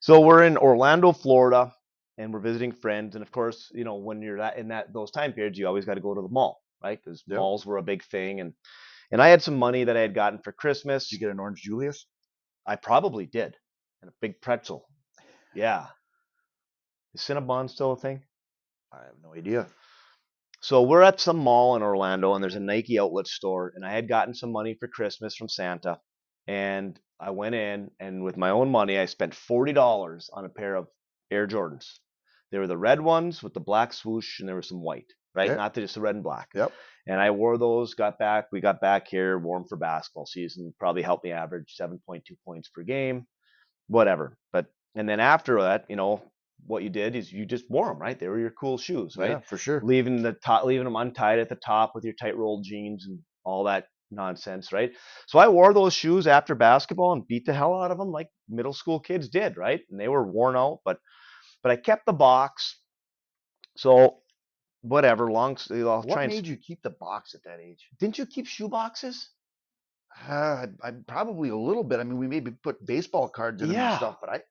So 0.01 0.21
we're 0.21 0.45
in 0.45 0.57
Orlando, 0.57 1.13
Florida, 1.13 1.73
and 2.19 2.33
we're 2.33 2.41
visiting 2.41 2.73
friends. 2.73 3.15
And 3.15 3.23
of 3.23 3.33
course, 3.33 3.71
you 3.75 3.85
know, 3.85 3.97
when 3.97 4.23
you're 4.23 4.39
that 4.39 4.59
in 4.59 4.69
that 4.69 4.93
those 4.93 5.11
time 5.11 5.33
periods, 5.33 5.59
you 5.59 5.67
always 5.67 5.85
got 5.85 5.95
to 5.95 6.01
go 6.01 6.15
to 6.15 6.23
the 6.23 6.29
mall, 6.29 6.61
right? 6.83 6.99
Because 7.03 7.23
Yep. 7.27 7.39
malls 7.39 7.67
were 7.67 7.77
a 7.79 7.83
big 7.83 8.05
thing, 8.05 8.41
and 8.41 8.55
and 9.11 9.23
I 9.23 9.29
had 9.29 9.43
some 9.43 9.57
money 9.57 9.85
that 9.85 9.97
I 9.97 10.01
had 10.01 10.15
gotten 10.15 10.41
for 10.43 10.53
Christmas. 10.53 11.09
Did 11.09 11.17
you 11.17 11.21
get 11.21 11.31
an 11.31 11.41
orange 11.41 11.63
Julius? 11.63 12.07
I 12.67 12.77
probably 12.77 13.25
did. 13.27 13.57
And 14.03 14.11
a 14.11 14.15
big 14.21 14.41
pretzel. 14.41 14.87
Yeah. 15.55 15.87
Is 17.15 17.23
Cinnabon 17.23 17.71
still 17.71 17.93
a 17.93 17.97
thing? 17.97 18.23
I 18.93 18.99
have 19.05 19.15
no 19.23 19.35
idea. 19.35 19.67
So 20.61 20.83
we're 20.83 21.03
at 21.03 21.21
some 21.21 21.39
mall 21.39 21.77
in 21.77 21.83
Orlando 21.83 22.35
and 22.35 22.43
there's 22.43 22.55
a 22.55 22.61
Nike 22.61 22.99
outlet 22.99 23.27
store 23.27 23.73
and 23.75 23.85
I 23.85 23.93
had 23.93 24.09
gotten 24.09 24.35
some 24.35 24.53
money 24.53 24.75
for 24.75 24.89
Christmas 24.89 25.35
from 25.37 25.49
Santa 25.49 26.01
and 26.47 26.99
I 27.21 27.31
went 27.31 27.55
in 27.55 27.91
and 28.01 28.23
with 28.25 28.37
my 28.37 28.51
own 28.51 28.71
money 28.71 28.99
I 28.99 29.07
spent 29.07 29.35
$40 29.35 30.29
on 30.33 30.45
a 30.45 30.49
pair 30.49 30.75
of 30.75 30.89
Air 31.31 31.47
Jordans. 31.47 31.87
They 32.51 32.59
were 32.59 32.67
the 32.67 32.79
red 32.79 33.01
ones 33.01 33.43
with 33.43 33.55
the 33.55 33.61
black 33.61 33.93
swoosh, 33.93 34.41
and 34.41 34.49
there 34.49 34.57
was 34.57 34.69
some 34.69 34.83
white, 34.83 35.13
right? 35.39 35.51
Yeah. 35.51 35.55
Not 35.55 35.75
the, 35.75 35.83
just 35.83 35.95
the 35.95 36.01
red 36.01 36.17
and 36.17 36.25
black. 36.25 36.49
Yep. 36.55 36.73
And 37.07 37.21
I 37.21 37.31
wore 37.31 37.57
those. 37.57 37.95
Got 37.95 38.19
back. 38.19 38.47
We 38.51 38.61
got 38.61 38.81
back 38.81 39.07
here, 39.09 39.39
warm 39.39 39.65
for 39.69 39.77
basketball 39.77 40.27
season. 40.27 40.75
Probably 40.79 41.03
helped 41.03 41.25
me 41.25 41.31
average 41.31 41.77
7.2 41.81 42.21
points 42.45 42.69
per 42.69 42.83
game, 42.83 43.27
whatever. 43.87 44.37
But 44.53 44.67
and 44.97 45.09
then 45.09 45.21
after 45.21 45.63
that, 45.63 45.85
you 45.89 45.97
know, 45.97 46.23
what 46.67 46.83
you 46.83 46.91
did 46.91 47.15
is 47.15 47.33
you 47.33 47.47
just 47.47 47.71
wore 47.71 47.87
them, 47.87 47.99
right? 47.99 48.19
They 48.19 48.29
were 48.29 48.41
your 48.41 48.51
cool 48.51 48.79
shoes, 48.79 49.17
right? 49.17 49.31
Yeah, 49.31 49.41
for 49.41 49.57
sure. 49.57 49.81
leaving 49.85 50.23
the 50.23 50.33
top, 50.33 50.65
leaving 50.65 50.85
them 50.85 50.97
untied 50.97 51.39
at 51.39 51.49
the 51.49 51.55
top 51.55 51.93
with 51.95 52.05
your 52.05 52.15
tight 52.15 52.37
rolled 52.37 52.65
jeans 52.65 53.07
and 53.07 53.21
all 53.45 53.65
that 53.65 53.87
nonsense, 54.11 54.73
right? 54.73 54.91
So 55.29 55.39
I 55.39 55.49
wore 55.49 55.73
those 55.73 55.95
shoes 55.95 56.27
after 56.27 56.57
basketball 56.57 57.13
and 57.13 57.27
beat 57.27 57.47
the 57.47 57.55
hell 57.55 57.81
out 57.81 57.91
of 57.93 57.99
them 57.99 58.11
like 58.11 58.29
middle 58.49 58.73
school 58.73 58.99
kids 58.99 59.29
did, 59.29 59.57
right? 59.57 59.81
And 59.91 60.01
they 60.01 60.09
were 60.09 60.27
worn 60.27 60.57
out, 60.57 60.81
but 60.85 60.99
but 61.63 61.73
I 61.73 61.77
kept 61.77 62.07
the 62.07 62.13
box. 62.13 62.81
So 63.77 64.19
whatever, 64.83 65.31
long. 65.31 65.57
I'll 65.71 66.03
What 66.03 66.13
try 66.13 66.25
and. 66.25 66.33
made 66.33 66.47
you 66.47 66.57
keep 66.57 66.83
the 66.83 66.91
box 66.91 67.35
at 67.35 67.43
that 67.45 67.61
age? 67.61 67.89
Didn't 67.99 68.19
you 68.19 68.27
keep 68.27 68.47
shoe 68.47 68.69
boxes? 68.69 69.31
Uh, 70.29 70.67
I, 70.83 70.89
I 70.89 70.91
probably 71.07 71.51
a 71.51 71.57
little 71.57 71.85
bit. 71.85 72.01
I 72.01 72.05
mean, 72.05 72.19
we 72.19 72.27
maybe 72.27 72.51
put 72.51 72.85
baseball 72.85 73.29
cards 73.29 73.63
in 73.63 73.69
them 73.69 73.77
Yeah. 73.77 73.91
and 73.91 73.97
stuff, 73.99 74.17
but 74.21 74.31
I, 74.31 74.43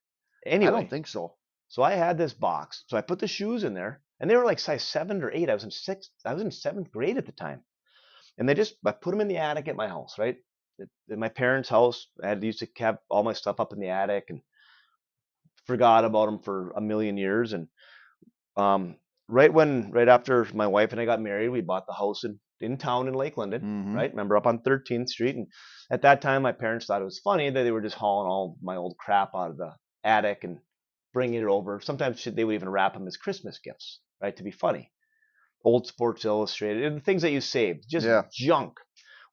Anyway, 0.45 0.69
I 0.71 0.71
don't 0.71 0.89
think 0.89 1.07
so. 1.07 1.35
So 1.67 1.83
I 1.83 1.93
had 1.93 2.17
this 2.17 2.33
box. 2.33 2.83
So 2.87 2.97
I 2.97 3.01
put 3.01 3.19
the 3.19 3.27
shoes 3.27 3.63
in 3.63 3.73
there, 3.73 4.01
and 4.19 4.29
they 4.29 4.37
were 4.37 4.45
like 4.45 4.59
size 4.59 4.83
seven 4.83 5.21
or 5.23 5.31
eight. 5.31 5.49
I 5.49 5.53
was 5.53 5.63
in 5.65 5.71
sixth. 5.71 6.11
I 6.25 6.33
was 6.33 6.41
in 6.43 6.51
seventh 6.51 6.91
grade 6.91 7.17
at 7.17 7.25
the 7.25 7.33
time, 7.33 7.63
and 8.37 8.47
they 8.47 8.53
just 8.53 8.75
I 8.85 8.91
put 8.91 9.11
them 9.11 9.19
in 9.21 9.27
the 9.27 9.37
attic 9.37 9.67
at 9.67 9.75
my 9.75 9.87
house, 9.89 10.17
right? 10.17 10.37
At, 10.79 10.87
at 11.11 11.17
my 11.17 11.27
parents' 11.29 11.67
house, 11.69 12.07
I 12.23 12.29
had 12.29 12.43
used 12.43 12.59
to 12.59 12.67
have 12.77 12.99
all 13.09 13.23
my 13.23 13.33
stuff 13.33 13.59
up 13.59 13.73
in 13.73 13.79
the 13.79 13.89
attic, 13.89 14.25
and 14.29 14.41
forgot 15.65 16.05
about 16.05 16.27
them 16.27 16.39
for 16.39 16.71
a 16.71 16.81
million 16.81 17.17
years. 17.17 17.51
And 17.51 17.67
um, 18.55 18.95
right 19.27 19.51
when, 19.53 19.91
right 19.91 20.07
after 20.07 20.45
my 20.53 20.67
wife 20.67 20.91
and 20.91 21.01
I 21.01 21.05
got 21.05 21.21
married, 21.21 21.49
we 21.49 21.61
bought 21.61 21.85
the 21.87 21.93
house 21.93 22.23
in 22.23 22.39
in 22.59 22.75
town 22.75 23.07
in 23.07 23.13
Lake 23.13 23.37
Linden 23.37 23.61
Mhm. 23.61 23.95
right? 23.95 24.09
Remember 24.09 24.35
up 24.35 24.47
on 24.47 24.57
13th 24.63 25.09
Street. 25.09 25.35
And 25.35 25.45
at 25.91 26.01
that 26.01 26.21
time, 26.21 26.41
my 26.41 26.51
parents 26.53 26.87
thought 26.87 27.01
it 27.03 27.05
was 27.05 27.19
funny 27.19 27.51
that 27.51 27.63
they 27.63 27.69
were 27.71 27.83
just 27.83 27.95
hauling 27.95 28.27
all 28.27 28.57
my 28.63 28.75
old 28.75 28.97
crap 28.97 29.35
out 29.35 29.51
of 29.51 29.57
the 29.57 29.75
attic 30.03 30.43
and 30.43 30.57
bringing 31.13 31.39
it 31.43 31.45
over. 31.45 31.79
Sometimes 31.79 32.23
they 32.23 32.43
would 32.43 32.55
even 32.55 32.69
wrap 32.69 32.93
them 32.95 33.05
as 33.05 33.15
Christmas 33.15 33.59
gifts, 33.59 34.01
right? 34.19 34.35
To 34.37 34.43
be 34.43 34.49
funny. 34.49 34.91
Old 35.63 35.85
Sports 35.85 36.25
Illustrated, 36.25 36.83
and 36.85 36.97
the 36.97 37.01
things 37.01 37.21
that 37.21 37.31
you 37.31 37.41
saved, 37.41 37.85
just 37.87 38.07
Yeah. 38.07 38.23
junk. 38.31 38.79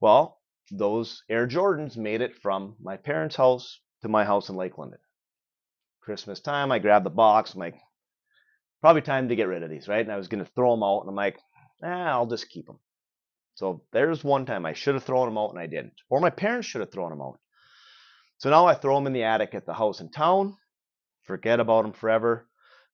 Well, 0.02 0.38
those 0.70 1.22
Air 1.30 1.46
Jordans 1.46 1.96
made 1.96 2.20
it 2.20 2.34
from 2.36 2.76
my 2.78 2.98
parents' 2.98 3.36
house 3.36 3.80
to 4.02 4.08
my 4.08 4.26
house 4.26 4.50
in 4.50 4.56
Lake 4.56 4.76
Linden. 4.76 4.98
Christmas 6.02 6.40
time, 6.40 6.70
I 6.70 6.78
grabbed 6.78 7.06
the 7.06 7.10
box. 7.10 7.54
I'm 7.54 7.60
like, 7.60 7.80
probably 8.84 9.00
time 9.00 9.30
to 9.30 9.34
get 9.34 9.48
rid 9.48 9.62
of 9.62 9.70
these, 9.70 9.88
right? 9.88 10.04
And 10.04 10.12
I 10.12 10.18
was 10.18 10.28
going 10.28 10.44
to 10.44 10.50
throw 10.50 10.72
them 10.72 10.82
out, 10.82 11.00
and 11.00 11.08
I'm 11.08 11.16
like, 11.16 11.38
eh, 11.82 11.88
I'll 11.88 12.26
just 12.26 12.50
keep 12.50 12.66
them. 12.66 12.78
So 13.54 13.80
there's 13.94 14.22
one 14.22 14.44
time 14.44 14.66
I 14.66 14.74
should 14.74 14.92
have 14.92 15.04
thrown 15.04 15.26
them 15.26 15.38
out 15.38 15.52
and 15.52 15.58
I 15.58 15.66
didn't. 15.66 15.94
Or 16.10 16.20
my 16.20 16.28
parents 16.28 16.68
should 16.68 16.82
have 16.82 16.92
thrown 16.92 17.08
them 17.08 17.22
out. 17.22 17.38
So 18.36 18.50
now 18.50 18.66
I 18.66 18.74
throw 18.74 18.96
them 18.96 19.06
in 19.06 19.14
the 19.14 19.22
attic 19.22 19.54
at 19.54 19.64
the 19.64 19.72
house 19.72 20.00
in 20.00 20.10
town, 20.10 20.58
forget 21.22 21.60
about 21.60 21.84
them 21.84 21.94
forever. 21.94 22.46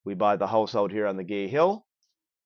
We 0.04 0.14
buy 0.14 0.36
the 0.36 0.46
house 0.46 0.76
out 0.76 0.92
here 0.92 1.08
on 1.08 1.16
the 1.16 1.24
Gay 1.24 1.48
Hill 1.48 1.84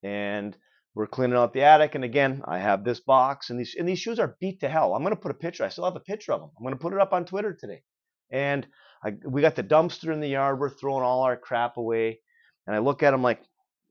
and 0.02 0.56
we're 0.94 1.06
cleaning 1.06 1.36
out 1.36 1.52
the 1.52 1.64
attic. 1.64 1.96
And 1.96 2.04
again, 2.04 2.40
I 2.46 2.60
have 2.60 2.82
this 2.82 3.00
box 3.00 3.50
and 3.50 3.60
these 3.60 3.74
and 3.78 3.86
these 3.86 3.98
shoes 3.98 4.18
are 4.18 4.38
beat 4.40 4.60
to 4.60 4.70
hell. 4.70 4.94
I'm 4.94 5.02
gonna 5.02 5.16
put 5.16 5.32
a 5.32 5.34
picture. 5.34 5.64
I 5.64 5.68
still 5.68 5.84
have 5.84 5.96
a 5.96 6.00
picture 6.00 6.32
of 6.32 6.40
them. 6.40 6.50
I'm 6.56 6.64
gonna 6.64 6.76
put 6.76 6.94
it 6.94 7.00
up 7.00 7.12
on 7.12 7.26
Twitter 7.26 7.52
today. 7.52 7.82
And 8.30 8.66
I, 9.04 9.14
we 9.26 9.42
got 9.42 9.54
the 9.54 9.62
dumpster 9.62 10.14
in 10.14 10.20
the 10.20 10.28
yard. 10.28 10.58
We're 10.58 10.70
throwing 10.70 11.04
all 11.04 11.22
our 11.22 11.36
crap 11.36 11.76
away. 11.76 12.20
And 12.66 12.74
I 12.74 12.78
look 12.78 13.02
at 13.02 13.10
them 13.10 13.22
like, 13.22 13.40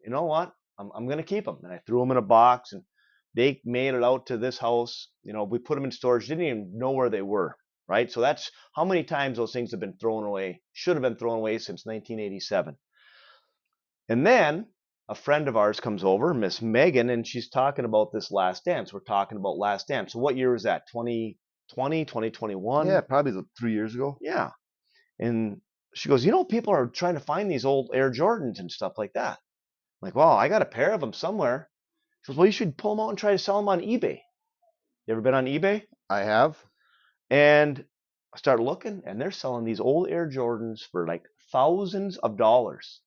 you 0.03 0.11
know 0.11 0.23
what? 0.23 0.53
I'm, 0.79 0.91
I'm 0.95 1.07
gonna 1.07 1.23
keep 1.23 1.45
them. 1.45 1.59
And 1.63 1.71
I 1.71 1.79
threw 1.85 1.99
them 1.99 2.11
in 2.11 2.17
a 2.17 2.21
box 2.21 2.73
and 2.73 2.83
they 3.35 3.61
made 3.65 3.93
it 3.93 4.03
out 4.03 4.27
to 4.27 4.37
this 4.37 4.57
house. 4.57 5.09
You 5.23 5.33
know, 5.33 5.43
we 5.43 5.59
put 5.59 5.75
them 5.75 5.85
in 5.85 5.91
storage, 5.91 6.27
didn't 6.27 6.45
even 6.45 6.77
know 6.77 6.91
where 6.91 7.09
they 7.09 7.21
were, 7.21 7.55
right? 7.87 8.11
So 8.11 8.21
that's 8.21 8.51
how 8.75 8.85
many 8.85 9.03
times 9.03 9.37
those 9.37 9.53
things 9.53 9.71
have 9.71 9.79
been 9.79 9.97
thrown 9.97 10.23
away, 10.23 10.61
should 10.73 10.95
have 10.95 11.03
been 11.03 11.15
thrown 11.15 11.37
away 11.37 11.57
since 11.57 11.85
1987. 11.85 12.75
And 14.09 14.25
then 14.25 14.67
a 15.09 15.15
friend 15.15 15.47
of 15.47 15.57
ours 15.57 15.79
comes 15.79 16.03
over, 16.03 16.33
Miss 16.33 16.61
Megan, 16.61 17.09
and 17.09 17.27
she's 17.27 17.49
talking 17.49 17.85
about 17.85 18.11
this 18.11 18.31
last 18.31 18.65
dance. 18.65 18.93
We're 18.93 19.01
talking 19.01 19.37
about 19.37 19.57
last 19.57 19.87
dance. 19.87 20.13
So 20.13 20.19
what 20.19 20.37
year 20.37 20.53
was 20.53 20.63
that? 20.63 20.83
2020, 20.91 22.05
2021? 22.05 22.87
Yeah, 22.87 23.01
probably 23.01 23.31
the 23.33 23.45
three 23.59 23.73
years 23.73 23.95
ago. 23.95 24.17
Yeah. 24.21 24.51
And 25.19 25.61
she 25.93 26.09
goes, 26.09 26.25
you 26.25 26.31
know, 26.31 26.43
people 26.43 26.73
are 26.73 26.87
trying 26.87 27.13
to 27.15 27.19
find 27.19 27.49
these 27.49 27.65
old 27.65 27.91
Air 27.93 28.11
Jordans 28.11 28.59
and 28.59 28.71
stuff 28.71 28.93
like 28.97 29.13
that. 29.13 29.37
I'm 30.01 30.07
like, 30.07 30.15
well, 30.15 30.31
I 30.31 30.49
got 30.49 30.61
a 30.61 30.65
pair 30.65 30.91
of 30.91 31.01
them 31.01 31.13
somewhere. 31.13 31.69
She 32.23 32.31
goes, 32.31 32.37
well, 32.37 32.45
you 32.45 32.51
should 32.51 32.77
pull 32.77 32.95
them 32.95 33.03
out 33.03 33.09
and 33.09 33.17
try 33.17 33.31
to 33.31 33.37
sell 33.37 33.57
them 33.57 33.69
on 33.69 33.81
eBay. 33.81 34.19
You 35.05 35.13
ever 35.13 35.21
been 35.21 35.33
on 35.33 35.45
eBay? 35.45 35.83
I 36.09 36.19
have. 36.19 36.57
And 37.29 37.83
I 38.33 38.37
start 38.37 38.59
looking, 38.59 39.03
and 39.05 39.19
they're 39.19 39.31
selling 39.31 39.65
these 39.65 39.79
old 39.79 40.09
Air 40.09 40.29
Jordans 40.29 40.81
for 40.91 41.07
like 41.07 41.23
thousands 41.51 42.17
of 42.17 42.37
dollars. 42.37 43.01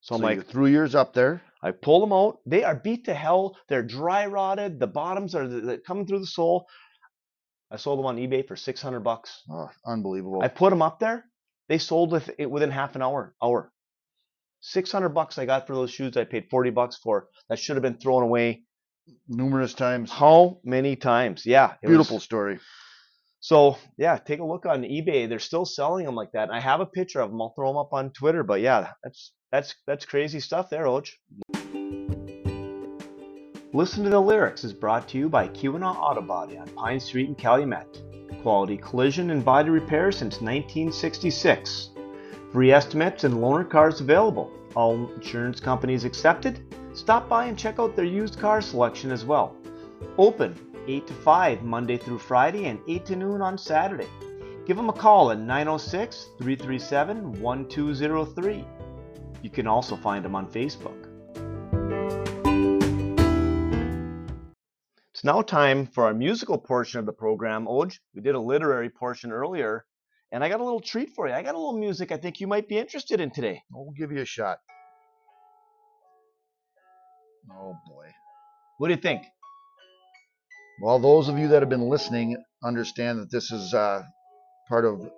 So 0.00 0.16
I'm 0.16 0.20
like, 0.20 0.46
threw 0.48 0.66
yours 0.66 0.94
up 0.94 1.14
there. 1.14 1.42
I 1.62 1.70
pull 1.70 2.00
them 2.00 2.12
out. 2.12 2.40
They 2.44 2.64
are 2.64 2.74
beat 2.74 3.04
to 3.04 3.14
hell. 3.14 3.56
They're 3.68 3.84
dry 3.84 4.26
rotted. 4.26 4.80
The 4.80 4.88
bottoms 4.88 5.34
are 5.34 5.46
the, 5.46 5.60
the, 5.60 5.78
coming 5.78 6.06
through 6.06 6.18
the 6.18 6.26
sole. 6.26 6.66
I 7.70 7.76
sold 7.76 8.00
them 8.00 8.06
on 8.06 8.16
eBay 8.16 8.46
for 8.46 8.56
600 8.56 9.00
bucks. 9.00 9.42
Oh, 9.48 9.70
unbelievable. 9.86 10.42
I 10.42 10.48
put 10.48 10.70
them 10.70 10.82
up 10.82 10.98
there. 10.98 11.24
They 11.72 11.78
sold 11.78 12.12
with 12.12 12.28
it 12.36 12.50
within 12.50 12.70
half 12.70 12.96
an 12.96 13.00
hour. 13.02 13.34
Hour. 13.42 13.72
600 14.60 15.08
bucks 15.08 15.38
I 15.38 15.46
got 15.46 15.66
for 15.66 15.74
those 15.74 15.90
shoes. 15.90 16.18
I 16.18 16.24
paid 16.24 16.50
40 16.50 16.68
bucks 16.68 16.98
for. 16.98 17.28
That 17.48 17.58
should 17.58 17.76
have 17.76 17.82
been 17.82 17.96
thrown 17.96 18.22
away. 18.22 18.64
Numerous 19.26 19.72
times. 19.72 20.10
How 20.12 20.58
many 20.64 20.96
times? 20.96 21.46
Yeah. 21.46 21.76
it 21.82 21.88
was- 21.88 21.96
Beautiful 21.96 22.20
story. 22.20 22.60
So 23.40 23.78
yeah, 23.96 24.18
take 24.18 24.40
a 24.40 24.44
look 24.44 24.66
on 24.66 24.82
eBay. 24.82 25.26
They're 25.26 25.38
still 25.38 25.64
selling 25.64 26.04
them 26.04 26.14
like 26.14 26.32
that. 26.32 26.50
I 26.50 26.60
have 26.60 26.80
a 26.80 26.84
picture 26.86 27.20
of 27.20 27.30
them. 27.30 27.40
I'll 27.40 27.54
throw 27.56 27.68
them 27.70 27.78
up 27.78 27.94
on 27.94 28.10
Twitter. 28.10 28.42
But 28.42 28.60
yeah, 28.60 28.90
that's 29.02 29.32
that's 29.50 29.74
that's 29.86 30.04
crazy 30.04 30.40
stuff 30.40 30.68
there, 30.68 30.84
Oj. 30.84 31.08
Listen 33.72 34.04
to 34.04 34.10
the 34.10 34.20
lyrics 34.20 34.62
is 34.62 34.74
brought 34.74 35.08
to 35.08 35.16
you 35.16 35.30
by 35.30 35.48
Keweenaw 35.48 35.96
Auto 35.96 36.20
Body 36.20 36.58
on 36.58 36.68
Pine 36.68 37.00
Street 37.00 37.28
in 37.30 37.34
Calumet. 37.34 38.02
Quality 38.42 38.76
collision 38.76 39.30
and 39.30 39.44
body 39.44 39.70
repair 39.70 40.10
since 40.10 40.40
1966. 40.40 41.90
Free 42.52 42.72
estimates 42.72 43.22
and 43.22 43.34
loaner 43.34 43.70
cars 43.70 44.00
available. 44.00 44.50
All 44.74 45.08
insurance 45.12 45.60
companies 45.60 46.04
accepted. 46.04 46.60
Stop 46.92 47.28
by 47.28 47.44
and 47.44 47.56
check 47.56 47.78
out 47.78 47.94
their 47.94 48.04
used 48.04 48.40
car 48.40 48.60
selection 48.60 49.12
as 49.12 49.24
well. 49.24 49.54
Open 50.18 50.58
8 50.88 51.06
to 51.06 51.14
5 51.14 51.62
Monday 51.62 51.96
through 51.96 52.18
Friday 52.18 52.66
and 52.66 52.80
8 52.88 53.06
to 53.06 53.16
noon 53.16 53.40
on 53.40 53.56
Saturday. 53.56 54.08
Give 54.66 54.76
them 54.76 54.88
a 54.88 54.92
call 54.92 55.30
at 55.30 55.38
906 55.38 56.30
337 56.38 57.40
1203. 57.40 58.64
You 59.42 59.50
can 59.50 59.68
also 59.68 59.94
find 59.96 60.24
them 60.24 60.34
on 60.34 60.50
Facebook. 60.50 61.11
It's 65.22 65.26
now 65.26 65.40
time 65.40 65.86
for 65.86 66.06
our 66.06 66.14
musical 66.14 66.58
portion 66.58 66.98
of 66.98 67.06
the 67.06 67.12
program, 67.12 67.66
Oj. 67.66 67.96
We 68.12 68.22
did 68.22 68.34
a 68.34 68.40
literary 68.40 68.90
portion 68.90 69.30
earlier, 69.30 69.84
and 70.32 70.42
I 70.42 70.48
got 70.48 70.58
a 70.58 70.64
little 70.64 70.80
treat 70.80 71.10
for 71.14 71.28
you. 71.28 71.32
I 71.32 71.44
got 71.44 71.54
a 71.54 71.58
little 71.58 71.78
music 71.78 72.10
I 72.10 72.16
think 72.16 72.40
you 72.40 72.48
might 72.48 72.66
be 72.66 72.76
interested 72.76 73.20
in 73.20 73.30
today. 73.30 73.62
We'll 73.70 73.92
give 73.96 74.10
you 74.10 74.22
a 74.22 74.24
shot. 74.24 74.58
Oh 77.52 77.76
boy. 77.86 78.06
What 78.78 78.88
do 78.88 78.94
you 78.94 79.00
think? 79.00 79.22
Well, 80.82 80.98
those 80.98 81.28
of 81.28 81.38
you 81.38 81.46
that 81.46 81.62
have 81.62 81.70
been 81.70 81.88
listening 81.88 82.36
understand 82.64 83.20
that 83.20 83.30
this 83.30 83.52
is 83.52 83.72
uh, 83.72 84.02
part 84.68 84.84
of 84.84 85.08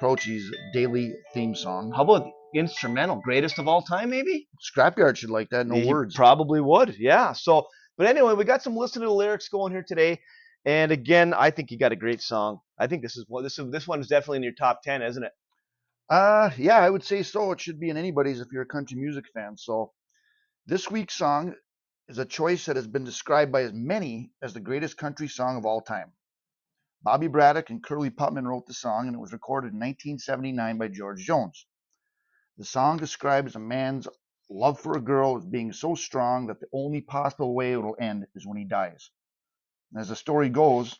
Crouchy's 0.00 0.50
daily 0.72 1.14
theme 1.34 1.54
song. 1.54 1.92
How 1.94 2.02
about 2.02 2.26
instrumental, 2.52 3.20
greatest 3.22 3.60
of 3.60 3.68
all 3.68 3.82
time, 3.82 4.10
maybe? 4.10 4.48
Scrapyard 4.76 5.18
should 5.18 5.30
like 5.30 5.50
that. 5.50 5.68
No 5.68 5.76
He 5.76 5.86
words. 5.86 6.16
Probably 6.16 6.60
would. 6.60 6.96
Yeah. 6.98 7.32
So, 7.32 7.68
but 8.00 8.08
anyway, 8.08 8.32
we 8.32 8.44
got 8.44 8.62
some 8.62 8.78
listen 8.78 9.02
to 9.02 9.08
the 9.08 9.12
lyrics 9.12 9.50
going 9.50 9.72
here 9.72 9.84
today. 9.86 10.20
And 10.64 10.90
again, 10.90 11.34
I 11.34 11.50
think 11.50 11.70
you 11.70 11.76
got 11.76 11.92
a 11.92 11.96
great 11.96 12.22
song. 12.22 12.60
I 12.78 12.86
think 12.86 13.02
this 13.02 13.14
is 13.14 13.26
what 13.28 13.42
this 13.42 13.58
is. 13.58 13.70
This 13.70 13.86
one 13.86 14.00
is 14.00 14.06
definitely 14.06 14.38
in 14.38 14.42
your 14.42 14.54
top 14.54 14.80
ten, 14.82 15.02
isn't 15.02 15.22
it? 15.22 15.32
Uh, 16.08 16.48
yeah, 16.56 16.78
I 16.78 16.88
would 16.88 17.04
say 17.04 17.22
so. 17.22 17.52
It 17.52 17.60
should 17.60 17.78
be 17.78 17.90
in 17.90 17.98
anybody's 17.98 18.40
if 18.40 18.48
you're 18.54 18.62
a 18.62 18.66
country 18.66 18.96
music 18.96 19.26
fan. 19.34 19.58
So, 19.58 19.92
this 20.64 20.90
week's 20.90 21.12
song 21.12 21.54
is 22.08 22.16
a 22.16 22.24
choice 22.24 22.64
that 22.64 22.76
has 22.76 22.86
been 22.86 23.04
described 23.04 23.52
by 23.52 23.64
as 23.64 23.74
many 23.74 24.30
as 24.42 24.54
the 24.54 24.60
greatest 24.60 24.96
country 24.96 25.28
song 25.28 25.58
of 25.58 25.66
all 25.66 25.82
time. 25.82 26.10
Bobby 27.02 27.26
Braddock 27.26 27.68
and 27.68 27.84
Curly 27.84 28.08
Putman 28.08 28.46
wrote 28.46 28.66
the 28.66 28.72
song, 28.72 29.08
and 29.08 29.14
it 29.14 29.20
was 29.20 29.34
recorded 29.34 29.74
in 29.74 29.78
1979 29.78 30.78
by 30.78 30.88
George 30.88 31.20
Jones. 31.20 31.66
The 32.56 32.64
song 32.64 32.96
describes 32.96 33.56
a 33.56 33.58
man's 33.58 34.08
love 34.50 34.80
for 34.80 34.96
a 34.96 35.00
girl 35.00 35.38
is 35.38 35.46
being 35.46 35.72
so 35.72 35.94
strong 35.94 36.48
that 36.48 36.60
the 36.60 36.66
only 36.72 37.00
possible 37.00 37.54
way 37.54 37.72
it 37.72 37.76
will 37.76 37.96
end 38.00 38.26
is 38.34 38.46
when 38.46 38.58
he 38.58 38.64
dies. 38.64 39.10
And 39.92 40.00
as 40.00 40.08
the 40.08 40.16
story 40.16 40.48
goes, 40.48 40.98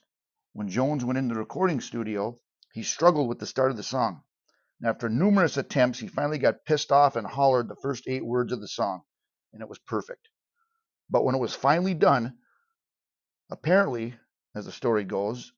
when 0.53 0.69
Jones 0.69 1.05
went 1.05 1.19
into 1.19 1.35
the 1.35 1.41
recording 1.41 1.81
studio, 1.81 2.39
he 2.73 2.83
struggled 2.83 3.29
with 3.29 3.39
the 3.39 3.47
start 3.47 3.71
of 3.71 3.77
the 3.77 3.83
song. 3.83 4.23
And 4.81 4.89
after 4.89 5.09
numerous 5.09 5.57
attempts, 5.57 5.99
he 5.99 6.09
finally 6.09 6.39
got 6.39 6.65
pissed 6.65 6.91
off 6.93 7.17
and 7.17 7.27
hollered 7.27 7.69
the 7.69 7.77
first 7.77 8.05
eight 8.07 8.25
words 8.25 8.53
of 8.53 8.61
the 8.61 8.69
song, 8.69 9.03
and 9.53 9.63
it 9.63 9.69
was 9.69 9.79
perfect. 9.79 10.29
But 11.11 11.25
when 11.25 11.35
it 11.35 11.41
was 11.41 11.55
finally 11.55 11.95
done, 11.95 12.39
apparently, 13.51 14.15
as 14.55 14.65
the 14.65 14.73
story 14.73 15.05
goes, 15.05 15.53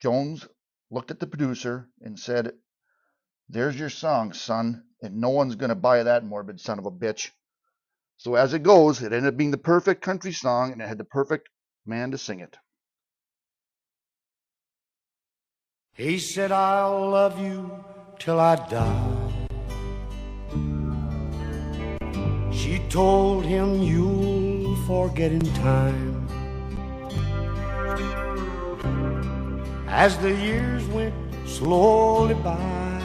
Jones 0.00 0.48
looked 0.90 1.10
at 1.10 1.20
the 1.20 1.26
producer 1.26 1.88
and 2.00 2.18
said, 2.18 2.52
There's 3.50 3.78
your 3.78 3.88
song, 3.88 4.34
son, 4.34 4.84
and 5.02 5.20
no 5.20 5.30
one's 5.30 5.54
going 5.54 5.70
to 5.70 5.74
buy 5.74 6.02
that 6.02 6.24
morbid 6.24 6.60
son 6.60 6.78
of 6.78 6.86
a 6.86 6.90
bitch. 6.90 7.30
So 8.18 8.34
as 8.34 8.52
it 8.52 8.62
goes, 8.62 9.00
it 9.00 9.12
ended 9.12 9.32
up 9.32 9.36
being 9.36 9.52
the 9.52 9.58
perfect 9.58 10.02
country 10.02 10.32
song, 10.32 10.72
and 10.72 10.82
it 10.82 10.88
had 10.88 10.98
the 10.98 11.04
perfect 11.04 11.48
man 11.86 12.10
to 12.10 12.18
sing 12.18 12.40
it. 12.40 12.56
He 15.94 16.18
said, 16.18 16.52
I'll 16.52 17.10
love 17.10 17.40
you 17.40 17.70
till 18.18 18.38
I 18.38 18.56
die. 18.68 19.14
She 22.52 22.80
told 22.90 23.44
him, 23.44 23.82
You'll 23.82 24.76
forget 24.86 25.32
in 25.32 25.40
time. 25.54 26.28
As 29.88 30.18
the 30.18 30.34
years 30.34 30.84
went 30.88 31.14
slowly 31.46 32.34
by, 32.34 32.97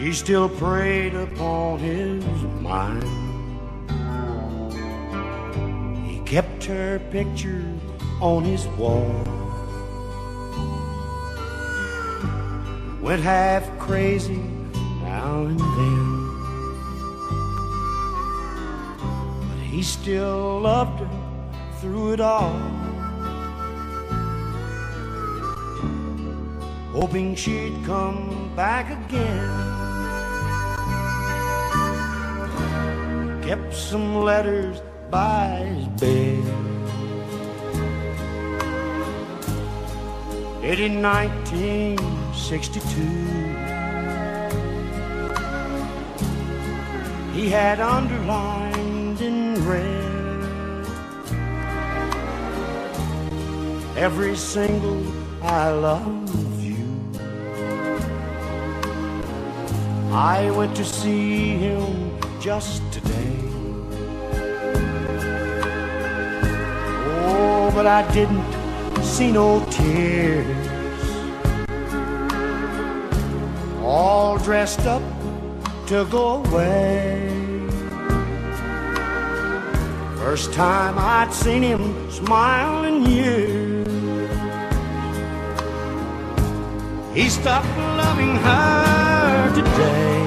she 0.00 0.14
still 0.14 0.48
preyed 0.48 1.14
upon 1.14 1.78
his 1.78 2.24
mind. 2.62 3.04
He 6.06 6.20
kept 6.20 6.64
her 6.64 6.98
picture 7.10 7.62
on 8.18 8.42
his 8.42 8.66
wall. 8.78 9.12
Went 13.02 13.22
half 13.22 13.78
crazy 13.78 14.42
now 15.02 15.44
and 15.44 15.60
then. 15.60 16.08
But 19.48 19.58
he 19.66 19.82
still 19.82 20.60
loved 20.60 21.00
her 21.00 21.10
through 21.78 22.14
it 22.14 22.20
all. 22.20 22.58
Hoping 26.92 27.34
she'd 27.34 27.84
come 27.84 28.50
back 28.56 28.90
again. 29.06 29.79
Kept 33.50 33.74
some 33.74 34.22
letters 34.22 34.80
by 35.10 35.64
his 35.74 35.86
bed. 35.98 36.44
It 40.62 40.78
in 40.78 41.02
1962. 41.02 43.00
He 47.34 47.48
had 47.50 47.80
underlined 47.80 49.20
in 49.20 49.66
red 49.66 50.86
every 53.96 54.36
single 54.36 55.02
I 55.42 55.70
love 55.70 56.62
you. 56.62 56.86
I 60.12 60.52
went 60.52 60.76
to 60.76 60.84
see 60.84 61.56
him 61.56 62.09
just 62.40 62.80
today. 62.90 63.36
Oh, 67.22 67.70
but 67.74 67.86
I 67.86 68.10
didn't 68.14 68.44
see 69.02 69.30
no 69.30 69.62
tears. 69.70 70.46
All 73.82 74.38
dressed 74.38 74.86
up 74.86 75.02
to 75.88 76.06
go 76.06 76.42
away. 76.42 77.28
First 80.16 80.54
time 80.54 80.94
I'd 80.96 81.34
seen 81.34 81.62
him 81.62 82.10
smile 82.10 82.84
in 82.84 83.04
years. 83.04 83.86
He 87.14 87.28
stopped 87.28 87.68
loving 87.76 88.36
her 88.36 89.54
today. 89.54 90.19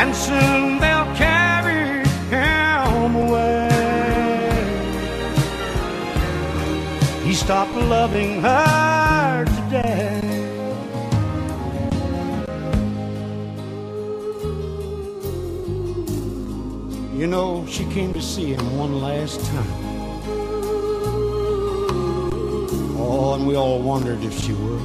and 0.00 0.10
soon 0.14 0.78
they'll 0.80 1.14
carry 1.14 2.04
him 2.28 3.14
away. 3.24 3.68
He 7.24 7.34
stopped 7.34 7.76
loving 7.76 8.40
her 8.40 9.44
today. 9.44 10.20
You 17.14 17.26
know, 17.28 17.64
she 17.68 17.84
came 17.86 18.12
to 18.12 18.20
see 18.20 18.54
him 18.54 18.76
one 18.76 19.00
last 19.00 19.40
time. 19.46 19.71
And 23.32 23.46
we 23.46 23.56
all 23.56 23.80
wondered 23.80 24.22
if 24.22 24.38
she 24.38 24.52
would. 24.52 24.82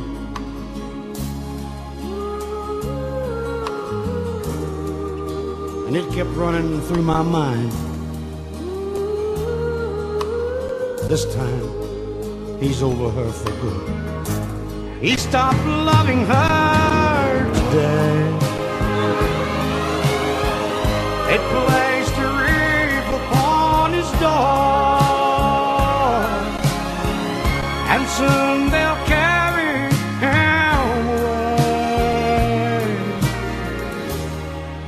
And 5.87 5.97
it 5.97 6.09
kept 6.13 6.29
running 6.29 6.79
through 6.81 7.01
my 7.01 7.21
mind. 7.21 7.71
This 11.09 11.25
time, 11.35 12.59
he's 12.61 12.81
over 12.81 13.09
her 13.09 13.31
for 13.33 13.51
good. 13.61 15.01
He 15.01 15.17
stopped 15.17 15.65
loving 15.65 16.25
her 16.25 17.53
today. 17.53 18.46
Soon 28.17 28.69
they'll 28.71 29.03
carry 29.05 29.73
him 30.23 31.03
away. 31.19 31.57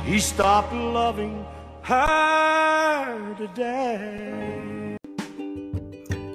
He 0.04 0.18
stopped 0.18 0.72
loving 0.72 1.46
her 1.82 3.34
today. 3.38 4.49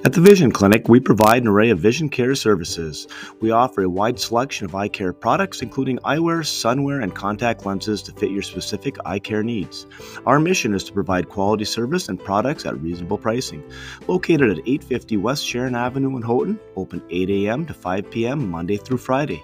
At 0.05 0.13
the 0.13 0.21
Vision 0.21 0.51
Clinic, 0.51 0.87
we 0.87 0.99
provide 0.99 1.41
an 1.41 1.47
array 1.47 1.71
of 1.71 1.79
vision 1.79 2.09
care 2.09 2.35
services. 2.35 3.07
We 3.41 3.49
offer 3.49 3.81
a 3.81 3.89
wide 3.89 4.19
selection 4.19 4.65
of 4.65 4.75
eye 4.75 4.87
care 4.87 5.11
products, 5.11 5.63
including 5.63 5.97
eyewear, 6.05 6.41
sunwear, 6.41 7.01
and 7.01 7.15
contact 7.15 7.65
lenses 7.65 8.03
to 8.03 8.11
fit 8.11 8.29
your 8.29 8.43
specific 8.43 8.97
eye 9.03 9.17
care 9.17 9.41
needs. 9.41 9.87
Our 10.27 10.39
mission 10.39 10.75
is 10.75 10.83
to 10.83 10.93
provide 10.93 11.29
quality 11.29 11.65
service 11.65 12.07
and 12.07 12.23
products 12.23 12.67
at 12.67 12.79
reasonable 12.79 13.17
pricing. 13.17 13.63
Located 14.05 14.51
at 14.51 14.67
850 14.67 15.17
West 15.17 15.43
Sharon 15.43 15.73
Avenue 15.73 16.15
in 16.15 16.21
Houghton, 16.21 16.59
open 16.75 17.01
8 17.09 17.27
a.m. 17.31 17.65
to 17.65 17.73
5 17.73 18.11
p.m. 18.11 18.51
Monday 18.51 18.77
through 18.77 18.99
Friday. 18.99 19.41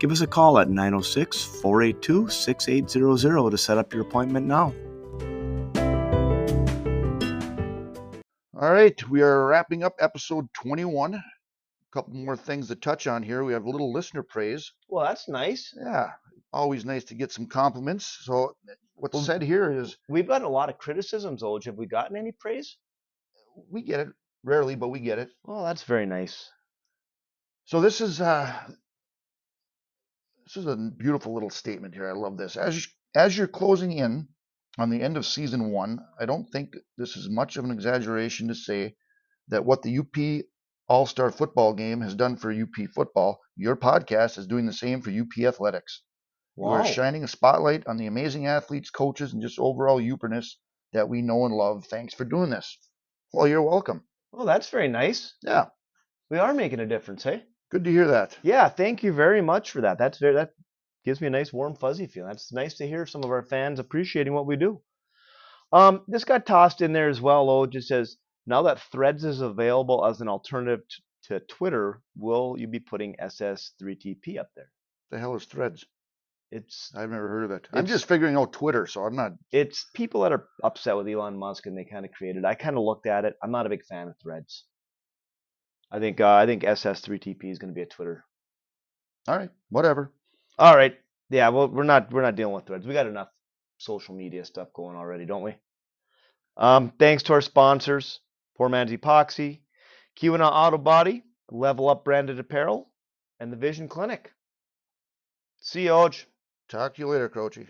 Give 0.00 0.10
us 0.10 0.22
a 0.22 0.26
call 0.26 0.58
at 0.58 0.70
906 0.70 1.44
482 1.60 2.30
6800 2.30 3.50
to 3.50 3.58
set 3.58 3.76
up 3.76 3.92
your 3.92 4.00
appointment 4.00 4.46
now. 4.46 4.72
All 8.60 8.72
right, 8.72 9.08
we 9.08 9.22
are 9.22 9.46
wrapping 9.46 9.84
up 9.84 9.94
episode 10.00 10.52
21. 10.54 11.14
A 11.14 11.22
couple 11.92 12.14
more 12.14 12.36
things 12.36 12.66
to 12.68 12.74
touch 12.74 13.06
on 13.06 13.22
here. 13.22 13.44
We 13.44 13.52
have 13.52 13.64
a 13.64 13.70
little 13.70 13.92
listener 13.92 14.24
praise. 14.24 14.72
Well, 14.88 15.04
that's 15.04 15.28
nice. 15.28 15.72
Yeah, 15.80 16.10
always 16.52 16.84
nice 16.84 17.04
to 17.04 17.14
get 17.14 17.30
some 17.30 17.46
compliments. 17.46 18.18
So, 18.22 18.56
what's 18.96 19.14
Well- 19.14 19.22
said 19.22 19.42
here 19.42 19.70
is 19.70 19.96
We've 20.08 20.26
got 20.26 20.42
a 20.42 20.48
lot 20.48 20.70
of 20.70 20.78
criticisms, 20.78 21.42
Oj. 21.42 21.66
Have 21.66 21.76
we 21.76 21.86
gotten 21.86 22.16
any 22.16 22.32
praise? 22.32 22.76
we 23.70 23.82
get 23.82 23.98
it 24.00 24.08
rarely, 24.44 24.74
but 24.76 24.88
we 24.88 25.00
get 25.00 25.18
it. 25.18 25.30
Well, 25.44 25.64
that's 25.64 25.82
very 25.82 26.06
nice. 26.06 26.48
So 27.64 27.80
this 27.80 28.00
is 28.00 28.20
uh 28.20 28.52
this 30.44 30.56
is 30.56 30.66
a 30.66 30.76
beautiful 30.76 31.34
little 31.34 31.50
statement 31.50 31.94
here. 31.94 32.08
I 32.08 32.12
love 32.12 32.36
this. 32.36 32.56
As 32.56 32.76
you, 32.76 32.82
as 33.14 33.36
you're 33.36 33.46
closing 33.48 33.92
in 33.92 34.28
on 34.78 34.90
the 34.90 35.02
end 35.02 35.16
of 35.16 35.26
season 35.26 35.70
1, 35.70 35.98
I 36.20 36.26
don't 36.26 36.48
think 36.50 36.74
this 36.96 37.16
is 37.16 37.28
much 37.28 37.56
of 37.56 37.64
an 37.64 37.70
exaggeration 37.70 38.48
to 38.48 38.54
say 38.54 38.94
that 39.48 39.64
what 39.64 39.82
the 39.82 39.98
UP 39.98 40.44
All-Star 40.88 41.30
football 41.30 41.74
game 41.74 42.00
has 42.00 42.14
done 42.14 42.36
for 42.36 42.52
UP 42.52 42.74
football, 42.94 43.40
your 43.56 43.76
podcast 43.76 44.38
is 44.38 44.46
doing 44.46 44.66
the 44.66 44.72
same 44.72 45.02
for 45.02 45.10
UP 45.10 45.44
athletics. 45.44 46.02
You 46.56 46.64
are 46.64 46.84
shining 46.84 47.22
a 47.24 47.28
spotlight 47.28 47.86
on 47.86 47.96
the 47.98 48.06
amazing 48.06 48.46
athletes, 48.46 48.90
coaches, 48.90 49.32
and 49.32 49.40
just 49.42 49.58
overall 49.58 50.00
Uperness 50.00 50.56
that 50.92 51.08
we 51.08 51.22
know 51.22 51.44
and 51.44 51.54
love. 51.54 51.84
Thanks 51.86 52.14
for 52.14 52.24
doing 52.24 52.50
this. 52.50 52.78
Well, 53.32 53.46
you're 53.46 53.62
welcome. 53.62 54.04
Oh, 54.32 54.44
that's 54.44 54.70
very 54.70 54.88
nice. 54.88 55.34
Yeah, 55.42 55.66
We 56.30 56.38
are 56.38 56.52
making 56.54 56.80
a 56.80 56.86
difference, 56.86 57.22
hey? 57.22 57.44
good 57.70 57.84
to 57.84 57.90
hear 57.90 58.08
that. 58.08 58.36
Yeah, 58.42 58.68
thank 58.68 59.02
you 59.02 59.12
very 59.12 59.42
much 59.42 59.70
for 59.70 59.82
that. 59.82 59.98
That's 59.98 60.18
very 60.18 60.34
that 60.34 60.50
gives 61.08 61.22
me 61.22 61.26
a 61.26 61.30
nice 61.30 61.54
warm 61.54 61.74
fuzzy 61.74 62.06
feeling. 62.06 62.28
That's 62.28 62.52
nice 62.52 62.74
to 62.74 62.86
hear 62.86 63.06
some 63.06 63.24
of 63.24 63.30
our 63.30 63.42
fans 63.42 63.78
appreciating 63.78 64.34
what 64.34 64.44
we 64.44 64.56
do. 64.56 64.82
Um, 65.72 66.02
this 66.06 66.24
got 66.24 66.44
tossed 66.44 66.82
in 66.82 66.92
there 66.92 67.08
as 67.08 67.18
well. 67.18 67.48
Oh, 67.48 67.62
it 67.62 67.70
just 67.70 67.88
says 67.88 68.18
now 68.46 68.62
that 68.62 68.82
Threads 68.92 69.24
is 69.24 69.40
available 69.40 70.04
as 70.04 70.20
an 70.20 70.28
alternative 70.28 70.80
to, 71.24 71.40
to 71.40 71.46
Twitter, 71.46 72.02
will 72.14 72.56
you 72.58 72.66
be 72.66 72.78
putting 72.78 73.16
SS3TP 73.16 74.38
up 74.38 74.50
there? 74.54 74.70
The 75.10 75.18
hell 75.18 75.34
is 75.34 75.46
Threads? 75.46 75.86
It's 76.50 76.92
I've 76.94 77.08
never 77.08 77.28
heard 77.28 77.44
of 77.44 77.52
it. 77.52 77.68
I'm 77.72 77.86
just 77.86 78.06
figuring 78.06 78.36
out 78.36 78.52
Twitter, 78.52 78.86
so 78.86 79.02
I'm 79.04 79.16
not. 79.16 79.32
it's 79.50 79.86
people 79.94 80.22
that 80.22 80.32
are 80.32 80.46
upset 80.62 80.96
with 80.96 81.08
Elon 81.08 81.38
Musk 81.38 81.64
and 81.64 81.76
they 81.76 81.84
kind 81.84 82.04
of 82.04 82.12
created. 82.12 82.44
I 82.44 82.54
kind 82.54 82.76
of 82.76 82.84
looked 82.84 83.06
at 83.06 83.24
it. 83.24 83.34
I'm 83.42 83.50
not 83.50 83.64
a 83.64 83.70
big 83.70 83.84
fan 83.84 84.08
of 84.08 84.14
Threads. 84.22 84.64
I 85.90 86.00
think 86.00 86.20
uh, 86.20 86.34
I 86.34 86.44
think 86.44 86.64
SS3TP 86.64 87.50
is 87.50 87.58
going 87.58 87.70
to 87.72 87.74
be 87.74 87.82
a 87.82 87.86
Twitter. 87.86 88.26
All 89.26 89.36
right, 89.36 89.50
whatever. 89.70 90.12
All 90.58 90.76
right. 90.76 90.98
Yeah. 91.30 91.48
Well, 91.50 91.68
we're 91.68 91.84
not 91.84 92.12
we're 92.12 92.22
not 92.22 92.36
dealing 92.36 92.54
with 92.54 92.66
Threads. 92.66 92.86
We 92.86 92.94
got 92.94 93.06
enough 93.06 93.28
social 93.78 94.14
media 94.14 94.44
stuff 94.44 94.72
going 94.72 94.96
already, 94.96 95.24
don't 95.24 95.42
we? 95.42 95.54
Um, 96.56 96.92
thanks 96.98 97.22
to 97.24 97.34
our 97.34 97.40
sponsors: 97.40 98.20
Poor 98.56 98.68
Man's 98.68 98.90
Epoxy, 98.92 99.60
Keweenaw 100.20 100.50
Auto 100.50 100.78
Body, 100.78 101.22
Level 101.50 101.88
Up 101.88 102.04
Branded 102.04 102.38
Apparel, 102.40 102.90
and 103.38 103.52
the 103.52 103.56
Vision 103.56 103.88
Clinic. 103.88 104.32
See 105.60 105.84
you, 105.84 105.90
Oj. 105.90 106.24
Talk 106.68 106.94
to 106.94 107.02
you 107.02 107.08
later, 107.08 107.28
Crouchy. 107.28 107.66